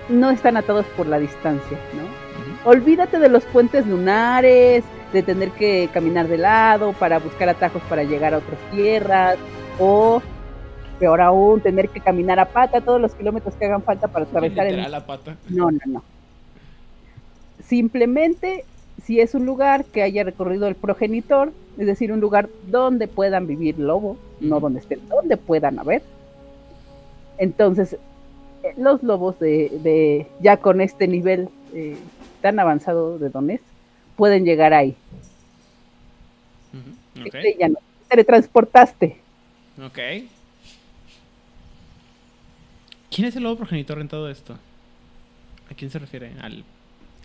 no 0.09 0.31
están 0.31 0.57
atados 0.57 0.87
por 0.97 1.07
la 1.07 1.19
distancia, 1.19 1.79
¿no? 1.95 2.24
Olvídate 2.65 3.19
de 3.19 3.29
los 3.29 3.45
puentes 3.45 3.87
lunares, 3.87 4.85
de 5.13 5.23
tener 5.23 5.51
que 5.51 5.91
caminar 5.93 6.29
de 6.29 6.39
lado 6.39 6.95
para 6.95 7.19
buscar 7.19 7.49
atajos 7.49 7.83
para 7.91 8.05
llegar 8.05 8.33
a 8.33 8.39
otras 8.39 8.59
tierras, 8.73 9.37
o 9.79 10.23
peor 10.99 11.21
aún, 11.21 11.61
tener 11.61 11.91
que 11.91 12.01
caminar 12.01 12.39
a 12.41 12.47
pata 12.47 12.81
todos 12.81 13.01
los 13.01 13.15
kilómetros 13.15 13.55
que 13.55 13.67
hagan 13.67 13.83
falta 13.83 14.09
para 14.09 14.25
atravesar 14.25 14.67
el 14.67 14.91
la 14.91 15.05
pata. 15.05 15.37
no, 15.49 15.71
no, 15.71 15.79
no. 15.87 16.03
Simplemente 17.63 18.65
si 19.05 19.21
es 19.21 19.35
un 19.35 19.45
lugar 19.45 19.85
que 19.85 20.03
haya 20.03 20.25
recorrido 20.25 20.67
el 20.67 20.75
progenitor, 20.75 21.53
es 21.77 21.87
decir, 21.87 22.13
un 22.13 22.21
lugar 22.21 22.49
donde 22.69 23.09
puedan 23.09 23.47
vivir 23.47 23.79
lobos, 23.79 24.17
no 24.41 24.61
donde 24.61 24.81
estén, 24.81 25.07
donde 25.09 25.37
puedan 25.37 25.79
haber. 25.79 26.03
Entonces, 27.37 27.99
eh, 28.63 28.73
los 28.79 29.03
lobos 29.03 29.39
de, 29.39 29.71
de 29.83 30.27
ya 30.41 30.57
con 30.57 30.81
este 30.81 31.09
nivel 31.09 31.49
eh, 31.75 31.97
tan 32.45 32.59
avanzado 32.61 33.19
de 33.19 33.31
dones 33.31 33.63
pueden 34.17 34.45
llegar 34.45 34.75
ahí. 34.75 34.95
Ujú, 36.75 37.27
Ok. 37.27 37.35
Este 37.37 37.57
ya 37.59 37.69
no. 37.69 37.77
Te 37.77 38.11
teletransportaste. 38.11 39.17
Ok. 39.83 39.99
¿Quién 43.11 43.29
es 43.29 43.37
el 43.37 43.45
lobo 43.45 43.57
progenitor 43.57 43.99
en 43.99 44.09
todo 44.09 44.29
esto? 44.29 44.59
¿A 45.71 45.75
quién 45.75 45.91
se 45.91 45.99
refiere? 45.99 46.33
¿Al 46.43 46.63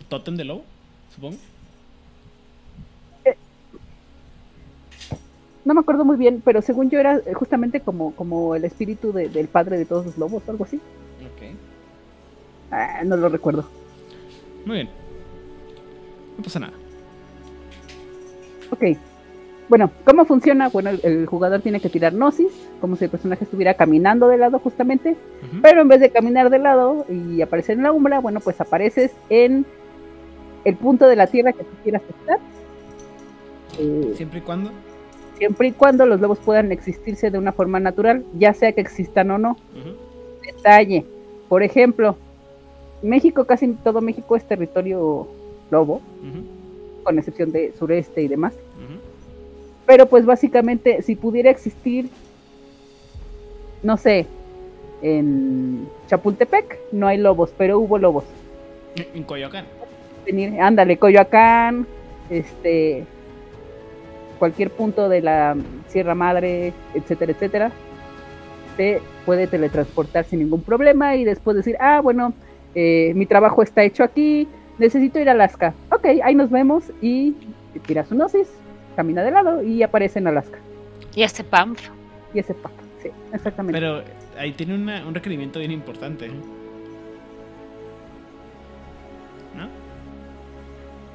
tótem 0.08 0.36
del 0.36 0.48
lobo? 0.48 0.64
Supongo. 1.14 1.36
No 5.66 5.74
me 5.74 5.80
acuerdo 5.80 6.06
muy 6.06 6.16
bien, 6.16 6.40
pero 6.42 6.62
según 6.62 6.88
yo 6.88 6.98
era 6.98 7.18
eh, 7.18 7.34
justamente 7.34 7.80
como, 7.80 8.14
como 8.16 8.54
el 8.54 8.64
espíritu 8.64 9.12
de- 9.12 9.28
del 9.28 9.48
padre 9.48 9.76
de 9.76 9.84
todos 9.84 10.06
los 10.06 10.16
lobos 10.16 10.42
o 10.46 10.50
algo 10.50 10.64
así. 10.64 10.76
Ok. 10.76 11.54
Ah, 12.70 13.02
no 13.04 13.18
lo 13.18 13.28
recuerdo. 13.28 13.68
Muy 14.64 14.76
bien. 14.76 14.88
No 16.40 16.44
pasa 16.44 16.58
nada. 16.58 16.72
Ok. 18.70 18.96
Bueno, 19.68 19.90
¿cómo 20.06 20.24
funciona? 20.24 20.70
Bueno, 20.70 20.88
el, 20.88 21.00
el 21.04 21.26
jugador 21.26 21.60
tiene 21.60 21.80
que 21.80 21.90
tirar 21.90 22.14
gnosis, 22.14 22.48
como 22.80 22.96
si 22.96 23.04
el 23.04 23.10
personaje 23.10 23.44
estuviera 23.44 23.74
caminando 23.74 24.26
de 24.28 24.38
lado 24.38 24.58
justamente, 24.58 25.16
pero 25.60 25.82
en 25.82 25.88
vez 25.88 26.00
de 26.00 26.08
caminar 26.08 26.48
de 26.48 26.58
lado 26.58 27.04
y 27.10 27.42
aparecer 27.42 27.76
en 27.76 27.82
la 27.82 27.92
umbra, 27.92 28.20
bueno, 28.20 28.40
pues 28.40 28.58
apareces 28.58 29.12
en 29.28 29.66
el 30.64 30.76
punto 30.76 31.06
de 31.08 31.16
la 31.16 31.26
tierra 31.26 31.52
que 31.52 31.62
tú 31.62 31.70
quieras 31.82 32.00
estar. 32.08 32.38
Eh, 33.78 34.14
Siempre 34.16 34.38
y 34.38 34.42
cuando. 34.42 34.70
siempre 35.36 35.68
y 35.68 35.72
cuando 35.72 36.06
los 36.06 36.22
lobos 36.22 36.38
puedan 36.38 36.72
existirse 36.72 37.30
de 37.30 37.36
una 37.38 37.52
forma 37.52 37.78
natural, 37.80 38.24
ya 38.38 38.54
sea 38.54 38.72
que 38.72 38.80
existan 38.80 39.30
o 39.30 39.36
no. 39.36 39.56
Detalle. 40.42 41.04
Por 41.50 41.62
ejemplo, 41.62 42.16
México, 43.02 43.44
casi 43.44 43.68
todo 43.84 44.00
México 44.00 44.36
es 44.36 44.48
territorio 44.48 45.28
lobo, 45.70 46.00
con 47.02 47.18
excepción 47.18 47.52
de 47.52 47.72
sureste 47.78 48.22
y 48.22 48.28
demás. 48.28 48.54
Pero 49.86 50.06
pues 50.06 50.24
básicamente, 50.24 51.02
si 51.02 51.16
pudiera 51.16 51.50
existir, 51.50 52.08
no 53.82 53.96
sé, 53.96 54.26
en 55.02 55.88
Chapultepec 56.08 56.78
no 56.92 57.06
hay 57.08 57.18
lobos, 57.18 57.52
pero 57.56 57.78
hubo 57.78 57.98
lobos. 57.98 58.24
En 58.94 59.24
Coyoacán. 59.24 59.64
venir, 60.26 60.60
ándale, 60.60 60.96
Coyoacán, 60.96 61.86
este, 62.28 63.04
cualquier 64.38 64.70
punto 64.70 65.08
de 65.08 65.22
la 65.22 65.56
Sierra 65.88 66.14
Madre, 66.14 66.72
etcétera, 66.94 67.32
etcétera, 67.32 67.72
se 68.76 69.00
puede 69.26 69.46
teletransportar 69.46 70.24
sin 70.24 70.40
ningún 70.40 70.62
problema 70.62 71.16
y 71.16 71.24
después 71.24 71.56
decir, 71.56 71.76
ah, 71.80 72.00
bueno, 72.00 72.32
eh, 72.74 73.12
mi 73.14 73.26
trabajo 73.26 73.62
está 73.62 73.82
hecho 73.82 74.04
aquí, 74.04 74.48
necesito 74.80 75.18
ir 75.20 75.28
a 75.28 75.32
Alaska. 75.32 75.74
Ok, 75.92 76.06
ahí 76.24 76.34
nos 76.34 76.50
vemos 76.50 76.84
y 77.00 77.34
tira 77.86 78.04
su 78.04 78.14
gnosis, 78.16 78.48
camina 78.96 79.22
de 79.22 79.30
lado 79.30 79.62
y 79.62 79.82
aparece 79.82 80.18
en 80.18 80.26
Alaska. 80.26 80.58
Y 81.14 81.22
este 81.22 81.44
Pamf. 81.44 81.80
Y 82.34 82.38
ese 82.38 82.54
pato, 82.54 82.74
sí, 83.02 83.10
exactamente. 83.32 83.78
Pero 83.80 84.02
ahí 84.38 84.52
tiene 84.52 84.74
una- 84.76 85.04
un 85.06 85.14
requerimiento 85.14 85.58
bien 85.58 85.72
importante. 85.72 86.26
¿eh? 86.26 86.30
¿No? 89.56 89.68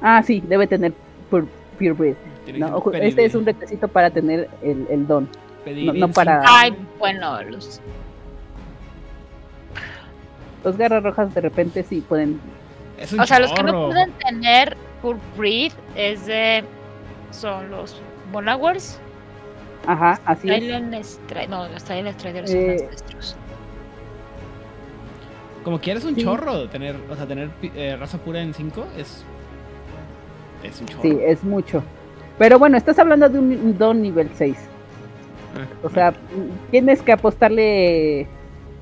Ah, 0.02 0.22
sí, 0.22 0.42
debe 0.46 0.66
tener 0.66 0.92
Pure, 1.30 1.46
Pure 1.78 1.92
Breed. 1.92 2.14
No, 2.58 2.82
este 2.92 3.24
es 3.24 3.34
un 3.34 3.44
requisito 3.46 3.88
para 3.88 4.10
tener 4.10 4.48
el, 4.62 4.86
el 4.90 5.06
don. 5.06 5.28
pedir 5.64 5.92
no- 5.94 6.10
para-. 6.12 6.42
Ay, 6.46 6.76
bueno, 6.98 7.42
los. 7.42 7.80
Los 10.62 10.76
garras 10.76 11.02
rojas 11.02 11.34
de 11.34 11.40
repente 11.40 11.82
sí 11.82 12.00
pueden. 12.06 12.38
Es 12.98 13.12
un 13.12 13.20
O 13.20 13.26
sea, 13.26 13.38
los 13.40 13.52
que 13.52 13.62
no 13.62 13.86
pueden 13.86 14.12
tener 14.12 14.76
Pure 15.02 15.18
Breed 15.36 15.72
es 15.94 16.26
de. 16.26 16.64
Son 17.30 17.70
los 17.70 18.00
Monowars. 18.32 18.98
Ajá, 19.86 20.18
así 20.24 20.50
es. 20.50 20.64
No, 21.48 21.68
los 21.68 21.82
Silent 21.82 22.18
Striders 22.18 22.50
son 22.50 22.60
Eh, 22.60 22.72
ancestros. 22.82 23.36
Como 25.64 25.80
quieres 25.80 26.04
un 26.04 26.14
Sí. 26.14 26.22
chorro 26.22 26.68
tener, 26.68 26.96
o 27.10 27.16
sea, 27.16 27.26
tener 27.26 27.50
eh, 27.62 27.96
raza 27.98 28.18
pura 28.18 28.40
en 28.40 28.54
5 28.54 28.86
es 28.96 29.24
es 30.62 30.80
un 30.80 30.86
chorro. 30.86 31.02
Sí, 31.02 31.18
es 31.22 31.42
mucho. 31.44 31.82
Pero 32.38 32.58
bueno, 32.58 32.76
estás 32.76 32.98
hablando 32.98 33.28
de 33.28 33.38
un 33.38 33.76
don 33.78 34.00
nivel 34.02 34.30
6. 34.34 34.56
Ah, 35.56 35.66
O 35.82 35.90
sea, 35.90 36.12
tienes 36.70 37.02
que 37.02 37.12
apostarle 37.12 38.26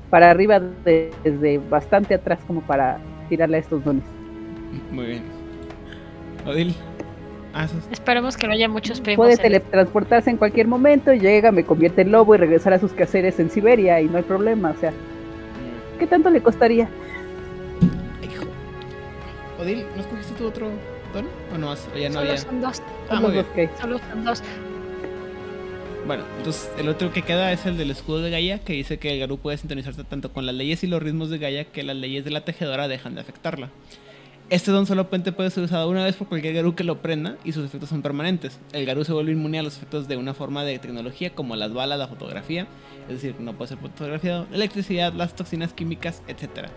para 0.09 0.29
arriba 0.31 0.59
de- 0.59 1.11
desde 1.23 1.57
bastante 1.57 2.13
atrás 2.15 2.39
como 2.47 2.61
para 2.61 2.97
tirarle 3.25 3.57
a 3.57 3.59
estos 3.59 3.83
dones. 3.83 4.03
muy 4.91 5.05
bien. 5.05 5.23
Odil. 6.45 6.75
Ah, 7.53 7.63
eso 7.65 7.77
es- 7.77 7.87
Esperemos 7.91 8.35
que 8.37 8.47
no 8.47 8.53
haya 8.53 8.67
muchos 8.67 8.99
primos. 9.01 9.25
Puede 9.25 9.37
teletransportarse 9.37 10.29
en 10.29 10.37
cualquier 10.37 10.67
momento, 10.67 11.13
llega, 11.13 11.51
me 11.51 11.63
convierte 11.63 12.01
en 12.01 12.11
lobo 12.11 12.35
y 12.35 12.37
regresar 12.37 12.73
a 12.73 12.79
sus 12.79 12.91
quehaceres 12.91 13.39
en 13.39 13.49
Siberia 13.49 14.01
y 14.01 14.09
no 14.09 14.17
hay 14.17 14.23
problema. 14.23 14.71
O 14.75 14.79
sea, 14.79 14.91
¿qué 15.99 16.05
tanto 16.07 16.29
le 16.29 16.41
costaría? 16.41 16.89
Hijo. 18.21 18.43
Odil, 19.61 19.85
¿no 19.95 20.01
escogiste 20.01 20.33
tu 20.35 20.47
otro 20.47 20.69
don? 21.13 21.25
¿O 21.53 21.57
no 21.57 21.73
ya 21.97 22.09
no 22.09 22.15
Solo 22.15 22.19
había. 22.19 22.37
son 22.37 22.61
dos. 22.61 22.81
Ah, 23.09 23.13
Son 23.15 23.21
muy 23.23 23.31
bien. 23.31 23.45
dos. 23.55 23.79
Solo 23.79 23.99
son 23.99 24.23
dos. 24.25 24.43
Bueno, 26.07 26.23
entonces 26.37 26.69
el 26.77 26.87
otro 26.87 27.11
que 27.11 27.23
queda 27.23 27.51
es 27.51 27.65
el 27.65 27.77
del 27.77 27.89
escudo 27.89 28.21
de 28.21 28.29
Gaia, 28.29 28.59
que 28.59 28.73
dice 28.73 28.99
que 28.99 29.11
el 29.13 29.19
Garú 29.19 29.39
puede 29.39 29.57
sintonizarse 29.57 30.03
tanto 30.03 30.31
con 30.31 30.45
las 30.45 30.53
leyes 30.53 30.83
y 30.83 30.87
los 30.87 31.01
ritmos 31.01 31.31
de 31.31 31.39
Gaia 31.39 31.65
que 31.65 31.81
las 31.83 31.95
leyes 31.95 32.23
de 32.23 32.29
la 32.31 32.41
tejedora 32.45 32.87
dejan 32.87 33.15
de 33.15 33.21
afectarla. 33.21 33.69
Este 34.51 34.69
don 34.69 34.85
solamente 34.85 35.31
puede 35.31 35.49
ser 35.49 35.63
usado 35.63 35.89
una 35.89 36.03
vez 36.03 36.15
por 36.15 36.27
cualquier 36.27 36.53
Garú 36.53 36.75
que 36.75 36.83
lo 36.83 36.99
prenda 37.01 37.37
y 37.43 37.53
sus 37.53 37.65
efectos 37.65 37.89
son 37.89 38.03
permanentes. 38.03 38.59
El 38.73 38.85
Garú 38.85 39.03
se 39.03 39.13
vuelve 39.13 39.31
inmune 39.31 39.57
a 39.57 39.63
los 39.63 39.77
efectos 39.77 40.07
de 40.07 40.17
una 40.17 40.35
forma 40.35 40.63
de 40.63 40.77
tecnología 40.77 41.31
como 41.31 41.55
las 41.55 41.73
balas, 41.73 41.97
la 41.97 42.07
fotografía, 42.07 42.67
es 43.09 43.15
decir, 43.15 43.35
no 43.39 43.53
puede 43.53 43.69
ser 43.69 43.79
fotografiado, 43.79 44.45
la 44.51 44.57
electricidad, 44.57 45.11
las 45.13 45.35
toxinas 45.35 45.73
químicas, 45.73 46.21
etc. 46.27 46.67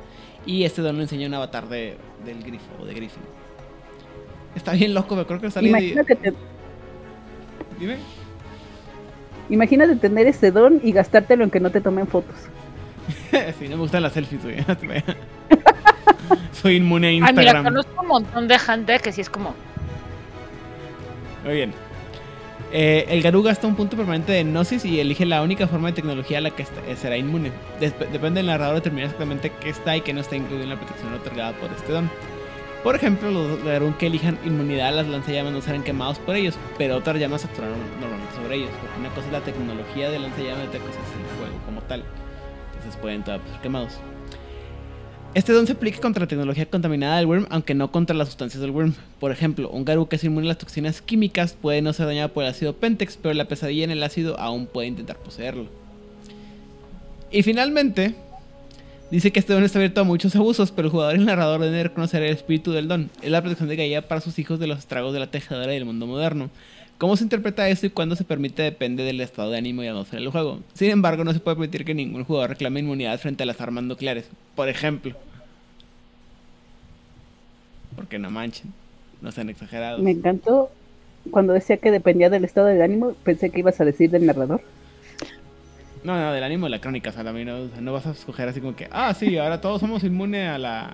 Y 0.47 0.65
este 0.65 0.81
don 0.81 0.97
lo 0.97 1.03
enseña 1.03 1.27
un 1.29 1.35
avatar 1.35 1.69
de, 1.69 1.99
del 2.25 2.43
grifo 2.43 2.65
o 2.81 2.87
de 2.87 2.95
Griffin. 2.95 3.23
Está 4.57 4.73
bien 4.73 4.95
loco, 4.95 5.15
me 5.15 5.27
creo 5.27 5.39
que 5.39 5.51
sale 5.51 5.71
de... 5.71 5.79
Imagínate, 5.79 6.17
te- 6.17 6.33
Dime. 7.79 7.97
Imagínate 9.51 9.97
tener 9.97 10.27
ese 10.27 10.51
don 10.51 10.81
y 10.83 10.93
gastártelo 10.93 11.45
en 11.45 11.51
que 11.51 11.61
no 11.61 11.71
te 11.71 11.81
tomen 11.81 12.07
fotos. 12.07 12.35
sí, 13.59 13.69
no 13.69 13.77
me 13.77 13.83
gustan 13.83 14.03
las 14.03 14.13
selfies, 14.13 14.43
güey. 14.43 14.57
Soy 16.53 16.77
inmune 16.77 17.07
a 17.07 17.11
Ay, 17.11 17.17
mira, 17.21 17.31
Instagram. 17.31 17.65
conozco 17.65 18.03
un 18.03 18.09
montón 18.09 18.49
de 18.49 18.59
gente 18.59 18.99
que 18.99 19.13
sí 19.13 19.21
es 19.21 19.31
como. 19.31 19.55
Muy 21.45 21.55
bien. 21.55 21.73
Eh, 22.73 23.07
el 23.09 23.23
Garú 23.23 23.43
gasta 23.43 23.67
un 23.67 23.77
punto 23.77 23.97
permanente 23.97 24.33
de 24.33 24.45
Gnosis 24.45 24.85
y 24.85 25.01
elige 25.01 25.25
la 25.25 25.41
única 25.41 25.67
forma 25.69 25.89
de 25.89 25.95
tecnología 25.95 26.39
a 26.39 26.41
la 26.43 26.51
que 26.51 26.63
está- 26.65 26.83
eh, 26.87 26.97
será 26.97 27.17
inmune. 27.17 27.51
Desp- 27.81 28.09
depende 28.11 28.41
del 28.41 28.47
narrador 28.49 28.75
determinar 28.75 29.07
exactamente 29.07 29.51
qué 29.61 29.71
está 29.71 29.97
y 29.97 30.03
qué 30.03 30.13
no 30.13 30.21
está 30.21 30.37
incluido 30.37 30.65
en 30.65 30.71
la 30.71 30.77
protección 30.77 31.15
otorgada 31.15 31.53
por 31.53 31.71
este 31.71 31.93
don. 31.93 32.11
Por 32.83 32.95
ejemplo, 32.95 33.31
los 33.31 33.63
Garú 33.65 33.95
que 33.99 34.07
elijan 34.07 34.39
inmunidad 34.45 34.89
a 34.89 34.93
las 34.93 35.09
lanzallamas 35.09 35.53
no 35.53 35.61
serán 35.61 35.83
quemados 35.83 36.19
por 36.21 36.37
ellos, 36.37 36.55
pero 36.79 36.97
otras 36.97 37.19
llamas 37.19 37.45
actuarán 37.45 37.75
normalmente 38.01 38.35
sobre 38.37 38.57
ellos, 38.57 38.71
porque 38.81 39.01
una 39.01 39.09
cosa 39.11 39.27
es 39.27 39.33
la 39.33 39.41
tecnología 39.41 40.11
de 40.11 40.19
lanzallamas 40.21 40.65
y 40.65 40.69
otra 40.69 40.81
cosa 40.81 40.93
es 40.93 40.97
el 40.97 41.39
juego 41.39 41.65
como 41.67 41.81
tal. 41.83 42.05
Entonces 42.75 43.01
pueden 43.01 43.25
todavía 43.25 43.47
ser 43.53 43.61
quemados. 43.61 43.95
Este 45.35 45.53
don 45.53 45.67
se 45.67 45.73
aplica 45.73 46.01
contra 46.01 46.23
la 46.23 46.29
tecnología 46.29 46.67
contaminada 46.67 47.19
del 47.19 47.27
worm, 47.27 47.47
aunque 47.51 47.75
no 47.75 47.93
contra 47.93 48.17
las 48.17 48.29
sustancias 48.29 48.61
del 48.61 48.71
worm. 48.71 48.95
Por 49.21 49.33
ejemplo, 49.33 49.69
un 49.71 49.85
Garú 49.85 50.09
que 50.09 50.17
es 50.17 50.25
inmune 50.25 50.47
a 50.47 50.49
las 50.49 50.59
toxinas 50.59 51.03
químicas 51.03 51.53
puede 51.53 51.83
no 51.83 51.93
ser 51.93 52.07
dañado 52.07 52.33
por 52.33 52.45
el 52.45 52.51
ácido 52.51 52.75
Pentex, 52.77 53.19
pero 53.21 53.35
la 53.35 53.47
pesadilla 53.47 53.85
en 53.85 53.91
el 53.91 54.03
ácido 54.03 54.39
aún 54.39 54.67
puede 54.67 54.89
intentar 54.89 55.17
poseerlo. 55.17 55.67
Y 57.31 57.43
finalmente, 57.43 58.15
dice 59.11 59.31
que 59.31 59.41
este 59.41 59.53
don 59.53 59.65
está 59.65 59.79
abierto 59.79 60.01
a 60.01 60.05
muchos 60.05 60.35
abusos, 60.37 60.71
pero 60.71 60.87
el 60.87 60.93
jugador 60.93 61.17
y 61.17 61.19
el 61.19 61.27
narrador 61.27 61.61
deben 61.61 61.83
reconocer 61.83 62.23
el 62.23 62.33
espíritu 62.33 62.73
del 62.73 62.89
don. 62.89 63.11
Es 63.23 63.31
la 63.31 63.41
protección 63.41 63.69
de 63.69 63.77
Gaia 63.77 64.07
para 64.07 64.21
sus 64.21 64.39
hijos 64.39 64.59
de 64.59 64.67
los 64.67 64.79
estragos 64.79 65.13
de 65.13 65.21
la 65.21 65.29
tejedora 65.29 65.73
y 65.73 65.77
del 65.77 65.85
mundo 65.85 66.07
moderno. 66.07 66.51
Cómo 66.99 67.17
se 67.17 67.23
interpreta 67.23 67.69
esto 67.69 67.87
y 67.87 67.91
cuándo 67.91 68.17
se 68.17 68.25
permite 68.25 68.63
depende 68.63 69.05
del 69.05 69.21
estado 69.21 69.51
de 69.51 69.59
ánimo 69.59 69.85
y 69.85 69.87
atmósfera 69.87 70.21
del 70.21 70.31
juego. 70.31 70.61
Sin 70.75 70.91
embargo, 70.91 71.23
no 71.23 71.33
se 71.33 71.39
puede 71.39 71.57
permitir 71.57 71.85
que 71.85 71.95
ningún 71.95 72.25
jugador 72.25 72.51
reclame 72.51 72.81
inmunidad 72.81 73.19
frente 73.21 73.45
a 73.45 73.47
las 73.47 73.61
armas 73.61 73.85
nucleares. 73.85 74.29
Por 74.57 74.69
ejemplo. 74.69 75.15
Porque 77.95 78.19
no 78.19 78.31
manchen. 78.31 78.73
No 79.21 79.31
sean 79.31 79.49
exagerados. 79.49 80.03
Me 80.03 80.11
encantó 80.11 80.71
cuando 81.31 81.53
decía 81.53 81.77
que 81.77 81.91
dependía 81.91 82.31
del 82.31 82.45
estado 82.45 82.69
de 82.69 82.83
ánimo, 82.83 83.15
pensé 83.25 83.51
que 83.51 83.61
ibas 83.61 83.81
a 83.81 83.85
decir 83.85 84.11
del 84.11 84.27
narrador. 84.27 84.61
No, 86.05 86.17
no, 86.19 86.33
del 86.33 86.45
ánimo 86.45 86.67
de 86.67 86.71
la 86.71 86.81
crónica. 86.81 87.11
O 87.11 87.13
sea, 87.13 87.25
también 87.25 87.49
no, 87.49 87.57
o 87.59 87.69
sea, 87.69 87.81
no 87.81 87.93
vas 87.93 88.07
a 88.07 88.11
escoger 88.13 88.49
así 88.49 88.61
como 88.61 88.77
que, 88.77 88.89
ah, 88.91 89.13
sí, 89.15 89.37
ahora 89.39 89.61
todos 89.61 89.81
somos 89.81 90.05
inmunes 90.05 90.49
a 90.49 90.59
la. 90.59 90.87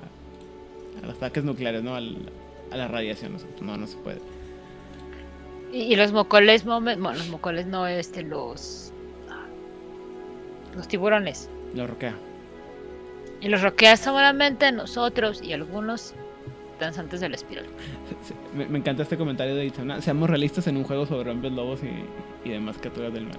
a 1.02 1.06
los 1.06 1.16
ataques 1.16 1.44
nucleares, 1.44 1.82
¿no? 1.82 1.94
Al- 1.94 2.16
a 2.70 2.76
la 2.76 2.88
radiación. 2.88 3.34
o 3.36 3.38
sea, 3.38 3.48
no, 3.60 3.76
no 3.76 3.86
se 3.86 3.96
puede. 3.98 4.18
Y, 5.72 5.82
y 5.92 5.96
los 5.96 6.12
mocoles, 6.12 6.64
bueno, 6.64 6.96
los 7.12 7.28
mocoles 7.28 7.66
no, 7.66 7.86
este, 7.86 8.22
los. 8.22 8.92
Los 10.74 10.88
tiburones. 10.88 11.48
Lo 11.74 11.86
roquea. 11.86 12.14
Y 13.40 13.48
los 13.48 13.62
roquea 13.62 13.96
solamente 13.96 14.72
nosotros 14.72 15.40
y 15.42 15.52
algunos 15.52 16.14
danzantes 16.80 17.20
del 17.20 17.34
espiral. 17.34 17.66
Me 18.56 18.78
encanta 18.78 19.02
este 19.02 19.16
comentario 19.16 19.54
de 19.54 19.66
Itzana. 19.66 20.00
Seamos 20.00 20.28
realistas 20.30 20.66
en 20.66 20.76
un 20.76 20.84
juego 20.84 21.06
sobre 21.06 21.30
hombres 21.30 21.52
lobos 21.52 21.80
y, 21.82 22.48
y 22.48 22.52
demás 22.52 22.76
criaturas 22.78 23.12
del 23.12 23.26
mar. 23.26 23.36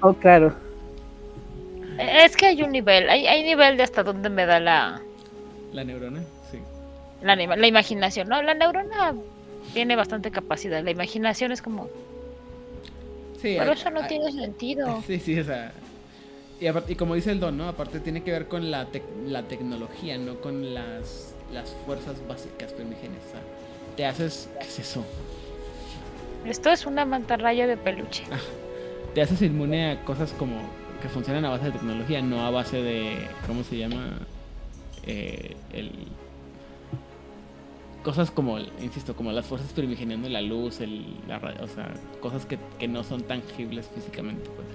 Oh, 0.00 0.14
claro. 0.14 0.54
Es 1.98 2.36
que 2.36 2.46
hay 2.46 2.62
un 2.62 2.70
nivel, 2.70 3.08
hay, 3.10 3.26
hay 3.26 3.42
nivel 3.42 3.76
de 3.76 3.82
hasta 3.82 4.02
donde 4.02 4.28
me 4.30 4.46
da 4.46 4.60
la, 4.60 5.02
La 5.72 5.84
neurona, 5.84 6.20
sí. 6.50 6.58
la, 7.22 7.34
la 7.36 7.66
imaginación. 7.66 8.28
No, 8.28 8.40
la 8.42 8.54
neurona 8.54 9.14
tiene 9.72 9.96
bastante 9.96 10.30
capacidad. 10.30 10.82
La 10.82 10.90
imaginación 10.90 11.52
es 11.52 11.60
como, 11.62 11.88
Sí, 13.40 13.54
pero 13.58 13.72
hay- 13.72 13.78
eso 13.78 13.90
no 13.90 14.00
hay- 14.00 14.08
tiene 14.08 14.32
sentido. 14.32 15.02
Sí, 15.06 15.18
sí, 15.18 15.38
o 15.38 15.44
sea. 15.44 15.72
Y, 16.60 16.66
aparte- 16.66 16.92
y 16.92 16.96
como 16.96 17.14
dice 17.14 17.30
el 17.30 17.38
don, 17.40 17.56
¿no? 17.56 17.68
Aparte 17.68 18.00
tiene 18.00 18.22
que 18.24 18.32
ver 18.32 18.48
con 18.48 18.70
la, 18.70 18.86
tec- 18.90 19.02
la 19.26 19.42
tecnología, 19.42 20.18
no 20.18 20.40
con 20.40 20.74
las, 20.74 21.34
las 21.52 21.70
fuerzas 21.86 22.16
básicas 22.26 22.72
primigenias. 22.72 23.22
Te 23.96 24.04
haces. 24.06 24.48
¿Qué 24.60 24.66
es 24.66 24.78
eso? 24.80 25.04
Esto 26.44 26.70
es 26.70 26.86
una 26.86 27.04
mantarraya 27.04 27.66
de 27.66 27.76
peluche. 27.76 28.24
Te 29.14 29.22
haces 29.22 29.42
inmune 29.42 29.92
a 29.92 30.04
cosas 30.04 30.32
como 30.32 30.56
que 31.02 31.08
funcionan 31.08 31.44
a 31.44 31.50
base 31.50 31.66
de 31.66 31.72
tecnología, 31.72 32.22
no 32.22 32.44
a 32.46 32.50
base 32.50 32.82
de. 32.82 33.28
¿Cómo 33.46 33.62
se 33.64 33.76
llama? 33.78 34.18
Eh, 35.06 35.56
el. 35.72 35.92
Cosas 38.02 38.30
como, 38.30 38.58
insisto, 38.80 39.14
como 39.16 39.32
las 39.32 39.44
fuerzas 39.46 39.72
primigenias 39.72 40.22
de 40.22 40.30
la 40.30 40.40
luz, 40.40 40.80
el, 40.80 41.04
la 41.26 41.38
ra- 41.40 41.54
o 41.60 41.66
sea, 41.68 41.90
cosas 42.20 42.46
que, 42.46 42.58
que 42.78 42.88
no 42.88 43.02
son 43.04 43.22
tangibles 43.22 43.88
físicamente, 43.94 44.48
pues. 44.54 44.66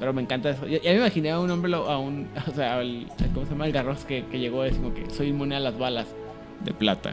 Pero 0.00 0.12
me 0.12 0.22
encanta 0.22 0.50
eso. 0.50 0.66
Ya, 0.66 0.80
ya 0.80 0.90
me 0.92 0.96
imaginé 0.98 1.30
a 1.30 1.38
un 1.40 1.50
hombre, 1.50 1.70
lo- 1.70 1.88
a 1.88 1.98
un, 1.98 2.28
o 2.50 2.54
sea, 2.54 2.78
al- 2.78 3.06
¿cómo 3.32 3.44
se 3.46 3.52
llama? 3.52 3.66
El 3.66 3.72
garros 3.72 4.04
que, 4.04 4.24
que 4.26 4.38
llegó 4.40 4.62
a 4.62 4.64
decir 4.64 4.80
como 4.80 4.94
que 4.94 5.08
soy 5.10 5.28
inmune 5.28 5.56
a 5.56 5.60
las 5.60 5.78
balas 5.78 6.06
de 6.64 6.72
plata. 6.72 7.12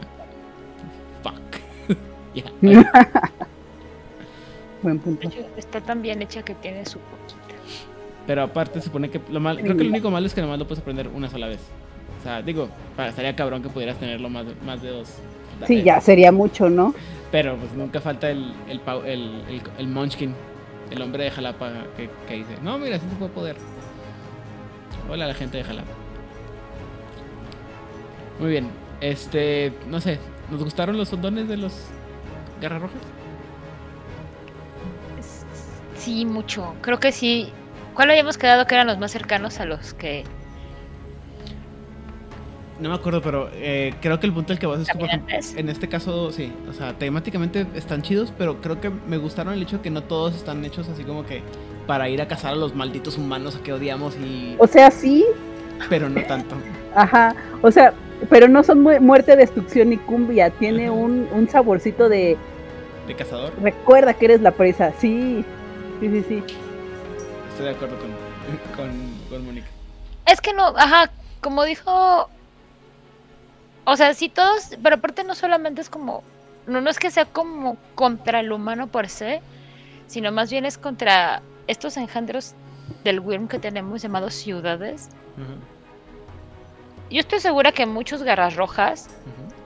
Fuck. 1.22 1.96
Ya. 2.34 2.44
Buen 4.82 4.98
punto. 4.98 5.28
Está 5.56 5.80
tan 5.80 6.02
bien 6.02 6.22
hecha 6.22 6.42
que 6.42 6.54
tiene 6.56 6.84
su. 6.86 6.98
Pero 8.26 8.42
aparte 8.42 8.78
se 8.80 8.86
supone 8.86 9.10
que 9.10 9.20
lo 9.30 9.40
mal, 9.40 9.58
creo 9.58 9.76
que 9.76 9.82
lo 9.84 9.90
único 9.90 10.10
malo 10.10 10.26
es 10.26 10.34
que 10.34 10.40
nomás 10.40 10.58
lo 10.58 10.66
puedes 10.66 10.80
aprender 10.80 11.08
una 11.08 11.28
sola 11.28 11.48
vez. 11.48 11.60
O 12.20 12.22
sea, 12.22 12.40
digo, 12.42 12.68
para, 12.96 13.08
estaría 13.08 13.34
cabrón 13.34 13.62
que 13.62 13.68
pudieras 13.68 13.98
tenerlo 13.98 14.28
más, 14.30 14.46
de- 14.46 14.54
más 14.64 14.80
de 14.80 14.90
dos. 14.90 15.08
Sí, 15.66 15.82
ya 15.82 16.00
sería 16.00 16.30
mucho, 16.32 16.70
¿no? 16.70 16.94
Pero 17.32 17.56
pues 17.56 17.72
nunca 17.74 18.00
falta 18.00 18.30
el, 18.30 18.52
el, 18.68 18.80
pau- 18.80 19.04
el, 19.04 19.42
el, 19.48 19.60
el 19.78 19.86
Munchkin, 19.88 20.34
el 20.90 21.02
hombre 21.02 21.24
de 21.24 21.30
Jalapa 21.32 21.72
que, 21.96 22.08
que 22.28 22.34
dice, 22.34 22.56
no, 22.62 22.78
mira, 22.78 22.98
sí 22.98 23.06
se 23.08 23.16
puede 23.16 23.30
poder. 23.32 23.56
Hola 25.10 25.26
la 25.26 25.34
gente 25.34 25.56
de 25.58 25.64
Jalapa. 25.64 25.88
Muy 28.38 28.50
bien, 28.50 28.68
este, 29.00 29.72
no 29.88 30.00
sé, 30.00 30.18
¿nos 30.50 30.62
gustaron 30.62 30.96
los 30.96 31.08
sondones 31.08 31.48
de 31.48 31.56
los 31.56 31.72
garras 32.60 32.82
rojas? 32.82 33.00
Sí, 35.96 36.24
mucho. 36.24 36.74
Creo 36.80 36.98
que 36.98 37.12
sí. 37.12 37.52
¿Cuál 37.94 38.10
habíamos 38.10 38.38
quedado 38.38 38.66
que 38.66 38.74
eran 38.74 38.86
los 38.86 38.98
más 38.98 39.10
cercanos 39.12 39.60
a 39.60 39.66
los 39.66 39.94
que 39.94 40.24
No 42.80 42.88
me 42.88 42.94
acuerdo, 42.96 43.22
pero 43.22 43.48
eh, 43.52 43.94
creo 44.00 44.18
que 44.18 44.26
el 44.26 44.32
punto 44.32 44.48
del 44.52 44.58
que 44.58 44.66
vas 44.66 44.80
es 44.80 44.90
que, 44.90 44.98
por 44.98 45.06
ejemplo, 45.08 45.28
caminantes? 45.28 45.54
en 45.56 45.68
este 45.68 45.88
caso, 45.88 46.32
sí, 46.32 46.52
o 46.68 46.72
sea, 46.72 46.94
temáticamente 46.98 47.66
están 47.74 48.02
chidos, 48.02 48.32
pero 48.36 48.60
creo 48.60 48.80
que 48.80 48.90
me 48.90 49.18
gustaron 49.18 49.54
el 49.54 49.62
hecho 49.62 49.76
de 49.76 49.82
que 49.82 49.90
no 49.90 50.02
todos 50.04 50.34
están 50.34 50.64
hechos 50.64 50.88
así 50.88 51.04
como 51.04 51.24
que 51.24 51.42
para 51.86 52.08
ir 52.08 52.20
a 52.22 52.28
cazar 52.28 52.52
a 52.54 52.56
los 52.56 52.74
malditos 52.74 53.18
humanos 53.18 53.56
a 53.56 53.62
que 53.62 53.72
odiamos 53.72 54.16
y... 54.16 54.56
O 54.58 54.66
sea, 54.66 54.90
sí, 54.90 55.24
Pero 55.88 56.08
no 56.08 56.24
tanto. 56.24 56.64
ajá. 56.94 57.34
O 57.62 57.70
sea, 57.70 57.94
pero 58.30 58.48
no 58.48 58.62
son 58.64 58.82
mu- 58.82 59.00
muerte, 59.00 59.36
destrucción 59.36 59.92
y 59.92 59.98
cumbia. 59.98 60.50
Tiene 60.50 60.90
un, 60.90 61.28
un 61.32 61.48
saborcito 61.48 62.08
de 62.08 62.38
De 63.06 63.14
cazador, 63.16 63.52
recuerda 63.60 64.14
que 64.14 64.26
eres 64.26 64.40
la 64.40 64.52
presa. 64.52 64.92
Sí, 64.98 65.44
sí, 66.00 66.08
sí, 66.10 66.24
sí. 66.28 66.44
Estoy 67.52 67.66
de 67.66 67.72
acuerdo 67.72 67.96
con, 67.98 68.10
con, 68.76 69.28
con 69.28 69.46
Mónica. 69.46 69.66
Es 70.26 70.40
que 70.40 70.52
no, 70.52 70.68
ajá, 70.76 71.10
como 71.40 71.64
dijo. 71.64 72.28
O 73.84 73.96
sea, 73.96 74.14
sí 74.14 74.28
todos, 74.28 74.76
pero 74.82 74.96
aparte 74.96 75.24
no 75.24 75.34
solamente 75.34 75.80
es 75.80 75.90
como. 75.90 76.22
No, 76.66 76.80
no 76.80 76.90
es 76.90 76.98
que 76.98 77.10
sea 77.10 77.24
como 77.24 77.76
contra 77.94 78.40
el 78.40 78.52
humano 78.52 78.86
por 78.86 79.08
se, 79.08 79.42
sino 80.06 80.30
más 80.30 80.50
bien 80.50 80.64
es 80.64 80.78
contra 80.78 81.42
estos 81.66 81.96
engendros 81.96 82.54
del 83.02 83.20
Wyrm 83.20 83.48
que 83.48 83.58
tenemos 83.58 84.02
llamados 84.02 84.34
ciudades. 84.34 85.08
Ajá, 85.36 85.71
Yo 87.12 87.20
estoy 87.20 87.40
segura 87.40 87.72
que 87.72 87.84
muchos 87.84 88.22
garras 88.22 88.56
rojas 88.56 89.10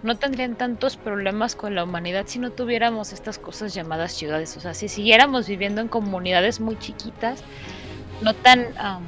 no 0.03 0.17
tendrían 0.17 0.57
tantos 0.57 0.97
problemas 0.97 1.55
con 1.55 1.77
la 1.77 1.85
humanidad 1.85 2.25
si 2.27 2.41
no 2.41 2.51
tuviéramos 2.51 3.13
estas 3.13 3.39
cosas 3.39 3.73
llamadas 3.73 4.13
ciudades. 4.13 4.57
O 4.57 4.61
sea, 4.61 4.75
si 4.75 4.89
siguiéramos 4.89 5.47
viviendo 5.47 5.81
en 5.81 5.87
comunidades 5.87 6.59
muy 6.59 6.77
chiquitas, 6.77 7.45
no 8.21 8.35
tan 8.35 8.67
am, 8.79 9.05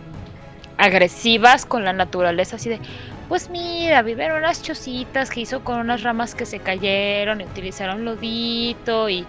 agresivas 0.77 1.67
con 1.67 1.85
la 1.85 1.93
naturaleza, 1.93 2.57
así 2.57 2.69
de, 2.69 2.81
pues 3.29 3.51
mira, 3.51 4.03
viven 4.03 4.31
unas 4.31 4.63
chocitas 4.63 5.31
que 5.31 5.41
hizo 5.41 5.65
con 5.65 5.81
unas 5.81 6.05
ramas 6.05 6.37
que 6.37 6.47
se 6.47 6.61
cayeron 6.61 7.41
y 7.41 7.45
utilizaron 7.45 8.05
lodito 8.05 9.09
y, 9.09 9.27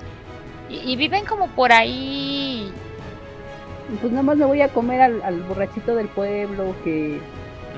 y, 0.69 0.91
y 0.91 0.95
viven 0.95 1.25
como 1.25 1.47
por 1.47 1.71
ahí. 1.71 2.71
Y 3.91 3.95
Pues 3.97 4.11
nada 4.11 4.21
más 4.21 4.37
me 4.37 4.45
voy 4.45 4.61
a 4.61 4.69
comer 4.69 5.01
al, 5.01 5.23
al 5.23 5.41
borrachito 5.41 5.95
del 5.95 6.09
pueblo 6.09 6.75
que 6.83 7.19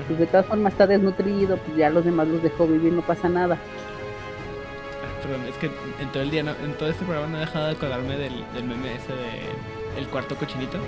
pues, 0.06 0.18
de 0.18 0.26
todas 0.26 0.46
formas 0.46 0.72
está 0.72 0.86
desnutrido, 0.86 1.56
pues 1.56 1.76
ya 1.76 1.90
los 1.90 2.04
demás 2.04 2.28
los 2.28 2.42
dejó 2.42 2.66
vivir, 2.66 2.92
no 2.92 3.02
pasa 3.02 3.28
nada. 3.28 3.56
Ah, 3.56 5.22
Perdón, 5.22 5.42
es 5.48 5.56
que 5.56 5.66
en 6.02 6.08
todo 6.12 6.22
el 6.22 6.30
día, 6.30 6.42
no- 6.42 6.54
en 6.64 6.72
todo 6.74 6.88
este 6.88 7.04
programa 7.04 7.28
no 7.30 7.36
he 7.38 7.40
dejado 7.40 7.66
de 7.66 7.72
acordarme 7.72 8.16
del, 8.16 8.32
del 8.54 8.64
meme 8.64 8.94
ese 8.96 9.12
de 9.12 10.00
El 10.00 10.06
cuarto 10.08 10.34
cochinito. 10.36 10.78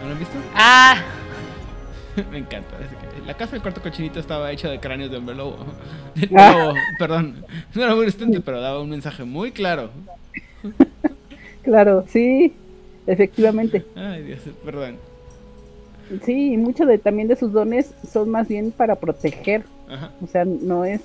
¿No 0.00 0.06
lo 0.06 0.12
han 0.12 0.18
visto? 0.18 0.34
Ah, 0.54 0.96
Me 2.30 2.38
encanta. 2.38 2.76
la 3.26 3.34
casa 3.34 3.52
del 3.52 3.62
cuarto 3.62 3.80
cochinito 3.80 4.18
estaba 4.20 4.50
hecha 4.52 4.68
de 4.68 4.78
cráneos 4.80 5.10
de 5.10 5.16
hombre 5.18 5.34
lobo. 5.34 5.58
De 6.14 6.28
Ah. 6.36 6.52
lobo, 6.56 6.74
perdón. 6.98 7.44
No 7.74 7.82
era 7.82 7.94
muy 7.94 8.04
distante, 8.06 8.40
pero 8.40 8.60
daba 8.60 8.80
un 8.80 8.90
mensaje 8.90 9.24
muy 9.24 9.50
claro. 9.52 9.90
Claro, 11.62 12.04
sí, 12.08 12.52
efectivamente. 13.06 13.84
Ay, 13.94 14.24
Dios, 14.24 14.40
perdón. 14.64 14.96
Sí, 16.24 16.52
y 16.52 16.56
mucho 16.56 16.86
de 16.86 16.98
también 16.98 17.28
de 17.28 17.36
sus 17.36 17.52
dones 17.52 17.92
son 18.10 18.30
más 18.30 18.48
bien 18.48 18.70
para 18.72 18.96
proteger. 18.96 19.64
Ajá. 19.90 20.10
O 20.22 20.26
sea, 20.26 20.44
no 20.44 20.84
es, 20.84 21.00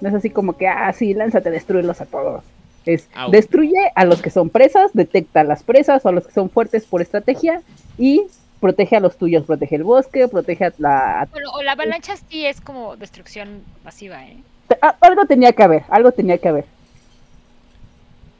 no 0.00 0.08
es 0.08 0.14
así 0.14 0.30
como 0.30 0.54
que, 0.56 0.68
ah, 0.68 0.92
sí, 0.92 1.14
lánzate, 1.14 1.50
destruirlos 1.50 2.00
a 2.00 2.06
todos. 2.06 2.42
Es, 2.86 3.08
Au. 3.14 3.30
destruye 3.30 3.90
a 3.94 4.04
los 4.04 4.22
que 4.22 4.30
son 4.30 4.48
presas, 4.48 4.90
detecta 4.94 5.40
a 5.40 5.44
las 5.44 5.62
presas 5.62 6.04
o 6.04 6.08
a 6.08 6.12
los 6.12 6.26
que 6.26 6.32
son 6.32 6.48
fuertes 6.48 6.86
por 6.86 7.02
estrategia 7.02 7.60
y 7.98 8.22
protege 8.60 8.96
a 8.96 9.00
los 9.00 9.16
tuyos, 9.16 9.44
protege 9.44 9.76
el 9.76 9.84
bosque, 9.84 10.28
protege 10.28 10.66
a 10.66 10.72
la... 10.78 11.20
a- 11.22 11.26
bueno, 11.26 11.50
o 11.54 11.62
la 11.62 11.72
avalancha 11.72 12.14
sí 12.28 12.46
es 12.46 12.60
como 12.60 12.96
destrucción 12.96 13.62
masiva, 13.84 14.24
¿eh? 14.26 14.38
algo 15.00 15.26
tenía 15.26 15.52
que 15.52 15.62
haber, 15.62 15.82
algo 15.90 16.12
tenía 16.12 16.38
que 16.38 16.48
haber. 16.48 16.64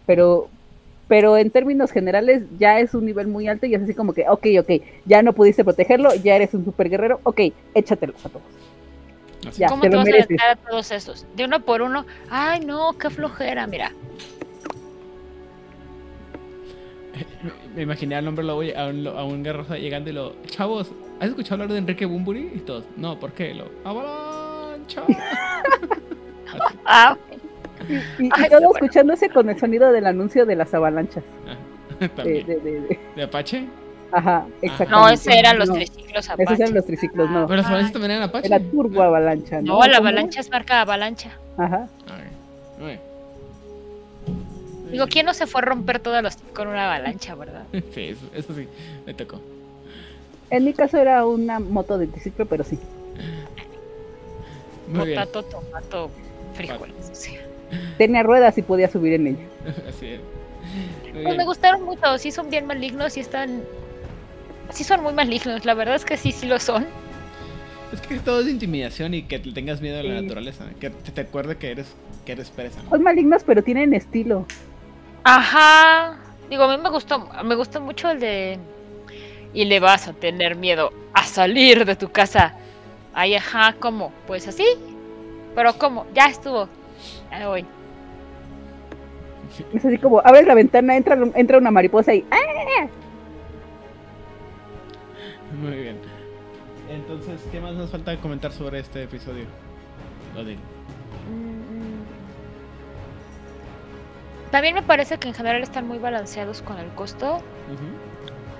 Pero, 0.06 0.48
pero 1.10 1.36
en 1.36 1.50
términos 1.50 1.90
generales 1.90 2.44
ya 2.56 2.78
es 2.78 2.94
un 2.94 3.04
nivel 3.04 3.26
muy 3.26 3.48
alto 3.48 3.66
y 3.66 3.74
es 3.74 3.82
así 3.82 3.94
como 3.94 4.12
que, 4.12 4.28
ok, 4.28 4.46
ok, 4.60 4.70
ya 5.06 5.22
no 5.22 5.32
pudiste 5.32 5.64
protegerlo, 5.64 6.14
ya 6.14 6.36
eres 6.36 6.54
un 6.54 6.64
super 6.64 6.88
guerrero, 6.88 7.18
ok, 7.24 7.40
échatelos 7.74 8.24
a 8.24 8.28
todos. 8.28 8.44
Ya, 9.58 9.66
¿Cómo 9.66 9.82
te 9.82 9.88
vas 9.88 10.06
a 10.06 10.10
aventar 10.12 10.50
a 10.50 10.54
todos 10.56 10.92
esos? 10.92 11.26
De 11.34 11.46
uno 11.46 11.64
por 11.64 11.82
uno. 11.82 12.06
Ay, 12.30 12.60
no, 12.60 12.92
qué 12.96 13.10
flojera, 13.10 13.66
mira. 13.66 13.90
Me- 17.74 17.82
imaginé 17.82 18.14
al 18.14 18.28
hombre 18.28 18.44
lobo 18.44 18.62
a 18.76 18.86
un, 18.86 19.02
lo- 19.02 19.18
a 19.18 19.24
un 19.24 19.42
garroja 19.42 19.78
llegando 19.78 20.10
y 20.10 20.12
lo. 20.12 20.36
Chavos, 20.46 20.92
¿has 21.18 21.30
escuchado 21.30 21.54
hablar 21.54 21.70
de 21.72 21.78
Enrique 21.78 22.06
Bumburi? 22.06 22.52
Y 22.54 22.58
todos, 22.60 22.84
no, 22.96 23.18
¿por 23.18 23.32
qué? 23.32 23.52
Lo. 23.52 23.64
¡Avalancha! 23.82 25.02
Ah, 27.81 27.85
Y, 28.19 28.24
y 28.27 28.31
Ay, 28.32 28.48
todo 28.48 28.59
qué 28.61 28.66
bueno. 28.66 28.70
escuchándose 28.74 29.28
con 29.31 29.48
el 29.51 29.59
sonido 29.59 29.90
del 29.93 30.07
anuncio 30.07 30.47
de 30.47 30.57
las 30.57 30.73
avalanchas. 30.74 31.24
De, 32.01 32.09
También. 32.09 32.47
de- 32.47 32.57
de- 32.61 32.81
de- 32.81 33.01
¿De 33.16 33.23
Apache? 33.23 33.66
Ajá, 34.12 34.47
exactamente. 34.62 34.90
no, 34.90 35.09
ese 35.11 35.39
eran 35.39 35.59
los 35.59 35.69
No, 35.69 35.74
triciclos 35.74 36.24
Esos 36.24 36.31
Apache. 36.31 36.55
eran 36.62 36.74
los 36.74 36.85
triciclos, 36.86 37.31
no. 37.31 37.47
Pero 37.47 37.57
las 37.59 37.66
avalanchas 37.66 37.93
también 37.93 38.11
eran 38.12 38.23
Apache. 38.24 38.47
Era 38.47 38.59
turbo 38.59 39.02
avalancha, 39.02 39.61
¿no? 39.61 39.78
No, 39.81 39.86
la 39.86 39.98
avalancha 39.98 40.40
es 40.40 40.51
marca 40.51 40.81
avalancha. 40.81 41.31
Ajá. 41.59 41.89
Ay, 42.09 42.86
ay. 42.89 43.01
Digo, 44.90 45.07
¿quién 45.09 45.27
no 45.27 45.35
se 45.35 45.47
fue 45.47 45.61
a 45.61 45.65
romper 45.65 46.01
todos 46.01 46.23
los 46.23 46.36
con 46.55 46.69
una 46.69 46.86
avalancha, 46.86 47.35
verdad? 47.35 47.65
Sí, 47.94 48.09
eso, 48.09 48.27
eso 48.35 48.55
sí, 48.55 48.66
me 49.07 49.15
tocó. 49.15 49.40
En 50.51 50.65
mi 50.65 50.73
caso 50.73 50.97
era 50.98 51.24
una 51.27 51.61
moto 51.61 51.97
de 51.98 52.07
triciclo, 52.09 52.47
pero 52.47 52.65
sí. 52.65 52.78
Muy 54.89 55.07
bien. 55.09 55.20
Potato, 55.20 55.44
tomato, 55.44 56.11
frijoles. 56.55 57.11
o 57.11 57.15
sea. 57.15 57.40
Tenía 57.98 58.22
ruedas 58.22 58.56
y 58.59 58.62
podía 58.62 58.88
subir 58.90 59.14
en 59.14 59.26
ella. 59.28 59.44
Así 59.88 60.06
es. 60.06 60.20
Pues 61.12 61.36
me 61.36 61.44
gustaron 61.44 61.82
mucho, 61.84 62.18
sí 62.18 62.30
son 62.30 62.51
bien 62.51 62.66
malignos 62.66 63.16
y 63.16 63.20
están... 63.20 63.62
Sí 64.70 64.84
son 64.84 65.02
muy 65.02 65.12
malignos, 65.12 65.64
la 65.64 65.74
verdad 65.74 65.97
es 65.97 66.05
que 66.05 66.16
sí, 66.16 66.30
sí 66.32 66.47
lo 66.47 66.60
son. 66.60 66.86
Es 67.92 68.01
que 68.01 68.20
todo 68.20 68.40
es 68.40 68.47
de 68.47 68.52
intimidación 68.52 69.14
y 69.14 69.22
que 69.24 69.40
te 69.40 69.51
tengas 69.51 69.80
miedo 69.80 69.98
a 69.98 70.02
la 70.05 70.16
Sí. 70.16 70.22
naturaleza. 70.22 70.64
Que 70.78 70.90
te, 70.90 71.10
te 71.10 71.20
acuerde 71.22 71.56
que 71.56 71.72
eres, 71.72 71.86
que 72.24 72.32
eres 72.32 72.51
presa. 72.51 72.80
¿no? 72.84 72.90
Son 72.90 73.02
malignos, 73.02 73.42
pero 73.44 73.64
tienen 73.64 73.92
estilo. 73.94 74.47
Ajá. 75.24 76.16
Digo, 76.48 76.64
a 76.64 76.76
mí 76.76 76.82
me 76.82 76.90
gustó, 76.90 77.28
me 77.44 77.55
gustó 77.55 77.80
mucho 77.80 78.10
el 78.10 78.20
de... 78.20 78.59
Y 79.52 79.64
le 79.64 79.80
vas 79.80 80.06
a 80.06 80.12
tener 80.12 80.55
miedo 80.55 80.92
a 81.12 81.24
salir 81.24 81.84
de 81.84 81.97
tu 81.97 82.10
casa. 82.12 82.55
Ay, 83.12 83.34
ajá, 83.34 83.74
¿cómo? 83.80 84.12
Pues 84.28 84.47
así. 84.47 84.64
Pero 85.56 85.72
¿cómo? 85.76 86.06
Ya 86.14 86.26
estuvo. 86.26 86.68
Ahí 87.31 87.44
voy. 87.44 87.66
Es 89.73 89.85
así 89.85 89.98
como, 89.98 90.20
abres 90.20 90.47
la 90.47 90.55
ventana, 90.55 90.97
entra, 90.97 91.19
entra 91.35 91.59
una 91.59 91.70
mariposa 91.70 92.15
y 92.15 92.24
¡ah! 92.31 92.86
Muy 95.61 95.77
bien. 95.77 95.98
Entonces, 96.89 97.40
¿qué 97.51 97.61
más 97.61 97.74
nos 97.74 97.90
falta 97.90 98.16
comentar 98.16 98.52
sobre 98.52 98.81
este 98.81 99.02
episodio? 99.02 99.44
Odin. 100.36 100.57
Mm. 100.57 101.81
También 104.51 104.74
me 104.74 104.82
parece 104.82 105.19
que 105.19 105.28
en 105.28 105.35
general 105.35 105.62
están 105.62 105.86
muy 105.86 105.98
balanceados 105.98 106.62
con 106.62 106.78
el 106.78 106.89
costo. 106.90 107.40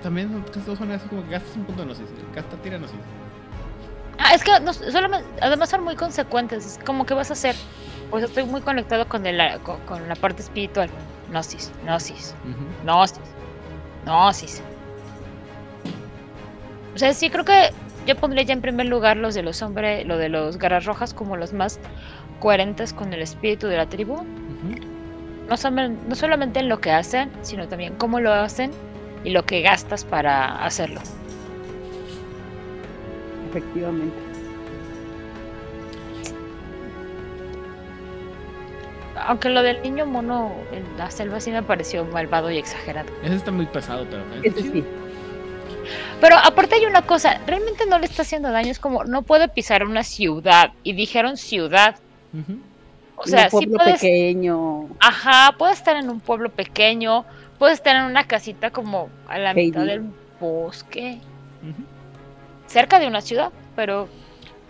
También 0.01 0.43
todos 0.45 0.77
son 0.77 0.91
así 0.91 1.07
como 1.09 1.23
que 1.23 1.31
gastas 1.31 1.55
un 1.55 1.65
punto 1.65 1.81
de 1.81 1.87
gnosis. 1.89 2.07
Gasta, 2.33 2.55
tira 2.57 2.77
gnosis. 2.77 2.95
Ah, 4.17 4.33
es 4.33 4.43
que 4.43 4.59
no, 4.61 4.73
solamente, 4.73 5.27
además 5.41 5.69
son 5.69 5.83
muy 5.83 5.95
consecuentes. 5.95 6.65
Es 6.65 6.79
como 6.85 7.05
que 7.05 7.13
vas 7.13 7.29
a 7.29 7.33
hacer. 7.33 7.55
Pues 8.11 8.25
estoy 8.25 8.43
muy 8.43 8.61
conectado 8.61 9.07
con, 9.07 9.25
el, 9.25 9.59
con, 9.61 9.79
con 9.81 10.07
la 10.07 10.15
parte 10.15 10.41
espiritual. 10.41 10.89
Gnosis, 11.29 11.71
gnosis, 11.83 12.35
gnosis, 12.83 13.19
gnosis. 14.05 14.61
O 16.93 16.97
sea, 16.97 17.13
sí 17.13 17.29
creo 17.29 17.45
que 17.45 17.71
yo 18.05 18.17
pondría 18.17 18.43
ya 18.43 18.53
en 18.53 18.61
primer 18.61 18.87
lugar 18.87 19.15
los 19.15 19.33
de 19.33 19.43
los 19.43 19.61
hombres, 19.61 20.05
lo 20.05 20.17
de 20.17 20.27
los 20.27 20.57
garras 20.57 20.83
rojas 20.85 21.13
como 21.13 21.37
los 21.37 21.53
más 21.53 21.79
coherentes 22.41 22.91
con 22.93 23.13
el 23.13 23.21
espíritu 23.21 23.67
de 23.67 23.77
la 23.77 23.87
tribu. 23.87 24.25
No, 25.47 25.55
no 26.07 26.15
solamente 26.15 26.59
en 26.59 26.67
lo 26.67 26.81
que 26.81 26.91
hacen, 26.91 27.31
sino 27.41 27.67
también 27.69 27.95
cómo 27.95 28.19
lo 28.19 28.33
hacen 28.33 28.71
y 29.23 29.29
lo 29.29 29.45
que 29.45 29.61
gastas 29.61 30.03
para 30.03 30.65
hacerlo. 30.65 30.99
Efectivamente. 33.49 34.30
Aunque 39.27 39.49
lo 39.49 39.63
del 39.63 39.81
niño 39.81 40.05
mono 40.05 40.53
en 40.71 40.97
la 40.97 41.09
selva 41.11 41.39
sí 41.39 41.51
me 41.51 41.63
pareció 41.63 42.05
malvado 42.05 42.51
y 42.51 42.57
exagerado. 42.57 43.11
Ese 43.23 43.35
está 43.35 43.51
muy 43.51 43.65
pesado, 43.65 44.05
pero 44.09 44.23
chido. 44.41 44.71
sí. 44.73 44.83
Pero 46.19 46.37
aparte 46.37 46.75
hay 46.75 46.85
una 46.85 47.01
cosa, 47.01 47.39
realmente 47.47 47.85
no 47.87 47.97
le 47.99 48.05
está 48.05 48.21
haciendo 48.21 48.51
daño, 48.51 48.71
es 48.71 48.79
como 48.79 49.03
no 49.03 49.23
puede 49.23 49.47
pisar 49.47 49.83
una 49.85 50.03
ciudad 50.03 50.73
y 50.83 50.93
dijeron 50.93 51.37
ciudad. 51.37 51.95
O 53.15 53.25
sea, 53.25 53.49
un 53.51 53.61
sí 53.61 53.67
pueblo 53.67 53.77
puedes, 53.77 53.99
pequeño. 53.99 54.87
ajá, 54.99 55.55
puedes 55.57 55.77
estar 55.77 55.95
en 55.95 56.09
un 56.09 56.19
pueblo 56.19 56.49
pequeño, 56.51 57.25
puedes 57.57 57.75
estar 57.79 57.95
en 57.95 58.03
una 58.03 58.25
casita 58.27 58.71
como 58.71 59.09
a 59.27 59.37
la 59.39 59.53
Heidi. 59.53 59.67
mitad 59.67 59.85
del 59.85 60.03
bosque, 60.39 61.19
cerca 62.67 62.99
de 62.99 63.07
una 63.07 63.21
ciudad, 63.21 63.51
pero 63.75 64.07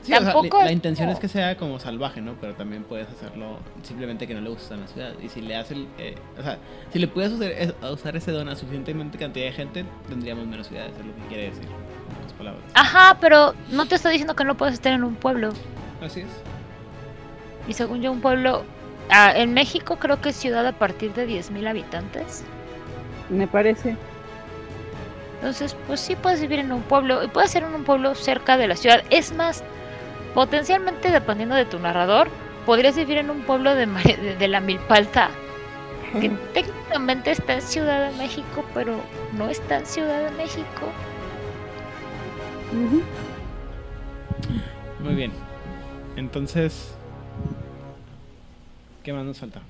Sí, 0.02 0.14
o 0.14 0.18
sea, 0.18 0.34
Tampoco 0.34 0.64
la, 0.64 0.72
intención 0.72 1.10
es 1.10 1.20
que 1.20 1.28
sea 1.28 1.56
como 1.58 1.80
salvaje, 1.80 2.22
¿no? 2.22 2.34
Pero 2.42 2.56
también 2.56 2.84
puedes 2.84 3.08
hacerlo 3.08 3.60
simplemente 3.84 4.26
que 4.26 4.34
no 4.34 4.42
le 4.42 4.50
gusta 4.50 4.74
en 4.74 4.82
la 4.82 4.88
ciudad. 4.88 5.14
Y 5.22 5.30
si 5.30 5.42
le 5.42 5.56
hace 5.56 5.76
el, 5.76 5.88
eh, 6.00 6.16
o 6.40 6.44
sea, 6.44 6.58
si 6.92 6.98
le 6.98 7.08
puedes 7.08 7.32
usar, 7.32 7.52
es- 7.52 7.74
a 7.82 7.92
usar 7.92 8.16
ese 8.16 8.32
don 8.32 8.50
a 8.50 8.56
suficientemente 8.56 9.18
cantidad 9.20 9.46
de 9.46 9.52
gente, 9.52 9.86
tendríamos 10.10 10.48
menos 10.48 10.68
ciudades, 10.68 10.92
es 11.00 11.06
lo 11.06 11.16
que 11.16 11.22
quiere 11.28 11.44
decir. 11.50 11.66
Palabras. 12.38 12.64
ajá, 12.74 13.18
pero 13.22 13.54
no 13.70 13.86
te 13.86 13.96
estoy 13.96 14.14
diciendo 14.14 14.36
que 14.36 14.44
no 14.44 14.58
puedes 14.58 14.74
estar 14.74 14.92
en 14.94 15.04
un 15.04 15.14
pueblo. 15.14 15.50
Así 16.04 16.22
es. 16.22 16.28
Y 17.68 17.74
según 17.74 18.02
yo 18.02 18.12
un 18.12 18.22
pueblo 18.22 18.64
ah, 19.12 19.32
en 19.36 19.54
México 19.54 19.98
creo 19.98 20.20
que 20.22 20.30
es 20.30 20.36
ciudad 20.36 20.66
a 20.66 20.72
partir 20.72 21.14
de 21.14 21.28
10.000 21.28 21.68
habitantes. 21.68 22.44
Me 23.30 23.48
parece. 23.48 23.96
Entonces, 25.36 25.76
pues 25.88 26.00
sí 26.00 26.16
puedes 26.16 26.42
vivir 26.42 26.60
en 26.60 26.72
un 26.72 26.82
pueblo 26.82 27.24
y 27.24 27.28
puedes 27.28 27.52
ser 27.52 27.64
en 27.64 27.74
un 27.74 27.84
pueblo 27.84 28.16
cerca 28.16 28.58
de 28.58 28.68
la 28.68 28.76
ciudad. 28.76 29.04
Es 29.10 29.34
más, 29.34 29.64
potencialmente 30.34 31.12
dependiendo 31.12 31.56
de 31.56 31.66
tu 31.66 31.80
narrador, 31.80 32.30
podrías 32.66 32.96
vivir 32.96 33.18
en 33.18 33.30
un 33.30 33.42
pueblo 33.42 33.76
de, 33.76 33.86
de, 33.86 34.36
de 34.38 34.48
la 34.48 34.62
Milpalta, 34.62 35.30
que 36.20 36.30
técnicamente 36.54 37.32
está 37.32 37.56
en 37.56 37.62
Ciudad 37.62 38.10
de 38.10 38.18
México, 38.18 38.66
pero 38.74 39.00
no 39.38 39.50
está 39.50 39.80
en 39.80 39.86
Ciudad 39.86 40.30
de 40.30 40.38
México. 40.38 40.88
Muy 45.04 45.16
bien. 45.16 45.32
Entonces, 46.16 46.94
¿qué 49.04 49.14
más 49.14 49.26
nos 49.26 49.40
falta? 49.40 49.62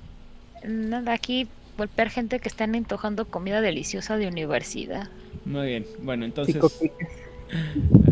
Nada, 0.64 1.14
aquí 1.14 1.48
golpear 1.78 2.10
gente 2.10 2.40
que 2.40 2.50
están 2.50 2.76
antojando 2.76 3.26
comida 3.26 3.62
deliciosa 3.62 4.18
de 4.18 4.28
universidad. 4.28 5.10
Muy 5.46 5.68
bien. 5.68 5.86
Bueno, 6.02 6.26
entonces. 6.26 6.62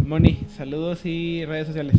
Moni, 0.03 0.39
saludos 0.57 1.05
y 1.05 1.45
redes 1.45 1.67
sociales. 1.67 1.95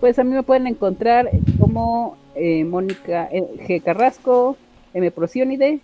Pues 0.00 0.18
a 0.18 0.24
mí 0.24 0.32
me 0.34 0.42
pueden 0.42 0.66
encontrar 0.66 1.28
como 1.58 2.16
eh, 2.34 2.64
Mónica 2.64 3.28
eh, 3.32 3.42
G. 3.66 3.82
Carrasco, 3.82 4.56
M. 4.94 5.10
Procionide 5.10 5.80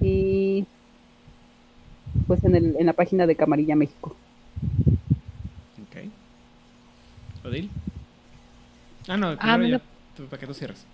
y 0.00 0.66
pues 2.26 2.42
en, 2.44 2.54
el, 2.54 2.76
en 2.78 2.86
la 2.86 2.92
página 2.92 3.26
de 3.26 3.34
Camarilla 3.34 3.74
México. 3.74 4.14
Ok. 5.82 7.46
¿Odil? 7.46 7.70
Ah, 9.08 9.16
no, 9.16 9.36
Ah, 9.40 9.58
me 9.58 9.68
yo. 9.70 9.78
Para 10.30 10.38
que 10.38 10.46
tú 10.46 10.54
cierres. 10.54 10.84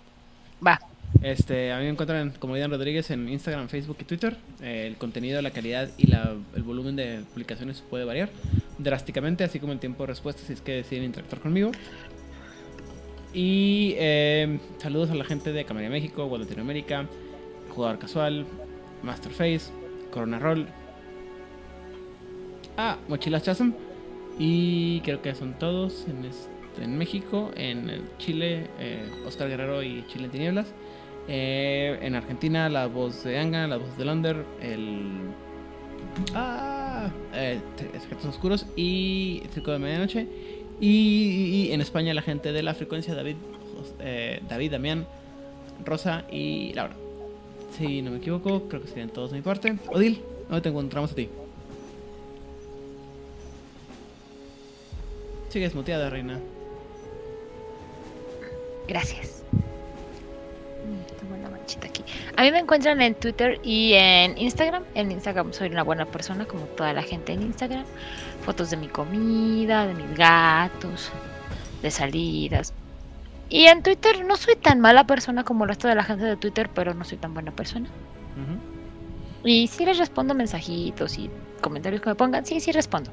Va. 0.65 0.79
Este, 1.21 1.71
a 1.71 1.77
mí 1.77 1.83
me 1.83 1.89
encuentran 1.91 2.33
como 2.39 2.57
Ian 2.57 2.71
Rodríguez 2.71 3.11
en 3.11 3.29
Instagram, 3.29 3.67
Facebook 3.67 3.97
y 4.01 4.03
Twitter. 4.05 4.37
Eh, 4.61 4.87
el 4.87 4.95
contenido, 4.97 5.41
la 5.43 5.51
calidad 5.51 5.89
y 5.97 6.07
la- 6.07 6.35
el 6.55 6.63
volumen 6.63 6.95
de 6.95 7.21
publicaciones 7.33 7.81
puede 7.87 8.05
variar 8.05 8.29
drásticamente, 8.79 9.43
así 9.43 9.59
como 9.59 9.73
el 9.73 9.79
tiempo 9.79 10.03
de 10.03 10.07
respuesta 10.07 10.41
si 10.45 10.53
es 10.53 10.61
que 10.61 10.71
deciden 10.73 11.03
interactuar 11.03 11.41
conmigo. 11.41 11.71
Y 13.33 13.93
eh, 13.97 14.59
saludos 14.77 15.09
a 15.11 15.15
la 15.15 15.23
gente 15.23 15.53
de 15.53 15.63
Camarilla 15.63 15.89
México, 15.91 16.25
World 16.25 16.45
Latinoamérica, 16.45 17.05
Jugador 17.73 17.97
Casual, 17.99 18.45
Masterface, 19.03 19.71
Corona 20.11 20.37
Roll. 20.39 20.67
Ah, 22.77 22.97
Mochilas 23.07 23.43
Chasm. 23.43 23.71
Y 24.39 25.01
creo 25.01 25.21
que 25.21 25.33
son 25.35 25.53
todos 25.59 26.05
en, 26.07 26.25
este- 26.25 26.83
en 26.83 26.97
México, 26.97 27.51
en 27.55 27.89
el 27.89 28.01
Chile, 28.17 28.67
eh, 28.79 29.09
Oscar 29.25 29.47
Guerrero 29.49 29.83
y 29.83 30.05
Chile 30.07 30.25
en 30.25 30.31
Tinieblas. 30.31 30.73
Eh, 31.27 31.99
en 32.01 32.15
Argentina, 32.15 32.67
la 32.69 32.87
voz 32.87 33.23
de 33.23 33.37
Anga, 33.37 33.67
la 33.67 33.77
voz 33.77 33.97
de 33.97 34.05
Lander, 34.05 34.45
el. 34.61 34.99
Ah, 36.33 37.09
Secretos 38.01 38.25
Oscuros 38.25 38.65
y 38.75 39.43
Circo 39.53 39.71
de 39.71 39.79
Medianoche. 39.79 40.27
Y, 40.81 41.69
en 41.71 41.79
España, 41.79 42.13
la 42.13 42.23
gente 42.23 42.51
de 42.51 42.63
la 42.63 42.73
frecuencia, 42.73 43.13
David, 43.13 43.35
eh, 43.99 44.41
David, 44.49 44.71
Damián, 44.71 45.05
Rosa 45.85 46.25
y 46.31 46.73
Laura. 46.73 46.95
Si 47.77 48.01
no 48.01 48.09
me 48.11 48.17
equivoco, 48.17 48.67
creo 48.67 48.81
que 48.81 48.87
serían 48.87 49.09
todos 49.09 49.31
de 49.31 49.37
mi 49.37 49.43
parte. 49.43 49.77
Odil, 49.87 50.21
¿dónde 50.49 50.61
te 50.61 50.69
encontramos 50.69 51.11
a 51.11 51.15
ti? 51.15 51.29
Sigues 55.49 55.75
muteada, 55.75 56.09
reina. 56.09 56.39
Gracias. 58.87 59.40
Una 61.41 61.49
manchita 61.49 61.87
aquí. 61.87 62.03
A 62.37 62.43
mí 62.43 62.51
me 62.51 62.59
encuentran 62.59 63.01
en 63.01 63.15
Twitter 63.15 63.59
y 63.63 63.93
en 63.93 64.37
Instagram. 64.37 64.83
En 64.95 65.11
Instagram 65.11 65.51
soy 65.53 65.69
una 65.69 65.83
buena 65.83 66.05
persona, 66.05 66.45
como 66.45 66.63
toda 66.65 66.93
la 66.93 67.03
gente 67.03 67.33
en 67.33 67.41
Instagram. 67.41 67.83
Fotos 68.45 68.69
de 68.69 68.77
mi 68.77 68.87
comida, 68.87 69.85
de 69.87 69.93
mis 69.95 70.15
gatos, 70.15 71.11
de 71.81 71.91
salidas. 71.91 72.73
Y 73.49 73.65
en 73.65 73.83
Twitter 73.83 74.23
no 74.23 74.37
soy 74.37 74.55
tan 74.55 74.79
mala 74.79 75.05
persona 75.05 75.43
como 75.43 75.65
el 75.65 75.69
resto 75.69 75.87
de 75.87 75.95
la 75.95 76.03
gente 76.03 76.23
de 76.23 76.37
Twitter, 76.37 76.69
pero 76.73 76.93
no 76.93 77.03
soy 77.03 77.17
tan 77.17 77.33
buena 77.33 77.51
persona. 77.51 77.89
Y 79.43 79.67
sí 79.67 79.85
les 79.85 79.97
respondo 79.97 80.33
mensajitos 80.33 81.17
y 81.17 81.29
comentarios 81.59 82.01
que 82.01 82.09
me 82.09 82.15
pongan. 82.15 82.45
Sí, 82.45 82.59
sí 82.59 82.71
respondo. 82.71 83.11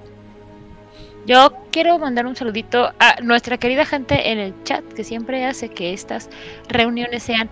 Yo 1.27 1.53
quiero 1.73 1.99
mandar 1.99 2.27
un 2.27 2.37
saludito 2.37 2.93
a 2.99 3.21
nuestra 3.23 3.59
querida 3.59 3.85
gente 3.85 4.31
en 4.31 4.39
el 4.39 4.55
chat 4.65 4.83
que 4.95 5.05
siempre 5.05 5.45
hace 5.45 5.69
que 5.69 5.93
estas 5.93 6.31
reuniones 6.69 7.23
sean 7.23 7.51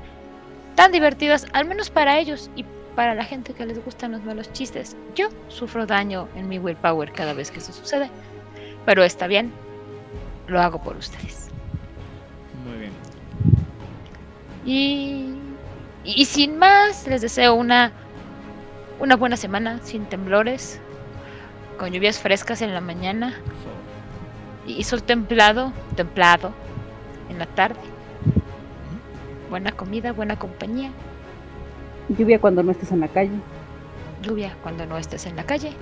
tan 0.77 0.93
divertidas, 0.93 1.47
al 1.53 1.65
menos 1.65 1.91
para 1.91 2.19
ellos 2.19 2.51
y 2.55 2.65
para 2.95 3.15
la 3.15 3.25
gente 3.25 3.53
que 3.53 3.67
les 3.67 3.85
gustan 3.85 4.13
los 4.13 4.23
malos 4.23 4.53
chistes. 4.53 4.97
Yo 5.15 5.29
sufro 5.49 5.87
daño 5.87 6.29
en 6.37 6.49
mi 6.49 6.59
willpower 6.59 7.11
cada 7.13 7.33
vez 7.33 7.51
que 7.51 7.59
eso 7.59 7.73
sucede, 7.73 8.09
pero 8.85 9.03
está 9.03 9.27
bien, 9.27 9.53
lo 10.47 10.61
hago 10.61 10.81
por 10.81 10.97
ustedes. 10.97 11.49
Muy 12.65 12.79
bien. 12.79 12.93
Y, 14.65 15.35
y 16.05 16.25
sin 16.25 16.59
más, 16.59 17.07
les 17.07 17.21
deseo 17.21 17.55
una, 17.55 17.93
una 19.01 19.17
buena 19.17 19.37
semana 19.37 19.81
sin 19.83 20.05
temblores, 20.07 20.81
con 21.79 21.91
lluvias 21.91 22.19
frescas 22.19 22.63
en 22.63 22.73
la 22.73 22.81
mañana 22.81 23.35
y 24.67 24.83
sol 24.85 25.03
templado, 25.03 25.73
templado 25.95 26.53
en 27.29 27.39
la 27.39 27.47
tarde. 27.47 27.96
Buena 29.51 29.73
comida, 29.73 30.13
buena 30.13 30.37
compañía, 30.37 30.91
Lluvia 32.09 32.41
cuando 32.41 32.63
no 32.63 32.71
estés 32.73 32.93
en 32.93 33.01
la 33.01 33.09
calle. 33.09 33.33
lluvia 34.23 34.57
cuando 34.63 34.87
no 34.87 34.97
estés 34.99 35.27
en 35.27 35.37
la 35.37 35.45
calle, 35.45 35.73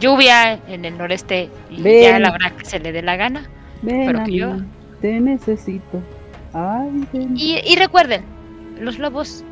lluvia 0.00 0.54
en 0.68 0.84
el 0.84 0.96
noreste 0.98 1.50
y 1.70 1.82
Ven. 1.82 2.02
ya 2.02 2.18
la 2.18 2.30
hora 2.32 2.50
que 2.56 2.64
se 2.64 2.78
le 2.78 2.92
dé 2.92 3.02
la 3.02 3.16
gana. 3.16 3.48
Ven 3.82 4.06
Pero 4.06 4.22
que 4.24 4.32
llueva. 4.32 4.58
te 5.00 5.20
necesito. 5.20 6.02
Ay, 6.52 7.06
ven. 7.12 7.36
Y, 7.36 7.58
y 7.64 7.76
recuerden, 7.76 8.24
los 8.80 8.98
lobos 8.98 9.44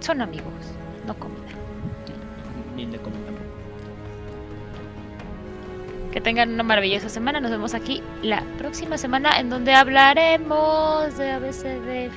son 0.00 0.20
amigos, 0.20 0.52
no 1.06 1.14
comida. 1.14 1.37
Que 6.18 6.22
tengan 6.22 6.52
una 6.52 6.64
maravillosa 6.64 7.08
semana. 7.08 7.38
Nos 7.38 7.52
vemos 7.52 7.74
aquí 7.74 8.02
la 8.24 8.42
próxima 8.58 8.98
semana 8.98 9.38
en 9.38 9.50
donde 9.50 9.72
hablaremos 9.72 11.16
de 11.16 11.30
A, 11.30 11.38
B, 11.38 11.52
C, 11.52 11.78
D, 11.78 12.06
F, 12.06 12.12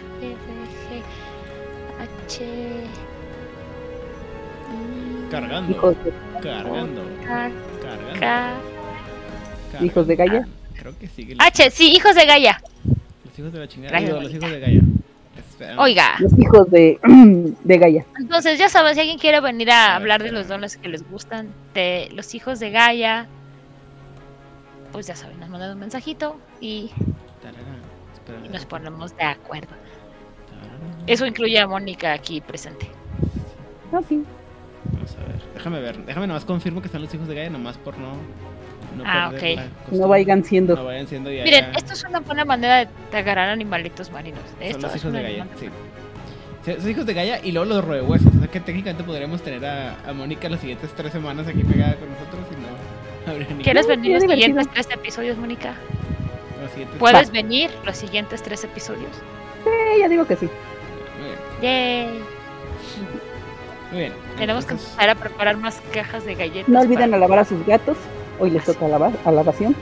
G, 0.90 1.03
H. 2.26 2.44
Cargando. 5.30 5.72
Hijos 5.72 5.95
de, 6.03 6.14
Cargando. 6.41 7.03
Cargando. 8.19 8.60
Hijos 9.86 10.07
de 10.07 10.15
Gaia. 10.15 10.48
Creo 10.76 10.98
que 10.98 11.07
sigue. 11.07 11.36
H, 11.38 11.69
sí, 11.69 11.91
hijos 11.91 12.15
de 12.15 12.26
Gaia. 12.26 12.60
Los 13.23 13.38
hijos 13.38 13.53
de 13.53 13.60
la 13.60 13.68
chingada. 13.68 13.99
Los 13.99 14.34
hijos 14.34 14.49
de 14.49 14.60
Gaia. 14.61 14.82
Oiga, 15.78 16.15
Los 16.18 16.40
hijos 16.40 16.72
de, 16.72 16.99
de 17.64 17.78
Gaia. 17.78 18.03
entonces 18.19 18.57
ya 18.57 18.68
saben, 18.68 18.95
si 18.95 19.02
alguien 19.02 19.19
quiere 19.19 19.41
venir 19.41 19.69
a 19.69 19.98
A 19.98 19.99
ver, 19.99 20.02
hablar 20.02 20.23
de 20.23 20.32
los 20.32 20.48
dones 20.48 20.76
que 20.78 20.90
les 20.90 21.07
gustan, 21.07 21.49
de 21.76 22.10
los 22.15 22.34
hijos 22.34 22.60
de 22.60 22.72
Gaia, 22.72 23.28
pues 24.91 25.07
ya 25.07 25.15
saben, 25.15 25.39
nos 25.39 25.49
mandan 25.49 25.72
un 25.72 25.80
mensajito 25.80 26.38
y 26.59 26.91
y 28.45 28.49
nos 28.49 28.65
ponemos 28.65 29.15
de 29.18 29.23
acuerdo. 29.23 29.73
Eso 31.07 31.26
incluye 31.26 31.59
a 31.59 31.68
Mónica 31.68 32.13
aquí 32.13 32.39
presente. 32.41 32.88
Ok. 33.91 34.05
Vamos 34.93 35.15
a 35.15 35.27
ver. 35.27 35.41
Déjame 35.55 35.80
ver. 35.81 36.05
Déjame 36.05 36.27
nomás 36.27 36.45
confirmo 36.45 36.81
que 36.81 36.88
están 36.88 37.01
los 37.01 37.13
hijos 37.13 37.27
de 37.27 37.35
Gaia, 37.35 37.49
nomás 37.49 37.77
por 37.77 37.97
no. 37.97 38.13
no 38.95 39.03
Ah, 39.05 39.31
ok. 39.34 39.91
No 39.91 40.07
vayan 40.07 40.43
siendo. 40.43 40.76
No 40.76 40.85
vayan 40.85 41.07
siendo 41.07 41.31
ya. 41.31 41.43
Miren, 41.43 41.72
ya- 41.72 41.77
esto 41.77 41.93
es 41.93 42.03
una 42.03 42.19
buena 42.19 42.45
manera 42.45 42.85
de 43.11 43.18
agarrar 43.18 43.49
animalitos 43.49 44.11
marinos. 44.11 44.41
Son 44.53 44.61
Esto 44.61 44.81
los 44.81 44.91
es 44.95 45.01
hijos 45.01 45.13
de 45.13 45.22
Gaia, 45.23 45.41
animal- 45.43 45.59
sí. 45.59 45.69
Sí, 46.63 46.73
Son 46.80 46.89
hijos 46.91 47.05
de 47.07 47.13
Gaia 47.15 47.43
y 47.43 47.51
luego 47.51 47.65
los 47.73 47.84
roehuesos. 47.84 48.34
O 48.35 48.39
sea 48.39 48.47
que 48.47 48.59
técnicamente 48.59 49.03
podríamos 49.03 49.41
tener 49.41 49.65
a, 49.65 49.97
a 50.07 50.13
Mónica 50.13 50.47
las 50.47 50.59
siguientes 50.59 50.91
tres 50.95 51.11
semanas 51.11 51.47
aquí 51.47 51.63
pegada 51.63 51.95
con 51.95 52.09
nosotros 52.11 52.45
¿Quieres 53.63 53.85
Sí, 53.85 53.89
venir 53.91 54.13
los 54.13 54.23
siguientes 54.23 54.67
tres 54.73 54.87
episodios, 54.91 55.37
Mónica? 55.37 55.73
¿Puedes 56.99 57.31
venir 57.31 57.69
los 57.85 57.97
siguientes 57.97 58.41
tres 58.43 58.63
episodios? 58.63 59.11
Sí, 59.63 59.99
ya 59.99 60.07
digo 60.07 60.25
que 60.25 60.35
sí. 60.35 60.45
Muy 61.19 61.27
bien, 61.61 62.09
Yay. 62.09 62.23
muy 63.91 63.99
bien. 63.99 64.13
Tenemos 64.37 64.65
que 64.65 64.73
empezar 64.73 65.09
a 65.09 65.15
preparar 65.15 65.57
más 65.57 65.81
cajas 65.93 66.25
de 66.25 66.35
galletas. 66.35 66.69
No 66.69 66.79
olviden 66.81 67.11
para- 67.11 67.17
alabar 67.17 67.39
a 67.39 67.45
sus 67.45 67.65
gatos. 67.65 67.97
Hoy 68.39 68.49
les 68.51 68.63
toca 68.63 68.85
alaba- 68.85 69.11
alabación. 69.25 69.75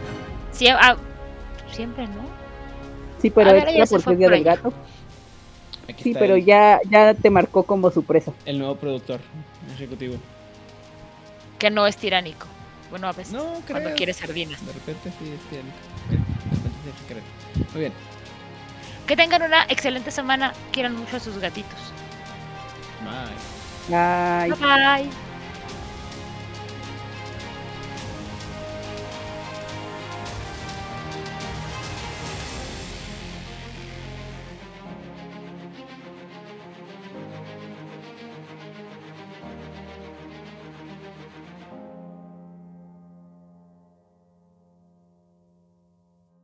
Sie- 0.54 0.76
ah, 0.78 0.98
siempre, 1.72 2.08
¿no? 2.08 2.28
Sí, 3.22 3.30
pero 3.30 3.52
ver, 3.54 3.68
extra 3.70 3.86
porque 4.00 4.14
es 4.14 4.18
día 4.18 4.28
por 4.28 4.36
del 4.36 4.44
gato. 4.44 4.74
aquí 5.88 6.04
Sí, 6.04 6.16
pero 6.18 6.36
el, 6.36 6.46
ya, 6.46 6.80
ya 6.90 7.14
te 7.14 7.30
marcó 7.30 7.64
como 7.64 7.92
su 7.92 8.04
presa. 8.04 8.32
el 8.46 8.58
nuevo 8.60 8.76
productor 8.76 9.20
ejecutivo. 9.74 10.16
Que 11.58 11.70
no 11.70 11.86
es 11.88 11.98
tiránico. 11.98 12.48
Bueno, 12.90 13.08
a 13.08 13.14
veces. 13.14 13.34
No, 13.34 13.62
cuando 13.68 13.94
quiere 13.96 14.14
sardinas. 14.14 14.66
De 14.66 14.74
repente 14.74 15.12
sí 15.20 15.32
es 15.32 15.42
repente 15.50 15.66
sí. 17.08 17.22
Muy 17.74 17.80
bien. 17.82 17.94
Que 19.08 19.16
tengan 19.16 19.42
una 19.44 19.64
excelente 19.70 20.12
semana. 20.12 20.54
Quieran 20.72 20.96
mucho 20.96 21.18
a 21.18 21.20
sus 21.20 21.38
gatitos. 21.38 21.80
Bye. 23.04 24.50
Bye 24.50 24.60
bye. 24.60 25.29